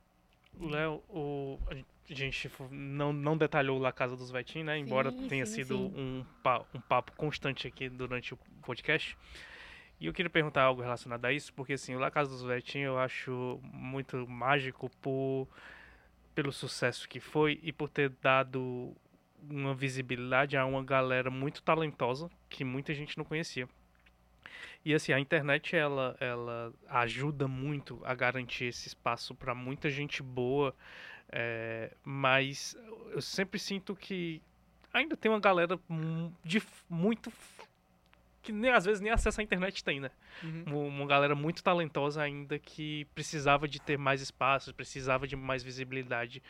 Léo, 0.60 1.02
o, 1.08 1.58
a 1.70 1.74
gente 2.14 2.50
não, 2.70 3.12
não 3.12 3.36
detalhou 3.36 3.78
lá 3.78 3.90
a 3.90 3.92
Casa 3.92 4.16
dos 4.16 4.30
Vetim, 4.30 4.62
né? 4.62 4.78
Embora 4.78 5.10
Sim, 5.10 5.28
tenha 5.28 5.46
sim, 5.46 5.54
sido 5.54 5.76
sim. 5.76 5.92
Um, 5.96 6.24
um 6.74 6.80
papo 6.80 7.12
constante 7.12 7.66
aqui 7.66 7.88
durante 7.88 8.34
o 8.34 8.38
podcast. 8.62 9.16
E 9.98 10.06
eu 10.06 10.12
queria 10.12 10.28
perguntar 10.28 10.62
algo 10.62 10.82
relacionado 10.82 11.24
a 11.24 11.32
isso, 11.32 11.52
porque 11.54 11.72
assim, 11.72 11.94
o 11.94 11.98
La 11.98 12.10
Casa 12.10 12.30
dos 12.30 12.42
Vetim 12.42 12.80
eu 12.80 12.98
acho 12.98 13.58
muito 13.72 14.26
mágico 14.28 14.90
por, 15.00 15.48
pelo 16.34 16.52
sucesso 16.52 17.08
que 17.08 17.18
foi 17.18 17.58
e 17.62 17.72
por 17.72 17.88
ter 17.88 18.10
dado 18.20 18.94
uma 19.48 19.74
visibilidade 19.74 20.56
a 20.56 20.66
uma 20.66 20.84
galera 20.84 21.30
muito 21.30 21.62
talentosa 21.62 22.30
que 22.48 22.64
muita 22.64 22.92
gente 22.94 23.16
não 23.16 23.24
conhecia. 23.24 23.68
E 24.86 24.94
assim, 24.94 25.12
a 25.12 25.18
internet 25.18 25.74
ela, 25.74 26.16
ela 26.20 26.72
ajuda 26.88 27.48
muito 27.48 28.00
a 28.04 28.14
garantir 28.14 28.66
esse 28.66 28.86
espaço 28.86 29.34
para 29.34 29.52
muita 29.52 29.90
gente 29.90 30.22
boa 30.22 30.72
É, 31.28 31.92
mas 32.04 32.76
eu 33.10 33.20
sempre 33.20 33.58
sinto 33.58 33.96
que 33.96 34.40
ainda 34.92 35.16
tem 35.16 35.28
uma 35.28 35.40
galera 35.40 35.76
de 36.44 36.62
muito 36.88 37.32
que 38.40 38.52
nem 38.52 38.70
às 38.70 38.84
vezes 38.84 39.00
nem 39.00 39.10
acesso 39.10 39.40
à 39.40 39.42
internet 39.42 39.82
tem, 39.82 39.98
né? 39.98 40.08
Uhum. 40.40 40.86
Uma, 40.86 41.04
galera 41.04 41.34
muito 41.34 41.64
talentosa 41.64 42.22
ainda 42.22 42.56
que 42.56 43.06
precisava 43.06 43.66
de 43.66 43.80
ter 43.80 43.98
mais 43.98 44.20
espaços, 44.20 44.72
precisava 44.72 45.26
de 45.26 45.34
mais 45.34 45.64
visibilidade. 45.64 46.40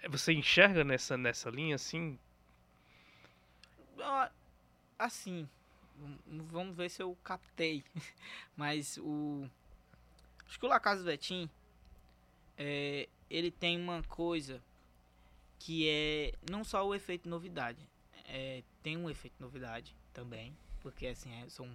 É, 0.00 0.08
Você 0.08 0.32
enxerga 0.32 0.84
nessa 0.84 1.16
nessa 1.16 1.50
linha 1.50 1.74
assim? 1.74 2.16
Ah, 3.98 4.30
Assim, 4.96 5.48
vamos 6.26 6.76
ver 6.76 6.90
se 6.90 7.02
eu 7.02 7.16
captei. 7.24 7.84
Mas 8.56 8.98
o. 8.98 9.48
Acho 10.46 10.58
que 10.58 10.66
o 10.66 10.68
Lacasa 10.68 11.02
Vetim, 11.02 11.48
é, 12.58 13.08
ele 13.30 13.50
tem 13.50 13.80
uma 13.80 14.02
coisa 14.02 14.62
que 15.58 15.88
é 15.88 16.32
não 16.50 16.64
só 16.64 16.86
o 16.86 16.94
efeito 16.94 17.28
novidade. 17.28 17.86
É, 18.26 18.62
tem 18.82 18.96
um 18.96 19.08
efeito 19.08 19.34
novidade 19.40 19.94
também. 20.12 20.56
Porque 20.80 21.06
assim, 21.06 21.32
é, 21.40 21.48
são 21.48 21.70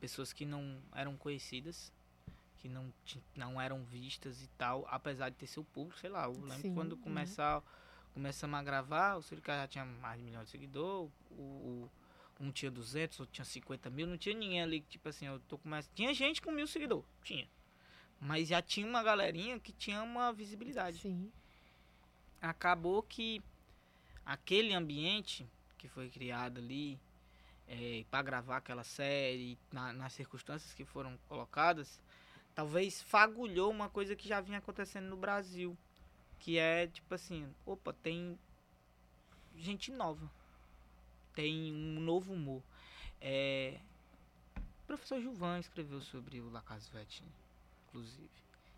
pessoas 0.00 0.32
que 0.32 0.46
não 0.46 0.80
eram 0.94 1.16
conhecidas, 1.16 1.92
que 2.58 2.68
não, 2.68 2.92
não 3.36 3.60
eram 3.60 3.82
vistas 3.84 4.40
e 4.42 4.46
tal, 4.56 4.86
apesar 4.88 5.30
de 5.30 5.36
ter 5.36 5.46
seu 5.46 5.64
público, 5.64 5.98
sei 5.98 6.08
lá, 6.10 6.24
eu 6.24 6.32
lembro 6.32 6.62
Sim, 6.62 6.74
quando 6.74 6.96
né? 6.96 7.02
começar, 7.02 7.62
começamos 8.14 8.58
a 8.58 8.62
gravar, 8.62 9.16
o 9.16 9.22
Surica 9.22 9.52
já 9.54 9.66
tinha 9.66 9.84
mais 9.84 10.16
de 10.18 10.22
um 10.22 10.26
milhão 10.26 10.44
de 10.44 10.50
seguidores, 10.50 11.10
o, 11.30 11.34
o- 11.42 11.90
um 12.40 12.50
tinha 12.50 12.70
200, 12.70 13.20
outro 13.20 13.34
tinha 13.34 13.44
50 13.44 13.90
mil, 13.90 14.06
não 14.06 14.16
tinha 14.16 14.34
ninguém 14.34 14.62
ali 14.62 14.80
que, 14.80 14.88
tipo 14.88 15.08
assim, 15.08 15.26
eu 15.26 15.38
tô 15.40 15.58
começando. 15.58 15.92
Tinha 15.94 16.12
gente 16.14 16.40
com 16.40 16.50
mil 16.50 16.66
seguidores, 16.66 17.04
tinha. 17.22 17.48
Mas 18.18 18.48
já 18.48 18.60
tinha 18.62 18.86
uma 18.86 19.02
galerinha 19.02 19.58
que 19.60 19.72
tinha 19.72 20.02
uma 20.02 20.32
visibilidade 20.32 20.98
Sim. 20.98 21.30
acabou 22.40 23.02
que 23.02 23.42
aquele 24.24 24.74
ambiente 24.74 25.46
que 25.78 25.88
foi 25.88 26.08
criado 26.10 26.58
ali 26.58 26.98
para 28.10 28.22
gravar 28.22 28.56
aquela 28.56 28.82
série, 28.82 29.56
na- 29.70 29.92
nas 29.92 30.12
circunstâncias 30.12 30.74
que 30.74 30.84
foram 30.84 31.16
colocadas, 31.28 32.00
talvez 32.54 33.00
fagulhou 33.02 33.70
uma 33.70 33.88
coisa 33.88 34.16
que 34.16 34.28
já 34.28 34.40
vinha 34.40 34.58
acontecendo 34.58 35.06
no 35.08 35.16
Brasil, 35.16 35.76
que 36.40 36.58
é 36.58 36.88
tipo 36.88 37.14
assim, 37.14 37.48
opa, 37.64 37.92
tem 37.92 38.38
gente 39.56 39.92
nova, 39.92 40.28
tem 41.34 41.72
um 41.72 42.00
novo 42.00 42.32
humor. 42.32 42.62
É, 43.20 43.80
o 44.56 44.86
professor 44.86 45.20
Gilvan 45.20 45.58
escreveu 45.58 46.00
sobre 46.00 46.40
o 46.40 46.50
Lacazette, 46.50 47.22
inclusive, 47.88 48.30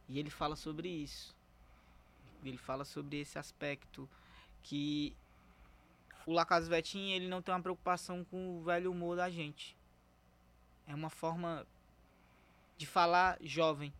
e 0.08 0.18
ele 0.18 0.30
fala 0.30 0.56
sobre 0.56 0.88
isso 0.88 1.34
ele 2.48 2.58
fala 2.58 2.84
sobre 2.84 3.20
esse 3.20 3.38
aspecto 3.38 4.08
que 4.62 5.14
o 6.26 6.32
Lacaz 6.32 6.68
Vetim 6.68 7.10
ele 7.10 7.28
não 7.28 7.42
tem 7.42 7.54
uma 7.54 7.62
preocupação 7.62 8.24
com 8.24 8.58
o 8.58 8.62
velho 8.62 8.90
humor 8.90 9.16
da 9.16 9.30
gente. 9.30 9.76
É 10.86 10.94
uma 10.94 11.10
forma 11.10 11.66
de 12.76 12.86
falar 12.86 13.38
jovem. 13.40 13.92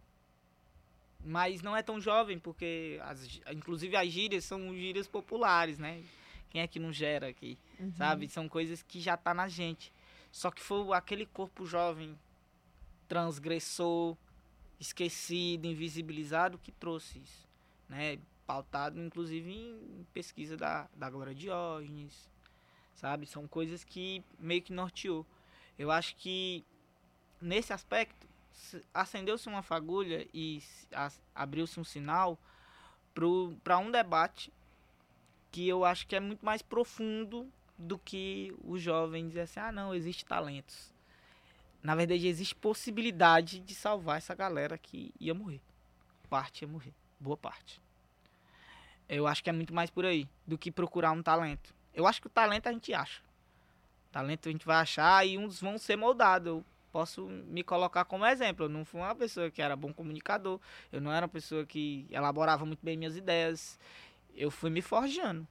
Mas 1.25 1.63
não 1.63 1.77
é 1.77 1.83
tão 1.83 2.01
jovem 2.01 2.39
porque 2.39 2.99
as, 3.03 3.41
inclusive 3.51 3.97
as 3.97 4.09
gírias 4.09 4.45
são 4.45 4.75
gírias 4.75 5.07
populares, 5.07 5.79
né? 5.79 6.05
Quem 6.51 6.61
é 6.61 6.67
que 6.67 6.81
não 6.81 6.93
gera 6.93 7.29
aqui? 7.29 7.57
Uhum. 7.83 7.93
sabe? 7.97 8.29
São 8.29 8.49
coisas 8.49 8.83
que 8.83 9.01
já 9.01 9.17
tá 9.17 9.35
na 9.35 9.49
gente. 9.49 9.93
Só 10.31 10.51
que 10.51 10.63
foi 10.63 10.93
aquele 10.93 11.27
corpo 11.27 11.67
jovem, 11.67 12.19
transgressor, 13.09 14.17
esquecido, 14.81 15.67
invisibilizado 15.67 16.59
que 16.59 16.73
trouxe 16.73 17.19
isso, 17.19 17.49
né? 17.89 18.19
Pautado 18.47 19.01
inclusive 19.01 19.51
em 19.53 20.07
pesquisa 20.13 20.57
da, 20.57 20.89
da 20.95 21.09
Glória 21.09 21.35
Diógenes, 21.35 22.29
sabe? 22.95 23.27
São 23.27 23.47
coisas 23.47 23.85
que 23.85 24.23
meio 24.39 24.63
que 24.63 24.73
norteou. 24.73 25.25
Eu 25.79 25.91
acho 25.91 26.17
que 26.17 26.65
nesse 27.41 27.73
aspecto 27.73 28.27
se- 28.53 28.83
acendeu-se 28.93 29.49
uma 29.49 29.63
fagulha 29.63 30.27
e 30.35 30.63
abriu-se 31.35 31.79
um 31.79 31.85
sinal 31.85 32.39
para 33.63 33.79
um 33.79 33.91
debate 33.91 34.53
que 35.51 35.69
eu 35.69 35.85
acho 35.85 36.07
que 36.07 36.17
é 36.17 36.21
muito 36.21 36.45
mais 36.45 36.63
profundo 36.63 37.47
do 37.77 37.99
que 37.99 38.55
os 38.65 38.81
jovens 38.81 39.29
dizer 39.29 39.43
assim, 39.43 39.61
ah 39.61 39.73
não, 39.73 39.95
existe 39.95 40.25
talentos. 40.25 40.93
Na 41.83 41.95
verdade, 41.97 42.29
existe 42.29 42.55
possibilidade 42.55 43.59
de 43.59 43.75
salvar 43.75 44.19
essa 44.19 44.35
galera 44.35 44.79
que 44.79 45.13
ia 45.19 45.35
morrer. 45.35 45.61
Parte 46.31 46.63
ia 46.63 46.69
morrer. 46.69 46.95
Boa 47.19 47.37
parte. 47.37 47.83
Eu 49.09 49.27
acho 49.27 49.43
que 49.43 49.51
é 49.51 49.53
muito 49.53 49.75
mais 49.75 49.91
por 49.91 50.07
aí 50.07 50.29
do 50.47 50.57
que 50.57 50.71
procurar 50.71 51.11
um 51.11 51.23
talento. 51.23 51.75
Eu 51.93 52.07
acho 52.07 52.21
que 52.21 52.29
o 52.29 52.31
talento 52.31 52.69
a 52.69 52.73
gente 52.73 52.95
acha. 52.95 53.21
Talento 54.13 54.49
a 54.49 54.53
gente 54.53 54.65
vai 54.65 54.77
achar 54.77 55.27
e 55.27 55.37
uns 55.37 55.61
vão 55.61 55.77
ser 55.77 55.97
moldados. 55.97 56.47
Eu 56.47 56.65
posso 56.93 57.27
me 57.27 57.65
colocar 57.65 58.05
como 58.05 58.25
exemplo. 58.25 58.67
Eu 58.67 58.69
não 58.69 58.85
fui 58.85 59.01
uma 59.01 59.15
pessoa 59.15 59.51
que 59.51 59.61
era 59.61 59.75
bom 59.75 59.93
comunicador. 59.93 60.61
Eu 60.93 61.01
não 61.01 61.13
era 61.13 61.27
uma 61.27 61.33
pessoa 61.33 61.67
que 61.67 62.07
elaborava 62.11 62.65
muito 62.65 62.85
bem 62.85 62.97
minhas 62.97 63.17
ideias. 63.17 63.79
Eu 64.35 64.51
fui 64.51 64.71
me 64.71 64.81
forjando 64.81 65.47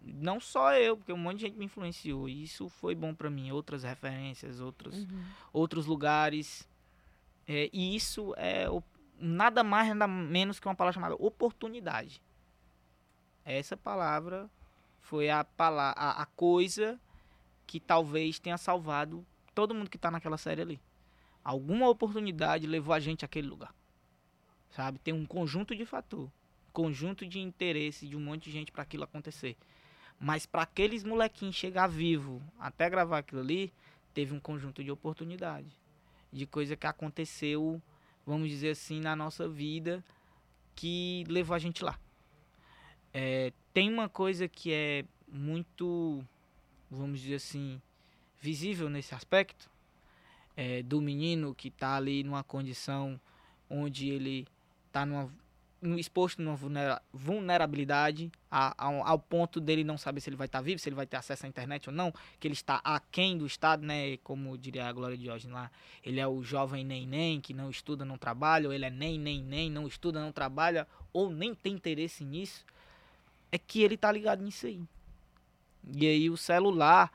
não 0.00 0.38
só 0.40 0.72
eu, 0.74 0.96
porque 0.96 1.12
um 1.12 1.16
monte 1.18 1.36
de 1.38 1.42
gente 1.46 1.56
me 1.58 1.64
influenciou. 1.66 2.28
E 2.28 2.42
isso 2.44 2.68
foi 2.68 2.94
bom 2.94 3.14
pra 3.14 3.28
mim. 3.30 3.50
Outras 3.50 3.82
referências, 3.82 4.60
outros, 4.60 4.96
Uhum. 5.04 5.24
outros 5.52 5.86
lugares. 5.86 6.68
É, 7.46 7.68
e 7.72 7.94
isso 7.96 8.34
é 8.36 8.68
o- 8.70 8.82
nada 9.18 9.64
mais, 9.64 9.88
nada 9.88 10.06
menos 10.06 10.60
que 10.60 10.68
uma 10.68 10.74
palavra 10.74 10.94
chamada 10.94 11.14
oportunidade. 11.18 12.20
Essa 13.44 13.76
palavra 13.76 14.48
foi 15.00 15.30
a, 15.30 15.42
pala 15.44 15.90
a, 15.96 16.22
a 16.22 16.26
coisa 16.26 17.00
que 17.66 17.80
talvez 17.80 18.38
tenha 18.38 18.58
salvado 18.58 19.24
todo 19.54 19.74
mundo 19.74 19.90
que 19.90 19.98
tá 19.98 20.10
naquela 20.10 20.36
série 20.38 20.62
ali. 20.62 20.80
Alguma 21.42 21.88
oportunidade 21.88 22.66
levou 22.66 22.94
a 22.94 23.00
gente 23.00 23.24
àquele 23.24 23.48
lugar. 23.48 23.74
Sabe? 24.70 24.98
Tem 24.98 25.14
um 25.14 25.24
conjunto 25.24 25.74
de 25.74 25.86
fator, 25.86 26.30
conjunto 26.72 27.26
de 27.26 27.40
interesse 27.40 28.06
de 28.06 28.16
um 28.16 28.20
monte 28.20 28.44
de 28.44 28.50
gente 28.50 28.70
para 28.70 28.82
aquilo 28.82 29.04
acontecer. 29.04 29.56
Mas 30.18 30.46
para 30.46 30.62
aqueles 30.62 31.04
molequinhos 31.04 31.54
chegar 31.54 31.86
vivo 31.86 32.42
até 32.58 32.90
gravar 32.90 33.18
aquilo 33.18 33.40
ali, 33.40 33.72
teve 34.12 34.34
um 34.34 34.40
conjunto 34.40 34.82
de 34.82 34.90
oportunidade, 34.90 35.68
de 36.32 36.46
coisa 36.46 36.76
que 36.76 36.86
aconteceu, 36.86 37.80
vamos 38.26 38.48
dizer 38.48 38.70
assim, 38.70 39.00
na 39.00 39.14
nossa 39.14 39.48
vida 39.48 40.04
que 40.74 41.24
levou 41.28 41.54
a 41.54 41.58
gente 41.58 41.84
lá. 41.84 41.98
É, 43.12 43.52
tem 43.72 43.92
uma 43.92 44.08
coisa 44.08 44.48
que 44.48 44.72
é 44.72 45.04
muito, 45.26 46.24
vamos 46.90 47.20
dizer 47.20 47.36
assim, 47.36 47.80
visível 48.40 48.88
nesse 48.90 49.14
aspecto, 49.14 49.70
é, 50.56 50.82
do 50.82 51.00
menino 51.00 51.54
que 51.54 51.68
está 51.68 51.96
ali 51.96 52.24
numa 52.24 52.42
condição 52.42 53.20
onde 53.70 54.08
ele 54.08 54.46
está 54.88 55.06
numa 55.06 55.24
um- 55.24 55.30
exposto 55.82 56.42
numa 56.42 56.56
vulnera- 56.56 57.00
vulnerabilidade 57.12 58.30
a- 58.50 58.74
ao, 58.76 59.06
ao 59.06 59.18
ponto 59.18 59.60
dele 59.60 59.84
não 59.84 59.96
saber 59.96 60.20
se 60.20 60.28
ele 60.28 60.36
vai 60.36 60.46
estar 60.46 60.60
vivo, 60.60 60.80
se 60.80 60.88
ele 60.88 60.96
vai 60.96 61.06
ter 61.06 61.16
acesso 61.16 61.46
à 61.46 61.48
internet 61.48 61.88
ou 61.88 61.94
não, 61.94 62.12
que 62.40 62.48
ele 62.48 62.54
está 62.54 62.80
aquém 62.82 63.38
do 63.38 63.46
Estado, 63.46 63.86
né? 63.86 64.16
Como 64.18 64.58
diria 64.58 64.86
a 64.86 64.92
Glória 64.92 65.16
de 65.16 65.30
hoje 65.30 65.48
lá, 65.48 65.70
ele 66.04 66.18
é 66.18 66.26
o 66.26 66.42
jovem 66.42 66.84
nem-nem 66.84 67.40
que 67.40 67.54
não 67.54 67.70
estuda, 67.70 68.04
não 68.04 68.18
trabalha, 68.18 68.68
ou 68.68 68.74
ele 68.74 68.84
é 68.84 68.90
nem-nem-nem, 68.90 69.70
não 69.70 69.86
estuda, 69.86 70.20
não 70.20 70.32
trabalha, 70.32 70.86
ou 71.12 71.30
nem 71.30 71.54
tem 71.54 71.74
interesse 71.74 72.24
nisso, 72.24 72.64
é 73.52 73.58
que 73.58 73.82
ele 73.82 73.96
tá 73.96 74.10
ligado 74.10 74.42
nisso 74.42 74.66
aí. 74.66 74.82
E 75.96 76.06
aí 76.06 76.28
o 76.28 76.36
celular, 76.36 77.10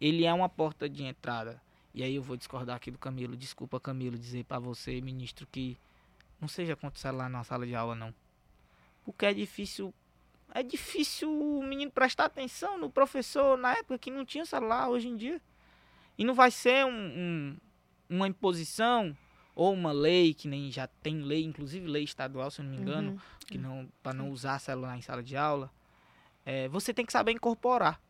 ele 0.00 0.24
é 0.24 0.32
uma 0.32 0.48
porta 0.48 0.88
de 0.88 1.04
entrada. 1.04 1.60
E 1.94 2.02
aí 2.02 2.14
eu 2.14 2.22
vou 2.22 2.36
discordar 2.36 2.76
aqui 2.76 2.90
do 2.90 2.98
Camilo, 2.98 3.36
desculpa 3.36 3.80
Camilo, 3.80 4.18
dizer 4.18 4.44
para 4.44 4.58
você, 4.58 5.00
ministro, 5.00 5.46
que 5.46 5.78
não 6.40 6.48
seja 6.48 6.76
contra 6.76 6.96
o 6.98 7.00
celular 7.00 7.28
na 7.28 7.42
sala 7.44 7.66
de 7.66 7.74
aula, 7.74 7.94
não. 7.94 8.14
Porque 9.04 9.26
é 9.26 9.32
difícil. 9.34 9.92
É 10.54 10.62
difícil 10.62 11.30
o 11.30 11.62
menino 11.62 11.90
prestar 11.90 12.26
atenção 12.26 12.78
no 12.78 12.88
professor 12.90 13.58
na 13.58 13.72
época 13.72 13.98
que 13.98 14.10
não 14.10 14.24
tinha 14.24 14.44
celular 14.46 14.88
hoje 14.88 15.08
em 15.08 15.16
dia. 15.16 15.40
E 16.16 16.24
não 16.24 16.34
vai 16.34 16.50
ser 16.50 16.84
um, 16.86 16.90
um- 16.90 17.56
uma 18.08 18.28
imposição 18.28 19.16
ou 19.54 19.72
uma 19.72 19.92
lei, 19.92 20.32
que 20.34 20.46
nem 20.48 20.70
já 20.70 20.86
tem 20.86 21.20
lei, 21.22 21.44
inclusive 21.44 21.86
lei 21.88 22.04
estadual, 22.04 22.50
se 22.50 22.60
eu 22.60 22.64
não 22.64 22.72
me 22.72 22.78
engano, 22.78 23.12
Uhum. 23.12 23.18
que 23.46 23.58
não 23.58 23.88
para 24.02 24.12
não 24.12 24.30
usar 24.30 24.58
celular 24.60 24.96
em 24.96 25.02
sala 25.02 25.22
de 25.22 25.36
aula. 25.36 25.70
É, 26.44 26.68
você 26.68 26.94
tem 26.94 27.04
que 27.04 27.12
saber 27.12 27.32
incorporar. 27.32 28.00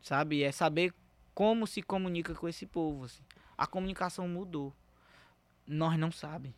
Sabe? 0.00 0.42
É 0.42 0.50
saber 0.52 0.92
como 1.34 1.66
se 1.66 1.80
comunica 1.82 2.34
com 2.34 2.48
esse 2.48 2.66
povo. 2.66 3.04
assim. 3.04 3.22
A 3.56 3.66
comunicação 3.66 4.26
mudou. 4.28 4.74
Nós 5.66 5.98
não 5.98 6.10
sabemos. 6.12 6.56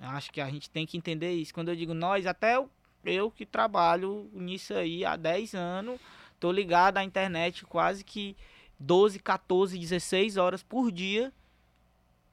Acho 0.00 0.30
que 0.30 0.40
a 0.40 0.48
gente 0.48 0.70
tem 0.70 0.86
que 0.86 0.96
entender 0.96 1.32
isso. 1.32 1.52
Quando 1.52 1.68
eu 1.68 1.76
digo 1.76 1.94
nós, 1.94 2.26
até 2.26 2.56
eu, 2.56 2.70
eu 3.04 3.30
que 3.30 3.44
trabalho 3.44 4.30
nisso 4.32 4.74
aí 4.74 5.04
há 5.04 5.16
10 5.16 5.54
anos, 5.54 6.00
tô 6.38 6.52
ligado 6.52 6.98
à 6.98 7.04
internet 7.04 7.64
quase 7.64 8.04
que 8.04 8.36
12, 8.78 9.18
14, 9.18 9.78
16 9.78 10.36
horas 10.36 10.62
por 10.62 10.92
dia 10.92 11.32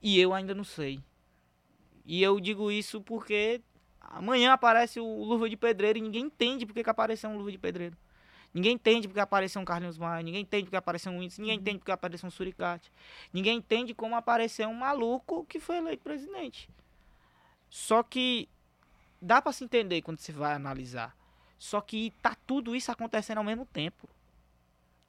e 0.02 0.20
eu 0.20 0.34
ainda 0.34 0.54
não 0.54 0.64
sei. 0.64 1.00
E 2.06 2.22
eu 2.22 2.40
digo 2.40 2.72
isso 2.72 3.02
porque 3.02 3.62
Amanhã 4.10 4.54
aparece 4.54 5.00
o 5.00 5.24
Luva 5.24 5.50
de 5.50 5.58
Pedreiro 5.58 5.98
e 5.98 6.02
ninguém 6.02 6.26
entende 6.26 6.66
porque 6.66 6.84
que 6.84 6.90
apareceu 6.90 7.30
um 7.30 7.38
Luva 7.38 7.52
de 7.52 7.58
Pedreiro. 7.58 7.98
Ninguém 8.54 8.74
entende 8.74 9.08
porque 9.08 9.20
apareceu 9.20 9.62
um 9.62 9.66
Carlinhos 9.66 9.98
Maia, 9.98 10.24
ninguém 10.24 10.42
entende 10.42 10.64
porque 10.66 10.78
apareceu 10.78 11.12
um 11.12 11.22
Índice, 11.22 11.42
ninguém 11.42 11.58
entende 11.58 11.80
porque 11.80 11.92
apareceu 11.92 12.28
um 12.28 12.32
Suricate. 12.32 12.90
Ninguém 13.34 13.58
entende 13.58 13.94
como 13.94 14.16
apareceu 14.16 14.70
um 14.70 14.74
maluco 14.74 15.46
que 15.46 15.60
foi 15.60 15.78
eleito 15.78 16.04
presidente. 16.04 16.70
Só 17.76 18.02
que 18.02 18.48
dá 19.22 19.42
para 19.42 19.52
se 19.52 19.66
entender 19.66 20.02
quando 20.02 20.18
se 20.18 20.32
vai 20.32 20.54
analisar. 20.54 21.14
Só 21.60 21.82
que 21.82 22.14
tá 22.22 22.34
tudo 22.48 22.74
isso 22.74 22.90
acontecendo 22.90 23.40
ao 23.40 23.44
mesmo 23.44 23.66
tempo. 23.66 24.08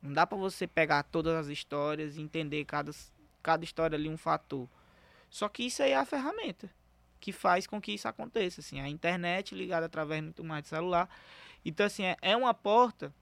Não 0.03 0.13
dá 0.13 0.27
para 0.27 0.37
você 0.37 0.67
pegar 0.67 1.05
todas 1.05 1.33
as 1.37 1.47
histórias 1.47 2.17
e 2.17 2.21
entender 2.21 2.65
cada, 2.65 2.91
cada 3.41 3.63
história 3.63 3.95
ali 3.95 4.09
um 4.09 4.17
fator. 4.17 4.69
Só 5.31 5.49
que 5.49 5.63
isso 5.63 5.81
aí 5.81 5.93
é 5.93 5.97
a 5.97 6.05
ferramenta 6.05 6.69
que 7.21 7.31
faz 7.31 7.69
com 7.69 7.81
que 7.81 7.93
isso 7.93 8.09
aconteça, 8.09 8.61
assim, 8.61 8.81
a 8.81 8.89
internet 8.89 9.55
ligada 9.55 9.87
através 9.87 10.21
muito 10.21 10.43
mais 10.43 10.65
de 10.65 10.71
celular. 10.71 11.09
Então, 11.65 11.87
assim, 11.87 12.03
é, 12.03 12.17
é 12.21 12.37
uma 12.37 12.53
porta 12.53 13.15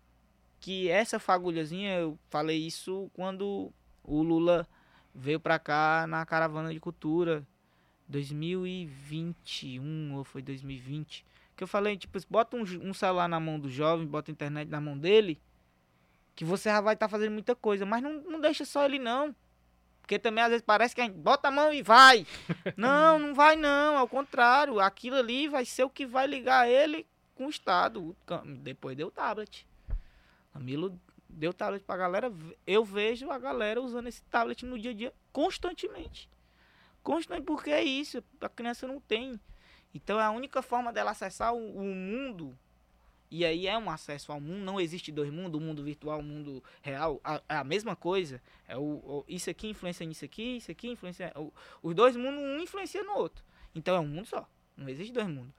que 0.58 0.88
essa 0.88 1.18
fagulhazinha, 1.18 1.96
eu 1.96 2.18
falei 2.30 2.66
isso 2.66 3.10
quando 3.12 3.70
o 4.02 4.22
Lula 4.22 4.66
veio 5.14 5.38
para 5.38 5.58
cá 5.58 6.06
na 6.08 6.24
caravana 6.24 6.72
de 6.72 6.80
cultura 6.80 7.46
2021 8.08 10.14
ou 10.14 10.24
foi 10.24 10.42
2020, 10.42 11.24
que 11.56 11.64
eu 11.64 11.68
falei, 11.68 11.96
tipo, 11.96 12.18
bota 12.28 12.56
um, 12.56 12.62
um 12.82 12.94
celular 12.94 13.28
na 13.28 13.40
mão 13.40 13.58
do 13.58 13.70
jovem, 13.70 14.06
bota 14.06 14.30
a 14.30 14.32
internet 14.32 14.68
na 14.68 14.80
mão 14.80 14.98
dele, 14.98 15.40
que 16.34 16.44
você 16.44 16.68
já 16.68 16.80
vai 16.80 16.94
estar 16.94 17.06
tá 17.06 17.10
fazendo 17.10 17.32
muita 17.32 17.54
coisa, 17.54 17.86
mas 17.86 18.02
não, 18.02 18.20
não 18.22 18.40
deixa 18.40 18.64
só 18.64 18.84
ele 18.84 18.98
não. 18.98 19.34
Porque 20.00 20.18
também 20.18 20.44
às 20.44 20.50
vezes 20.50 20.64
parece 20.64 20.94
que 20.94 21.00
a 21.00 21.04
gente 21.04 21.16
bota 21.16 21.48
a 21.48 21.50
mão 21.50 21.72
e 21.72 21.82
vai. 21.82 22.26
não, 22.76 23.18
não 23.18 23.34
vai 23.34 23.56
não, 23.56 23.96
ao 23.96 24.06
contrário, 24.06 24.78
aquilo 24.78 25.16
ali 25.16 25.48
vai 25.48 25.64
ser 25.64 25.84
o 25.84 25.90
que 25.90 26.04
vai 26.04 26.26
ligar 26.26 26.68
ele 26.68 27.06
com 27.34 27.46
o 27.46 27.50
Estado. 27.50 28.14
Depois 28.44 28.96
deu 28.96 29.10
tablet. 29.10 29.66
Camilo 30.52 31.00
deu 31.28 31.54
tablet 31.54 31.82
pra 31.84 31.96
galera. 31.96 32.30
Eu 32.66 32.84
vejo 32.84 33.30
a 33.30 33.38
galera 33.38 33.80
usando 33.80 34.06
esse 34.06 34.22
tablet 34.24 34.66
no 34.66 34.78
dia 34.78 34.90
a 34.90 34.94
dia 34.94 35.12
constantemente. 35.32 36.28
Constantemente, 37.04 37.46
porque 37.46 37.70
é 37.70 37.84
isso, 37.84 38.24
a 38.40 38.48
criança 38.48 38.88
não 38.88 38.98
tem. 38.98 39.38
Então 39.94 40.18
é 40.18 40.24
a 40.24 40.30
única 40.32 40.60
forma 40.60 40.92
dela 40.92 41.12
acessar 41.12 41.54
o, 41.54 41.76
o 41.76 41.94
mundo 41.94 42.58
e 43.30 43.44
aí 43.44 43.66
é 43.66 43.76
um 43.76 43.90
acesso 43.90 44.30
ao 44.30 44.40
mundo, 44.40 44.64
não 44.64 44.80
existe 44.80 45.10
dois 45.10 45.28
mundos, 45.28 45.60
o 45.60 45.64
mundo 45.64 45.82
virtual, 45.82 46.20
o 46.20 46.22
mundo 46.22 46.62
real, 46.80 47.20
a, 47.24 47.42
é 47.48 47.56
a 47.56 47.64
mesma 47.64 47.96
coisa. 47.96 48.40
É 48.68 48.76
o, 48.76 48.80
o, 48.80 49.24
isso 49.26 49.50
aqui 49.50 49.68
influencia 49.68 50.06
nisso 50.06 50.24
aqui, 50.24 50.58
isso 50.58 50.70
aqui 50.70 50.88
influencia. 50.88 51.32
O, 51.34 51.52
os 51.82 51.94
dois 51.96 52.14
mundos, 52.14 52.42
um 52.42 52.60
influencia 52.60 53.02
no 53.02 53.14
outro. 53.14 53.44
Então 53.74 53.96
é 53.96 53.98
um 53.98 54.06
mundo 54.06 54.26
só. 54.26 54.48
Não 54.76 54.88
existe 54.88 55.12
dois 55.12 55.26
mundos. 55.26 55.52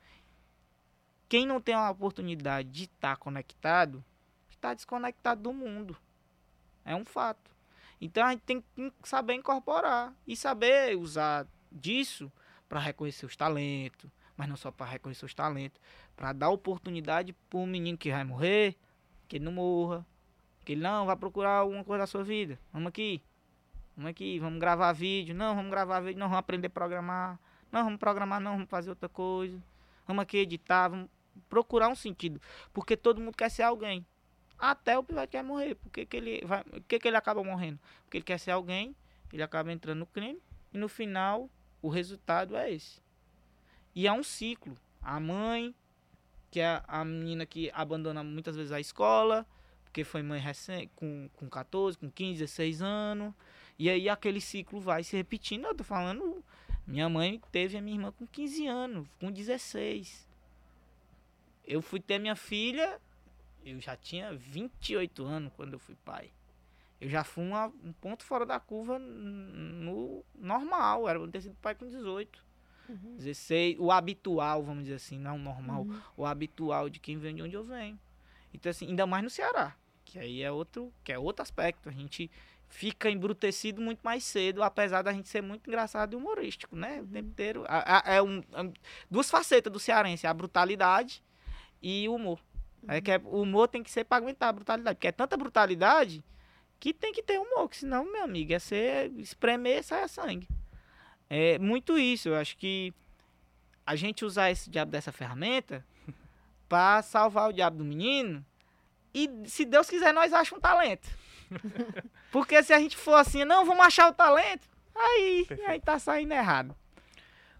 Quem 1.28 1.46
não 1.46 1.60
tem 1.60 1.76
a 1.76 1.92
oportunidade 1.92 2.70
de 2.70 2.84
estar 2.86 3.16
tá 3.16 3.16
conectado, 3.18 4.02
está 4.50 4.74
desconectado 4.74 5.42
do 5.42 5.52
mundo. 5.52 5.98
É 6.86 6.96
um 6.96 7.04
fato. 7.04 7.52
Então 8.06 8.24
a 8.24 8.32
gente 8.32 8.42
tem 8.42 8.62
que 8.62 8.92
saber 9.04 9.34
incorporar 9.34 10.14
e 10.28 10.36
saber 10.36 10.96
usar 10.96 11.48
disso 11.72 12.32
para 12.70 12.80
reconhecer 12.80 13.26
os 13.26 13.36
talentos, 13.36 14.12
mas 14.38 14.48
não 14.48 14.56
só 14.56 14.72
para 14.72 14.86
reconhecer 14.86 15.26
os 15.26 15.34
talentos, 15.34 15.82
para 16.16 16.32
dar 16.32 16.50
oportunidade 16.50 17.34
para 17.50 17.60
um 17.60 17.66
menino 17.66 17.98
que 17.98 18.12
vai 18.12 18.24
morrer, 18.24 18.76
que 19.28 19.38
ele 19.38 19.46
não 19.46 19.52
morra, 19.52 20.06
que 20.64 20.74
ele 20.74 20.82
não 20.82 21.08
vai 21.08 21.16
procurar 21.16 21.58
alguma 21.58 21.84
coisa 21.84 22.04
da 22.04 22.08
sua 22.08 22.24
vida. 22.24 22.60
Vamos 22.72 22.90
aqui, 22.90 23.24
vamos 23.98 24.12
aqui, 24.12 24.38
vamos 24.38 24.60
gravar 24.60 24.94
vídeo, 24.94 25.34
não, 25.34 25.56
vamos 25.56 25.72
gravar 25.72 26.00
vídeo, 26.00 26.20
não, 26.20 26.28
vamos 26.28 26.40
aprender 26.40 26.68
a 26.68 26.70
programar, 26.70 27.40
não, 27.72 27.86
vamos 27.86 28.00
programar, 28.00 28.40
não, 28.40 28.52
vamos 28.52 28.70
fazer 28.70 28.92
outra 28.92 29.10
coisa, 29.10 29.60
vamos 30.06 30.22
aqui 30.22 30.38
editar, 30.38 30.90
vamos 30.90 31.10
procurar 31.50 31.88
um 31.88 31.96
sentido, 31.96 32.40
porque 32.72 32.96
todo 32.96 33.20
mundo 33.20 33.36
quer 33.36 33.50
ser 33.50 33.64
alguém. 33.64 34.06
Até 34.58 34.98
o 34.98 35.04
pivete 35.04 35.32
quer 35.32 35.44
morrer. 35.44 35.76
Por 35.76 35.92
que, 35.92 36.06
que 36.06 36.18
ele 36.18 36.46
vai. 36.46 36.64
Por 36.64 36.82
que, 36.82 37.00
que 37.00 37.08
ele 37.08 37.18
acaba 37.18 37.44
morrendo? 37.44 37.80
Porque 38.04 38.18
ele 38.18 38.24
quer 38.24 38.40
ser 38.40 38.52
alguém, 38.52 38.96
ele 39.32 39.44
acaba 39.44 39.72
entrando 39.72 40.00
no 40.00 40.06
crime, 40.06 40.40
e 40.74 40.78
no 40.78 40.88
final 40.88 41.50
o 41.82 41.90
resultado 41.90 42.56
é 42.56 42.72
esse. 42.72 43.02
E 43.94 44.08
é 44.08 44.12
um 44.12 44.24
ciclo. 44.24 44.78
A 45.02 45.20
mãe, 45.20 45.74
que 46.50 46.60
é 46.60 46.82
a 46.88 47.06
menina 47.06 47.46
que 47.46 47.70
abandona 47.74 48.24
muitas 48.24 48.56
vezes 48.56 48.72
a 48.72 48.80
escola, 48.80 49.46
porque 49.84 50.04
foi 50.04 50.22
mãe 50.22 50.40
recém, 50.40 50.90
com, 50.96 51.30
com 51.36 51.48
14, 51.48 51.98
com 51.98 52.10
15, 52.10 52.40
16 52.40 52.82
anos. 52.82 53.34
E 53.80 53.90
aí 53.90 54.10
aquele 54.10 54.42
ciclo 54.42 54.80
vai 54.80 55.04
se 55.04 55.16
repetindo. 55.16 55.66
Eu 55.66 55.76
tô 55.76 55.84
falando, 55.84 56.44
minha 56.86 57.08
mãe 57.08 57.42
teve 57.52 57.78
a 57.78 57.82
minha 57.82 57.96
irmã 57.96 58.12
com 58.12 58.28
15 58.28 58.68
anos, 58.68 59.08
com 59.20 59.32
16. 59.32 60.28
Eu 61.64 61.82
fui 61.82 62.00
ter 62.00 62.20
minha 62.20 62.36
filha, 62.36 63.00
eu 63.66 63.82
já 63.82 63.98
tinha 63.98 64.34
28 64.34 65.26
anos 65.26 65.52
quando 65.56 65.74
eu 65.74 65.80
fui 65.80 65.96
pai. 66.06 66.30
Eu 67.02 67.10
já 67.10 67.24
fui 67.24 67.44
uma, 67.44 67.68
um 67.84 67.92
ponto 67.92 68.24
fora 68.24 68.46
da 68.46 68.60
curva 68.60 68.98
no 69.00 70.24
normal, 70.36 71.10
era 71.10 71.28
ter 71.28 71.42
sido 71.42 71.56
pai 71.56 71.76
com 71.76 71.88
18. 71.88 72.46
Uhum. 72.88 73.16
16, 73.18 73.78
o 73.80 73.92
habitual, 73.92 74.64
vamos 74.64 74.84
dizer 74.84 74.96
assim, 74.96 75.18
não 75.18 75.36
o 75.36 75.40
normal, 75.40 75.82
uhum. 75.82 76.00
o 76.16 76.26
habitual 76.26 76.88
de 76.88 77.00
quem 77.00 77.18
vem 77.18 77.36
de 77.36 77.42
onde 77.42 77.56
eu 77.56 77.64
venho. 77.64 78.00
Então, 78.54 78.70
assim, 78.70 78.88
ainda 78.88 79.08
mais 79.08 79.24
no 79.24 79.30
Ceará, 79.30 79.76
que 80.06 80.20
aí 80.20 80.44
é 80.44 80.52
outro, 80.52 80.94
que 81.04 81.12
é 81.12 81.18
outro 81.18 81.42
aspecto. 81.42 81.90
A 81.90 81.92
gente 81.92 82.30
fica 82.70 83.10
embrutecido 83.10 83.82
muito 83.82 84.02
mais 84.04 84.24
cedo, 84.24 84.62
apesar 84.62 85.02
da 85.02 85.12
gente 85.12 85.28
ser 85.28 85.42
muito 85.42 85.68
engraçado 85.68 86.14
e 86.14 86.16
humorístico, 86.16 86.76
né? 86.76 87.02
O 87.02 87.08
tempo 87.08 87.26
uhum. 87.26 87.32
inteiro. 87.32 87.66
É, 88.06 88.22
um, 88.22 88.40
é 88.40 88.72
duas 89.10 89.30
facetas 89.30 89.74
do 89.74 89.80
cearense, 89.80 90.28
a 90.28 90.34
brutalidade 90.34 91.24
e 91.82 92.08
o 92.08 92.16
humor. 92.16 92.40
É 92.88 93.02
que 93.02 93.12
é, 93.12 93.22
o 93.24 93.42
humor 93.42 93.68
tem 93.68 93.82
que 93.82 93.92
ser 93.92 94.04
para 94.04 94.18
aguentar 94.18 94.50
a 94.50 94.54
brutalidade, 94.54 94.96
porque 94.96 95.08
é 95.08 95.12
tanta 95.12 95.36
brutalidade 95.36 96.24
que 96.80 96.94
tem 96.94 97.14
que 97.14 97.24
ter 97.24 97.40
humor, 97.40 97.70
que 97.70 97.78
senão, 97.78 98.06
meu 98.12 98.24
amigo, 98.24 98.54
é 98.54 98.60
ser 98.60 99.12
espremer 99.18 99.80
e 99.80 99.84
sair 99.84 100.08
sangue. 100.08 100.48
É 101.30 101.58
muito 101.58 101.98
isso. 101.98 102.30
Eu 102.30 102.36
acho 102.36 102.58
que 102.58 102.94
a 103.86 103.96
gente 103.96 104.26
usar 104.26 104.52
esse 104.52 104.70
diabo 104.70 104.92
dessa 104.92 105.12
ferramenta 105.12 105.86
para 106.70 107.02
salvar 107.02 107.50
o 107.50 107.54
diabo 107.54 107.78
do 107.78 107.86
menino. 107.86 108.46
E 109.14 109.30
se 109.46 109.66
Deus 109.66 109.90
quiser, 109.90 110.14
nós 110.14 110.34
achamos 110.34 110.60
um 110.60 110.62
talento. 110.62 111.08
Porque 112.32 112.62
se 112.64 112.74
a 112.74 112.80
gente 112.80 112.98
for 112.98 113.16
assim, 113.16 113.46
não, 113.46 113.66
vamos 113.66 113.86
achar 113.86 114.10
o 114.10 114.14
talento, 114.14 114.68
aí, 114.94 115.48
aí 115.68 115.80
tá 115.80 115.98
saindo 115.98 116.34
errado. 116.34 116.76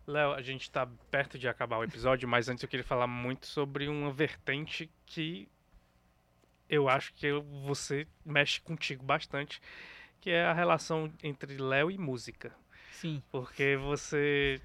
Léo, 0.06 0.34
a 0.34 0.42
gente 0.42 0.70
tá 0.70 0.88
perto 1.10 1.40
de 1.40 1.48
acabar 1.48 1.78
o 1.78 1.84
episódio, 1.84 2.28
mas 2.30 2.48
antes 2.48 2.62
eu 2.62 2.70
queria 2.70 2.84
falar 2.84 3.08
muito 3.08 3.48
sobre 3.48 3.88
uma 3.88 4.12
vertente 4.12 4.92
que 5.06 5.48
eu 6.70 6.90
acho 6.90 7.14
que 7.14 7.32
você 7.64 8.08
mexe 8.26 8.60
contigo 8.60 9.04
bastante, 9.04 9.62
que 10.20 10.30
é 10.30 10.46
a 10.46 10.54
relação 10.54 11.12
entre 11.22 11.58
Léo 11.58 11.92
e 11.92 11.98
música. 11.98 12.52
Sim. 12.92 13.22
Porque 13.32 13.76
você 13.78 14.60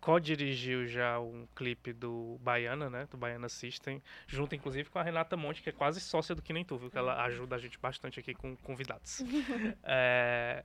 co-dirigiu 0.00 0.86
já 0.86 1.18
um 1.18 1.46
clipe 1.56 1.92
do 1.92 2.38
Baiana, 2.40 2.88
né? 2.88 3.08
Do 3.10 3.16
Baiana 3.16 3.48
System, 3.48 4.02
junto 4.26 4.54
inclusive 4.54 4.88
com 4.88 4.98
a 4.98 5.02
Renata 5.02 5.36
Monte, 5.36 5.62
que 5.62 5.70
é 5.70 5.72
quase 5.72 6.00
sócia 6.00 6.34
do 6.34 6.42
Que 6.42 6.52
Nem 6.52 6.64
Tu, 6.64 6.76
viu? 6.78 6.90
Que 6.90 6.98
ela 6.98 7.14
uhum. 7.14 7.22
ajuda 7.22 7.56
a 7.56 7.58
gente 7.58 7.78
bastante 7.78 8.20
aqui 8.20 8.34
com 8.34 8.56
convidados. 8.58 9.22
é, 9.82 10.64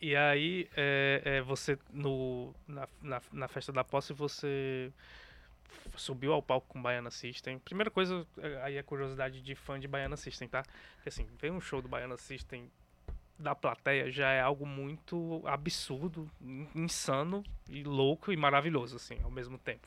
e 0.00 0.16
aí, 0.16 0.68
é, 0.76 1.22
é, 1.24 1.42
você, 1.42 1.78
no, 1.92 2.54
na, 2.66 2.88
na, 3.02 3.22
na, 3.32 3.48
festa 3.48 3.72
da 3.72 3.84
posse, 3.84 4.12
você 4.12 4.92
subiu 5.96 6.32
ao 6.32 6.42
palco 6.42 6.66
com 6.68 6.80
Baiana 6.80 7.10
System. 7.10 7.58
Primeira 7.58 7.90
coisa, 7.90 8.26
é, 8.38 8.62
aí 8.62 8.78
a 8.78 8.82
curiosidade 8.82 9.40
de 9.40 9.54
fã 9.54 9.78
de 9.78 9.88
Baiana 9.88 10.16
System, 10.16 10.48
tá? 10.48 10.62
Porque 10.96 11.08
assim, 11.08 11.26
ver 11.38 11.52
um 11.52 11.60
show 11.60 11.80
do 11.80 11.88
Baiana 11.88 12.16
System 12.16 12.70
da 13.38 13.54
plateia 13.54 14.10
já 14.10 14.30
é 14.30 14.40
algo 14.40 14.66
muito 14.66 15.42
absurdo, 15.46 16.30
insano 16.74 17.44
e 17.68 17.82
louco 17.82 18.32
e 18.32 18.36
maravilhoso, 18.36 18.96
assim, 18.96 19.18
ao 19.22 19.30
mesmo 19.30 19.58
tempo. 19.58 19.86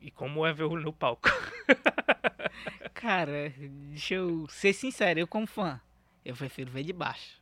E 0.00 0.10
como 0.10 0.44
é 0.46 0.52
ver 0.52 0.68
no 0.68 0.92
palco? 0.92 1.28
Cara, 2.94 3.52
deixa 3.90 4.14
eu 4.14 4.48
ser 4.48 4.72
sincero, 4.72 5.20
eu 5.20 5.26
como 5.26 5.46
fã, 5.46 5.80
eu 6.24 6.34
prefiro 6.34 6.70
ver 6.70 6.82
de 6.82 6.92
baixo. 6.92 7.40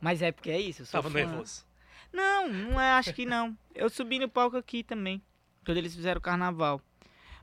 Mas 0.00 0.22
é 0.22 0.32
porque 0.32 0.50
é 0.50 0.60
isso, 0.60 0.82
eu 0.82 0.86
sou 0.86 1.00
Tava 1.00 1.10
fã. 1.10 1.18
nervoso. 1.18 1.64
Não, 2.12 2.48
não 2.48 2.80
é, 2.80 2.92
acho 2.92 3.12
que 3.12 3.26
não. 3.26 3.56
Eu 3.74 3.90
subi 3.90 4.18
no 4.18 4.28
palco 4.28 4.56
aqui 4.56 4.82
também, 4.82 5.22
quando 5.66 5.78
eles 5.78 5.94
fizeram 5.94 6.18
o 6.18 6.22
carnaval. 6.22 6.80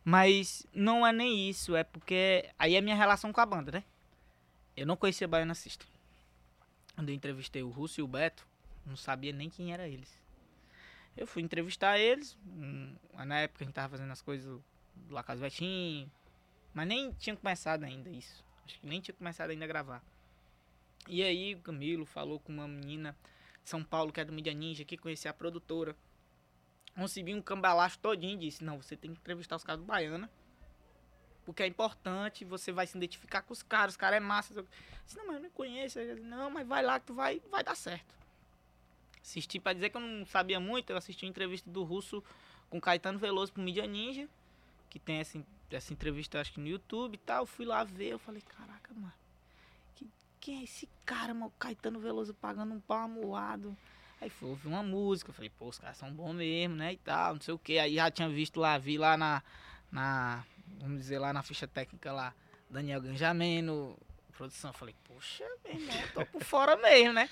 Mas 0.03 0.65
não 0.73 1.05
é 1.05 1.11
nem 1.11 1.49
isso, 1.49 1.75
é 1.75 1.83
porque 1.83 2.49
aí 2.57 2.75
é 2.75 2.81
minha 2.81 2.95
relação 2.95 3.31
com 3.31 3.41
a 3.41 3.45
banda, 3.45 3.71
né? 3.71 3.83
Eu 4.75 4.87
não 4.87 4.97
conhecia 4.97 5.27
Baiana 5.27 5.53
System. 5.53 5.87
Quando 6.95 7.09
eu 7.09 7.15
entrevistei 7.15 7.61
o 7.61 7.69
Russo 7.69 7.99
e 7.99 8.03
o 8.03 8.07
Beto, 8.07 8.47
não 8.85 8.95
sabia 8.95 9.31
nem 9.31 9.49
quem 9.49 9.73
era 9.73 9.87
eles. 9.87 10.11
Eu 11.15 11.27
fui 11.27 11.43
entrevistar 11.43 11.99
eles, 11.99 12.35
um, 12.47 12.95
na 13.25 13.41
época 13.41 13.63
a 13.63 13.65
gente 13.65 13.75
tava 13.75 13.89
fazendo 13.89 14.11
as 14.11 14.21
coisas 14.21 14.45
do 14.95 15.13
Lacas 15.13 15.39
Vetinho, 15.39 16.11
mas 16.73 16.87
nem 16.87 17.11
tinha 17.13 17.35
começado 17.35 17.83
ainda 17.83 18.09
isso. 18.09 18.43
Acho 18.65 18.79
que 18.79 18.87
nem 18.87 18.99
tinha 18.99 19.13
começado 19.13 19.51
ainda 19.51 19.65
a 19.65 19.67
gravar. 19.67 20.03
E 21.07 21.21
aí 21.21 21.55
o 21.55 21.59
Camilo 21.59 22.05
falou 22.05 22.39
com 22.39 22.51
uma 22.51 22.67
menina 22.67 23.15
de 23.63 23.69
São 23.69 23.83
Paulo 23.83 24.11
que 24.11 24.21
é 24.21 24.25
do 24.25 24.33
Mídia 24.33 24.53
Ninja, 24.53 24.83
que 24.83 24.97
conhecia 24.97 25.31
a 25.31 25.33
produtora. 25.33 25.95
Recebi 27.01 27.33
um 27.33 27.41
cambalacho 27.41 27.97
todinho 27.99 28.35
e 28.35 28.49
disse, 28.49 28.63
não, 28.63 28.81
você 28.81 28.95
tem 28.95 29.11
que 29.11 29.19
entrevistar 29.19 29.55
os 29.55 29.63
caras 29.63 29.81
do 29.81 29.85
Baiana. 29.85 30.29
Porque 31.45 31.63
é 31.63 31.67
importante, 31.67 32.45
você 32.45 32.71
vai 32.71 32.87
se 32.87 32.97
identificar 32.97 33.41
com 33.41 33.51
os 33.51 33.61
caras, 33.61 33.93
os 33.93 33.97
caras 33.97 34.17
é 34.17 34.19
massa. 34.19 34.53
Eu 34.53 34.65
disse, 35.05 35.17
não, 35.17 35.27
mas 35.27 35.35
eu 35.37 35.41
não 35.43 35.49
conheço. 35.49 35.99
Eu 35.99 36.15
disse, 36.15 36.27
não, 36.27 36.49
mas 36.49 36.67
vai 36.67 36.81
lá 36.81 36.99
que 36.99 37.07
tu 37.07 37.13
vai, 37.13 37.41
vai 37.51 37.63
dar 37.63 37.75
certo. 37.75 38.15
Assisti, 39.21 39.59
pra 39.59 39.73
dizer 39.73 39.89
que 39.89 39.97
eu 39.97 40.01
não 40.01 40.25
sabia 40.25 40.59
muito, 40.59 40.89
eu 40.89 40.97
assisti 40.97 41.25
uma 41.25 41.29
entrevista 41.29 41.69
do 41.69 41.83
Russo 41.83 42.23
com 42.69 42.79
Caetano 42.79 43.19
Veloso 43.19 43.53
pro 43.53 43.61
Mídia 43.61 43.85
Ninja, 43.85 44.27
que 44.89 44.99
tem 44.99 45.17
essa, 45.19 45.41
essa 45.71 45.93
entrevista, 45.93 46.39
acho 46.39 46.53
que 46.53 46.59
no 46.59 46.67
YouTube 46.67 47.15
e 47.15 47.17
tal. 47.17 47.43
Eu 47.43 47.45
fui 47.45 47.65
lá 47.65 47.83
ver, 47.83 48.09
eu 48.09 48.19
falei, 48.19 48.41
caraca, 48.41 48.93
mano, 48.93 49.13
que, 49.95 50.07
quem 50.39 50.61
é 50.61 50.63
esse 50.63 50.87
cara, 51.05 51.33
mano? 51.33 51.53
Caetano 51.57 51.99
Veloso 51.99 52.33
pagando 52.33 52.73
um 52.73 52.79
pau 52.79 52.99
amuado. 52.99 53.75
Aí 54.23 54.29
foi 54.29 54.51
ouvir 54.51 54.69
uma 54.69 54.81
música, 54.81 55.33
falei, 55.33 55.49
pô, 55.49 55.67
os 55.67 55.77
caras 55.77 55.97
são 55.97 56.09
bons 56.09 56.33
mesmo, 56.33 56.77
né? 56.77 56.93
E 56.93 56.97
tal, 56.97 57.33
não 57.33 57.41
sei 57.41 57.53
o 57.53 57.59
que. 57.59 57.77
Aí 57.77 57.95
já 57.95 58.09
tinha 58.09 58.29
visto 58.29 58.57
lá, 58.57 58.77
vi 58.77 58.97
lá 58.97 59.17
na, 59.17 59.43
na 59.91 60.45
vamos 60.79 60.99
dizer, 60.99 61.19
lá 61.19 61.33
na 61.33 61.43
ficha 61.43 61.67
técnica 61.67 62.09
lá, 62.13 62.33
Daniel 62.69 63.01
Ganjameno, 63.01 63.97
produção. 64.31 64.71
Falei, 64.71 64.95
poxa, 65.03 65.43
meu 65.65 65.73
irmão, 65.73 65.97
tô 66.13 66.25
por 66.25 66.39
fora 66.45 66.77
mesmo, 66.77 67.11
né? 67.11 67.29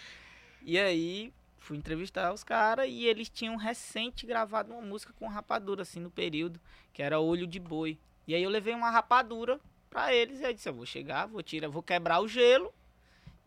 E 0.64 0.78
aí 0.78 1.32
fui 1.60 1.78
entrevistar 1.78 2.34
os 2.34 2.44
caras 2.44 2.90
e 2.90 3.06
eles 3.06 3.30
tinham 3.30 3.56
recente 3.56 4.26
gravado 4.26 4.74
uma 4.74 4.82
música 4.82 5.14
com 5.14 5.30
rapadura, 5.30 5.84
assim, 5.84 6.02
no 6.02 6.12
período, 6.12 6.60
que 6.92 7.02
era 7.02 7.22
Olho 7.22 7.48
de 7.48 7.58
Boi. 7.58 7.98
E 8.28 8.36
aí 8.36 8.44
eu 8.44 8.50
levei 8.50 8.74
uma 8.74 8.92
rapadura 8.92 9.62
pra 9.90 10.14
eles 10.14 10.42
e 10.42 10.46
aí 10.46 10.54
disse, 10.54 10.68
eu 10.68 10.74
vou 10.74 10.86
chegar, 10.86 11.26
vou 11.26 11.42
tirar, 11.42 11.70
vou 11.70 11.82
quebrar 11.82 12.20
o 12.20 12.28
gelo 12.28 12.74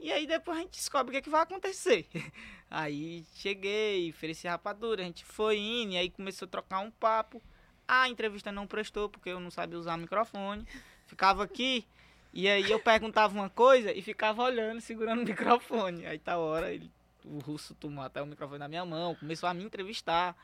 e 0.05 0.13
aí 0.13 0.27
depois 0.27 0.59
a 0.59 0.61
gente 0.61 0.73
descobre 0.73 1.09
o 1.09 1.13
que, 1.13 1.17
é 1.17 1.23
que 1.23 1.31
vai 1.31 1.41
acontecer. 1.41 2.07
Aí 2.71 3.25
cheguei, 3.37 4.11
ofereci 4.11 4.47
rapadura, 4.47 5.01
a 5.01 5.07
gente 5.07 5.25
foi 5.25 5.57
indo, 5.57 5.93
e 5.93 5.97
aí 5.97 6.11
começou 6.11 6.45
a 6.45 6.51
trocar 6.51 6.81
um 6.81 6.91
papo. 6.91 7.41
A 7.89 8.07
entrevista 8.07 8.53
não 8.53 8.67
prestou 8.67 9.09
porque 9.09 9.31
eu 9.31 9.41
não 9.41 9.51
sabia 9.51 9.79
usar 9.79 9.95
o 9.95 9.99
microfone. 9.99 10.67
Ficava 11.07 11.43
aqui, 11.43 11.87
e 12.35 12.47
aí 12.47 12.71
eu 12.71 12.79
perguntava 12.79 13.33
uma 13.33 13.49
coisa 13.49 13.95
e 13.95 14.03
ficava 14.03 14.43
olhando, 14.43 14.79
segurando 14.83 15.23
o 15.23 15.25
microfone. 15.25 16.05
Aí 16.05 16.19
tá 16.19 16.37
hora, 16.37 16.71
ele, 16.71 16.93
o 17.25 17.39
russo 17.39 17.75
tomou 17.75 18.05
até 18.05 18.21
o 18.21 18.27
microfone 18.27 18.59
na 18.59 18.69
minha 18.69 18.85
mão, 18.85 19.15
começou 19.15 19.49
a 19.49 19.55
me 19.55 19.65
entrevistar. 19.65 20.37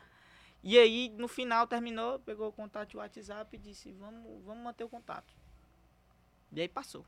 E 0.63 0.79
aí, 0.79 1.11
no 1.19 1.29
final, 1.29 1.67
terminou, 1.67 2.19
pegou 2.21 2.49
o 2.49 2.53
contato 2.53 2.93
do 2.93 2.99
WhatsApp 2.99 3.55
e 3.55 3.59
disse, 3.59 3.93
vamos, 3.93 4.43
vamos 4.43 4.65
manter 4.65 4.85
o 4.85 4.89
contato. 4.89 5.35
E 6.51 6.63
aí 6.63 6.69
passou. 6.69 7.05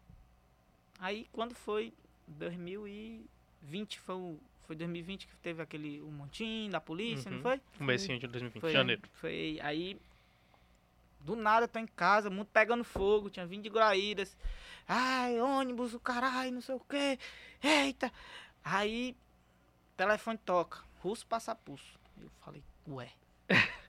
Aí, 0.98 1.26
quando 1.32 1.54
foi 1.54 1.94
2020 2.26 3.98
foi 4.00 4.14
o, 4.14 4.38
foi 4.66 4.76
2020 4.76 5.26
que 5.26 5.36
teve 5.36 5.62
aquele 5.62 6.00
o 6.00 6.10
montinho 6.10 6.70
da 6.70 6.80
polícia, 6.80 7.30
uhum. 7.30 7.36
não 7.36 7.42
foi? 7.42 7.60
Comecinho 7.78 8.18
de 8.18 8.26
2020, 8.26 8.60
foi, 8.60 8.72
janeiro. 8.72 9.02
Foi 9.12 9.58
aí 9.62 10.00
do 11.20 11.36
nada 11.36 11.64
eu 11.64 11.68
tô 11.68 11.78
em 11.78 11.86
casa, 11.86 12.28
muito 12.30 12.48
pegando 12.48 12.84
fogo, 12.84 13.30
tinha 13.30 13.46
vindo 13.46 13.62
de 13.62 13.68
Guaíras. 13.68 14.36
Ai, 14.88 15.40
ônibus, 15.40 15.94
o 15.94 16.00
caralho, 16.00 16.52
não 16.52 16.60
sei 16.60 16.74
o 16.74 16.80
quê. 16.80 17.18
Eita. 17.62 18.12
Aí 18.64 19.16
telefone 19.96 20.38
toca, 20.38 20.80
russo 21.00 21.26
passa 21.26 21.54
pulso. 21.54 21.98
Eu 22.20 22.30
falei, 22.40 22.62
ué. 22.88 23.12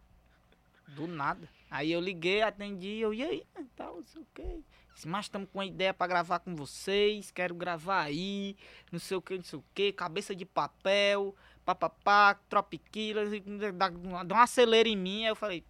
do 0.88 1.08
nada. 1.08 1.50
Aí 1.70 1.92
eu 1.92 2.00
liguei, 2.00 2.42
atendi, 2.42 3.00
eu, 3.00 3.14
e 3.14 3.24
aí, 3.24 3.44
tal, 3.76 3.98
não 3.98 4.06
sei 4.06 4.22
o 4.22 4.28
quê. 4.34 4.60
Mas 5.06 5.26
estamos 5.26 5.50
com 5.52 5.58
uma 5.58 5.66
ideia 5.66 5.94
para 5.94 6.08
gravar 6.08 6.40
com 6.40 6.56
vocês. 6.56 7.32
Quero 7.32 7.56
gravar 7.56 8.04
aí. 8.04 8.56
Não 8.92 9.00
sei 9.00 9.18
o 9.18 9.22
que, 9.22 9.36
não 9.36 9.44
sei 9.44 9.60
o 9.60 9.64
que. 9.74 9.92
Cabeça 9.92 10.36
de 10.36 10.46
papel. 10.46 11.36
Papapá, 11.66 12.36
tropiquilas. 12.48 13.30
Dá, 13.76 13.90
dá 14.24 14.36
um 14.36 14.40
acelera 14.40 14.88
em 14.88 14.96
mim. 14.96 15.24
Aí 15.24 15.32
eu 15.32 15.36
falei, 15.36 15.64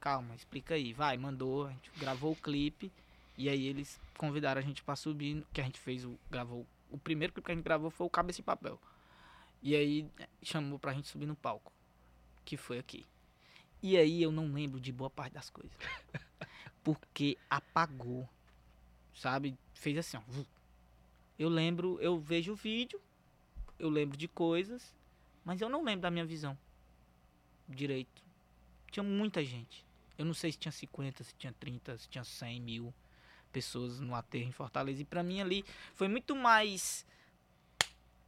calma, 0.00 0.34
explica 0.34 0.74
aí. 0.74 0.92
Vai, 0.92 1.16
mandou. 1.16 1.66
A 1.66 1.70
gente 1.70 1.90
gravou 1.98 2.32
o 2.32 2.36
clipe. 2.36 2.90
E 3.36 3.48
aí 3.48 3.66
eles 3.66 4.00
convidaram 4.16 4.60
a 4.60 4.64
gente 4.64 4.82
para 4.82 4.96
subir. 4.96 5.44
Que 5.52 5.60
a 5.60 5.64
gente 5.64 5.78
fez, 5.78 6.04
o, 6.04 6.18
gravou. 6.30 6.66
O 6.90 6.98
primeiro 6.98 7.32
clipe 7.32 7.46
que 7.46 7.52
a 7.52 7.54
gente 7.54 7.64
gravou 7.64 7.90
foi 7.90 8.06
o 8.06 8.10
Cabeça 8.10 8.36
de 8.36 8.42
Papel. 8.42 8.80
E 9.62 9.76
aí 9.76 10.10
chamou 10.42 10.78
pra 10.78 10.92
gente 10.92 11.08
subir 11.08 11.26
no 11.26 11.36
palco. 11.36 11.72
Que 12.44 12.56
foi 12.56 12.78
aqui. 12.78 13.06
E 13.82 13.96
aí 13.96 14.22
eu 14.22 14.32
não 14.32 14.52
lembro 14.52 14.80
de 14.80 14.92
boa 14.92 15.10
parte 15.10 15.34
das 15.34 15.50
coisas. 15.50 15.76
Porque 16.82 17.36
apagou 17.48 18.28
sabe? 19.14 19.56
Fez 19.74 19.98
assim, 19.98 20.16
ó. 20.16 20.22
Eu 21.38 21.48
lembro, 21.48 21.98
eu 22.00 22.18
vejo 22.18 22.52
o 22.52 22.56
vídeo, 22.56 23.00
eu 23.78 23.88
lembro 23.88 24.16
de 24.16 24.28
coisas, 24.28 24.94
mas 25.44 25.60
eu 25.60 25.68
não 25.68 25.82
lembro 25.82 26.02
da 26.02 26.10
minha 26.10 26.24
visão 26.24 26.56
direito. 27.68 28.22
Tinha 28.90 29.02
muita 29.02 29.44
gente. 29.44 29.84
Eu 30.18 30.24
não 30.24 30.34
sei 30.34 30.52
se 30.52 30.58
tinha 30.58 30.72
50, 30.72 31.24
se 31.24 31.34
tinha 31.34 31.52
30, 31.58 31.98
se 31.98 32.08
tinha 32.08 32.22
100 32.22 32.60
mil 32.60 32.94
pessoas 33.50 34.00
no 34.00 34.14
aterro 34.14 34.48
em 34.48 34.52
Fortaleza. 34.52 35.02
E 35.02 35.04
para 35.04 35.22
mim 35.22 35.40
ali 35.40 35.64
foi 35.94 36.08
muito 36.08 36.36
mais 36.36 37.06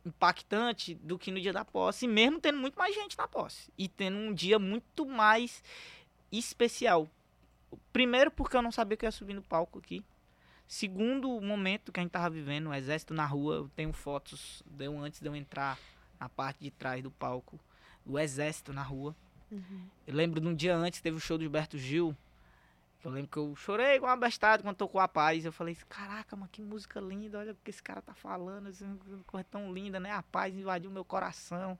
impactante 0.05 0.95
do 0.97 1.19
que 1.19 1.31
no 1.31 1.41
dia 1.41 1.53
da 1.53 1.65
posse, 1.65 2.07
mesmo 2.07 2.41
tendo 2.41 2.59
muito 2.59 2.79
mais 2.79 2.95
gente 2.95 3.17
na 3.17 3.27
posse. 3.27 3.73
E 3.77 3.89
tendo 3.89 4.17
um 4.17 4.35
dia 4.35 4.59
muito 4.59 5.07
mais 5.07 5.63
especial. 6.33 7.09
Primeiro 7.93 8.31
porque 8.31 8.57
eu 8.57 8.63
não 8.63 8.73
sabia 8.73 8.97
que 8.97 9.05
eu 9.05 9.09
ia 9.09 9.13
subir 9.13 9.35
no 9.35 9.43
palco 9.43 9.79
aqui. 9.79 10.05
Segundo 10.67 11.41
momento 11.41 11.93
que 11.93 12.01
a 12.01 12.03
gente 12.03 12.13
tava 12.13 12.31
vivendo, 12.31 12.71
o 12.71 12.75
exército 12.75 13.13
na 13.13 13.27
rua, 13.27 13.57
eu 13.57 13.71
tenho 13.77 13.93
fotos, 13.93 14.63
deu 14.67 14.99
antes 14.99 15.21
de 15.21 15.29
eu 15.29 15.37
entrar 15.37 15.79
na 16.19 16.29
parte 16.29 16.61
de 16.61 16.71
trás 16.71 17.03
do 17.03 17.11
palco, 17.11 17.61
o 18.07 18.19
exército 18.19 18.73
na 18.73 18.83
rua. 18.83 19.15
Uhum. 19.51 19.87
Eu 20.07 20.15
lembro 20.15 20.41
de 20.41 20.49
um 20.49 20.55
dia 20.55 20.75
antes, 20.75 21.01
teve 21.01 21.17
o 21.17 21.21
show 21.21 21.37
do 21.37 21.43
Gilberto 21.43 21.79
Gil. 21.79 22.17
Eu 23.05 23.11
lembro 23.11 23.31
que 23.31 23.37
eu 23.37 23.55
chorei 23.55 23.97
igual 23.97 24.11
uma 24.11 24.17
bestada 24.17 24.63
quando 24.63 24.77
tocou 24.77 24.99
a 24.99 25.07
paz. 25.07 25.45
Eu 25.45 25.53
falei, 25.53 25.77
caraca, 25.89 26.35
mano, 26.35 26.49
que 26.51 26.63
música 26.63 26.99
linda, 26.99 27.39
olha 27.39 27.53
o 27.53 27.57
que 27.63 27.69
esse 27.69 27.83
cara 27.83 28.01
tá 28.01 28.15
falando, 28.15 28.71
essa 28.71 28.87
coisa 29.27 29.45
tão 29.51 29.71
linda, 29.71 30.01
né? 30.01 30.11
A 30.11 30.23
paz 30.23 30.55
invadiu 30.57 30.91
meu 30.91 31.05
coração. 31.05 31.79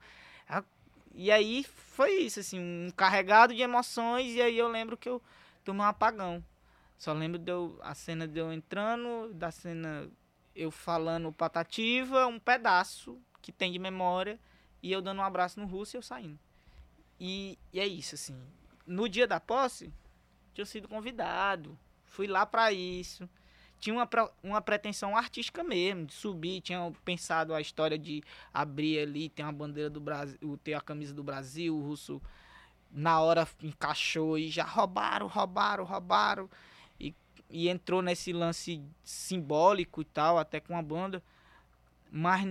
E 1.15 1.31
aí 1.31 1.63
foi 1.63 2.11
isso, 2.19 2.39
assim, 2.39 2.59
um 2.59 2.91
carregado 2.91 3.55
de 3.55 3.61
emoções, 3.61 4.35
e 4.35 4.41
aí 4.41 4.55
eu 4.55 4.67
lembro 4.67 4.95
que 4.95 5.09
eu 5.09 5.19
tomei 5.63 5.81
um 5.81 5.85
apagão. 5.85 6.43
Só 6.97 7.13
lembro 7.13 7.37
de 7.37 7.51
eu, 7.51 7.77
a 7.81 7.93
cena 7.93 8.27
de 8.27 8.39
eu 8.39 8.51
entrando, 8.51 9.33
da 9.33 9.51
cena 9.51 10.09
eu 10.55 10.71
falando 10.71 11.31
patativa, 11.31 12.25
um 12.27 12.39
pedaço 12.39 13.19
que 13.41 13.51
tem 13.51 13.71
de 13.71 13.77
memória, 13.79 14.39
e 14.81 14.91
eu 14.91 15.01
dando 15.01 15.19
um 15.19 15.23
abraço 15.23 15.59
no 15.59 15.65
russo 15.65 15.95
e 15.95 15.97
eu 15.97 16.01
saindo. 16.01 16.39
E, 17.19 17.59
e 17.71 17.79
é 17.79 17.85
isso, 17.85 18.15
assim. 18.15 18.39
No 18.87 19.09
dia 19.09 19.27
da 19.27 19.39
posse, 19.39 19.91
tinha 20.53 20.65
sido 20.65 20.87
convidado, 20.87 21.77
fui 22.05 22.27
lá 22.27 22.45
para 22.45 22.71
isso. 22.71 23.29
Tinha 23.77 23.93
uma, 23.93 24.09
uma 24.41 24.61
pretensão 24.61 25.17
artística 25.17 25.63
mesmo, 25.63 26.05
de 26.05 26.13
subir, 26.13 26.61
tinha 26.61 26.91
pensado 27.03 27.53
a 27.53 27.59
história 27.59 27.97
de 27.97 28.23
abrir 28.53 28.99
ali, 28.99 29.29
ter 29.29 29.43
uma 29.43 29.51
bandeira 29.51 29.89
do 29.89 29.99
Brasil, 29.99 30.59
ter 30.63 30.73
a 30.73 30.81
camisa 30.81 31.13
do 31.13 31.23
Brasil, 31.23 31.75
o 31.75 31.81
russo 31.81 32.21
na 32.89 33.19
hora 33.19 33.47
encaixou 33.61 34.37
e 34.37 34.49
já 34.49 34.63
roubaram, 34.63 35.27
roubaram, 35.27 35.83
roubaram 35.83 36.49
e 37.55 37.69
entrou 37.69 38.01
nesse 38.01 38.33
lance 38.33 38.81
simbólico 39.01 40.01
e 40.01 40.05
tal, 40.05 40.37
até 40.37 40.59
com 40.59 40.77
a 40.77 40.81
banda. 40.81 41.23
Mas 42.11 42.45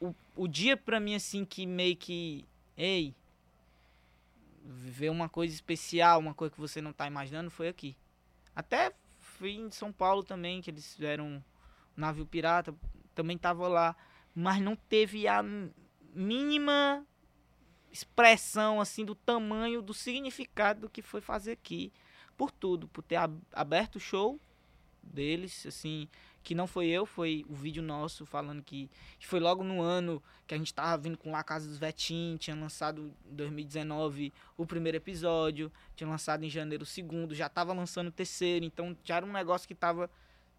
o, 0.00 0.14
o 0.34 0.48
dia 0.48 0.74
pra 0.74 0.98
mim, 0.98 1.14
assim, 1.14 1.44
que 1.44 1.66
meio 1.66 1.94
que. 1.94 2.46
Ei, 2.74 3.14
ver 4.64 5.10
uma 5.10 5.28
coisa 5.28 5.52
especial, 5.52 6.18
uma 6.18 6.32
coisa 6.32 6.54
que 6.54 6.60
você 6.60 6.80
não 6.80 6.94
tá 6.94 7.06
imaginando, 7.06 7.50
foi 7.50 7.68
aqui. 7.68 7.94
Até 8.56 8.94
fui 9.18 9.52
em 9.52 9.70
São 9.70 9.92
Paulo 9.92 10.24
também, 10.24 10.62
que 10.62 10.70
eles 10.70 10.94
fizeram 10.94 11.26
um 11.26 11.42
navio 11.94 12.24
pirata, 12.24 12.74
também 13.14 13.36
tava 13.36 13.68
lá. 13.68 13.94
Mas 14.34 14.62
não 14.62 14.74
teve 14.74 15.28
a 15.28 15.44
mínima 16.14 17.06
expressão, 17.92 18.80
assim, 18.80 19.04
do 19.04 19.14
tamanho, 19.14 19.82
do 19.82 19.92
significado 19.92 20.80
do 20.80 20.88
que 20.88 21.02
foi 21.02 21.20
fazer 21.20 21.52
aqui 21.52 21.92
por 22.38 22.52
tudo, 22.52 22.86
por 22.88 23.02
ter 23.02 23.18
aberto 23.52 23.96
o 23.96 24.00
show 24.00 24.40
deles, 25.02 25.66
assim, 25.66 26.08
que 26.42 26.54
não 26.54 26.66
foi 26.66 26.86
eu, 26.86 27.04
foi 27.04 27.44
o 27.48 27.54
vídeo 27.54 27.82
nosso 27.82 28.24
falando 28.24 28.62
que, 28.62 28.88
que 29.18 29.26
foi 29.26 29.40
logo 29.40 29.64
no 29.64 29.82
ano 29.82 30.22
que 30.46 30.54
a 30.54 30.58
gente 30.58 30.72
tava 30.72 31.02
vindo 31.02 31.18
com 31.18 31.32
La 31.32 31.42
Casa 31.42 31.68
dos 31.68 31.78
Vetim, 31.78 32.36
tinha 32.38 32.54
lançado 32.54 33.12
em 33.26 33.34
2019 33.34 34.32
o 34.56 34.64
primeiro 34.64 34.96
episódio, 34.96 35.70
tinha 35.96 36.08
lançado 36.08 36.44
em 36.44 36.48
janeiro 36.48 36.84
o 36.84 36.86
segundo, 36.86 37.34
já 37.34 37.48
tava 37.48 37.72
lançando 37.72 38.08
o 38.08 38.12
terceiro, 38.12 38.64
então 38.64 38.96
já 39.02 39.16
era 39.16 39.26
um 39.26 39.32
negócio 39.32 39.66
que 39.66 39.74
tava 39.74 40.08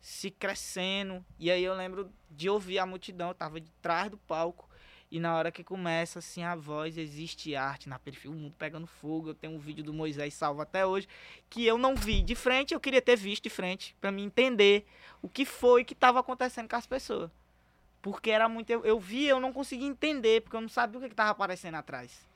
se 0.02 0.30
crescendo, 0.30 1.26
e 1.38 1.50
aí 1.50 1.64
eu 1.64 1.74
lembro 1.74 2.12
de 2.30 2.50
ouvir 2.50 2.80
a 2.80 2.86
multidão, 2.86 3.30
eu 3.30 3.36
tava 3.36 3.60
de 3.60 3.72
trás 3.82 4.10
do 4.12 4.18
palco, 4.18 4.69
e 5.12 5.20
na 5.20 5.36
hora 5.36 5.52
que 5.52 5.64
começa 5.64 6.20
assim 6.20 6.44
a 6.44 6.56
voz, 6.56 6.98
existe 6.98 7.56
arte 7.56 7.90
na 7.90 7.98
periferia, 7.98 8.32
o 8.32 8.40
mundo 8.40 8.54
pegando 8.60 8.86
fogo. 8.86 9.30
Eu 9.30 9.34
tenho 9.34 9.54
um 9.54 9.60
vídeo 9.60 9.84
do 9.84 9.92
Moisés 9.92 10.34
salvo 10.34 10.62
até 10.62 10.86
hoje 10.86 11.08
que 11.50 11.66
eu 11.66 11.78
não 11.78 11.96
vi 11.96 12.22
de 12.22 12.36
frente, 12.36 12.74
eu 12.74 12.80
queria 12.80 13.02
ter 13.02 13.16
visto 13.16 13.44
de 13.44 13.50
frente 13.50 13.96
para 14.00 14.12
me 14.12 14.22
entender 14.22 14.86
o 15.22 15.28
que 15.28 15.46
foi 15.46 15.84
que 15.84 15.94
estava 15.94 16.20
acontecendo 16.20 16.70
com 16.70 16.76
as 16.76 16.86
pessoas. 16.86 17.32
Porque 18.02 18.30
era 18.30 18.48
muito 18.48 18.70
eu, 18.70 18.86
eu 18.86 19.00
vi, 19.00 19.26
eu 19.26 19.40
não 19.40 19.52
conseguia 19.52 19.88
entender, 19.88 20.42
porque 20.42 20.56
eu 20.56 20.62
não 20.62 20.70
sabia 20.70 21.00
o 21.00 21.02
que 21.02 21.08
estava 21.08 21.32
aparecendo 21.32 21.76
atrás. 21.76 22.28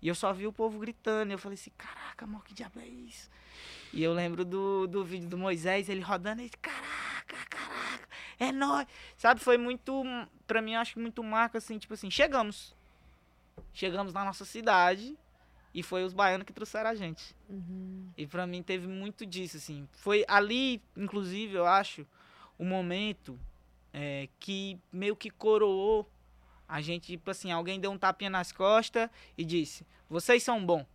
E 0.00 0.08
eu 0.08 0.14
só 0.14 0.32
vi 0.32 0.46
o 0.46 0.52
povo 0.52 0.78
gritando. 0.78 1.30
E 1.30 1.34
eu 1.34 1.38
falei 1.38 1.54
assim, 1.54 1.70
caraca, 1.78 2.24
amor, 2.24 2.44
que 2.44 2.52
diabo 2.52 2.80
é 2.80 2.86
isso? 2.86 3.30
E 3.92 4.02
eu 4.02 4.12
lembro 4.12 4.44
do, 4.44 4.86
do 4.86 5.04
vídeo 5.04 5.28
do 5.28 5.38
Moisés, 5.38 5.88
ele 5.88 6.00
rodando 6.00 6.42
e 6.42 6.50
caraca, 6.50 7.13
caraca, 7.26 8.08
é 8.38 8.52
nóis. 8.52 8.86
Sabe, 9.16 9.40
foi 9.40 9.56
muito, 9.58 10.02
pra 10.46 10.62
mim, 10.62 10.74
acho 10.74 10.94
que 10.94 11.00
muito 11.00 11.22
marca, 11.22 11.58
assim, 11.58 11.78
tipo 11.78 11.94
assim, 11.94 12.10
chegamos. 12.10 12.74
Chegamos 13.72 14.12
na 14.12 14.24
nossa 14.24 14.44
cidade 14.44 15.16
e 15.72 15.82
foi 15.82 16.04
os 16.04 16.12
baianos 16.12 16.46
que 16.46 16.52
trouxeram 16.52 16.90
a 16.90 16.94
gente. 16.94 17.34
Uhum. 17.48 18.10
E 18.16 18.26
pra 18.26 18.46
mim 18.46 18.62
teve 18.62 18.86
muito 18.86 19.26
disso, 19.26 19.56
assim. 19.56 19.88
Foi 19.92 20.24
ali, 20.28 20.82
inclusive, 20.96 21.54
eu 21.54 21.66
acho, 21.66 22.06
o 22.58 22.64
momento 22.64 23.38
é, 23.92 24.28
que 24.40 24.78
meio 24.92 25.16
que 25.16 25.30
coroou 25.30 26.08
a 26.68 26.80
gente, 26.80 27.06
tipo 27.06 27.30
assim, 27.30 27.52
alguém 27.52 27.78
deu 27.78 27.90
um 27.90 27.98
tapinha 27.98 28.30
nas 28.30 28.50
costas 28.50 29.08
e 29.36 29.44
disse, 29.44 29.86
vocês 30.08 30.42
são 30.42 30.64
bons. 30.64 30.86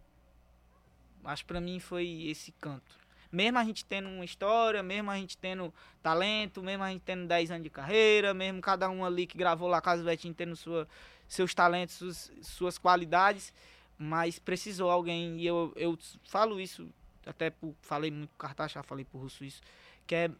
Acho 1.23 1.43
que 1.43 1.47
pra 1.47 1.61
mim 1.61 1.79
foi 1.79 2.23
esse 2.23 2.51
canto. 2.53 2.98
Mesmo 3.31 3.59
a 3.59 3.63
gente 3.63 3.85
tendo 3.85 4.09
uma 4.09 4.25
história, 4.25 4.81
mesmo 4.81 5.11
a 5.11 5.15
gente 5.15 5.37
tendo 5.37 5.73
talento, 6.01 6.63
mesmo 6.63 6.83
a 6.83 6.89
gente 6.89 7.03
tendo 7.03 7.27
10 7.27 7.51
anos 7.51 7.63
de 7.63 7.69
carreira, 7.69 8.33
mesmo 8.33 8.59
cada 8.59 8.89
um 8.89 9.05
ali 9.05 9.27
que 9.27 9.37
gravou 9.37 9.67
lá 9.67 9.79
Casa 9.79 10.03
Betinho 10.03 10.33
tendo 10.33 10.55
sua, 10.55 10.87
seus 11.27 11.53
talentos, 11.53 11.95
suas, 11.95 12.31
suas 12.41 12.77
qualidades, 12.77 13.53
mas 13.97 14.39
precisou 14.39 14.89
alguém, 14.89 15.39
e 15.39 15.45
eu, 15.45 15.71
eu 15.75 15.97
falo 16.23 16.59
isso, 16.59 16.89
até 17.25 17.53
falei 17.81 18.09
muito 18.09 18.29
com 18.29 18.35
o 18.35 18.39
Cartaz, 18.39 18.71
já 18.71 18.81
falei 18.81 19.05
pro 19.05 19.19
Russo 19.19 19.43
isso, 19.43 19.61
que 20.07 20.15
é, 20.15 20.31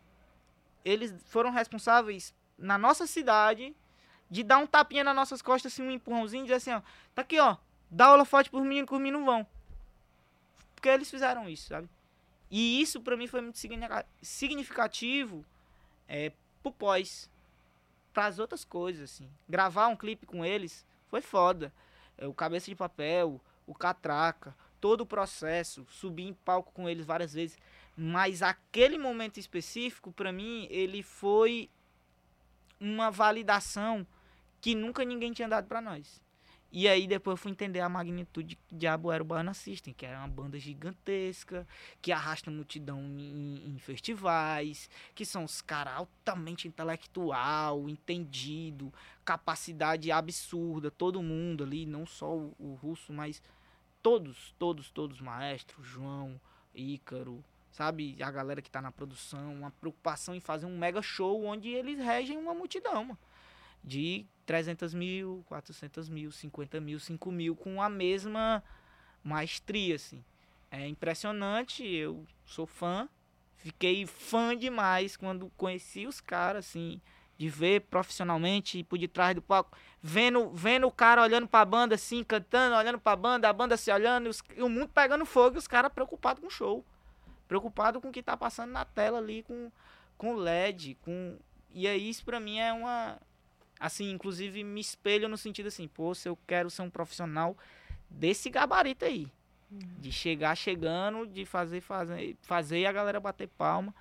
eles 0.84 1.14
foram 1.28 1.52
responsáveis 1.52 2.34
na 2.57 2.78
nossa 2.78 3.06
cidade 3.06 3.76
de 4.30 4.44
dar 4.44 4.57
um 4.57 4.68
tapinha 4.68 5.03
nas 5.03 5.16
nossas 5.16 5.41
costas, 5.41 5.74
assim, 5.74 5.84
um 5.84 5.91
empurrãozinho, 5.91 6.44
dizer 6.44 6.56
assim, 6.56 6.72
ó, 6.72 6.82
tá 7.14 7.22
aqui, 7.22 7.40
ó, 7.40 7.57
dá 7.90 8.07
aula 8.07 8.26
forte 8.26 8.49
pros 8.49 8.64
meninos 8.64 8.88
que 8.88 8.95
os 8.95 9.02
meninos 9.02 9.26
vão. 9.26 9.45
Porque 10.76 10.90
eles 10.90 11.10
fizeram 11.10 11.49
isso, 11.49 11.68
sabe? 11.68 11.90
E 12.49 12.81
isso 12.81 13.01
para 13.01 13.15
mim 13.15 13.27
foi 13.27 13.41
muito 13.41 13.59
significativo 14.21 15.45
é, 16.07 16.31
pro 16.63 16.71
pós. 16.71 17.30
Para 18.13 18.26
as 18.26 18.39
outras 18.39 18.65
coisas, 18.65 19.11
assim. 19.11 19.30
Gravar 19.47 19.88
um 19.88 19.95
clipe 19.95 20.26
com 20.26 20.43
eles 20.43 20.85
foi 21.07 21.21
foda. 21.21 21.71
É, 22.17 22.27
o 22.27 22.34
Cabeça 22.34 22.65
de 22.65 22.76
Papel, 22.76 23.39
o 23.67 23.76
Catraca, 23.76 24.55
todo 24.81 25.01
o 25.01 25.05
processo, 25.05 25.85
subir 25.89 26.23
em 26.23 26.34
palco 26.34 26.71
com 26.73 26.89
eles 26.89 27.05
várias 27.05 27.34
vezes. 27.34 27.57
Mas 27.95 28.41
aquele 28.41 28.97
momento 28.97 29.39
específico, 29.39 30.11
para 30.11 30.31
mim, 30.31 30.67
ele 30.71 31.03
foi 31.03 31.69
uma 32.80 33.11
validação 33.11 34.07
que 34.61 34.73
nunca 34.73 35.03
ninguém 35.03 35.34
tinha 35.34 35.47
dado 35.47 35.67
para 35.67 35.81
nós. 35.81 36.21
E 36.71 36.87
aí 36.87 37.07
depois 37.07 37.33
eu 37.33 37.37
fui 37.41 37.51
entender 37.51 37.79
a 37.79 37.89
magnitude 37.89 38.55
que 38.55 38.75
Diabo 38.75 39.11
era 39.11 39.23
o 39.23 39.25
Baiana 39.25 39.55
System, 39.55 39.91
que 39.91 40.05
era 40.05 40.19
uma 40.19 40.27
banda 40.27 40.59
gigantesca, 40.59 41.67
que 41.99 42.11
arrasta 42.11 42.51
multidão 42.51 42.99
em, 43.17 43.73
em 43.73 43.79
festivais, 43.79 44.87
que 45.15 45.25
são 45.25 45.43
os 45.43 45.61
caras 45.61 45.95
altamente 45.95 46.67
intelectual, 46.67 47.89
entendido, 47.89 48.93
capacidade 49.25 50.11
absurda, 50.11 50.91
todo 50.91 51.23
mundo 51.23 51.63
ali, 51.63 51.87
não 51.87 52.05
só 52.05 52.37
o, 52.37 52.55
o 52.59 52.75
russo, 52.75 53.11
mas 53.11 53.41
todos, 54.03 54.53
todos, 54.59 54.91
todos, 54.91 55.19
maestro, 55.19 55.83
João, 55.83 56.39
Ícaro, 56.75 57.43
sabe, 57.71 58.15
a 58.21 58.29
galera 58.29 58.61
que 58.61 58.69
tá 58.69 58.79
na 58.79 58.91
produção, 58.91 59.55
uma 59.55 59.71
preocupação 59.71 60.35
em 60.35 60.39
fazer 60.39 60.67
um 60.67 60.77
mega 60.77 61.01
show 61.01 61.45
onde 61.45 61.69
eles 61.69 61.97
regem 61.97 62.37
uma 62.37 62.53
multidão, 62.53 63.05
mano 63.05 63.19
de 63.90 64.28
300 64.45 64.94
mil, 64.94 65.44
400 65.48 66.07
mil, 66.07 66.32
50 66.32 66.80
mil, 66.80 66.99
5 66.99 67.32
mil, 67.32 67.56
com 67.56 67.82
a 67.82 67.90
mesma 67.90 68.64
maestria, 69.24 69.95
assim. 69.95 70.24
É 70.70 70.88
impressionante, 70.88 71.84
eu 71.84 72.24
sou 72.45 72.68
fã, 72.68 73.10
fiquei 73.56 74.06
fã 74.06 74.56
demais 74.56 75.18
quando 75.18 75.52
conheci 75.57 76.06
os 76.06 76.22
caras, 76.22 76.68
assim, 76.68 77.02
de 77.36 77.49
ver 77.49 77.82
profissionalmente 77.82 78.84
por 78.84 78.99
detrás 78.99 79.34
do 79.34 79.41
palco, 79.41 79.76
vendo, 80.02 80.52
vendo 80.52 80.86
o 80.86 80.91
cara 80.91 81.24
olhando 81.24 81.48
pra 81.48 81.66
banda, 81.66 81.95
assim, 81.95 82.24
cantando, 82.24 82.76
olhando 82.76 82.99
pra 82.99 83.16
banda, 83.16 83.49
a 83.49 83.53
banda 83.53 83.76
se 83.76 83.91
olhando, 83.91 84.30
e, 84.56 84.61
o 84.61 84.70
mundo 84.70 84.90
pegando 84.90 85.26
fogo 85.26 85.56
e 85.56 85.57
os 85.57 85.68
caras 85.68 85.91
preocupados 85.91 86.41
com 86.41 86.48
o 86.48 86.52
show. 86.52 86.86
Preocupado 87.48 87.99
com 87.99 88.10
o 88.10 88.11
que 88.11 88.22
tá 88.22 88.38
passando 88.38 88.72
na 88.72 88.86
tela 88.86 89.18
ali, 89.18 89.41
com, 89.41 89.72
com 90.16 90.36
LED, 90.36 90.95
com... 91.02 91.40
E 91.72 91.88
aí 91.88 92.10
isso 92.10 92.24
pra 92.24 92.40
mim 92.40 92.60
é 92.60 92.72
uma, 92.72 93.20
assim, 93.80 94.11
inclusive 94.11 94.64
me 94.64 94.81
espelho 94.81 95.30
no 95.30 95.38
sentido 95.38 95.68
assim, 95.68 95.88
pô, 95.88 96.14
se 96.14 96.27
eu 96.27 96.38
quero 96.45 96.69
ser 96.69 96.81
um 96.81 96.89
profissional 96.89 97.57
desse 98.10 98.49
gabarito 98.49 99.06
aí. 99.06 99.27
Uhum. 99.72 99.80
De 99.99 100.11
chegar 100.11 100.56
chegando, 100.56 101.27
de 101.27 101.45
fazer, 101.45 101.80
fazer, 101.80 102.35
fazer 102.41 102.85
a 102.85 102.91
galera 102.91 103.19
bater 103.19 103.47
palma. 103.47 103.93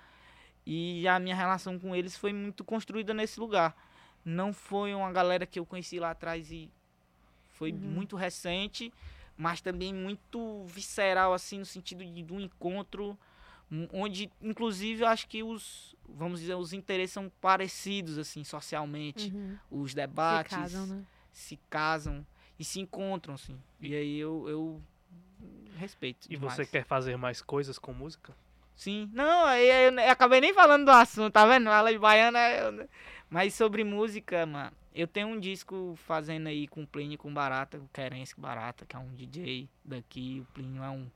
E 0.66 1.06
a 1.06 1.18
minha 1.18 1.34
relação 1.34 1.78
com 1.78 1.94
eles 1.94 2.16
foi 2.16 2.32
muito 2.32 2.64
construída 2.64 3.14
nesse 3.14 3.38
lugar. 3.38 3.76
Não 4.24 4.52
foi 4.52 4.94
uma 4.94 5.12
galera 5.12 5.46
que 5.46 5.58
eu 5.58 5.66
conheci 5.66 5.98
lá 5.98 6.10
atrás 6.10 6.50
e 6.50 6.70
foi 7.50 7.72
uhum. 7.72 7.78
muito 7.78 8.16
recente, 8.16 8.92
mas 9.36 9.60
também 9.60 9.94
muito 9.94 10.64
visceral, 10.64 11.32
assim, 11.32 11.58
no 11.58 11.66
sentido 11.66 12.04
de, 12.04 12.22
de 12.22 12.32
um 12.32 12.40
encontro 12.40 13.18
onde 13.92 14.30
inclusive 14.40 15.02
eu 15.02 15.08
acho 15.08 15.28
que 15.28 15.42
os 15.42 15.94
vamos 16.08 16.40
dizer 16.40 16.54
os 16.54 16.72
interesses 16.72 17.12
são 17.12 17.30
parecidos 17.40 18.18
assim 18.18 18.42
socialmente. 18.44 19.32
Uhum. 19.34 19.58
os 19.70 19.94
debates 19.94 20.52
se 20.52 20.58
casam, 20.58 20.86
né? 20.86 21.04
se 21.32 21.56
casam 21.68 22.26
e 22.58 22.64
se 22.64 22.80
encontram 22.80 23.34
assim. 23.34 23.58
E 23.80 23.94
aí 23.94 24.18
eu, 24.18 24.48
eu 24.48 24.82
respeito 25.76 26.26
e 26.26 26.36
demais. 26.36 26.54
você 26.54 26.66
quer 26.66 26.84
fazer 26.84 27.16
mais 27.16 27.42
coisas 27.42 27.78
com 27.78 27.92
música? 27.92 28.34
Sim. 28.74 29.10
Não 29.12 29.44
aí 29.44 29.68
eu, 29.68 29.92
eu, 29.92 30.00
eu, 30.00 30.10
acabei 30.10 30.40
nem 30.40 30.54
falando 30.54 30.86
do 30.86 30.90
assunto 30.90 31.32
tá 31.32 31.46
vendo? 31.46 31.68
Ela 31.68 31.92
de 31.92 31.98
baiana 31.98 32.38
eu, 32.50 32.88
mas 33.28 33.54
sobre 33.54 33.84
música 33.84 34.46
mano 34.46 34.72
eu 34.94 35.06
tenho 35.06 35.28
um 35.28 35.38
disco 35.38 35.94
fazendo 36.06 36.48
aí 36.48 36.66
com 36.66 36.82
o 36.82 36.86
Plínio 36.86 37.18
com 37.18 37.32
Barata 37.32 37.78
o 37.78 37.88
Querence 37.92 38.34
Barata 38.36 38.86
que 38.86 38.96
é 38.96 38.98
um 38.98 39.14
DJ 39.14 39.68
daqui. 39.84 40.40
O 40.40 40.52
Plínio 40.54 40.82
é 40.82 40.90
um, 40.90 41.06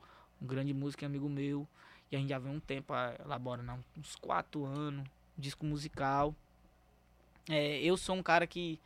um 0.41 0.47
grande 0.47 0.75
músico 0.75 1.05
amigo 1.07 1.29
meu 1.29 1.67
e 2.13 2.17
a 2.17 2.19
gente 2.19 2.29
já 2.29 2.39
vem 2.39 2.53
um 2.53 2.61
tempo 2.61 2.93
elaborando, 3.25 3.83
uns 3.97 4.15
quatro 4.17 4.67
anos, 4.67 5.09
disco 5.37 5.65
musical. 5.65 6.37
É, 7.49 7.79
eu 7.81 7.97
sou 7.97 8.15
um 8.15 8.23
cara 8.23 8.47
que 8.47 8.79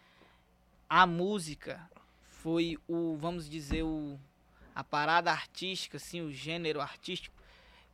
a 0.88 1.04
música 1.08 1.90
foi 2.22 2.78
o, 2.86 3.16
vamos 3.16 3.50
dizer, 3.50 3.82
o, 3.82 4.16
a 4.72 4.84
parada 4.84 5.32
artística, 5.32 5.96
assim, 5.96 6.20
o 6.20 6.32
gênero 6.32 6.80
artístico 6.80 7.34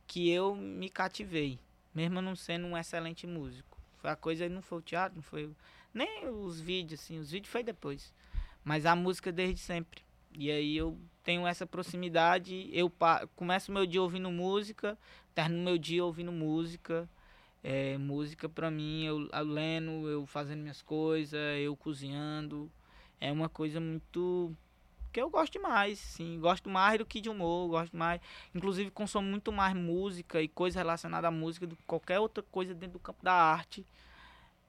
que 0.05 0.29
eu 0.29 0.55
me 0.55 0.87
cativei, 0.87 1.57
mesmo 1.95 2.21
não 2.21 2.35
sendo 2.35 2.67
um 2.67 2.77
excelente 2.77 3.25
músico. 3.25 3.75
Foi 3.97 4.11
a 4.11 4.15
coisa, 4.15 4.47
não 4.47 4.61
foi 4.61 4.77
o 4.77 4.81
teatro, 4.81 5.15
não 5.15 5.23
foi 5.23 5.49
nem 5.91 6.27
os 6.29 6.59
vídeos, 6.59 6.99
assim, 6.99 7.17
os 7.17 7.31
vídeos 7.31 7.51
foi 7.51 7.63
depois, 7.63 8.13
mas 8.63 8.85
a 8.85 8.95
música 8.95 9.31
desde 9.31 9.59
sempre. 9.59 10.03
E 10.35 10.51
aí 10.51 10.77
eu 10.77 10.97
tenho 11.23 11.47
essa 11.47 11.65
proximidade, 11.65 12.69
eu 12.73 12.91
começo 13.35 13.71
meu 13.71 13.85
dia 13.85 14.01
ouvindo 14.01 14.29
música, 14.29 14.97
termino 15.33 15.63
meu 15.63 15.77
dia 15.77 16.03
ouvindo 16.03 16.31
música. 16.31 17.09
É, 17.63 17.97
música 17.97 18.49
pra 18.49 18.69
mim, 18.69 19.05
eu, 19.05 19.29
eu 19.31 19.45
lendo, 19.45 20.09
eu 20.09 20.25
fazendo 20.25 20.61
minhas 20.61 20.81
coisas, 20.81 21.39
eu 21.59 21.75
cozinhando. 21.75 22.69
É 23.21 23.31
uma 23.31 23.47
coisa 23.49 23.79
muito 23.79 24.55
que 25.13 25.21
eu 25.21 25.29
gosto 25.29 25.53
demais, 25.53 25.99
sim, 25.99 26.39
gosto 26.39 26.69
mais 26.69 26.97
do 26.97 27.05
que 27.05 27.21
de 27.21 27.29
humor, 27.29 27.69
gosto 27.69 27.95
mais, 27.95 28.19
inclusive 28.53 28.89
consumo 28.89 29.29
muito 29.29 29.51
mais 29.51 29.75
música 29.75 30.41
e 30.41 30.47
coisa 30.47 30.79
relacionada 30.79 31.27
à 31.27 31.31
música 31.31 31.67
do 31.67 31.75
que 31.75 31.83
qualquer 31.83 32.19
outra 32.19 32.43
coisa 32.43 32.73
dentro 32.73 32.93
do 32.93 32.99
campo 32.99 33.23
da 33.23 33.33
arte. 33.33 33.85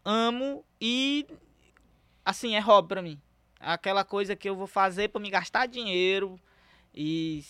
Amo 0.04 0.62
e 0.78 1.26
assim, 2.24 2.54
é 2.54 2.60
hobby 2.60 2.88
pra 2.88 3.02
mim 3.02 3.20
aquela 3.64 4.04
coisa 4.04 4.36
que 4.36 4.48
eu 4.48 4.54
vou 4.54 4.66
fazer 4.66 5.08
para 5.08 5.20
me 5.20 5.30
gastar 5.30 5.66
dinheiro 5.66 6.38
e 6.94 7.42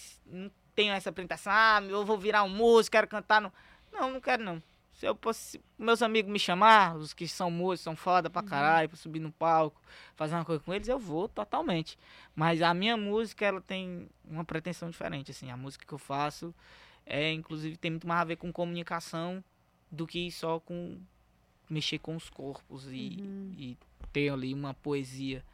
tenho 0.74 0.92
essa 0.92 1.10
apresentação, 1.10 1.52
ah, 1.52 1.80
eu 1.82 2.04
vou 2.04 2.18
virar 2.18 2.42
um 2.42 2.48
músico, 2.48 2.92
quero 2.92 3.08
cantar. 3.08 3.40
No... 3.40 3.52
Não, 3.92 4.10
não 4.10 4.20
quero 4.20 4.42
não. 4.42 4.62
Se 4.94 5.06
eu 5.06 5.14
posso, 5.14 5.58
meus 5.76 6.02
amigos 6.02 6.30
me 6.30 6.38
chamar, 6.38 6.96
os 6.96 7.12
que 7.12 7.26
são 7.26 7.50
músicos, 7.50 7.80
são 7.80 7.96
foda 7.96 8.30
pra 8.30 8.42
uhum. 8.42 8.48
caralho, 8.48 8.88
pra 8.88 8.96
subir 8.96 9.18
no 9.18 9.32
palco, 9.32 9.80
fazer 10.14 10.34
uma 10.34 10.44
coisa 10.44 10.62
com 10.62 10.72
eles, 10.72 10.86
eu 10.86 10.98
vou 10.98 11.28
totalmente. 11.28 11.98
Mas 12.34 12.62
a 12.62 12.72
minha 12.72 12.96
música, 12.96 13.44
ela 13.44 13.60
tem 13.60 14.08
uma 14.24 14.44
pretensão 14.44 14.88
diferente, 14.88 15.32
assim. 15.32 15.50
A 15.50 15.56
música 15.56 15.84
que 15.84 15.92
eu 15.92 15.98
faço, 15.98 16.54
é, 17.04 17.32
inclusive, 17.32 17.76
tem 17.76 17.90
muito 17.90 18.06
mais 18.06 18.20
a 18.20 18.24
ver 18.24 18.36
com 18.36 18.52
comunicação 18.52 19.42
do 19.90 20.06
que 20.06 20.30
só 20.30 20.60
com 20.60 20.98
mexer 21.68 21.98
com 21.98 22.14
os 22.14 22.30
corpos 22.30 22.86
e, 22.86 23.18
uhum. 23.20 23.54
e 23.58 23.76
ter 24.12 24.30
ali 24.30 24.54
uma 24.54 24.74
poesia. 24.74 25.44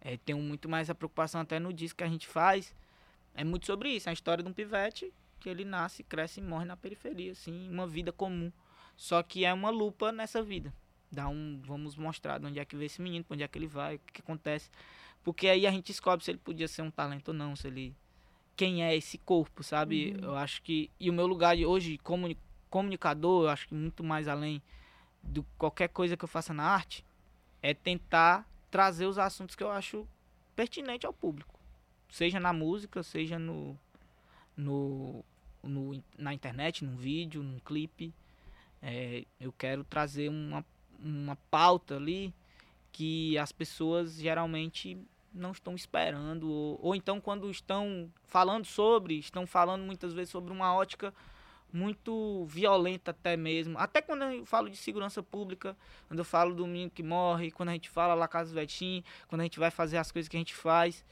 É, 0.00 0.18
tenho 0.18 0.38
muito 0.38 0.68
mais 0.68 0.90
a 0.90 0.94
preocupação 0.94 1.40
até 1.40 1.58
no 1.58 1.72
disco 1.72 1.98
que 1.98 2.04
a 2.04 2.08
gente 2.08 2.26
faz. 2.26 2.74
É 3.34 3.44
muito 3.44 3.66
sobre 3.66 3.90
isso, 3.90 4.08
a 4.10 4.12
história 4.12 4.42
de 4.42 4.50
um 4.50 4.52
pivete 4.52 5.12
que 5.38 5.48
ele 5.48 5.64
nasce, 5.64 6.02
cresce 6.02 6.40
e 6.40 6.42
morre 6.42 6.64
na 6.64 6.76
periferia, 6.76 7.32
assim, 7.32 7.68
uma 7.70 7.86
vida 7.86 8.12
comum. 8.12 8.52
Só 8.96 9.22
que 9.22 9.44
é 9.44 9.52
uma 9.52 9.70
lupa 9.70 10.12
nessa 10.12 10.42
vida. 10.42 10.72
Dá 11.10 11.28
um, 11.28 11.60
vamos 11.64 11.96
mostrar 11.96 12.38
de 12.38 12.46
onde 12.46 12.58
é 12.58 12.64
que 12.64 12.76
vê 12.76 12.84
esse 12.84 13.00
menino, 13.00 13.24
pra 13.24 13.34
onde 13.34 13.42
é 13.42 13.48
que 13.48 13.58
ele 13.58 13.66
vai, 13.66 13.96
o 13.96 13.98
que, 14.00 14.12
que 14.14 14.20
acontece. 14.20 14.70
Porque 15.24 15.48
aí 15.48 15.66
a 15.66 15.70
gente 15.70 15.86
descobre 15.86 16.24
se 16.24 16.30
ele 16.30 16.38
podia 16.38 16.68
ser 16.68 16.82
um 16.82 16.90
talento 16.90 17.28
ou 17.28 17.34
não, 17.34 17.56
se 17.56 17.66
ele 17.66 17.96
quem 18.56 18.84
é 18.84 18.94
esse 18.94 19.16
corpo, 19.16 19.62
sabe? 19.62 20.12
Uhum. 20.12 20.24
Eu 20.24 20.36
acho 20.36 20.62
que. 20.62 20.90
E 21.00 21.08
o 21.08 21.12
meu 21.12 21.26
lugar 21.26 21.56
de 21.56 21.64
hoje, 21.64 21.98
comuni 21.98 22.36
comunicador, 22.68 23.44
eu 23.44 23.48
acho 23.48 23.66
que 23.66 23.74
muito 23.74 24.04
mais 24.04 24.28
além 24.28 24.62
de 25.22 25.42
qualquer 25.58 25.88
coisa 25.88 26.16
que 26.16 26.24
eu 26.24 26.28
faça 26.28 26.54
na 26.54 26.62
arte, 26.62 27.04
é 27.60 27.74
tentar 27.74 28.48
trazer 28.70 29.06
os 29.06 29.18
assuntos 29.18 29.56
que 29.56 29.62
eu 29.62 29.70
acho 29.70 30.06
pertinente 30.54 31.04
ao 31.04 31.12
público. 31.12 31.59
Seja 32.10 32.40
na 32.40 32.52
música, 32.52 33.02
seja 33.02 33.38
no, 33.38 33.78
no, 34.56 35.24
no 35.62 36.02
na 36.18 36.34
internet, 36.34 36.84
num 36.84 36.96
vídeo, 36.96 37.42
num 37.42 37.58
clipe. 37.60 38.12
É, 38.82 39.24
eu 39.40 39.52
quero 39.52 39.84
trazer 39.84 40.28
uma, 40.28 40.64
uma 41.02 41.36
pauta 41.50 41.96
ali 41.96 42.34
que 42.92 43.38
as 43.38 43.52
pessoas 43.52 44.14
geralmente 44.14 44.98
não 45.32 45.52
estão 45.52 45.74
esperando, 45.76 46.50
ou, 46.50 46.78
ou 46.82 46.94
então 46.94 47.20
quando 47.20 47.48
estão 47.50 48.10
falando 48.24 48.64
sobre, 48.64 49.18
estão 49.18 49.46
falando 49.46 49.82
muitas 49.82 50.12
vezes 50.12 50.30
sobre 50.30 50.52
uma 50.52 50.74
ótica 50.74 51.14
muito 51.72 52.44
violenta 52.46 53.12
até 53.12 53.36
mesmo. 53.36 53.78
Até 53.78 54.02
quando 54.02 54.24
eu 54.24 54.44
falo 54.44 54.68
de 54.68 54.76
segurança 54.76 55.22
pública, 55.22 55.76
quando 56.08 56.18
eu 56.18 56.24
falo 56.24 56.54
do 56.54 56.66
menino 56.66 56.90
que 56.90 57.02
morre, 57.02 57.50
quando 57.50 57.68
a 57.68 57.72
gente 57.72 57.88
fala 57.88 58.14
lá 58.14 58.26
Casa 58.26 58.52
Vetim, 58.52 59.04
quando 59.28 59.42
a 59.42 59.44
gente 59.44 59.58
vai 59.58 59.70
fazer 59.70 59.98
as 59.98 60.10
coisas 60.10 60.28
que 60.28 60.36
a 60.36 60.40
gente 60.40 60.54
faz, 60.54 61.04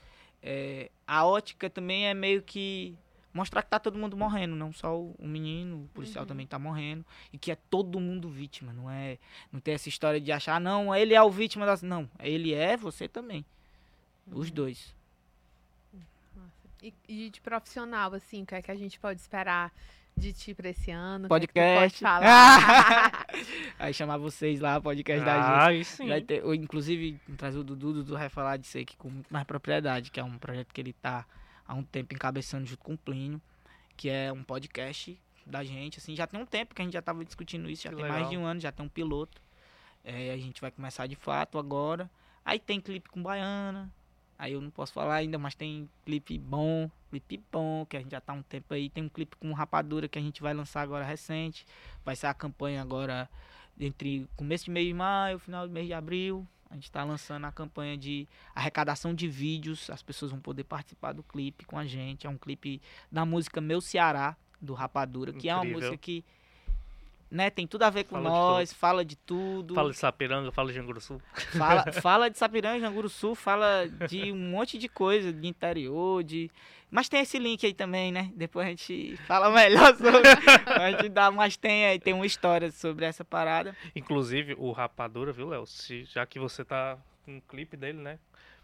é, 0.43 0.91
a 1.07 1.25
ótica 1.27 1.69
também 1.71 2.07
é 2.07 2.15
meio 2.15 2.43
que 2.43 2.97
mostrar 3.33 3.63
que 3.63 3.71
tá 3.71 3.79
todo 3.79 3.99
mundo 3.99 4.17
morrendo, 4.17 4.57
não 4.57 4.73
só 4.73 4.99
o, 4.99 5.15
o 5.19 5.27
menino, 5.29 5.85
o 5.85 5.89
policial 5.95 6.23
Uhum. 6.25 6.29
também 6.29 6.47
tá 6.47 6.59
morrendo, 6.59 7.05
e 7.33 7.39
que 7.39 7.53
é 7.53 7.57
todo 7.71 8.01
mundo 8.01 8.29
vítima, 8.29 8.73
não 8.73 8.91
é, 8.91 9.19
não 9.53 9.61
tem 9.61 9.75
essa 9.75 9.89
história 9.89 10.21
de 10.21 10.33
achar, 10.33 10.57
"Ah, 10.57 10.61
não, 10.61 10.95
ele 10.95 11.15
é 11.15 11.23
o 11.23 11.31
vítima 11.31 11.65
das, 11.67 11.83
não, 11.83 12.09
ele 12.19 12.53
é, 12.55 12.77
você 12.77 13.07
também. 13.09 13.45
Os 14.31 14.51
dois. 14.51 14.95
E, 16.83 16.95
e 17.09 17.31
de 17.31 17.41
profissional, 17.41 18.15
assim, 18.15 18.43
o 18.43 18.47
que 18.47 18.55
é 18.55 18.63
que 18.63 18.71
a 18.71 18.75
gente 18.77 19.01
pode 19.01 19.21
esperar 19.21 19.73
de 20.19 20.33
ti 20.33 20.55
pra 20.55 20.69
esse 20.69 20.91
ano? 20.91 21.29
Podcast. 21.29 21.79
Que 21.81 21.85
é 21.85 21.91
que 21.91 21.99
falar? 21.99 23.27
Aí 23.79 23.95
chamar 23.95 24.19
vocês 24.19 24.61
lá, 24.61 24.81
podcast 24.81 25.25
da 25.25 25.35
gente. 25.37 25.45
Ah, 25.45 25.67
aí 25.69 25.85
sim. 25.85 26.09
Vai 26.09 26.21
ter, 26.21 26.45
ou, 26.45 26.55
inclusive, 26.55 27.21
trazer 27.37 27.59
o 27.59 27.65
Dudu, 27.65 27.91
o 27.91 27.93
Dudu 27.95 28.15
vai 28.19 28.29
falar 28.29 28.57
disso 28.57 28.79
aqui 28.79 28.97
com 28.97 29.09
muito 29.09 29.33
mais 29.33 29.45
propriedade, 29.47 30.11
que 30.11 30.19
é 30.19 30.25
um 30.25 30.37
projeto 30.39 30.73
que 30.73 30.81
ele 30.81 30.93
tá 30.93 31.25
há 31.67 31.75
um 31.75 31.83
tempo 31.83 32.15
encabeçando 32.15 32.67
junto 32.67 32.83
com 32.83 32.95
o 32.95 32.99
Plínio, 32.99 33.41
que 33.97 34.09
é 34.09 34.33
um 34.33 34.43
podcast 34.43 35.19
da 35.47 35.63
gente, 35.65 35.99
assim, 35.99 36.15
já 36.15 36.27
tem 36.27 36.41
um 36.41 36.47
tempo 36.47 36.75
que 36.75 36.83
a 36.83 36.85
gente 36.85 36.95
já 36.95 37.03
tava 37.03 37.25
discutindo 37.25 37.71
isso, 37.71 37.85
já 37.85 37.91
Que 37.91 37.97
tem 37.97 38.05
legal. 38.05 38.19
mais 38.19 38.31
de 38.31 38.37
um 38.37 38.45
ano, 38.45 38.61
já 38.61 38.71
tem 38.73 38.85
um 38.85 38.89
piloto. 38.89 39.41
É, 40.05 40.33
a 40.33 40.37
gente 40.37 40.61
vai 40.61 40.71
começar 40.71 41.07
de 41.07 41.17
fato 41.17 41.59
agora. 41.59 42.11
Aí 42.45 42.59
tem 42.59 42.81
clipe 42.81 43.09
com 43.09 43.23
Baiana, 43.23 43.91
aí 44.39 44.53
eu 44.53 44.61
não 44.61 44.71
posso 44.71 44.93
falar 44.93 45.17
ainda, 45.17 45.37
mas 45.37 45.55
tem 45.55 45.89
clipe 46.05 46.39
bom, 46.39 46.89
clipe 47.11 47.43
bom, 47.51 47.85
que 47.85 47.97
a 47.97 48.01
gente 48.01 48.13
já 48.13 48.21
tá 48.21 48.33
há 48.33 48.37
um 48.37 48.43
tempo 48.43 48.73
aí. 48.73 48.89
Tem 48.89 49.03
um 49.03 49.09
clipe 49.09 49.37
com 49.37 49.53
Rapadura 49.53 50.09
que 50.09 50.19
a 50.19 50.23
gente 50.23 50.41
vai 50.41 50.55
lançar 50.55 50.83
agora 50.83 51.05
recente. 51.05 51.67
Vai 52.05 52.15
ser 52.15 52.29
a 52.29 52.35
campanha 52.35 52.81
agora 52.81 53.29
entre 53.79 54.29
começo 54.37 54.67
de 54.67 54.71
mês 54.71 54.87
de 54.87 54.95
maio, 54.95 55.39
final 55.39 55.67
do 55.67 55.73
mês 55.73 55.87
de 55.87 55.93
abril. 55.93 56.47
A 56.71 56.75
gente 56.75 56.85
está 56.85 57.03
lançando 57.03 57.47
a 57.47 57.53
campanha 57.53 57.97
de 57.97 58.29
arrecadação 58.55 59.15
de 59.15 59.27
vídeos. 59.27 59.91
As 59.91 60.03
pessoas 60.03 60.31
vão 60.31 60.41
poder 60.41 60.65
participar 60.65 61.13
do 61.13 61.23
clipe 61.23 61.65
com 61.65 61.79
a 61.79 61.87
gente. 61.87 62.27
É 62.27 62.31
um 62.31 62.37
clipe 62.37 62.81
da 63.11 63.25
música 63.25 63.61
Meu 63.61 63.81
Ceará, 63.81 64.37
do 64.61 64.75
Rapadura, 64.75 65.33
que 65.33 65.49
é 65.49 65.55
uma 65.55 65.65
Incrível. 65.65 65.81
música 65.81 65.97
que 65.97 66.25
né, 67.31 67.51
tem 67.51 67.67
tudo 67.67 67.83
a 67.83 67.91
ver 67.91 68.05
com 68.05 68.17
Fala 68.17 68.25
de 68.25 68.31
nós, 68.31 68.73
fala 68.73 69.05
de 69.05 69.17
tudo. 69.17 69.75
Fala 69.75 69.91
de 69.91 69.97
Sapiranga, 69.97 70.51
fala 70.51 70.69
de 70.69 70.75
Janguruçu. 70.75 71.21
Fala, 71.57 71.93
fala 72.01 72.31
de 72.31 72.39
Sapiranga, 72.39 72.81
Janguru 72.81 73.09
Sul, 73.09 73.35
fala 73.35 73.87
de 74.09 74.33
um 74.33 74.51
monte 74.51 74.79
de 74.79 74.89
coisa, 74.89 75.33
de 75.33 75.47
interior, 75.47 76.23
de. 76.25 76.51
Mas 76.91 77.09
tem 77.09 77.21
esse 77.21 77.39
link 77.39 77.67
aí 77.67 77.75
também, 77.75 78.11
né? 78.11 78.33
Depois 78.35 78.67
a 78.67 78.71
gente 78.71 79.17
fala 79.27 79.51
melhor 79.53 79.95
sobre. 79.95 80.23
a 80.67 80.91
gente 80.93 81.11
dá, 81.11 81.31
mas 81.31 81.57
tem 81.57 81.85
aí, 81.85 81.99
tem 81.99 82.15
uma 82.15 82.25
história 82.25 82.71
sobre 82.71 83.05
essa 83.05 83.25
parada. 83.25 83.77
Inclusive, 83.95 84.55
o 84.59 84.73
Rapadura, 84.73 85.33
viu, 85.33 85.49
Léo? 85.49 85.65
Já 86.07 86.25
que 86.25 86.39
você 86.39 86.65
tá 86.65 86.97
com 87.25 87.37
um 87.37 87.41
clipe 87.41 87.77
dele, 87.77 87.99
né? 87.99 88.19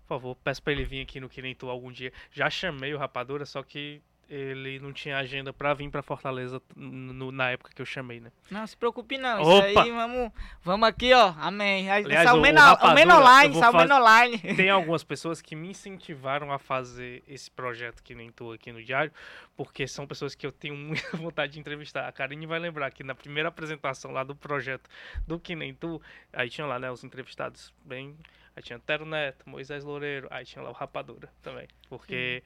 Por 0.06 0.08
favor, 0.08 0.36
peço 0.36 0.62
pra 0.62 0.72
ele 0.72 0.84
vir 0.84 1.02
aqui 1.02 1.20
no 1.20 1.28
Que 1.28 1.42
Nem 1.42 1.54
Tu 1.54 1.68
algum 1.68 1.92
dia. 1.92 2.12
Já 2.32 2.48
chamei 2.48 2.94
o 2.94 2.98
Rapadura, 2.98 3.44
só 3.44 3.62
que 3.62 4.00
ele 4.28 4.78
não 4.78 4.92
tinha 4.92 5.18
agenda 5.18 5.52
pra 5.52 5.74
vir 5.74 5.90
pra 5.90 6.02
Fortaleza 6.02 6.60
no- 6.76 7.30
na 7.32 7.50
época 7.50 7.72
que 7.74 7.80
eu 7.82 7.86
chamei, 7.86 8.20
né? 8.20 8.30
Não 8.50 8.66
se 8.66 8.76
preocupe 8.76 9.16
não, 9.18 9.42
Opa! 9.42 9.68
isso 9.68 9.78
aí 9.80 9.90
vamos, 9.90 10.32
vamos 10.62 10.88
aqui, 10.88 11.12
ó, 11.12 11.34
amém. 11.38 11.90
Aliás, 11.90 12.30
o- 12.30 12.38
o 12.38 12.42
Rapadura, 12.42 13.68
o 13.68 13.72
faz- 13.72 13.88
Menoline. 13.88 14.56
Tem 14.56 14.70
algumas 14.70 15.04
pessoas 15.04 15.40
que 15.42 15.54
me 15.54 15.68
incentivaram 15.70 16.52
a 16.52 16.58
fazer 16.58 17.22
esse 17.28 17.50
projeto 17.50 18.02
que 18.02 18.14
nem 18.14 18.30
tu 18.30 18.52
aqui 18.52 18.72
no 18.72 18.82
Diário, 18.82 19.12
porque 19.56 19.86
são 19.86 20.06
pessoas 20.06 20.34
que 20.34 20.46
eu 20.46 20.52
tenho 20.52 20.74
muita 21.10 21.16
vontade 21.16 21.52
de 21.52 21.60
entrevistar. 21.60 22.08
A 22.08 22.12
Karine 22.12 22.46
vai 22.46 22.58
lembrar 22.58 22.90
que 22.90 23.02
na 23.04 23.14
primeira 23.14 23.48
apresentação 23.48 24.10
lá 24.10 24.24
do 24.24 24.34
projeto 24.34 24.88
do 25.26 25.38
Que 25.38 25.54
Nem 25.54 25.74
Tu, 25.74 26.00
aí 26.32 26.48
tinha 26.48 26.66
lá, 26.66 26.78
né, 26.78 26.90
os 26.90 27.04
entrevistados 27.04 27.72
bem... 27.84 28.16
Aí 28.56 28.62
tinha 28.62 28.78
Tero 28.78 29.04
Neto, 29.04 29.48
Moisés 29.50 29.82
Loureiro, 29.82 30.28
aí 30.30 30.44
tinha 30.44 30.62
lá 30.62 30.70
o 30.70 30.72
Rapadura 30.72 31.28
também, 31.42 31.66
porque 31.88 32.40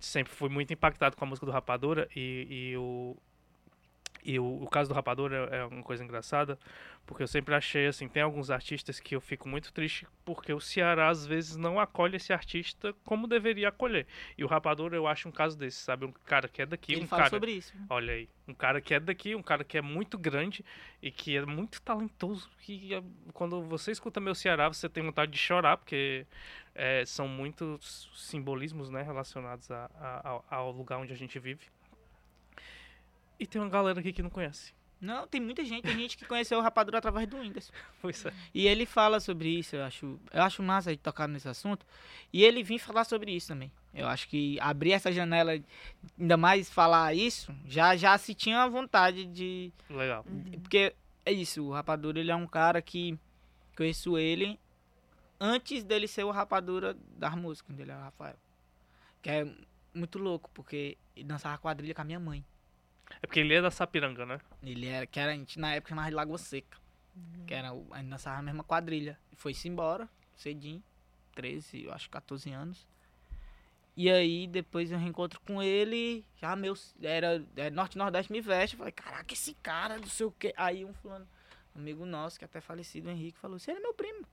sempre 0.00 0.32
fui 0.32 0.48
muito 0.48 0.72
impactado 0.72 1.16
com 1.16 1.24
a 1.24 1.28
música 1.28 1.46
do 1.46 1.52
Rapadura 1.52 2.08
e, 2.16 2.46
e 2.72 2.76
o... 2.76 3.16
E 4.24 4.38
o, 4.38 4.62
o 4.62 4.68
caso 4.68 4.88
do 4.90 4.94
Rapadura 4.94 5.48
é 5.50 5.56
é 5.60 5.64
uma 5.64 5.82
coisa 5.82 6.02
engraçada, 6.04 6.58
porque 7.06 7.22
eu 7.22 7.26
sempre 7.28 7.54
achei 7.54 7.86
assim, 7.86 8.08
tem 8.08 8.22
alguns 8.22 8.50
artistas 8.50 9.00
que 9.00 9.14
eu 9.16 9.20
fico 9.20 9.48
muito 9.48 9.72
triste 9.72 10.06
porque 10.24 10.52
o 10.52 10.60
Ceará 10.60 11.08
às 11.08 11.26
vezes 11.26 11.56
não 11.56 11.78
acolhe 11.80 12.16
esse 12.16 12.32
artista 12.32 12.94
como 13.04 13.26
deveria 13.26 13.68
acolher. 13.68 14.06
E 14.36 14.44
o 14.44 14.46
Rapadura 14.46 14.96
eu 14.96 15.06
acho 15.06 15.28
um 15.28 15.32
caso 15.32 15.56
desse, 15.58 15.78
sabe? 15.78 16.04
Um 16.04 16.12
cara 16.24 16.48
que 16.48 16.62
é 16.62 16.66
daqui, 16.66 16.92
Ele 16.94 17.04
um 17.04 17.06
fala 17.06 17.22
cara, 17.22 17.30
sobre 17.30 17.52
isso. 17.52 17.72
olha 17.88 18.12
aí, 18.14 18.28
um 18.46 18.54
cara 18.54 18.80
que 18.80 18.94
é 18.94 19.00
daqui, 19.00 19.34
um 19.34 19.42
cara 19.42 19.64
que 19.64 19.76
é 19.78 19.82
muito 19.82 20.16
grande 20.18 20.64
e 21.02 21.10
que 21.10 21.36
é 21.36 21.44
muito 21.44 21.80
talentoso, 21.82 22.48
que 22.60 22.94
é- 22.94 23.02
quando 23.32 23.62
você 23.62 23.90
escuta 23.90 24.20
meu 24.20 24.34
Ceará, 24.34 24.68
você 24.68 24.88
tem 24.88 25.02
vontade 25.02 25.32
de 25.32 25.38
chorar 25.38 25.76
porque 25.76 26.26
é, 26.74 27.04
são 27.04 27.26
muitos 27.26 28.08
simbolismos, 28.14 28.90
né, 28.90 29.02
relacionados 29.02 29.70
a- 29.70 29.90
a- 30.00 30.56
ao 30.56 30.70
lugar 30.70 30.98
onde 30.98 31.12
a 31.12 31.16
gente 31.16 31.38
vive. 31.38 31.66
E 33.40 33.46
tem 33.46 33.60
uma 33.60 33.70
galera 33.70 33.98
aqui 33.98 34.12
que 34.12 34.22
não 34.22 34.30
conhece. 34.30 34.72
Não, 35.00 35.26
tem 35.26 35.40
muita 35.40 35.64
gente, 35.64 35.84
tem 35.84 35.96
gente 35.96 36.14
que 36.14 36.26
conheceu 36.26 36.58
o 36.58 36.60
Rapadura 36.60 36.98
através 36.98 37.26
do 37.26 37.38
Whindersson. 37.38 37.72
Pois 38.02 38.22
é. 38.26 38.32
E 38.52 38.66
ele 38.66 38.84
fala 38.84 39.18
sobre 39.18 39.48
isso, 39.48 39.74
eu 39.74 39.82
acho, 39.82 40.20
eu 40.30 40.42
acho 40.42 40.62
massa 40.62 40.90
de 40.90 40.98
tocar 40.98 41.26
nesse 41.26 41.48
assunto. 41.48 41.86
E 42.30 42.44
ele 42.44 42.62
vir 42.62 42.78
falar 42.78 43.04
sobre 43.04 43.32
isso 43.32 43.48
também. 43.48 43.72
Eu 43.94 44.06
acho 44.06 44.28
que 44.28 44.60
abrir 44.60 44.92
essa 44.92 45.10
janela, 45.10 45.58
ainda 46.18 46.36
mais 46.36 46.68
falar 46.70 47.14
isso, 47.14 47.54
já 47.66 47.96
já 47.96 48.16
se 48.18 48.34
tinha 48.34 48.62
a 48.62 48.68
vontade 48.68 49.24
de. 49.24 49.72
Legal. 49.88 50.24
Porque 50.60 50.94
é 51.24 51.32
isso, 51.32 51.64
o 51.64 51.72
Rapadura 51.72 52.20
ele 52.20 52.30
é 52.30 52.36
um 52.36 52.46
cara 52.46 52.82
que 52.82 53.18
conheço 53.74 54.18
ele 54.18 54.60
antes 55.40 55.82
dele 55.82 56.06
ser 56.06 56.24
o 56.24 56.30
Rapadura 56.30 56.94
das 57.16 57.34
músicas, 57.34 57.74
dele 57.74 57.90
é 57.90 57.96
o 57.96 58.00
Rafael. 58.00 58.36
Que 59.22 59.30
é 59.30 59.48
muito 59.94 60.18
louco, 60.18 60.50
porque 60.52 60.98
ele 61.16 61.24
dançava 61.24 61.56
quadrilha 61.56 61.94
com 61.94 62.02
a 62.02 62.04
minha 62.04 62.20
mãe. 62.20 62.44
É 63.22 63.26
porque 63.26 63.40
ele 63.40 63.54
é 63.54 63.60
da 63.62 63.70
Sapiranga, 63.70 64.24
né? 64.24 64.40
Ele 64.62 64.86
era, 64.86 65.06
que 65.06 65.18
era, 65.18 65.32
a 65.32 65.34
gente 65.34 65.58
na 65.58 65.74
época 65.74 65.90
chamava 65.90 66.08
de 66.08 66.14
Lagoa 66.14 66.38
Seca. 66.38 66.78
Que 67.46 67.54
era, 67.54 67.70
a 67.70 67.98
gente 67.98 68.08
dançava 68.08 68.38
a 68.38 68.42
mesma 68.42 68.64
quadrilha. 68.64 69.18
E 69.32 69.36
foi-se 69.36 69.68
embora, 69.68 70.08
cedinho, 70.36 70.82
13, 71.34 71.84
eu 71.84 71.92
acho 71.92 72.08
14 72.08 72.50
anos. 72.50 72.86
E 73.96 74.08
aí, 74.08 74.46
depois 74.46 74.90
eu 74.90 74.98
reencontro 74.98 75.40
com 75.40 75.62
ele, 75.62 76.24
já 76.36 76.54
meu, 76.56 76.74
era, 77.02 77.44
era 77.56 77.70
Norte 77.70 77.96
e 77.96 77.98
Nordeste 77.98 78.32
me 78.32 78.40
veste. 78.40 78.74
Eu 78.74 78.78
falei, 78.78 78.92
caraca, 78.92 79.34
esse 79.34 79.54
cara, 79.54 79.98
não 79.98 80.06
sei 80.06 80.26
o 80.26 80.32
quê. 80.32 80.54
Aí 80.56 80.84
um 80.84 80.94
fulano, 80.94 81.28
amigo 81.74 82.06
nosso, 82.06 82.38
que 82.38 82.44
é 82.44 82.46
até 82.46 82.60
falecido, 82.60 83.08
o 83.08 83.10
Henrique, 83.10 83.38
falou, 83.38 83.58
você 83.58 83.72
é 83.72 83.80
meu 83.80 83.92
primo. 83.92 84.26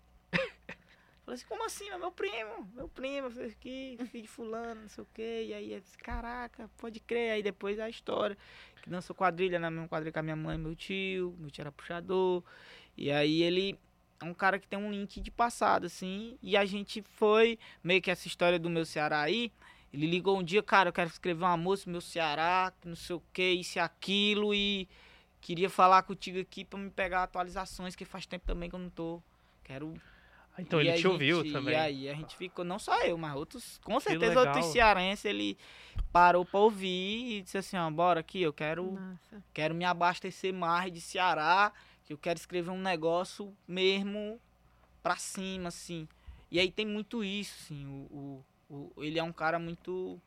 Falei 1.27 1.35
assim, 1.35 1.45
como 1.49 1.65
assim? 1.65 1.89
Meu 1.99 2.09
primo, 2.09 2.71
meu 2.73 2.87
primo, 2.87 3.29
fez 3.29 3.51
aqui, 3.51 3.97
filho 4.09 4.23
de 4.23 4.29
fulano, 4.29 4.83
não 4.83 4.87
sei 4.87 5.03
o 5.03 5.07
quê. 5.13 5.43
E 5.47 5.53
aí 5.53 5.73
eu 5.73 5.81
disse, 5.81 5.97
caraca, 5.97 6.69
pode 6.77 7.01
crer. 7.01 7.31
Aí 7.31 7.43
depois 7.43 7.77
a 7.81 7.89
história, 7.89 8.37
que 8.81 8.89
dançou 8.89 9.13
quadrilha 9.13 9.59
na 9.59 9.69
mesma 9.69 9.89
quadrilha 9.89 10.13
com 10.13 10.19
a 10.19 10.23
minha 10.23 10.37
mãe 10.37 10.57
meu 10.57 10.73
tio, 10.73 11.35
meu 11.37 11.51
tio 11.51 11.63
era 11.63 11.71
puxador. 11.73 12.41
E 12.95 13.11
aí 13.11 13.43
ele 13.43 13.77
é 14.21 14.23
um 14.23 14.33
cara 14.33 14.57
que 14.57 14.69
tem 14.69 14.79
um 14.79 14.89
link 14.89 15.19
de 15.19 15.29
passado, 15.29 15.87
assim. 15.87 16.37
E 16.41 16.55
a 16.55 16.63
gente 16.63 17.01
foi, 17.01 17.59
meio 17.83 18.01
que 18.01 18.09
essa 18.09 18.25
história 18.25 18.57
do 18.57 18.69
meu 18.69 18.85
Ceará 18.85 19.19
aí. 19.19 19.51
Ele 19.91 20.07
ligou 20.07 20.39
um 20.39 20.43
dia, 20.43 20.63
cara, 20.63 20.87
eu 20.87 20.93
quero 20.93 21.09
escrever 21.09 21.43
uma 21.43 21.57
música, 21.57 21.91
meu 21.91 21.99
Ceará, 21.99 22.71
não 22.85 22.95
sei 22.95 23.17
o 23.17 23.23
que, 23.33 23.51
isso 23.51 23.77
e 23.77 23.81
aquilo. 23.81 24.53
E 24.53 24.87
queria 25.41 25.69
falar 25.69 26.03
contigo 26.03 26.39
aqui 26.39 26.63
pra 26.63 26.79
me 26.79 26.89
pegar 26.89 27.23
atualizações, 27.23 27.97
que 27.97 28.05
faz 28.05 28.25
tempo 28.25 28.45
também 28.45 28.69
que 28.69 28.75
eu 28.77 28.79
não 28.79 28.89
tô. 28.89 29.21
Quero 29.61 29.93
Então 30.57 30.81
e 30.81 30.87
ele 30.87 30.97
te 30.97 31.07
ouviu 31.07 31.43
gente- 31.43 31.53
também. 31.53 31.73
E 31.73 31.77
aí 31.77 32.09
a 32.09 32.13
gente 32.13 32.35
ficou, 32.35 32.65
não 32.65 32.79
só 32.79 32.99
eu, 33.05 33.17
mas 33.17 33.35
outros, 33.35 33.77
com 33.83 33.99
certeza 33.99 34.39
outros 34.41 34.65
cearenses, 34.67 35.25
ele 35.25 35.57
parou 36.11 36.43
pra 36.45 36.59
ouvir 36.59 37.37
e 37.37 37.41
disse 37.41 37.57
assim, 37.57 37.77
ó, 37.77 37.89
bora 37.91 38.19
aqui, 38.21 38.41
eu 38.41 38.51
quero, 38.51 38.91
Nossa. 38.93 39.43
quero 39.53 39.75
me 39.75 39.85
abastecer 39.85 40.53
mais 40.53 40.91
de 40.91 40.99
Ceará, 40.99 41.71
que 42.05 42.13
eu 42.13 42.17
quero 42.17 42.39
escrever 42.39 42.71
um 42.71 42.81
negócio 42.81 43.55
mesmo 43.67 44.39
pra 45.03 45.15
cima, 45.17 45.67
assim. 45.67 46.07
E 46.49 46.59
aí 46.59 46.71
tem 46.71 46.85
muito 46.85 47.23
isso, 47.23 47.55
assim, 47.63 47.85
o, 47.85 48.43
o, 48.69 48.93
o- 48.97 49.03
ele 49.03 49.19
é 49.19 49.23
um 49.23 49.33
cara 49.33 49.59
muito 49.59 50.19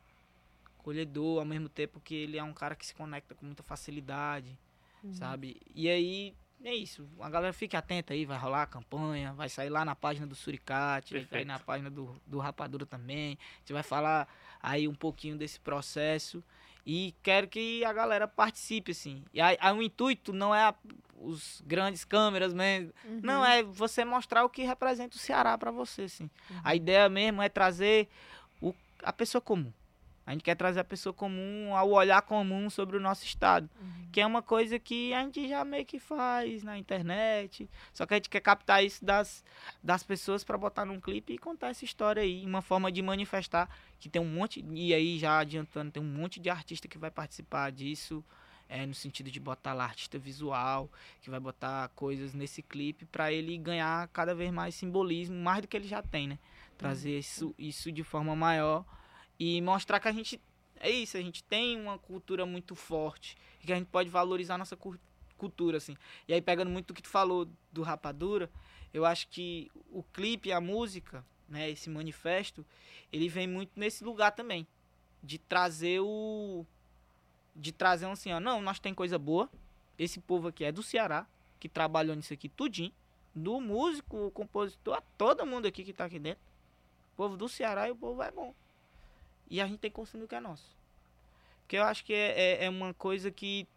acolhedor, 0.79 1.39
ao 1.39 1.45
mesmo 1.45 1.69
tempo 1.69 1.99
que 1.99 2.15
ele 2.15 2.37
é 2.37 2.43
um 2.43 2.53
cara 2.53 2.75
que 2.75 2.85
se 2.85 2.93
conecta 2.95 3.35
com 3.35 3.45
muita 3.45 3.63
facilidade, 3.63 4.57
Uhum. 5.03 5.13
sabe? 5.13 5.59
E 5.75 5.89
aí, 5.89 6.33
é 6.63 6.75
isso. 6.75 7.07
A 7.19 7.29
galera 7.29 7.53
fique 7.53 7.75
atenta 7.75 8.13
aí, 8.13 8.25
vai 8.25 8.37
rolar 8.37 8.63
a 8.63 8.67
campanha, 8.67 9.33
vai 9.33 9.49
sair 9.49 9.69
lá 9.69 9.83
na 9.85 9.95
página 9.95 10.27
do 10.27 10.35
Suricate, 10.35 11.13
vai 11.13 11.21
sair 11.21 11.27
Perfeito. 11.29 11.47
na 11.47 11.59
página 11.59 11.89
do, 11.89 12.21
do 12.25 12.39
Rapadura 12.39 12.85
também. 12.85 13.37
A 13.55 13.59
gente 13.59 13.73
vai 13.73 13.83
falar 13.83 14.27
aí 14.61 14.87
um 14.87 14.95
pouquinho 14.95 15.37
desse 15.37 15.59
processo. 15.59 16.43
E 16.85 17.13
quero 17.21 17.47
que 17.47 17.85
a 17.85 17.93
galera 17.93 18.27
participe, 18.27 18.91
assim. 18.91 19.23
E 19.33 19.39
aí, 19.39 19.55
aí 19.61 19.73
o 19.73 19.81
intuito 19.83 20.33
não 20.33 20.53
é 20.53 20.63
a- 20.63 20.75
os 21.15 21.61
grandes 21.65 22.03
câmeras 22.03 22.53
mesmo. 22.53 22.91
Uhum. 23.05 23.19
Não, 23.23 23.45
é 23.45 23.61
você 23.61 24.03
mostrar 24.03 24.43
o 24.43 24.49
que 24.49 24.63
representa 24.63 25.15
o 25.15 25.19
Ceará 25.19 25.55
pra 25.57 25.69
você, 25.69 26.03
assim. 26.03 26.29
Uhum. 26.49 26.61
A 26.63 26.73
ideia 26.75 27.07
mesmo 27.07 27.39
é 27.41 27.49
trazer 27.49 28.09
o, 28.59 28.73
a 29.03 29.13
pessoa 29.13 29.39
comum. 29.41 29.71
A 30.31 30.33
gente 30.33 30.43
quer 30.45 30.55
trazer 30.55 30.79
a 30.79 30.83
pessoa 30.85 31.11
comum 31.11 31.75
ao 31.75 31.89
olhar 31.89 32.21
comum 32.21 32.69
sobre 32.69 32.95
o 32.95 33.01
nosso 33.01 33.25
estado. 33.25 33.69
Uhum. 33.81 34.07
Que 34.13 34.21
é 34.21 34.25
uma 34.25 34.41
coisa 34.41 34.79
que 34.79 35.13
a 35.13 35.23
gente 35.23 35.45
já 35.45 35.65
meio 35.65 35.85
que 35.85 35.99
faz 35.99 36.63
na 36.63 36.77
internet. 36.77 37.69
Só 37.93 38.05
que 38.05 38.13
a 38.13 38.17
gente 38.17 38.29
quer 38.29 38.39
captar 38.39 38.81
isso 38.81 39.03
das, 39.03 39.43
das 39.83 40.03
pessoas 40.03 40.41
para 40.41 40.57
botar 40.57 40.85
num 40.85 41.01
clipe 41.01 41.33
e 41.33 41.37
contar 41.37 41.67
essa 41.67 41.83
história 41.83 42.23
aí. 42.23 42.45
Uma 42.45 42.61
forma 42.61 42.89
de 42.89 43.01
manifestar 43.01 43.69
que 43.99 44.07
tem 44.07 44.21
um 44.21 44.25
monte. 44.25 44.65
E 44.71 44.93
aí, 44.93 45.19
já 45.19 45.37
adiantando, 45.37 45.91
tem 45.91 46.01
um 46.01 46.05
monte 46.05 46.39
de 46.39 46.49
artista 46.49 46.87
que 46.87 46.97
vai 46.97 47.11
participar 47.11 47.69
disso. 47.69 48.23
É, 48.69 48.85
no 48.85 48.93
sentido 48.93 49.29
de 49.29 49.37
botar 49.37 49.73
lá 49.73 49.83
artista 49.83 50.17
visual, 50.17 50.89
que 51.21 51.29
vai 51.29 51.41
botar 51.41 51.89
coisas 51.89 52.33
nesse 52.33 52.61
clipe 52.61 53.05
para 53.05 53.29
ele 53.29 53.57
ganhar 53.57 54.07
cada 54.13 54.33
vez 54.33 54.49
mais 54.49 54.75
simbolismo, 54.75 55.35
mais 55.35 55.61
do 55.61 55.67
que 55.67 55.75
ele 55.75 55.89
já 55.89 56.01
tem, 56.01 56.25
né? 56.25 56.39
Trazer 56.77 57.19
isso, 57.19 57.53
isso 57.59 57.91
de 57.91 58.01
forma 58.01 58.33
maior 58.33 58.85
e 59.43 59.59
mostrar 59.59 59.99
que 59.99 60.07
a 60.07 60.11
gente 60.11 60.39
é 60.79 60.91
isso, 60.91 61.17
a 61.17 61.19
gente 61.19 61.43
tem 61.43 61.75
uma 61.75 61.97
cultura 61.97 62.45
muito 62.45 62.75
forte 62.75 63.35
e 63.59 63.65
que 63.65 63.73
a 63.73 63.75
gente 63.75 63.87
pode 63.87 64.07
valorizar 64.07 64.55
nossa 64.55 64.77
cu- 64.77 64.99
cultura, 65.35 65.77
assim. 65.77 65.97
E 66.27 66.33
aí, 66.33 66.39
pegando 66.39 66.69
muito 66.69 66.89
do 66.89 66.93
que 66.93 67.01
tu 67.01 67.09
falou 67.09 67.49
do 67.71 67.81
Rapadura, 67.81 68.51
eu 68.93 69.03
acho 69.03 69.27
que 69.29 69.71
o 69.91 70.03
clipe, 70.03 70.51
a 70.51 70.61
música, 70.61 71.25
né, 71.49 71.71
esse 71.71 71.89
manifesto, 71.89 72.63
ele 73.11 73.27
vem 73.27 73.47
muito 73.47 73.71
nesse 73.75 74.03
lugar 74.03 74.29
também, 74.29 74.67
de 75.23 75.39
trazer 75.39 75.99
o... 76.01 76.63
de 77.55 77.71
trazer 77.71 78.05
um 78.05 78.11
assim, 78.11 78.31
ó, 78.31 78.39
não, 78.39 78.61
nós 78.61 78.77
tem 78.77 78.93
coisa 78.93 79.17
boa, 79.17 79.49
esse 79.97 80.19
povo 80.19 80.49
aqui 80.49 80.63
é 80.65 80.71
do 80.71 80.83
Ceará, 80.83 81.25
que 81.59 81.67
trabalhou 81.67 82.15
nisso 82.15 82.31
aqui 82.31 82.47
tudinho, 82.47 82.93
do 83.33 83.59
músico, 83.59 84.27
o 84.27 84.29
compositor, 84.29 85.01
todo 85.17 85.47
mundo 85.47 85.65
aqui 85.65 85.83
que 85.83 85.93
tá 85.93 86.05
aqui 86.05 86.19
dentro, 86.19 86.43
o 87.13 87.15
povo 87.15 87.35
do 87.35 87.49
Ceará 87.49 87.87
e 87.87 87.91
o 87.91 87.95
povo 87.95 88.21
é 88.21 88.29
bom. 88.29 88.53
E 89.51 89.59
a 89.59 89.67
gente 89.67 89.79
tem 89.79 89.91
que 89.91 89.95
consumir 89.95 90.23
o 90.23 90.27
que 90.29 90.33
é 90.33 90.39
nosso. 90.39 90.63
Porque 91.59 91.75
eu 91.77 91.83
acho 91.83 92.05
que 92.05 92.13
é, 92.13 92.61
é, 92.61 92.65
é 92.65 92.69
uma 92.69 92.93
coisa 92.93 93.29
que 93.29 93.67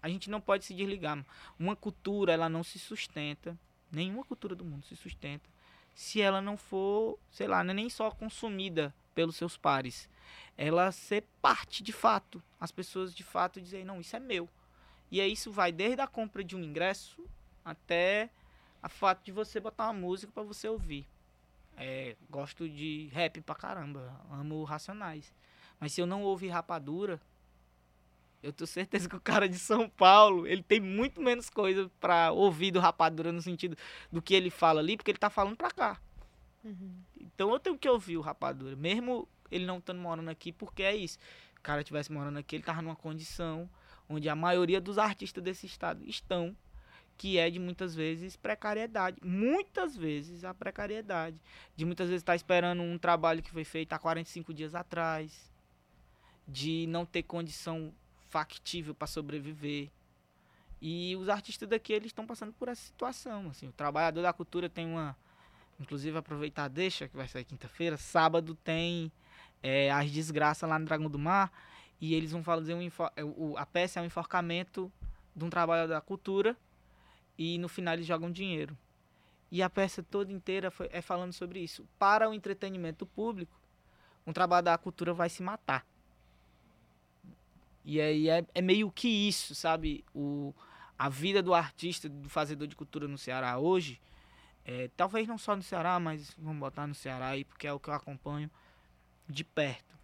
a 0.00 0.08
gente 0.08 0.30
não 0.30 0.40
pode 0.40 0.64
se 0.64 0.72
desligar. 0.72 1.26
Uma 1.58 1.74
cultura, 1.74 2.32
ela 2.32 2.48
não 2.48 2.62
se 2.62 2.78
sustenta. 2.78 3.58
Nenhuma 3.90 4.24
cultura 4.24 4.54
do 4.54 4.64
mundo 4.64 4.86
se 4.86 4.94
sustenta. 4.94 5.50
Se 5.96 6.20
ela 6.20 6.40
não 6.40 6.56
for, 6.56 7.18
sei 7.28 7.48
lá, 7.48 7.60
é 7.60 7.64
nem 7.64 7.90
só 7.90 8.08
consumida 8.12 8.94
pelos 9.12 9.34
seus 9.34 9.56
pares. 9.56 10.08
Ela 10.56 10.92
ser 10.92 11.24
parte 11.42 11.82
de 11.82 11.92
fato. 11.92 12.40
As 12.60 12.70
pessoas 12.70 13.12
de 13.12 13.24
fato 13.24 13.60
dizem, 13.60 13.84
não, 13.84 14.00
isso 14.00 14.14
é 14.14 14.20
meu. 14.20 14.48
E 15.10 15.20
aí 15.20 15.32
isso 15.32 15.50
vai 15.50 15.72
desde 15.72 16.00
a 16.00 16.06
compra 16.06 16.44
de 16.44 16.54
um 16.54 16.62
ingresso 16.62 17.20
até 17.64 18.30
a 18.80 18.88
fato 18.88 19.24
de 19.24 19.32
você 19.32 19.58
botar 19.58 19.86
uma 19.86 19.92
música 19.92 20.30
para 20.32 20.44
você 20.44 20.68
ouvir. 20.68 21.04
É, 21.76 22.16
gosto 22.28 22.68
de 22.68 23.08
rap 23.12 23.40
pra 23.40 23.54
caramba. 23.54 24.20
Amo 24.30 24.62
Racionais. 24.64 25.32
Mas 25.78 25.92
se 25.92 26.00
eu 26.00 26.06
não 26.06 26.22
ouvir 26.22 26.48
Rapadura, 26.48 27.20
eu 28.42 28.52
tenho 28.52 28.66
certeza 28.66 29.08
que 29.08 29.16
o 29.16 29.20
cara 29.20 29.48
de 29.48 29.58
São 29.58 29.88
Paulo, 29.88 30.46
ele 30.46 30.62
tem 30.62 30.80
muito 30.80 31.20
menos 31.20 31.50
coisa 31.50 31.90
pra 32.00 32.32
ouvir 32.32 32.70
do 32.70 32.80
Rapadura 32.80 33.32
no 33.32 33.40
sentido 33.42 33.76
do 34.10 34.20
que 34.22 34.34
ele 34.34 34.50
fala 34.50 34.80
ali, 34.80 34.96
porque 34.96 35.10
ele 35.10 35.18
tá 35.18 35.30
falando 35.30 35.56
pra 35.56 35.70
cá. 35.70 36.00
Uhum. 36.64 37.02
Então 37.18 37.50
eu 37.52 37.58
tenho 37.58 37.78
que 37.78 37.88
ouvir 37.88 38.16
o 38.16 38.20
Rapadura, 38.20 38.76
mesmo 38.76 39.28
ele 39.50 39.66
não 39.66 39.78
estando 39.78 40.00
morando 40.00 40.28
aqui, 40.28 40.52
porque 40.52 40.82
é 40.82 40.94
isso. 40.94 41.18
Se 41.18 41.58
o 41.58 41.62
cara 41.62 41.82
tivesse 41.84 42.12
morando 42.12 42.38
aqui, 42.38 42.56
ele 42.56 42.62
tava 42.62 42.80
numa 42.80 42.96
condição 42.96 43.68
onde 44.08 44.28
a 44.28 44.34
maioria 44.34 44.80
dos 44.80 44.98
artistas 44.98 45.42
desse 45.42 45.66
estado 45.66 46.04
estão, 46.04 46.56
que 47.20 47.36
é 47.36 47.50
de 47.50 47.58
muitas 47.58 47.94
vezes 47.94 48.34
precariedade. 48.34 49.18
Muitas 49.22 49.94
vezes 49.94 50.42
a 50.42 50.54
precariedade. 50.54 51.38
De 51.76 51.84
muitas 51.84 52.08
vezes 52.08 52.22
estar 52.22 52.34
esperando 52.34 52.82
um 52.82 52.96
trabalho 52.96 53.42
que 53.42 53.50
foi 53.50 53.62
feito 53.62 53.92
há 53.92 53.98
45 53.98 54.54
dias 54.54 54.74
atrás. 54.74 55.52
De 56.48 56.86
não 56.86 57.04
ter 57.04 57.22
condição 57.24 57.92
factível 58.30 58.94
para 58.94 59.06
sobreviver. 59.06 59.90
E 60.80 61.14
os 61.16 61.28
artistas 61.28 61.68
daqui, 61.68 61.92
eles 61.92 62.06
estão 62.06 62.26
passando 62.26 62.54
por 62.54 62.68
essa 62.68 62.80
situação. 62.80 63.50
Assim, 63.50 63.68
o 63.68 63.72
trabalhador 63.72 64.22
da 64.22 64.32
cultura 64.32 64.70
tem 64.70 64.86
uma. 64.86 65.14
Inclusive, 65.78 66.16
aproveitar, 66.16 66.68
deixa, 66.68 67.06
que 67.06 67.18
vai 67.18 67.28
sair 67.28 67.44
quinta-feira. 67.44 67.98
Sábado 67.98 68.54
tem 68.64 69.12
é, 69.62 69.90
as 69.90 70.10
desgraças 70.10 70.66
lá 70.66 70.78
no 70.78 70.86
Dragão 70.86 71.10
do 71.10 71.18
Mar. 71.18 71.52
E 72.00 72.14
eles 72.14 72.32
vão 72.32 72.42
fazer 72.42 72.72
um. 72.72 72.80
é, 72.80 73.58
A 73.58 73.66
peça 73.66 74.00
é 74.00 74.02
um 74.02 74.06
enforcamento 74.06 74.90
de 75.36 75.44
um 75.44 75.50
trabalhador 75.50 75.92
da 75.92 76.00
cultura. 76.00 76.56
E 77.42 77.56
no 77.56 77.70
final 77.70 77.94
eles 77.94 78.04
jogam 78.04 78.30
dinheiro. 78.30 78.76
E 79.50 79.62
a 79.62 79.70
peça 79.70 80.02
toda 80.02 80.30
inteira 80.30 80.70
foi- 80.70 80.90
é 80.92 81.00
falando 81.00 81.32
sobre 81.32 81.58
isso. 81.58 81.88
Para 81.98 82.28
o 82.28 82.34
entretenimento 82.34 83.06
público, 83.06 83.58
um 84.26 84.32
trabalho 84.32 84.66
da 84.66 84.76
cultura 84.76 85.14
vai 85.14 85.30
se 85.30 85.42
matar. 85.42 85.86
E 87.82 87.98
aí 87.98 88.28
é, 88.28 88.44
é 88.54 88.60
meio 88.60 88.90
que 88.90 89.08
isso, 89.08 89.54
sabe? 89.54 90.04
O, 90.14 90.52
a 90.98 91.08
vida 91.08 91.42
do 91.42 91.54
artista, 91.54 92.10
do 92.10 92.28
fazedor 92.28 92.68
de 92.68 92.76
cultura 92.76 93.08
no 93.08 93.16
Ceará 93.16 93.56
hoje, 93.56 93.98
é, 94.62 94.90
talvez 94.94 95.26
não 95.26 95.38
só 95.38 95.56
no 95.56 95.62
Ceará, 95.62 95.98
mas 95.98 96.36
vamos 96.36 96.60
botar 96.60 96.86
no 96.86 96.94
Ceará 96.94 97.28
aí, 97.28 97.42
porque 97.46 97.66
é 97.66 97.72
o 97.72 97.80
que 97.80 97.88
eu 97.88 97.94
acompanho 97.94 98.50
de 99.26 99.44
perto. 99.44 99.96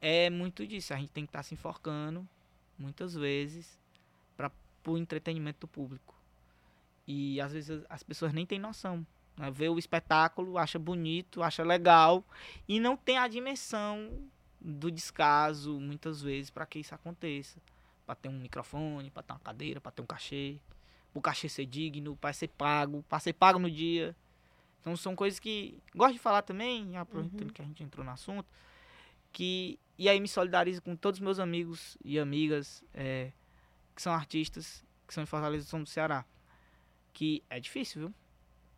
É 0.00 0.30
muito 0.30 0.66
disso. 0.66 0.94
A 0.94 0.96
gente 0.96 1.10
tem 1.12 1.26
que 1.26 1.28
estar 1.28 1.42
se 1.42 1.52
enforcando, 1.52 2.26
muitas 2.78 3.12
vezes, 3.14 3.78
para 4.38 4.50
o 4.86 4.96
entretenimento 4.96 5.60
do 5.60 5.68
público. 5.68 6.11
E 7.06 7.40
às 7.40 7.52
vezes 7.52 7.84
as 7.88 8.02
pessoas 8.02 8.32
nem 8.32 8.46
têm 8.46 8.58
noção. 8.58 9.06
Né? 9.36 9.50
Vê 9.50 9.68
o 9.68 9.78
espetáculo, 9.78 10.58
acha 10.58 10.78
bonito, 10.78 11.42
acha 11.42 11.62
legal, 11.62 12.24
e 12.68 12.78
não 12.78 12.96
tem 12.96 13.18
a 13.18 13.26
dimensão 13.28 14.10
do 14.60 14.90
descaso, 14.90 15.80
muitas 15.80 16.22
vezes, 16.22 16.50
para 16.50 16.64
que 16.66 16.78
isso 16.78 16.94
aconteça. 16.94 17.58
Para 18.06 18.14
ter 18.14 18.28
um 18.28 18.38
microfone, 18.38 19.10
para 19.10 19.22
ter 19.22 19.32
uma 19.32 19.40
cadeira, 19.40 19.80
para 19.80 19.90
ter 19.92 20.02
um 20.02 20.06
cachê. 20.06 20.58
O 21.14 21.20
cachê 21.20 21.48
ser 21.48 21.66
digno, 21.66 22.16
para 22.16 22.32
ser 22.32 22.48
pago, 22.48 23.04
para 23.08 23.18
ser 23.18 23.32
pago 23.32 23.58
no 23.58 23.70
dia. 23.70 24.14
Então 24.80 24.96
são 24.96 25.14
coisas 25.14 25.38
que 25.38 25.78
gosto 25.94 26.14
de 26.14 26.18
falar 26.18 26.42
também, 26.42 26.96
aproveitando 26.96 27.48
Uhum. 27.48 27.52
que 27.52 27.62
a 27.62 27.64
gente 27.64 27.82
entrou 27.82 28.04
no 28.04 28.10
assunto, 28.10 28.46
que 29.32 29.78
e 29.98 30.08
aí 30.08 30.18
me 30.18 30.26
solidarizo 30.26 30.82
com 30.82 30.96
todos 30.96 31.18
os 31.20 31.22
meus 31.22 31.38
amigos 31.38 31.96
e 32.04 32.18
amigas 32.18 32.82
é, 32.92 33.30
que 33.94 34.02
são 34.02 34.12
artistas, 34.12 34.84
que 35.06 35.14
são 35.14 35.22
de 35.22 35.30
Fortaleza, 35.30 35.66
são 35.66 35.82
do 35.82 35.88
Ceará, 35.88 36.24
que 37.12 37.42
é 37.50 37.58
difícil, 37.60 38.00
viu? 38.02 38.14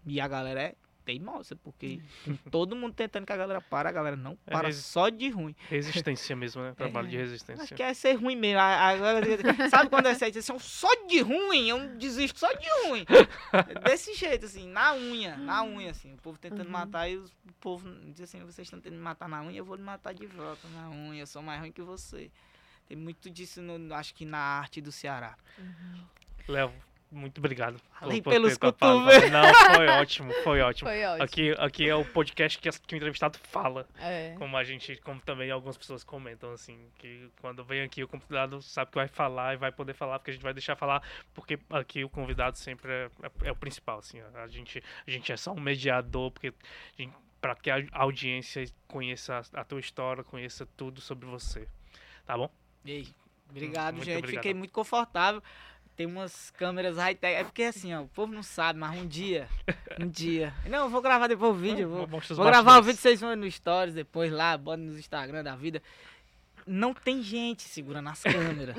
E 0.07 0.21
a 0.21 0.29
galera 0.29 0.61
é 0.61 0.75
teimosa, 1.05 1.55
porque 1.57 2.01
todo 2.51 2.75
mundo 2.75 2.95
tentando 2.95 3.27
que 3.27 3.33
a 3.33 3.37
galera 3.37 3.61
para, 3.61 3.91
a 3.91 3.93
galera 3.93 4.17
não 4.17 4.39
É 4.47 4.53
para 4.53 4.69
resi- 4.69 4.83
só 4.83 5.11
de 5.11 5.29
ruim. 5.29 5.55
Resistência 5.69 6.35
mesmo, 6.35 6.63
né? 6.63 6.73
Trabalho 6.79 7.09
de 7.09 7.17
É. 7.17 7.21
resistência. 7.21 7.63
Acho 7.65 7.75
que 7.75 7.83
é 7.83 7.93
ser 7.93 8.15
ruim 8.15 8.35
mesmo. 8.37 8.59
A- 8.61 8.89
a 8.89 8.97
galera- 8.97 9.69
sabe 9.69 9.91
quando 9.91 10.07
é 10.07 10.15
certo? 10.15 10.39
Assim, 10.39 10.59
só 10.59 10.89
de 11.07 11.21
ruim, 11.21 11.69
eu 11.69 11.97
desisto 11.99 12.39
só 12.39 12.51
de 12.55 12.67
ruim. 12.89 13.05
É 13.53 13.75
Desse 13.85 14.15
jeito, 14.15 14.47
assim, 14.47 14.67
na 14.69 14.95
unha, 14.95 15.37
na 15.37 15.63
unha, 15.63 15.91
assim. 15.91 16.15
O 16.15 16.17
povo 16.17 16.39
tentando 16.39 16.65
Uhum. 16.65 16.71
matar 16.71 17.07
e 17.09 17.17
os- 17.19 17.31
o 17.31 17.53
povo 17.61 17.87
diz 18.07 18.23
assim, 18.23 18.41
vocês 18.41 18.67
estão 18.67 18.81
tentando 18.81 18.97
me 18.99 19.05
matar 19.05 19.29
na 19.29 19.43
unha, 19.43 19.59
eu 19.59 19.65
vou 19.65 19.77
lhe 19.77 19.83
matar 19.83 20.15
de 20.15 20.27
volta 20.27 20.67
na 20.69 20.89
unha, 20.89 21.21
eu 21.23 21.27
sou 21.27 21.43
mais 21.43 21.61
ruim 21.61 21.71
que 21.73 21.83
você. 21.83 22.31
Tem 22.89 22.97
muito 22.97 23.31
disso, 23.31 23.61
no, 23.61 23.95
acho 23.95 24.15
que 24.15 24.25
na 24.25 24.39
arte 24.39 24.81
do 24.81 24.91
Ceará. 24.93 25.37
Léo, 26.49 26.73
muito 27.11 27.39
obrigado. 27.39 27.81
Falei 28.01 28.21
por 28.21 28.33
pelos 28.33 28.57
cotovelos. 28.59 29.31
Não, 29.31 29.55
foi 29.77 29.87
ótimo, 29.87 30.33
foi 30.43 30.61
ótimo. 30.63 30.91
Foi 30.91 31.05
ótimo. 31.05 31.23
Aqui, 31.25 31.51
aqui 31.59 31.89
é 31.89 31.95
o 31.95 32.05
podcast 32.05 32.59
que, 32.59 32.69
que 32.71 32.95
o 32.95 32.97
entrevistado 32.97 33.39
fala. 33.39 33.87
É. 33.99 34.35
Como 34.37 34.57
a 34.57 34.65
gente, 34.65 34.97
como 34.97 35.21
também 35.21 35.51
algumas 35.51 35.77
pessoas 35.77 36.03
comentam, 36.03 36.53
assim, 36.53 36.79
que 36.99 37.31
quando 37.41 37.65
vem 37.65 37.83
aqui 37.83 38.03
o 38.03 38.09
convidado 38.09 38.61
sabe 38.63 38.91
que 38.91 38.97
vai 38.97 39.07
falar 39.09 39.55
e 39.55 39.57
vai 39.57 39.71
poder 39.71 39.95
falar, 39.95 40.19
porque 40.19 40.31
a 40.31 40.35
gente 40.35 40.43
vai 40.43 40.53
deixar 40.55 40.75
falar, 40.77 41.03
porque 41.33 41.59
aqui 41.71 42.03
o 42.05 42.09
convidado 42.09 42.59
sempre 42.59 42.91
é, 42.91 43.11
é- 43.23 43.49
é 43.49 43.53
o 43.53 43.57
principal, 43.57 43.99
assim, 43.99 44.21
a 44.35 44.47
gente, 44.49 44.83
a 45.07 45.11
gente 45.11 45.31
é 45.33 45.37
só 45.37 45.53
um 45.53 45.61
mediador, 45.61 46.31
porque 46.31 46.53
para 47.41 47.55
que 47.55 47.71
a 47.71 47.85
audiência 47.93 48.65
conheça 48.89 49.43
a, 49.55 49.61
a 49.61 49.65
tua 49.65 49.79
história, 49.79 50.25
conheça 50.25 50.67
tudo 50.77 51.01
sobre 51.01 51.27
você. 51.27 51.69
Tá 52.27 52.37
bom? 52.39 52.51
Ei, 52.87 53.07
obrigado, 53.51 53.95
Muito 53.97 54.07
gente. 54.07 54.19
obrigado. 54.19 54.43
Fiquei 54.43 54.55
muito 54.55 54.73
confortável. 54.73 55.43
Tem 55.97 56.07
umas 56.07 56.51
câmeras 56.51 56.97
high-tech. 56.97 57.37
É 57.37 57.45
porque 57.45 57.63
assim, 57.63 57.95
ó, 57.95 58.03
o 58.03 58.09
povo 58.09 58.33
não 58.33 58.43
sabe, 58.43 58.79
mas 58.79 58.99
um 59.01 59.07
dia. 59.07 59.47
Um 60.01 60.09
dia. 60.09 60.53
Não, 60.69 60.81
eu 60.85 60.89
vou 60.89 61.01
gravar 61.01 61.29
depois 61.29 61.53
o 61.53 61.55
vídeo. 61.55 61.89
Vou, 61.89 62.07
vou 62.07 62.45
gravar 62.47 62.79
o 62.79 62.83
vídeo, 62.83 62.99
vocês 62.99 63.21
vão 63.21 63.37
no 63.37 63.49
Stories 63.51 63.95
depois 63.95 64.33
lá, 64.33 64.57
bota 64.59 64.79
nos 64.79 64.99
Instagram 64.99 65.45
da 65.45 65.55
vida. 65.55 65.81
não 66.67 66.93
tem 66.95 67.23
gente 67.23 67.63
segurando 67.63 68.09
as 68.09 68.23
câmeras. 68.23 68.75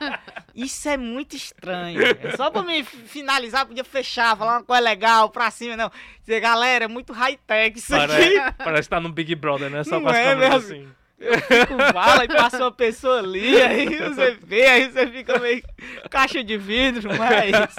Isso 0.54 0.88
é 0.88 0.96
muito 0.96 1.36
estranho. 1.36 2.00
É 2.02 2.36
só 2.36 2.50
pra 2.50 2.62
me 2.62 2.82
finalizar, 2.84 3.64
podia 3.64 3.84
fechar, 3.84 4.36
falar 4.36 4.58
uma 4.58 4.64
coisa 4.64 4.82
legal 4.82 5.30
pra 5.30 5.50
cima, 5.50 5.76
não. 5.76 5.90
Dizer, 6.20 6.40
galera, 6.40 6.84
é 6.84 6.88
muito 6.88 7.12
high-tech 7.12 7.78
isso 7.78 7.92
Parece, 7.92 8.38
aqui. 8.38 8.56
parece 8.58 8.82
que 8.88 8.90
tá 8.90 9.00
no 9.00 9.10
Big 9.12 9.34
Brother, 9.36 9.70
né? 9.70 9.84
Só 9.84 9.92
Não 9.92 10.02
com 10.02 10.08
as 10.08 10.16
é, 10.16 10.24
câmeras 10.24 10.68
meu 10.68 10.78
assim. 10.78 10.88
Fico 11.18 11.76
bala 11.92 12.24
e 12.24 12.28
passa 12.28 12.58
uma 12.58 12.70
pessoa 12.72 13.18
ali, 13.18 13.56
aí 13.60 13.86
você 13.98 14.34
vê, 14.40 14.66
aí 14.66 14.90
você 14.90 15.06
fica 15.08 15.38
meio 15.40 15.62
caixa 16.10 16.44
de 16.44 16.56
vidro, 16.56 17.10
mas. 17.18 17.74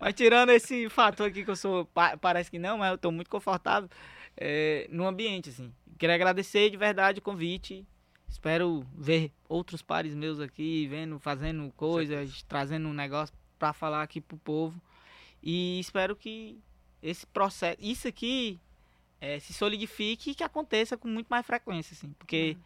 Mas 0.00 0.14
tirando 0.14 0.50
esse 0.50 0.88
fator 0.88 1.28
aqui 1.28 1.44
que 1.44 1.50
eu 1.50 1.56
sou. 1.56 1.84
pa- 1.86 2.16
Parece 2.16 2.50
que 2.50 2.58
não, 2.58 2.78
mas 2.78 2.90
eu 2.90 2.98
tô 2.98 3.12
muito 3.12 3.30
confortável 3.30 3.88
é, 4.36 4.88
no 4.90 5.06
ambiente, 5.06 5.50
assim. 5.50 5.72
Queria 5.98 6.14
agradecer 6.16 6.68
de 6.70 6.76
verdade 6.76 7.20
o 7.20 7.22
convite. 7.22 7.86
Espero 8.28 8.84
ver 8.94 9.32
outros 9.48 9.80
pares 9.80 10.14
meus 10.14 10.38
aqui, 10.40 10.86
vendo, 10.88 11.18
fazendo 11.18 11.72
coisas, 11.76 12.42
trazendo 12.42 12.88
um 12.88 12.92
negócio 12.92 13.34
pra 13.58 13.72
falar 13.72 14.02
aqui 14.02 14.20
pro 14.20 14.36
povo. 14.36 14.80
E 15.42 15.78
espero 15.80 16.14
que 16.16 16.58
esse 17.02 17.24
processo. 17.26 17.78
Isso 17.80 18.06
aqui 18.08 18.60
é, 19.20 19.38
se 19.40 19.52
solidifique 19.52 20.30
e 20.30 20.34
que 20.34 20.44
aconteça 20.44 20.96
com 20.96 21.08
muito 21.08 21.28
mais 21.28 21.44
frequência, 21.46 21.94
assim. 21.94 22.12
Porque 22.18 22.56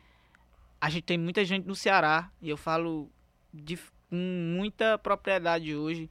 a 0.80 0.90
gente 0.90 1.04
tem 1.04 1.18
muita 1.18 1.44
gente 1.44 1.66
no 1.66 1.74
Ceará, 1.74 2.30
e 2.40 2.48
eu 2.48 2.56
falo 2.56 3.10
de, 3.52 3.76
com 4.10 4.16
muita 4.56 4.98
propriedade 4.98 5.74
hoje, 5.74 6.10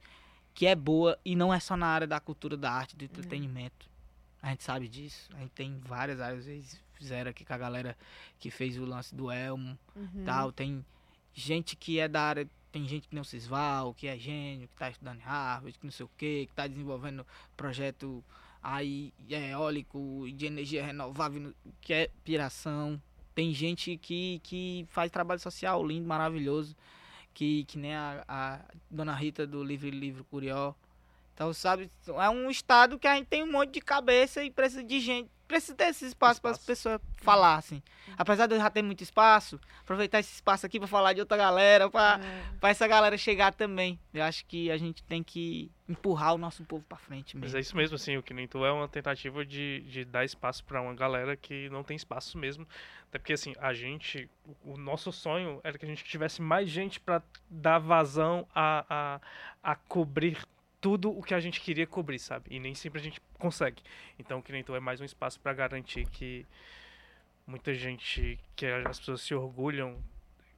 que 0.54 0.66
é 0.66 0.74
boa 0.74 1.18
e 1.24 1.34
não 1.36 1.52
é 1.52 1.60
só 1.60 1.76
na 1.76 1.86
área 1.86 2.06
da 2.06 2.20
cultura, 2.20 2.56
da 2.56 2.70
arte, 2.72 2.96
do 2.96 3.04
entretenimento. 3.04 3.90
A 4.42 4.48
gente 4.50 4.64
sabe 4.64 4.88
disso. 4.88 5.30
A 5.34 5.38
gente 5.38 5.50
tem 5.52 5.78
várias 5.84 6.20
áreas. 6.20 6.46
Eles 6.46 6.80
fizeram 6.94 7.30
aqui 7.30 7.44
com 7.44 7.52
a 7.54 7.58
galera 7.58 7.96
que 8.38 8.50
fez 8.50 8.76
o 8.76 8.84
lance 8.84 9.14
do 9.14 9.30
Elmo 9.30 9.78
Uhum. 9.94 10.24
tal. 10.24 10.50
Tem 10.52 10.84
gente 11.32 11.76
que 11.76 11.98
é 12.00 12.08
da 12.08 12.22
área. 12.22 12.48
Tem 12.72 12.86
gente 12.88 13.06
que 13.06 13.14
nem 13.14 13.20
o 13.22 13.24
Cisval, 13.24 13.94
que 13.94 14.06
é 14.08 14.18
gênio, 14.18 14.66
que 14.66 14.74
tá 14.76 14.90
estudando 14.90 15.18
em 15.18 15.22
Harvard, 15.22 15.78
que 15.78 15.84
não 15.84 15.92
sei 15.92 16.06
o 16.06 16.10
que, 16.16 16.46
que 16.46 16.54
tá 16.54 16.66
desenvolvendo 16.66 17.26
projeto 17.56 18.24
aí 18.62 19.12
eólico, 19.28 20.26
de 20.34 20.46
energia 20.46 20.84
renovável, 20.84 21.52
que 21.80 21.92
é 21.92 22.10
piração. 22.22 23.00
Tem 23.34 23.52
gente 23.52 23.96
que, 23.96 24.40
que 24.42 24.86
faz 24.90 25.10
trabalho 25.10 25.40
social 25.40 25.84
lindo, 25.84 26.06
maravilhoso, 26.06 26.76
que, 27.34 27.64
que 27.64 27.78
nem 27.78 27.94
a, 27.94 28.24
a 28.28 28.60
dona 28.90 29.14
Rita 29.14 29.46
do 29.46 29.64
Livre 29.64 29.90
Livro 29.90 30.24
Curió. 30.24 30.74
Então, 31.34 31.52
sabe, 31.52 31.90
é 32.06 32.30
um 32.30 32.50
estado 32.50 32.98
que 32.98 33.06
a 33.06 33.16
gente 33.16 33.26
tem 33.26 33.42
um 33.42 33.50
monte 33.50 33.72
de 33.72 33.80
cabeça 33.80 34.44
e 34.44 34.50
precisa 34.50 34.84
de 34.84 35.00
gente, 35.00 35.30
precisa 35.52 35.74
ter 35.76 35.84
esse 35.88 36.06
espaço 36.06 36.40
para 36.40 36.52
as 36.52 36.58
pessoas 36.64 36.98
falar, 37.18 37.56
assim. 37.56 37.82
Apesar 38.16 38.46
de 38.46 38.54
eu 38.54 38.58
já 38.58 38.70
ter 38.70 38.80
muito 38.82 39.02
espaço, 39.02 39.60
aproveitar 39.82 40.18
esse 40.18 40.32
espaço 40.34 40.64
aqui 40.64 40.78
para 40.78 40.88
falar 40.88 41.12
de 41.12 41.20
outra 41.20 41.36
galera, 41.36 41.90
para 41.90 42.18
É. 42.24 42.42
pra 42.58 42.70
essa 42.70 42.86
galera 42.88 43.16
chegar 43.18 43.52
também. 43.52 43.98
Eu 44.14 44.24
acho 44.24 44.46
que 44.46 44.70
a 44.70 44.76
gente 44.78 45.02
tem 45.04 45.22
que 45.22 45.70
empurrar 45.88 46.34
o 46.34 46.38
nosso 46.38 46.64
povo 46.64 46.82
pra 46.88 46.96
frente 46.96 47.36
Mas 47.36 47.42
mesmo. 47.52 47.58
é 47.58 47.60
isso 47.60 47.76
mesmo, 47.76 47.96
assim, 47.96 48.16
o 48.16 48.22
que 48.22 48.32
nem 48.32 48.48
tu 48.48 48.64
é 48.64 48.72
uma 48.72 48.88
tentativa 48.88 49.44
de, 49.44 49.80
de 49.82 50.04
dar 50.06 50.24
espaço 50.24 50.64
pra 50.64 50.80
uma 50.80 50.94
galera 50.94 51.36
que 51.36 51.68
não 51.68 51.84
tem 51.84 51.96
espaço 51.96 52.38
mesmo. 52.38 52.66
Até 53.08 53.18
porque, 53.18 53.34
assim, 53.34 53.54
a 53.60 53.74
gente, 53.74 54.28
o 54.64 54.78
nosso 54.78 55.12
sonho 55.12 55.60
era 55.62 55.76
que 55.76 55.84
a 55.84 55.88
gente 55.88 56.02
tivesse 56.02 56.40
mais 56.40 56.70
gente 56.70 56.98
pra 56.98 57.20
dar 57.50 57.78
vazão 57.78 58.48
a, 58.54 58.86
a, 58.88 59.72
a 59.72 59.76
cobrir 59.76 60.38
tudo 60.82 61.16
o 61.16 61.22
que 61.22 61.32
a 61.32 61.38
gente 61.38 61.60
queria 61.60 61.86
cobrir, 61.86 62.18
sabe? 62.18 62.46
E 62.50 62.58
nem 62.58 62.74
sempre 62.74 63.00
a 63.00 63.02
gente 63.02 63.22
consegue. 63.38 63.80
Então, 64.18 64.40
o 64.40 64.42
tu 64.42 64.74
é 64.74 64.80
mais 64.80 65.00
um 65.00 65.04
espaço 65.04 65.38
pra 65.40 65.54
garantir 65.54 66.04
que 66.10 66.44
muita 67.46 67.72
gente, 67.72 68.36
que 68.56 68.66
as 68.66 68.98
pessoas 68.98 69.20
se 69.20 69.32
orgulham, 69.32 69.96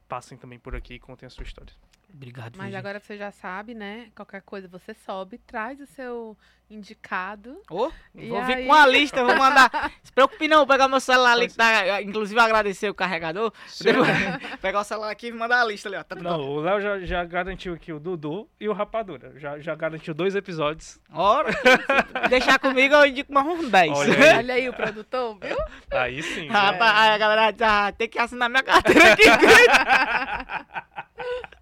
passem 0.09 0.39
também 0.39 0.59
por 0.59 0.75
aqui 0.75 0.95
e 0.95 0.99
contem 0.99 1.27
a 1.27 1.31
sua 1.31 1.43
história. 1.45 1.84
Obrigado, 2.17 2.53
Mas 2.57 2.67
Virgínia. 2.67 2.79
agora 2.79 3.01
você 3.01 3.17
já 3.19 3.33
sabe, 3.33 3.75
né? 3.75 4.07
Qualquer 4.15 4.41
coisa 4.43 4.69
você 4.69 4.95
sobe, 4.95 5.39
traz 5.39 5.81
o 5.81 5.87
seu 5.87 6.37
indicado. 6.71 7.61
Ô, 7.69 7.91
E 8.15 8.29
vou 8.29 8.43
vir 8.45 8.55
aí? 8.57 8.67
com 8.67 8.73
a 8.73 8.87
lista, 8.87 9.25
vou 9.25 9.37
mandar. 9.37 9.69
Se 10.03 10.13
preocupe 10.13 10.47
não, 10.49 10.59
vou 10.59 10.67
pegar 10.67 10.87
meu 10.89 11.01
celular 11.01 11.33
ali, 11.33 11.49
que 11.49 11.55
tá, 11.57 12.01
inclusive 12.01 12.41
agradecer 12.41 12.89
o 12.89 12.95
carregador. 12.95 13.53
Depois, 13.81 14.09
pegar 14.63 14.81
o 14.81 14.85
celular 14.85 15.11
aqui 15.11 15.27
e 15.27 15.33
mandar 15.33 15.61
a 15.61 15.65
lista 15.67 15.89
ali, 15.89 15.97
ó. 15.97 16.05
Tá, 16.05 16.15
tá, 16.15 16.23
tá. 16.23 16.31
Não, 16.31 16.41
o 16.41 16.61
Léo 16.61 16.81
já, 16.81 17.01
já 17.01 17.25
garantiu 17.25 17.75
aqui 17.75 17.93
o 17.93 17.99
Dudu 17.99 18.49
e 18.61 18.69
o 18.69 18.73
Rapadura. 18.73 19.33
Já, 19.39 19.59
já 19.59 19.75
garantiu 19.75 20.15
dois 20.15 20.35
episódios. 20.37 20.99
Ora, 21.13 21.51
deixar 22.31 22.59
comigo, 22.61 22.95
eu 22.95 23.07
indico 23.07 23.33
mais 23.33 23.47
uns 23.47 23.69
10. 23.69 23.93
Olha 23.93 24.15
aí. 24.15 24.37
Olha 24.39 24.55
aí 24.55 24.69
o 24.69 24.73
produtor, 24.73 25.37
viu? 25.41 25.57
Aí 25.91 26.23
sim. 26.23 26.49
Ah, 26.51 26.73
tá, 26.75 27.01
aí 27.03 27.11
a 27.11 27.19
galera 27.19 27.55
já 27.59 27.93
tem 27.93 28.09
que 28.09 28.19
assinar 28.21 28.49
minha 28.49 28.63
carteira 28.63 29.13
aqui. 29.13 29.25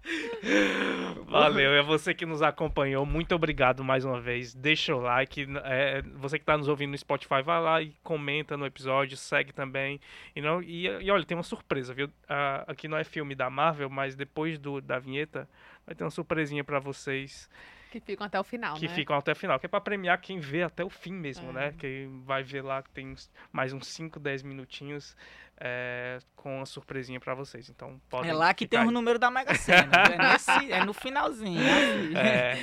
Valeu. 1.27 1.73
É 1.73 1.81
você 1.81 2.13
que 2.13 2.25
nos 2.25 2.41
acompanhou. 2.41 3.05
Muito 3.05 3.33
obrigado 3.33 3.83
mais 3.83 4.05
uma 4.05 4.19
vez. 4.19 4.53
Deixa 4.53 4.95
o 4.95 4.99
like. 4.99 5.47
É, 5.63 6.01
você 6.15 6.37
que 6.37 6.43
está 6.43 6.57
nos 6.57 6.67
ouvindo 6.67 6.91
no 6.91 6.97
Spotify, 6.97 7.41
vai 7.43 7.61
lá 7.61 7.81
e 7.81 7.93
comenta 8.03 8.57
no 8.57 8.65
episódio. 8.65 9.17
Segue 9.17 9.53
também. 9.53 9.99
E, 10.35 10.41
não, 10.41 10.61
e, 10.61 10.87
e 10.87 11.11
olha, 11.11 11.25
tem 11.25 11.37
uma 11.37 11.43
surpresa, 11.43 11.93
viu? 11.93 12.09
Ah, 12.27 12.63
aqui 12.67 12.87
não 12.87 12.97
é 12.97 13.03
filme 13.03 13.35
da 13.35 13.49
Marvel, 13.49 13.89
mas 13.89 14.15
depois 14.15 14.59
do, 14.59 14.81
da 14.81 14.99
vinheta 14.99 15.47
vai 15.85 15.95
ter 15.95 16.03
uma 16.03 16.11
surpresinha 16.11 16.63
para 16.63 16.79
vocês. 16.79 17.49
Que 17.93 17.99
ficam 17.99 18.25
até 18.25 18.39
o 18.39 18.43
final, 18.43 18.73
que 18.75 18.87
né? 18.87 18.93
ficam 18.95 19.15
até 19.15 19.33
o 19.33 19.35
final, 19.35 19.59
que 19.59 19.67
é 19.67 19.69
pra 19.69 19.79
premiar 19.79 20.19
quem 20.19 20.39
vê 20.39 20.63
até 20.63 20.83
o 20.83 20.89
fim 20.89 21.13
mesmo, 21.13 21.51
É. 21.51 21.53
né? 21.53 21.75
Quem 21.77 22.23
vai 22.23 22.41
ver 22.41 22.63
lá 22.63 22.81
que 22.81 22.89
tem 22.89 23.13
mais 23.51 23.71
uns 23.71 23.85
5, 23.85 24.19
10 24.19 24.41
minutinhos 24.41 25.15
é, 25.59 26.17
com 26.35 26.57
uma 26.57 26.65
surpresinha 26.65 27.19
pra 27.19 27.35
vocês. 27.35 27.69
Então 27.69 28.01
podem 28.09 28.31
É 28.31 28.33
lá 28.33 28.51
que 28.51 28.65
tem 28.65 28.79
aí. 28.79 28.87
números 28.89 29.19
da 29.19 29.29
Mega 29.29 29.53
Sena. 29.53 29.91
É, 30.11 30.17
nesse- 30.33 30.71
é 30.71 30.83
no 30.83 30.91
finalzinho. 30.91 31.59
assim. 31.61 32.17
É, 32.17 32.57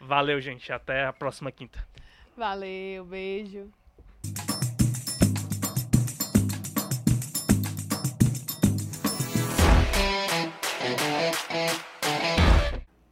valeu, 0.00 0.40
gente. 0.40 0.72
Até 0.72 1.06
a 1.06 1.12
próxima 1.12 1.50
quinta. 1.50 1.84
Valeu, 2.36 3.04
beijo. 3.04 3.68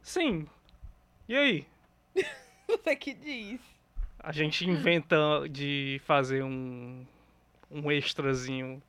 Sim. 0.01 0.47
E 1.27 1.35
aí? 1.35 1.65
Você 2.67 2.95
que 2.95 3.13
diz. 3.13 3.59
A 4.19 4.31
gente 4.31 4.67
inventa 4.67 5.17
de 5.49 6.01
fazer 6.05 6.43
um, 6.43 7.05
um 7.71 7.91
extrazinho 7.91 8.81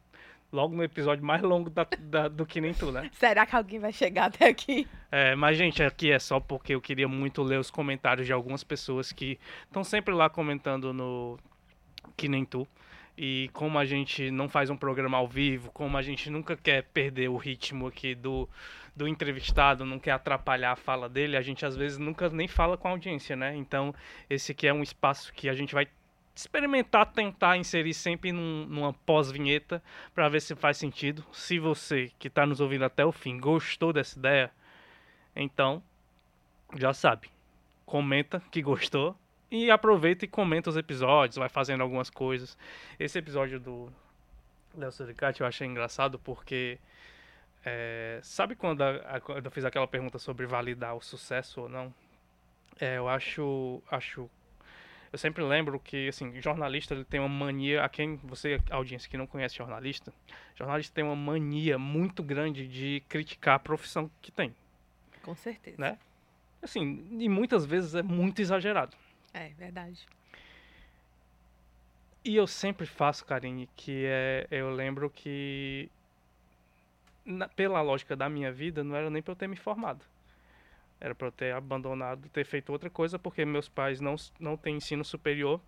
logo 0.50 0.74
no 0.74 0.82
episódio 0.82 1.24
mais 1.24 1.42
longo 1.42 1.68
da- 1.70 1.86
da- 1.98 2.28
do 2.28 2.46
que 2.46 2.60
nem 2.60 2.72
tu, 2.72 2.90
né? 2.90 3.10
Será 3.14 3.44
que 3.46 3.54
alguém 3.54 3.78
vai 3.78 3.92
chegar 3.92 4.26
até 4.26 4.48
aqui? 4.48 4.88
É, 5.12 5.34
mas, 5.34 5.56
gente, 5.58 5.82
aqui 5.82 6.10
é 6.10 6.18
só 6.18 6.40
porque 6.40 6.74
eu 6.74 6.80
queria 6.80 7.06
muito 7.06 7.42
ler 7.42 7.58
os 7.60 7.70
comentários 7.70 8.26
de 8.26 8.32
algumas 8.32 8.64
pessoas 8.64 9.12
que 9.12 9.38
estão 9.66 9.84
sempre 9.84 10.14
lá 10.14 10.28
comentando 10.30 10.92
no 10.92 11.38
Que 12.16 12.28
Nem 12.28 12.44
Tu. 12.44 12.66
E 13.20 13.50
como 13.52 13.80
a 13.80 13.84
gente 13.84 14.30
não 14.30 14.48
faz 14.48 14.70
um 14.70 14.76
programa 14.76 15.18
ao 15.18 15.26
vivo, 15.26 15.72
como 15.72 15.96
a 15.96 16.02
gente 16.02 16.30
nunca 16.30 16.56
quer 16.56 16.84
perder 16.84 17.28
o 17.28 17.36
ritmo 17.36 17.88
aqui 17.88 18.14
do, 18.14 18.48
do 18.94 19.08
entrevistado, 19.08 19.84
não 19.84 19.98
quer 19.98 20.12
atrapalhar 20.12 20.70
a 20.70 20.76
fala 20.76 21.08
dele, 21.08 21.36
a 21.36 21.42
gente 21.42 21.66
às 21.66 21.74
vezes 21.74 21.98
nunca 21.98 22.30
nem 22.30 22.46
fala 22.46 22.76
com 22.76 22.86
a 22.86 22.92
audiência, 22.92 23.34
né? 23.34 23.56
Então, 23.56 23.92
esse 24.30 24.52
aqui 24.52 24.68
é 24.68 24.72
um 24.72 24.84
espaço 24.84 25.32
que 25.32 25.48
a 25.48 25.52
gente 25.52 25.74
vai 25.74 25.88
experimentar, 26.32 27.06
tentar 27.06 27.56
inserir 27.56 27.92
sempre 27.92 28.30
num- 28.30 28.64
numa 28.66 28.92
pós-vinheta 28.92 29.82
para 30.14 30.28
ver 30.28 30.40
se 30.40 30.54
faz 30.54 30.76
sentido. 30.76 31.26
Se 31.32 31.58
você 31.58 32.12
que 32.20 32.28
está 32.28 32.46
nos 32.46 32.60
ouvindo 32.60 32.84
até 32.84 33.04
o 33.04 33.10
fim 33.10 33.40
gostou 33.40 33.92
dessa 33.92 34.16
ideia, 34.16 34.52
então 35.34 35.82
já 36.76 36.94
sabe. 36.94 37.28
Comenta 37.84 38.40
que 38.52 38.62
gostou 38.62 39.16
e 39.50 39.70
aproveita 39.70 40.24
e 40.24 40.28
comenta 40.28 40.68
os 40.70 40.76
episódios, 40.76 41.36
vai 41.36 41.48
fazendo 41.48 41.82
algumas 41.82 42.10
coisas. 42.10 42.56
Esse 42.98 43.18
episódio 43.18 43.58
do 43.58 43.90
Léo 44.76 44.92
Suricati 44.92 45.40
eu 45.40 45.46
achei 45.46 45.66
engraçado 45.66 46.18
porque 46.18 46.78
é, 47.64 48.20
sabe 48.22 48.54
quando, 48.54 48.82
a- 48.82 48.90
a- 49.16 49.40
eu 49.44 49.50
fiz 49.50 49.64
aquela 49.64 49.86
pergunta 49.88 50.18
sobre 50.18 50.46
validar 50.46 50.94
o 50.94 51.00
sucesso 51.00 51.62
ou 51.62 51.68
não? 51.68 51.92
É, 52.80 52.96
eu 52.98 53.08
acho, 53.08 53.82
acho 53.90 54.30
eu 55.12 55.18
sempre 55.18 55.42
lembro 55.42 55.80
que, 55.80 56.08
assim, 56.08 56.40
jornalista 56.40 56.94
ele 56.94 57.04
tem 57.04 57.18
uma 57.18 57.28
mania, 57.28 57.82
a 57.82 57.88
quem 57.88 58.16
você, 58.16 58.60
audiência 58.70 59.08
que 59.10 59.16
não 59.16 59.26
conhece 59.26 59.56
jornalista, 59.56 60.12
jornalista 60.54 60.94
tem 60.94 61.02
uma 61.02 61.16
mania 61.16 61.78
muito 61.78 62.22
grande 62.22 62.68
de 62.68 63.02
criticar 63.08 63.54
a 63.56 63.58
profissão 63.58 64.10
que 64.20 64.30
tem, 64.30 64.54
Com 65.22 65.34
certeza. 65.34 65.76
né? 65.78 65.98
Assim, 66.62 67.06
e 67.18 67.28
muitas 67.28 67.64
vezes 67.64 67.94
é 67.94 68.02
muito 68.02 68.40
exagerado. 68.40 68.96
É, 69.32 69.48
verdade. 69.50 70.06
E 72.24 72.36
eu 72.36 72.46
sempre 72.46 72.86
faço, 72.86 73.24
Karine, 73.24 73.68
que 73.76 74.04
é, 74.06 74.46
eu 74.50 74.70
lembro 74.70 75.08
que, 75.08 75.90
na- 77.24 77.48
pela 77.48 77.80
lógica 77.80 78.16
da 78.16 78.28
minha 78.28 78.52
vida, 78.52 78.82
não 78.84 78.96
era 78.96 79.08
nem 79.10 79.22
pra 79.22 79.32
eu 79.32 79.36
ter 79.36 79.46
me 79.48 79.56
formado. 79.56 80.04
Era 81.00 81.14
pra 81.14 81.28
eu 81.28 81.32
ter 81.32 81.54
abandonado, 81.54 82.28
ter 82.30 82.44
feito 82.44 82.72
outra 82.72 82.90
coisa, 82.90 83.18
porque 83.18 83.44
meus 83.44 83.68
pais 83.68 84.00
não, 84.00 84.16
não 84.40 84.56
têm 84.56 84.76
ensino 84.76 85.04
superior. 85.04 85.60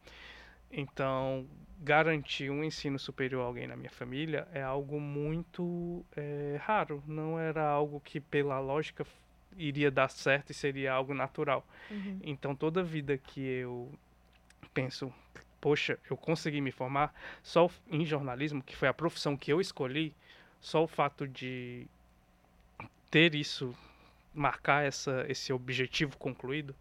Então, 0.70 1.46
garantir 1.80 2.50
um 2.50 2.64
ensino 2.64 2.98
superior 2.98 3.42
a 3.42 3.46
alguém 3.46 3.66
na 3.66 3.76
minha 3.76 3.90
família 3.90 4.46
é 4.52 4.62
algo 4.62 5.00
muito 5.00 6.04
é, 6.16 6.58
raro. 6.62 7.02
Não 7.06 7.38
era 7.38 7.64
algo 7.68 8.00
que, 8.00 8.20
pela 8.20 8.58
lógica, 8.60 9.06
iria 9.56 9.90
dar 9.90 10.08
certo 10.08 10.50
e 10.50 10.54
seria 10.54 10.92
algo 10.92 11.14
natural. 11.14 11.66
Uhum. 11.90 12.20
Então, 12.22 12.54
toda 12.54 12.82
vida 12.82 13.18
que 13.18 13.40
eu 13.40 13.92
penso, 14.72 15.12
poxa, 15.60 15.98
eu 16.08 16.16
consegui 16.16 16.60
me 16.60 16.70
formar 16.70 17.14
só 17.42 17.70
em 17.90 18.04
jornalismo, 18.04 18.62
que 18.62 18.76
foi 18.76 18.88
a 18.88 18.94
profissão 18.94 19.36
que 19.36 19.52
eu 19.52 19.60
escolhi, 19.60 20.14
só 20.60 20.84
o 20.84 20.88
fato 20.88 21.26
de 21.26 21.86
ter 23.10 23.34
isso, 23.34 23.74
marcar 24.34 24.84
essa, 24.84 25.24
esse 25.28 25.52
objetivo 25.52 26.16
concluído, 26.16 26.74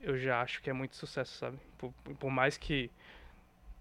eu 0.00 0.18
já 0.18 0.40
acho 0.42 0.60
que 0.60 0.68
é 0.68 0.72
muito 0.72 0.96
sucesso, 0.96 1.38
sabe? 1.38 1.58
Por, 1.78 1.92
por 2.18 2.30
mais 2.30 2.56
que 2.56 2.90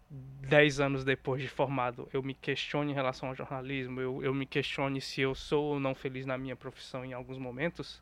10 0.10 0.80
anos 0.80 1.03
depois 1.03 1.41
de 1.41 1.48
formado 1.48 2.08
eu 2.12 2.22
me 2.22 2.34
questione 2.34 2.91
em 2.91 2.94
relação 2.94 3.30
ao 3.30 3.36
jornalismo, 3.36 3.99
eu, 3.99 4.24
eu 4.24 4.34
me 4.34 4.45
questione 4.45 5.02
se 5.02 5.22
eu 5.22 5.34
sou 5.34 5.64
ou 5.74 5.80
não 5.80 5.95
feliz 5.95 6.26
na 6.26 6.38
minha 6.38 6.56
profissão 6.56 7.03
em 7.03 7.14
alguns 7.14 7.38
momentos, 7.38 8.02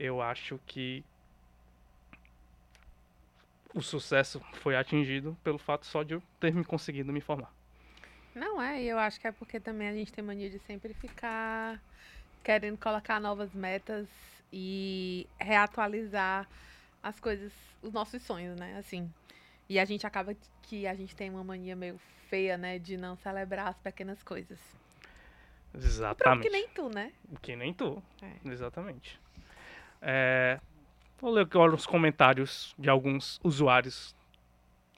eu 0.00 0.22
acho 0.22 0.58
que 0.66 1.04
o 3.74 3.82
sucesso 3.82 4.40
foi 4.54 4.74
atingido 4.74 5.36
pelo 5.44 5.58
fato 5.58 5.84
só 5.84 6.02
de 6.02 6.14
eu 6.14 6.22
ter 6.40 6.54
me 6.54 6.64
conseguido 6.64 7.12
me 7.12 7.20
formar. 7.20 7.52
Não 8.34 8.60
é, 8.62 8.82
e 8.82 8.88
eu 8.88 8.98
acho 8.98 9.20
que 9.20 9.26
é 9.26 9.32
porque 9.32 9.60
também 9.60 9.88
a 9.88 9.92
gente 9.92 10.10
tem 10.10 10.24
mania 10.24 10.48
de 10.48 10.58
sempre 10.60 10.94
ficar 10.94 11.78
querendo 12.42 12.78
colocar 12.78 13.20
novas 13.20 13.52
metas 13.52 14.08
e 14.50 15.26
reatualizar 15.38 16.48
as 17.02 17.20
coisas, 17.20 17.52
os 17.82 17.92
nossos 17.92 18.22
sonhos, 18.22 18.58
né? 18.58 18.78
Assim. 18.78 19.12
E 19.68 19.78
a 19.78 19.84
gente 19.84 20.06
acaba 20.06 20.34
que 20.62 20.86
a 20.86 20.94
gente 20.94 21.14
tem 21.14 21.28
uma 21.28 21.44
mania 21.44 21.76
meio 21.76 22.00
feia, 22.28 22.56
né, 22.56 22.78
de 22.78 22.96
não 22.96 23.16
celebrar 23.16 23.68
as 23.68 23.78
pequenas 23.78 24.22
coisas. 24.22 24.58
Exatamente. 25.74 26.42
que 26.42 26.50
nem 26.50 26.68
tu, 26.68 26.88
né? 26.88 27.12
Que 27.42 27.56
nem 27.56 27.74
tu. 27.74 28.02
É. 28.22 28.48
Exatamente. 28.48 29.20
É, 30.02 30.58
vou 31.20 31.30
ler 31.30 31.42
agora 31.42 31.74
os 31.74 31.86
comentários 31.86 32.74
de 32.78 32.88
alguns 32.88 33.38
usuários. 33.42 34.14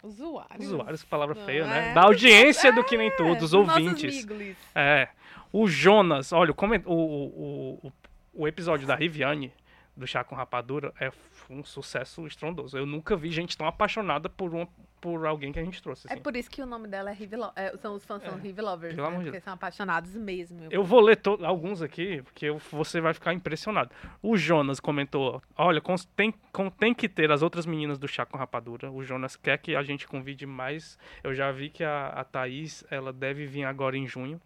Usuários. 0.02 0.66
Usuários, 0.66 1.04
palavra 1.04 1.34
Não 1.34 1.44
feia, 1.44 1.66
né? 1.66 1.90
é? 1.90 1.94
Da 1.94 2.02
audiência 2.02 2.72
do 2.72 2.82
que 2.82 2.96
nem 2.96 3.10
É, 3.10 3.34
dos 3.36 3.52
nossos 3.52 3.52
ouvintes. 3.52 4.26
É. 4.74 5.08
O 5.52 5.68
Jonas, 5.68 6.32
olha, 6.32 6.50
o, 6.50 6.54
o, 6.86 7.78
o, 7.86 7.92
o, 8.34 8.48
episódio 8.48 8.86
da 8.86 8.96
Riviane, 8.96 9.52
do 9.96 10.06
Chá 10.06 10.24
com 10.24 10.34
Rapadura, 10.34 10.92
é 10.98 11.12
um 11.52 11.64
sucesso 11.64 12.26
estrondoso. 12.26 12.76
Eu 12.76 12.86
nunca 12.86 13.16
vi 13.16 13.30
gente 13.30 13.56
tão 13.56 13.66
apaixonada 13.66 14.28
por, 14.28 14.54
uma, 14.54 14.68
por 15.00 15.26
alguém 15.26 15.52
que 15.52 15.58
a 15.58 15.64
gente 15.64 15.82
trouxe. 15.82 16.06
É 16.08 16.14
assim. 16.14 16.22
por 16.22 16.34
isso 16.36 16.50
que 16.50 16.62
o 16.62 16.66
nome 16.66 16.88
dela 16.88 17.10
é 17.10 17.12
Rive 17.14 17.36
Lo- 17.36 17.52
é, 17.54 17.76
são 17.76 17.94
os 17.94 18.04
fãs 18.04 18.22
são 18.22 18.34
É, 18.34 18.40
Rive 18.40 18.60
Lovers, 18.60 18.94
pelo 18.94 19.10
né? 19.10 19.24
Porque 19.24 19.40
são 19.40 19.52
apaixonados 19.52 20.14
mesmo. 20.16 20.66
Eu 20.70 20.82
vou 20.84 21.00
ler 21.00 21.20
alguns 21.44 21.82
aqui, 21.82 22.22
porque 22.22 22.46
eu- 22.46 22.58
você 22.70 23.00
vai 23.00 23.12
ficar 23.14 23.34
impressionado. 23.34 23.90
O 24.22 24.36
Jonas 24.36 24.80
comentou: 24.80 25.42
Olha, 25.56 25.80
tem, 26.16 26.32
com- 26.52 26.70
tem 26.70 26.94
que 26.94 27.08
ter 27.08 27.30
as 27.30 27.42
outras 27.42 27.66
meninas 27.66 27.98
do 27.98 28.08
Chá 28.08 28.24
com 28.24 28.36
Rapadura. 28.38 28.90
O 28.90 29.02
Jonas 29.02 29.36
quer 29.36 29.58
que 29.58 29.76
a 29.76 29.82
gente 29.82 30.06
convide 30.06 30.46
mais. 30.46 30.98
Eu 31.22 31.34
já 31.34 31.50
vi 31.52 31.68
que 31.70 31.84
a, 31.84 32.08
a 32.08 32.24
Thaís 32.24 32.84
ela 32.90 33.12
deve 33.12 33.46
vir 33.46 33.64
agora 33.64 33.96
em 33.96 34.06
junho. 34.06 34.40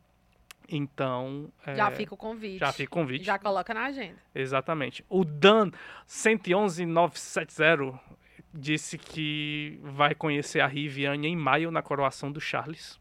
Então. 0.69 1.49
Já 1.77 1.89
é, 1.91 1.95
fica 1.95 2.15
o 2.15 2.17
convite. 2.17 2.59
já 2.59 2.73
fica 2.73 2.91
o 2.91 2.93
convite. 2.93 3.25
Já 3.25 3.39
coloca 3.39 3.73
na 3.73 3.85
agenda. 3.87 4.17
Exatamente. 4.35 5.05
O 5.09 5.25
Dan 5.25 5.71
111970 6.07 7.99
disse 8.53 8.97
que 8.99 9.79
vai 9.83 10.15
conhecer 10.15 10.61
a 10.61 10.67
Riviane 10.67 11.29
em 11.29 11.37
maio 11.37 11.71
na 11.71 11.83
coroação 11.83 12.33
do 12.33 12.41
Charles. 12.41 12.99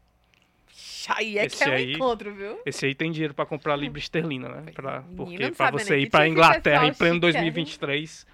Aí 1.08 1.38
é 1.38 1.46
Esse 1.46 1.58
que 1.58 1.64
é 1.64 1.70
um 1.70 1.76
aí- 1.76 1.94
encontro, 1.94 2.34
viu? 2.34 2.60
Esse 2.66 2.86
aí 2.86 2.94
tem 2.94 3.10
dinheiro 3.12 3.34
pra 3.34 3.46
comprar 3.46 3.76
libra 3.78 4.00
esterlina, 4.00 4.50
né? 4.50 4.72
Pra, 4.74 5.04
porque 5.16 5.54
sabe 5.54 5.82
você 5.84 5.98
ir 6.00 6.10
pra 6.10 6.22
tipo 6.22 6.32
Inglaterra 6.34 6.86
em 6.88 6.94
pleno 6.94 7.16
chique 7.16 7.26
é, 7.38 7.40
hein? 7.40 7.52
2023, 7.54 8.28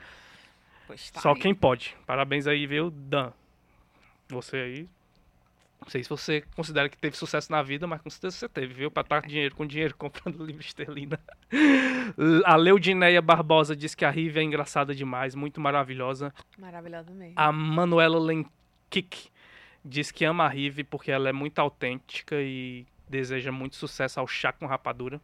Pois 0.88 1.12
tá 1.12 1.22
só 1.22 1.34
aí. 1.34 1.40
quem 1.40 1.54
pode. 1.54 1.96
Parabéns 2.08 2.48
aí, 2.48 2.66
viu, 2.66 2.90
Dan? 2.90 3.32
Você 4.30 4.58
aí. 4.58 4.88
Não 5.82 5.90
sei 5.90 6.04
se 6.04 6.10
você 6.10 6.44
considera 6.56 6.88
que 6.88 6.98
teve 6.98 7.18
sucesso 7.18 7.52
na 7.52 7.64
vida, 7.64 7.88
mas 7.88 8.02
com 8.02 8.10
certeza 8.10 8.38
você 8.38 8.48
teve, 8.48 8.74
viu? 8.74 8.92
Pra 8.92 9.02
estar 9.02 9.22
dinheiro 9.22 9.56
com 9.56 9.66
dinheiro 9.66 9.96
comprando 9.98 10.46
livro 10.46 10.62
esterlina. 10.62 11.20
A 12.46 12.56
Leudineia 12.56 13.22
Barbosa 13.22 13.76
diz 13.76 13.96
que 13.96 14.06
a 14.06 14.12
Rive 14.12 14.40
é 14.40 14.44
engraçada 14.44 14.94
demais, 14.94 15.34
muito 15.34 15.60
maravilhosa. 15.60 16.32
Maravilhosa 16.58 17.12
mesmo. 17.12 17.34
A 17.36 17.52
Manuela 17.52 18.20
Lenkik 18.20 19.30
diz 19.84 20.12
que 20.12 20.24
ama 20.24 20.46
a 20.46 20.48
Rive 20.48 20.84
porque 20.84 21.12
ela 21.12 21.30
é 21.30 21.34
muito 21.34 21.58
autêntica 21.60 22.36
e 22.40 22.86
deseja 23.10 23.52
muito 23.52 23.76
sucesso 23.76 24.20
ao 24.20 24.28
chá 24.28 24.54
com 24.54 24.68
rapadura. 24.68 25.20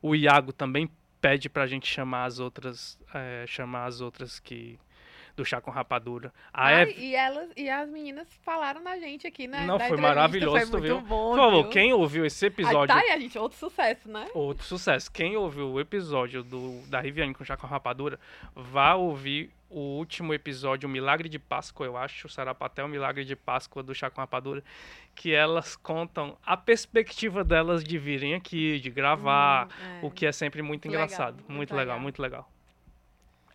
O 0.00 0.14
Iago 0.14 0.52
também 0.52 0.90
pede 1.20 1.48
pra 1.48 1.66
gente 1.66 1.86
chamar 1.86 2.24
as 2.24 2.38
outras, 2.38 2.98
eh, 3.14 3.44
chamar 3.46 3.86
as 3.86 4.00
outras 4.00 4.40
que 4.40 4.78
do 5.36 5.44
chá 5.44 5.60
com 5.60 5.70
rapadura. 5.70 6.32
A 6.52 6.66
Ai, 6.68 6.94
e, 6.96 7.14
elas, 7.14 7.50
e 7.56 7.68
as 7.68 7.88
meninas 7.88 8.28
falaram 8.42 8.80
na 8.82 8.98
gente 8.98 9.26
aqui, 9.26 9.46
né? 9.48 9.66
Não, 9.66 9.78
foi 9.80 9.96
maravilhoso, 9.96 10.56
Foi 10.56 10.66
tu 10.66 10.70
muito 10.72 10.84
viu? 10.84 11.00
bom, 11.00 11.30
por 11.30 11.36
favor, 11.38 11.62
viu? 11.62 11.70
quem 11.70 11.92
ouviu 11.92 12.24
esse 12.24 12.44
Aí 12.44 12.48
episódio, 12.50 12.94
tá 12.94 13.00
aí, 13.00 13.10
a 13.10 13.18
gente, 13.18 13.38
outro 13.38 13.58
sucesso, 13.58 14.08
né? 14.08 14.28
outro 14.34 14.64
sucesso. 14.64 15.10
Quem 15.10 15.36
ouviu 15.36 15.72
o 15.72 15.80
episódio 15.80 16.42
do 16.42 16.80
da 16.88 17.00
Riviane 17.00 17.34
com 17.34 17.44
chá 17.44 17.56
com 17.56 17.66
rapadura, 17.66 18.18
vá 18.54 18.94
ouvir 18.94 19.50
o 19.68 19.80
último 19.98 20.32
episódio, 20.32 20.88
o 20.88 20.92
Milagre 20.92 21.28
de 21.28 21.36
Páscoa, 21.38 21.84
eu 21.84 21.96
acho, 21.96 22.28
o 22.28 22.30
Sarapatel 22.30 22.86
Milagre 22.86 23.24
de 23.24 23.34
Páscoa 23.34 23.82
do 23.82 23.92
Chá 23.92 24.08
com 24.08 24.20
Rapadura, 24.20 24.62
que 25.16 25.34
elas 25.34 25.74
contam 25.74 26.36
a 26.46 26.56
perspectiva 26.56 27.42
delas 27.42 27.82
de 27.82 27.98
virem 27.98 28.34
aqui, 28.34 28.78
de 28.78 28.88
gravar, 28.88 29.66
Hum, 29.66 30.06
o 30.06 30.10
que 30.12 30.26
é 30.26 30.30
sempre 30.32 30.62
muito 30.62 30.86
Muito 30.86 30.92
legal, 30.92 31.06
engraçado. 31.06 31.34
muito 31.38 31.50
Muito, 31.50 31.70
legal, 31.72 31.86
legal. 31.86 32.00
muito 32.00 32.22
legal. 32.22 32.50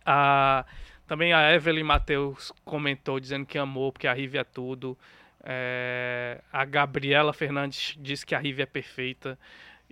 Ah, 0.04 0.64
também 1.10 1.32
a 1.32 1.52
Evelyn 1.52 1.82
Matheus 1.82 2.52
comentou 2.64 3.18
dizendo 3.18 3.44
que 3.44 3.58
amou, 3.58 3.90
porque 3.90 4.06
a 4.06 4.12
Rive 4.12 4.38
é 4.38 4.44
tudo. 4.44 4.96
É, 5.42 6.40
a 6.52 6.64
Gabriela 6.64 7.32
Fernandes 7.32 7.96
disse 7.98 8.24
que 8.24 8.32
a 8.32 8.38
Rive 8.38 8.62
é 8.62 8.66
perfeita. 8.66 9.36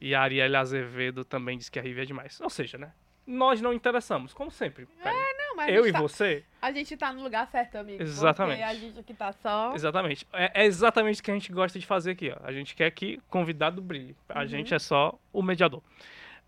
E 0.00 0.14
a 0.14 0.22
Arielle 0.22 0.54
Azevedo 0.54 1.24
também 1.24 1.58
disse 1.58 1.72
que 1.72 1.78
a 1.80 1.82
Rive 1.82 2.02
é 2.02 2.04
demais. 2.04 2.40
Ou 2.40 2.48
seja, 2.48 2.78
né? 2.78 2.92
Nós 3.26 3.60
não 3.60 3.72
interessamos, 3.72 4.32
como 4.32 4.48
sempre. 4.48 4.86
Karine. 5.02 5.20
Não, 5.56 5.64
Eu 5.66 5.84
e 5.88 5.90
tá- 5.92 6.00
você, 6.00 6.44
A 6.62 6.70
gente 6.70 6.96
tá 6.96 7.12
no 7.12 7.20
lugar 7.24 7.48
certo, 7.48 7.74
amigo. 7.78 8.00
Exatamente. 8.00 8.62
A 8.62 8.74
gente 8.74 9.00
aqui 9.00 9.12
tá 9.12 9.32
só. 9.32 9.74
exatamente. 9.74 10.24
É, 10.32 10.62
é 10.62 10.66
exatamente 10.66 11.20
o 11.20 11.24
que 11.24 11.32
a 11.32 11.34
gente 11.34 11.50
gosta 11.50 11.80
de 11.80 11.84
fazer 11.84 12.12
aqui. 12.12 12.30
Ó. 12.30 12.36
A 12.46 12.52
gente 12.52 12.76
quer 12.76 12.88
que 12.92 13.20
convidado 13.28 13.82
brilhe. 13.82 14.16
A 14.28 14.42
Uhum. 14.42 14.46
gente 14.46 14.72
é 14.72 14.78
só 14.78 15.18
o 15.32 15.42
mediador. 15.42 15.82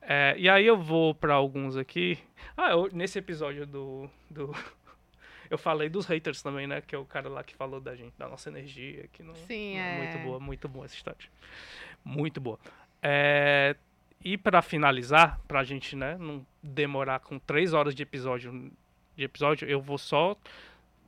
É, 0.03 0.35
e 0.39 0.49
aí 0.49 0.67
eu 0.67 0.77
vou 0.79 1.15
pra 1.15 1.35
alguns 1.35 1.77
aqui. 1.77 2.19
Ah, 2.57 2.71
eu- 2.71 2.89
nesse 2.93 3.19
episódio 3.19 3.67
do, 3.67 4.09
do. 4.31 4.51
Eu 5.51 5.59
falei 5.59 5.89
dos 5.89 6.07
haters 6.07 6.43
também, 6.43 6.69
né? 6.69 6.81
Que 6.81 6.95
é 6.95 6.99
o 6.99 7.05
cara 7.05 7.29
lá 7.29 7.43
que 7.43 7.57
falou 7.57 7.81
da 7.81 7.97
gente, 7.97 8.15
da 8.17 8.29
nossa 8.29 8.49
energia. 8.49 9.09
Que 9.13 9.21
não, 9.21 9.35
Sim, 9.35 9.75
não 9.79 9.83
é. 9.83 9.99
Muito 9.99 10.19
boa, 10.25 10.39
muito 10.39 10.69
boa 10.69 10.85
essa 10.85 10.95
história. 10.95 11.29
Muito 12.05 12.41
boa. 12.41 12.57
É, 13.03 13.75
e 14.25 14.39
pra 14.39 14.63
finalizar, 14.63 15.41
pra 15.49 15.65
gente 15.65 15.97
né, 15.97 16.17
não 16.21 16.47
demorar 16.63 17.19
com 17.19 17.37
três 17.37 17.73
horas 17.73 17.97
de 17.97 18.03
episódio, 18.05 18.71
de 19.17 19.25
episódio, 19.25 19.69
eu 19.69 19.81
vou 19.81 19.99
só 19.99 20.37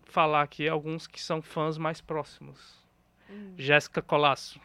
falar 0.07 0.43
aqui 0.43 0.69
alguns 0.69 1.07
que 1.07 1.23
são 1.23 1.41
fãs 1.41 1.79
mais 1.79 2.01
próximos. 2.01 2.85
Hum. 3.31 3.55
Jéssica 3.57 4.03
Colasso. 4.03 4.61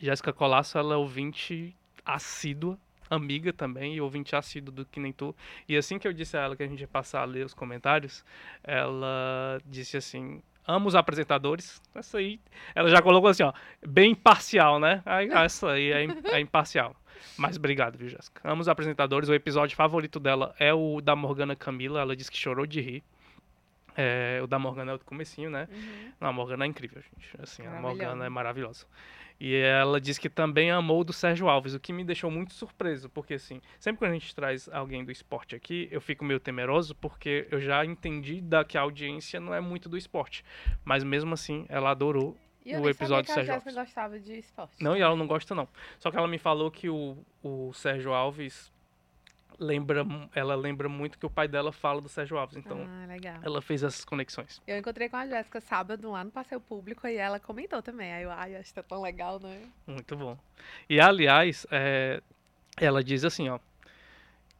Jéssica 0.00 0.32
Colasso, 0.32 0.78
ela 0.78 0.94
é 0.94 0.96
ouvinte 0.96 1.74
assídua, 2.04 2.78
amiga 3.14 3.52
também, 3.52 3.94
e 3.94 4.00
ouvinte 4.00 4.34
assíduo 4.34 4.72
do 4.72 4.84
Que 4.84 5.00
Nem 5.00 5.12
Tu. 5.12 5.34
E 5.68 5.76
assim 5.76 5.98
que 5.98 6.06
eu 6.06 6.12
disse 6.12 6.36
a 6.36 6.40
ela 6.40 6.56
que 6.56 6.62
a 6.62 6.66
gente 6.66 6.80
ia 6.80 6.88
passar 6.88 7.22
a 7.22 7.24
ler 7.24 7.44
os 7.44 7.54
comentários, 7.54 8.24
ela 8.62 9.60
disse 9.66 9.96
assim, 9.96 10.42
amo 10.66 10.88
os 10.88 10.94
apresentadores. 10.94 11.80
Essa 11.94 12.18
aí, 12.18 12.40
ela 12.74 12.88
já 12.88 13.02
colocou 13.02 13.28
assim, 13.28 13.42
ó, 13.42 13.52
bem 13.86 14.12
imparcial, 14.12 14.78
né? 14.78 15.02
Aí, 15.04 15.28
essa 15.30 15.72
aí 15.72 15.92
é, 15.92 16.06
é 16.32 16.40
imparcial. 16.40 16.96
Mas 17.36 17.56
obrigado, 17.56 17.96
viu, 17.96 18.08
Jéssica? 18.08 18.40
Amo 18.44 18.60
os 18.60 18.68
apresentadores. 18.68 19.28
O 19.28 19.34
episódio 19.34 19.76
favorito 19.76 20.18
dela 20.18 20.54
é 20.58 20.72
o 20.74 21.00
da 21.00 21.14
Morgana 21.14 21.54
Camila. 21.54 22.00
Ela 22.00 22.16
disse 22.16 22.30
que 22.30 22.36
chorou 22.36 22.66
de 22.66 22.80
rir. 22.80 23.04
É, 23.96 24.40
o 24.42 24.46
da 24.46 24.58
Morgana 24.58 24.92
é 24.92 24.94
o 24.94 24.98
comecinho, 24.98 25.50
né? 25.50 25.68
Uhum. 25.70 26.12
Não, 26.20 26.28
a 26.28 26.32
Morgana 26.32 26.64
é 26.64 26.68
incrível, 26.68 27.02
gente. 27.02 27.30
Assim, 27.40 27.66
a. 27.66 27.80
Morgana 27.80 28.26
é 28.26 28.28
maravilhosa. 28.28 28.86
E 29.40 29.54
ela 29.54 30.00
disse 30.00 30.20
que 30.20 30.28
também 30.28 30.70
amou 30.70 31.04
do 31.04 31.12
Sérgio 31.12 31.48
Alves, 31.48 31.74
o 31.74 31.80
que 31.80 31.92
me 31.92 32.04
deixou 32.04 32.30
muito 32.30 32.52
surpreso, 32.54 33.08
porque 33.10 33.34
assim, 33.34 33.60
sempre 33.78 34.00
que 34.00 34.04
a 34.06 34.12
gente 34.12 34.34
traz 34.34 34.68
alguém 34.68 35.04
do 35.04 35.10
esporte 35.10 35.54
aqui, 35.54 35.88
eu 35.90 36.00
fico 36.00 36.24
meio 36.24 36.40
temeroso, 36.40 36.94
porque 36.94 37.46
eu 37.50 37.60
já 37.60 37.84
entendi 37.84 38.40
da 38.40 38.64
que 38.64 38.78
a 38.78 38.82
audiência 38.82 39.40
não 39.40 39.54
é 39.54 39.60
muito 39.60 39.88
do 39.88 39.96
esporte. 39.96 40.44
Mas 40.84 41.04
mesmo 41.04 41.34
assim, 41.34 41.66
ela 41.68 41.90
adorou. 41.90 42.36
E 42.64 42.76
O 42.76 42.88
episódio 42.88 43.30
do 43.30 43.34
Sérgio 43.34 43.54
Jéssica 43.54 43.72
gostava 43.72 44.20
de 44.20 44.38
esporte. 44.38 44.82
Não, 44.82 44.96
e 44.96 45.00
ela 45.00 45.16
não 45.16 45.26
gosta 45.26 45.52
não. 45.54 45.68
Só 45.98 46.10
que 46.10 46.16
ela 46.16 46.28
me 46.28 46.38
falou 46.38 46.70
que 46.70 46.88
o, 46.88 47.18
o 47.42 47.72
Sérgio 47.72 48.12
Alves 48.12 48.71
lembra, 49.58 50.04
ela 50.34 50.54
lembra 50.54 50.88
muito 50.88 51.18
que 51.18 51.26
o 51.26 51.30
pai 51.30 51.48
dela 51.48 51.72
fala 51.72 52.00
do 52.00 52.08
Sérgio 52.08 52.36
Alves. 52.36 52.56
Então, 52.56 52.78
ah, 52.86 53.40
ela 53.42 53.62
fez 53.62 53.82
essas 53.82 54.04
conexões. 54.04 54.60
Eu 54.66 54.78
encontrei 54.78 55.08
com 55.08 55.16
a 55.16 55.26
Jéssica 55.26 55.60
sábado 55.60 56.10
lá 56.10 56.24
no 56.24 56.30
Passeio 56.30 56.60
Público 56.60 57.06
e 57.06 57.16
ela 57.16 57.38
comentou 57.40 57.82
também. 57.82 58.12
Aí 58.12 58.22
eu, 58.22 58.30
ai, 58.30 58.56
acho 58.56 58.68
que 58.68 58.74
tá 58.74 58.82
tão 58.82 59.02
legal, 59.02 59.40
né? 59.40 59.62
Muito 59.86 60.16
bom. 60.16 60.38
E, 60.88 61.00
aliás, 61.00 61.66
é, 61.70 62.22
ela 62.76 63.02
diz 63.02 63.24
assim, 63.24 63.48
ó. 63.48 63.58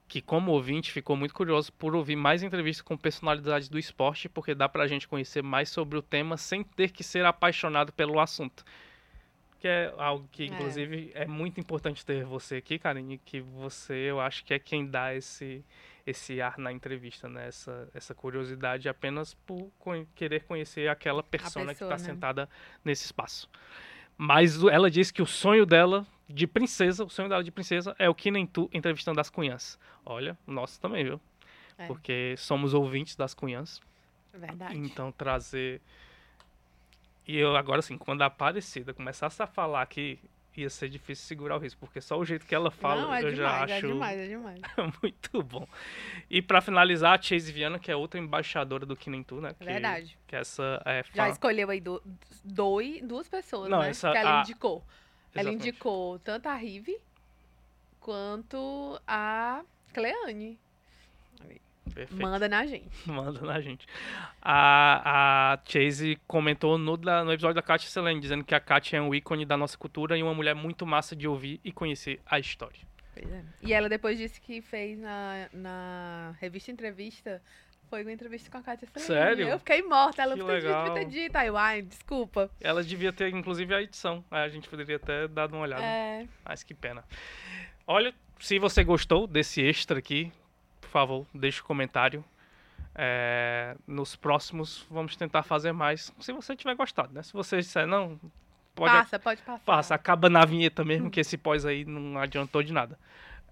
Que 0.08 0.20
como 0.20 0.52
ouvinte 0.52 0.92
ficou 0.92 1.16
muito 1.16 1.32
curioso 1.32 1.72
por 1.72 1.94
ouvir 1.96 2.16
mais 2.16 2.42
entrevistas 2.42 2.82
com 2.82 2.98
personalidades 2.98 3.68
do 3.68 3.78
esporte, 3.78 4.28
porque 4.28 4.54
dá 4.54 4.68
pra 4.68 4.86
gente 4.86 5.08
conhecer 5.08 5.42
mais 5.42 5.70
sobre 5.70 5.98
o 5.98 6.02
tema 6.02 6.36
sem 6.36 6.62
ter 6.62 6.90
que 6.90 7.02
ser 7.02 7.24
apaixonado 7.24 7.92
pelo 7.92 8.20
assunto 8.20 8.62
que 9.62 9.68
é 9.68 9.94
algo 9.96 10.28
que, 10.32 10.46
inclusive, 10.46 11.12
é. 11.14 11.22
é, 11.22 11.26
muito 11.26 11.60
importante 11.60 12.04
ter 12.04 12.24
você 12.24 12.56
aqui, 12.56 12.80
Karine, 12.80 13.16
que 13.16 13.40
você, 13.40 13.94
eu 13.94 14.20
acho 14.20 14.44
que 14.44 14.52
é 14.52 14.58
quem 14.58 14.84
dá 14.84 15.14
esse, 15.14 15.64
esse 16.04 16.40
ar 16.42 16.58
na 16.58 16.72
entrevista, 16.72 17.28
né? 17.28 17.46
Essa, 17.46 17.88
essa 17.94 18.12
curiosidade 18.12 18.88
apenas 18.88 19.34
por 19.34 19.70
querer 20.16 20.42
conhecer 20.46 20.88
aquela 20.88 21.22
persona 21.22 21.66
pessoa, 21.66 21.74
que 21.76 21.94
está 21.94 21.96
né? 21.96 22.12
sentada 22.12 22.48
nesse 22.84 23.04
espaço. 23.04 23.48
Mas 24.18 24.60
ela 24.64 24.90
disse 24.90 25.12
que 25.12 25.22
o 25.22 25.26
sonho 25.26 25.64
dela 25.64 26.04
de 26.28 26.44
princesa, 26.44 27.04
o 27.04 27.08
sonho 27.08 27.28
dela 27.28 27.44
de 27.44 27.52
princesa 27.52 27.94
é 28.00 28.10
o 28.10 28.14
que 28.16 28.32
nem 28.32 28.44
tu 28.44 28.68
entrevistando 28.72 29.20
as 29.20 29.30
cunhãs. 29.30 29.78
Olha, 30.04 30.36
nosso 30.44 30.80
também, 30.80 31.04
viu? 31.04 31.20
É. 31.78 31.86
Porque 31.86 32.34
somos 32.36 32.74
ouvintes 32.74 33.14
das 33.14 33.32
cunhãs. 33.32 33.80
Verdade. 34.34 34.76
Então 34.76 35.12
trazer 35.12 35.80
e 37.26 37.36
eu 37.36 37.56
agora 37.56 37.80
assim, 37.80 37.96
quando 37.96 38.22
a 38.22 38.26
Aparecida 38.26 38.92
começasse 38.92 39.42
a 39.42 39.46
falar 39.46 39.86
que 39.86 40.18
ia 40.60 40.68
ser 40.68 40.88
difícil 40.88 41.24
segurar 41.24 41.56
o 41.56 41.58
riso, 41.58 41.76
porque 41.78 42.00
só 42.00 42.18
o 42.18 42.24
jeito 42.24 42.46
que 42.46 42.54
ela 42.54 42.70
fala 42.70 43.02
Não, 43.02 43.14
é 43.14 43.22
eu 43.22 43.32
demais, 43.32 43.38
já 43.38 43.74
é 43.74 43.78
acho 43.78 43.86
é 43.86 43.88
demais, 43.88 44.18
é 44.18 44.28
demais. 44.28 44.60
muito 45.02 45.42
bom. 45.42 45.66
E 46.28 46.42
para 46.42 46.60
finalizar, 46.60 47.18
a 47.18 47.22
Chase 47.22 47.50
Viana, 47.50 47.78
que 47.78 47.90
é 47.90 47.96
outra 47.96 48.20
embaixadora 48.20 48.84
do 48.84 48.94
Kinentu, 48.94 49.40
né? 49.40 49.54
Que, 49.58 49.64
Verdade. 49.64 50.18
Que 50.26 50.36
essa 50.36 50.82
é 50.84 51.02
Já 51.14 51.28
escolheu 51.28 51.70
aí 51.70 51.80
do, 51.80 52.02
duas 53.02 53.28
pessoas, 53.28 53.70
Não, 53.70 53.80
né? 53.80 53.90
Essa, 53.90 54.10
que 54.10 54.18
ela 54.18 54.38
a... 54.38 54.42
indicou. 54.42 54.84
Exatamente. 55.34 55.38
Ela 55.38 55.52
indicou 55.52 56.18
tanto 56.18 56.46
a 56.48 56.54
Rive 56.54 56.98
quanto 57.98 59.00
a 59.06 59.62
Cleane. 59.94 60.58
Perfeito. 61.94 62.22
Manda 62.22 62.48
na 62.48 62.66
gente. 62.66 62.88
Manda 63.06 63.40
na 63.40 63.60
gente. 63.60 63.86
A, 64.40 65.52
a 65.54 65.58
Chase 65.64 66.18
comentou 66.26 66.78
no, 66.78 66.96
no 66.96 67.32
episódio 67.32 67.54
da 67.54 67.62
Katia 67.62 67.88
Selene, 67.88 68.20
dizendo 68.20 68.44
que 68.44 68.54
a 68.54 68.60
Katia 68.60 68.98
é 68.98 69.02
um 69.02 69.14
ícone 69.14 69.44
da 69.44 69.56
nossa 69.56 69.76
cultura 69.76 70.16
e 70.16 70.22
uma 70.22 70.34
mulher 70.34 70.54
muito 70.54 70.86
massa 70.86 71.14
de 71.14 71.26
ouvir 71.26 71.60
e 71.64 71.72
conhecer 71.72 72.20
a 72.26 72.38
história. 72.38 72.80
É. 73.16 73.42
E 73.60 73.72
ela 73.72 73.88
depois 73.88 74.16
disse 74.16 74.40
que 74.40 74.62
fez 74.62 74.98
na, 74.98 75.48
na 75.52 76.34
revista 76.40 76.70
Entrevista 76.70 77.42
foi 77.92 78.00
uma 78.04 78.12
entrevista 78.12 78.50
com 78.50 78.56
a 78.56 78.62
Kátia 78.62 78.88
Selene. 78.88 79.06
Sério? 79.06 79.48
Eu 79.48 79.58
fiquei 79.58 79.82
morta. 79.82 80.22
Ela 80.22 80.34
que 80.34 80.42
devia 80.42 80.94
ter 80.94 81.04
dito. 81.04 81.36
Aí 81.36 81.48
eu, 81.48 81.58
ai, 81.58 81.82
desculpa. 81.82 82.50
Ela 82.58 82.82
devia 82.82 83.12
ter, 83.12 83.28
inclusive, 83.34 83.74
a 83.74 83.82
edição. 83.82 84.24
A 84.30 84.48
gente 84.48 84.66
poderia 84.66 84.98
ter 84.98 85.28
dado 85.28 85.52
uma 85.52 85.64
olhada. 85.64 85.84
É. 85.84 86.26
Mas 86.42 86.62
que 86.62 86.72
pena. 86.72 87.04
Olha, 87.86 88.14
se 88.40 88.58
você 88.58 88.82
gostou 88.82 89.26
desse 89.26 89.60
extra 89.60 89.98
aqui, 89.98 90.32
favor, 90.92 91.26
deixe 91.34 91.60
um 91.60 91.64
comentário. 91.64 92.24
É, 92.94 93.74
nos 93.86 94.14
próximos 94.14 94.86
vamos 94.90 95.16
tentar 95.16 95.42
fazer 95.42 95.72
mais. 95.72 96.12
Se 96.20 96.32
você 96.32 96.54
tiver 96.54 96.74
gostado, 96.74 97.12
né? 97.14 97.22
Se 97.22 97.32
você 97.32 97.56
disser 97.56 97.86
não, 97.86 98.20
pode 98.74 98.92
passa, 98.92 99.18
pode 99.18 99.42
passar. 99.42 99.64
Passa, 99.64 99.94
acaba 99.94 100.28
na 100.28 100.44
vinheta 100.44 100.84
mesmo, 100.84 101.10
que 101.10 101.20
esse 101.20 101.38
pós 101.38 101.64
aí 101.64 101.84
não 101.84 102.18
adiantou 102.18 102.62
de 102.62 102.72
nada. 102.72 102.98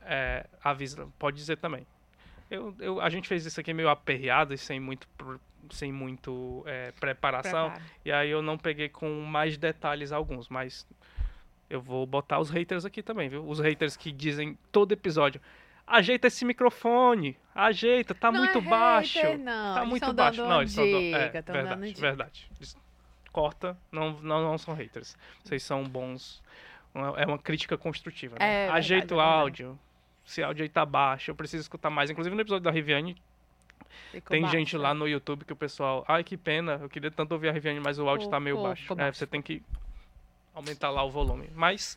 É, 0.03 0.47
avisa, 0.63 1.09
pode 1.19 1.37
dizer 1.37 1.57
também. 1.57 1.87
Eu, 2.51 2.75
eu, 2.81 3.01
a 3.01 3.09
gente 3.09 3.29
fez 3.29 3.47
isso 3.47 3.61
aqui 3.61 3.73
meio 3.73 3.89
aperreado 3.89 4.53
e 4.53 4.59
sem 4.59 4.81
muito, 4.81 5.09
sem 5.71 5.93
muito 5.93 6.63
é, 6.67 6.93
preparação. 6.93 7.71
Prepara. 7.71 7.91
E 8.05 8.13
aí 8.13 8.29
eu 8.29 8.43
não 8.43 8.59
peguei 8.59 8.89
com 8.89 9.23
mais 9.23 9.57
detalhes 9.57 10.13
alguns, 10.13 10.49
mas 10.49 10.87
eu 11.71 11.81
vou 11.81 12.05
botar 12.05 12.41
os 12.41 12.51
haters 12.51 12.85
aqui 12.85 13.03
também, 13.03 13.29
viu? 13.29 13.49
Os 13.49 13.61
haters 13.61 13.97
que 13.97 14.11
dizem 14.11 14.59
todo 14.73 14.93
episódio 14.93 15.41
ajeita 15.91 16.27
esse 16.29 16.45
microfone, 16.45 17.37
ajeita, 17.55 18.15
tá 18.15 18.31
não 18.33 18.39
muito 18.41 18.59
é 18.59 18.61
baixo. 18.63 19.19
Hater, 19.19 19.39
não. 19.39 19.75
Tá 19.75 19.81
eles 19.81 19.91
muito 19.91 20.05
tão 20.07 20.15
baixo. 20.15 20.47
Não, 20.47 20.61
eles 20.61 20.71
estão 20.71 20.85
dando. 20.91 21.01
dica, 21.03 21.17
É, 21.19 21.29
verdade, 21.43 21.69
dando 21.69 21.87
dica. 21.87 22.01
verdade. 22.01 22.51
Eles- 22.57 22.77
Corta, 23.33 23.79
não, 23.93 24.13
não, 24.21 24.43
não 24.43 24.59
são 24.59 24.75
haters. 24.75 25.17
Vocês 25.45 25.63
são 25.63 25.85
bons. 25.85 26.43
É 27.17 27.25
uma 27.27 27.39
crítica 27.39 27.79
construtiva. 27.79 28.37
Né? 28.41 28.45
É 28.45 28.59
verdade, 28.65 28.79
Ajeita 28.79 29.15
é 29.15 29.17
o 29.17 29.19
verdade. 29.19 29.41
áudio. 29.41 29.79
Se 30.25 30.43
o 30.43 30.47
áudio 30.47 30.63
aí 30.65 30.69
tá 30.69 30.85
baixo, 30.85 31.31
eu 31.31 31.35
preciso 31.37 31.61
escutar 31.63 31.91
mais. 31.91 32.11
Inclusive 32.11 32.35
no 32.35 32.43
episódio 32.43 32.65
da 32.65 32.71
Riviane, 32.73 33.17
Ficou 34.11 34.31
tem 34.31 34.43
baixo, 34.43 34.57
gente 34.57 34.77
lá 34.77 34.93
no 34.93 35.07
YouTube 35.07 35.45
que 35.45 35.53
o 35.53 35.57
pessoal. 35.57 36.05
Ai, 36.09 36.25
que 36.25 36.37
pena, 36.37 36.79
eu 36.83 36.89
queria 36.89 37.11
tanto 37.11 37.31
ouvir 37.33 37.49
a 37.49 37.53
Riviane, 37.53 37.79
mas 37.79 37.99
o 38.01 38.09
áudio 38.09 38.23
Ficou- 38.25 38.31
tá 38.33 38.41
meio 38.41 38.57
ficou- 38.57 38.69
baixo. 38.69 38.93
É, 38.93 38.97
baixo, 38.97 39.19
você 39.19 39.27
tem 39.29 39.41
que 39.41 39.63
aumentar 40.53 40.91
lá 40.91 41.05
o 41.05 41.11
volume. 41.11 41.49
Mas 41.55 41.97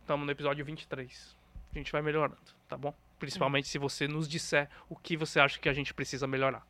estamos 0.00 0.24
no 0.24 0.32
episódio 0.32 0.64
23. 0.64 1.36
A 1.72 1.78
gente 1.78 1.92
vai 1.92 2.02
melhorando, 2.02 2.38
tá 2.68 2.76
bom? 2.76 2.94
Principalmente 3.18 3.68
se 3.68 3.78
você 3.78 4.08
nos 4.08 4.28
disser 4.28 4.68
o 4.88 4.96
que 4.96 5.16
você 5.16 5.38
acha 5.38 5.58
que 5.58 5.68
a 5.68 5.72
gente 5.72 5.92
precisa 5.92 6.26
melhorar. 6.26 6.66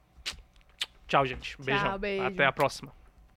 Tchau, 1.07 1.25
gente. 1.27 1.57
Beijão. 1.61 1.99
beijo. 1.99 2.25
Até 2.25 2.45
a 2.45 2.53
próxima. 2.53 2.93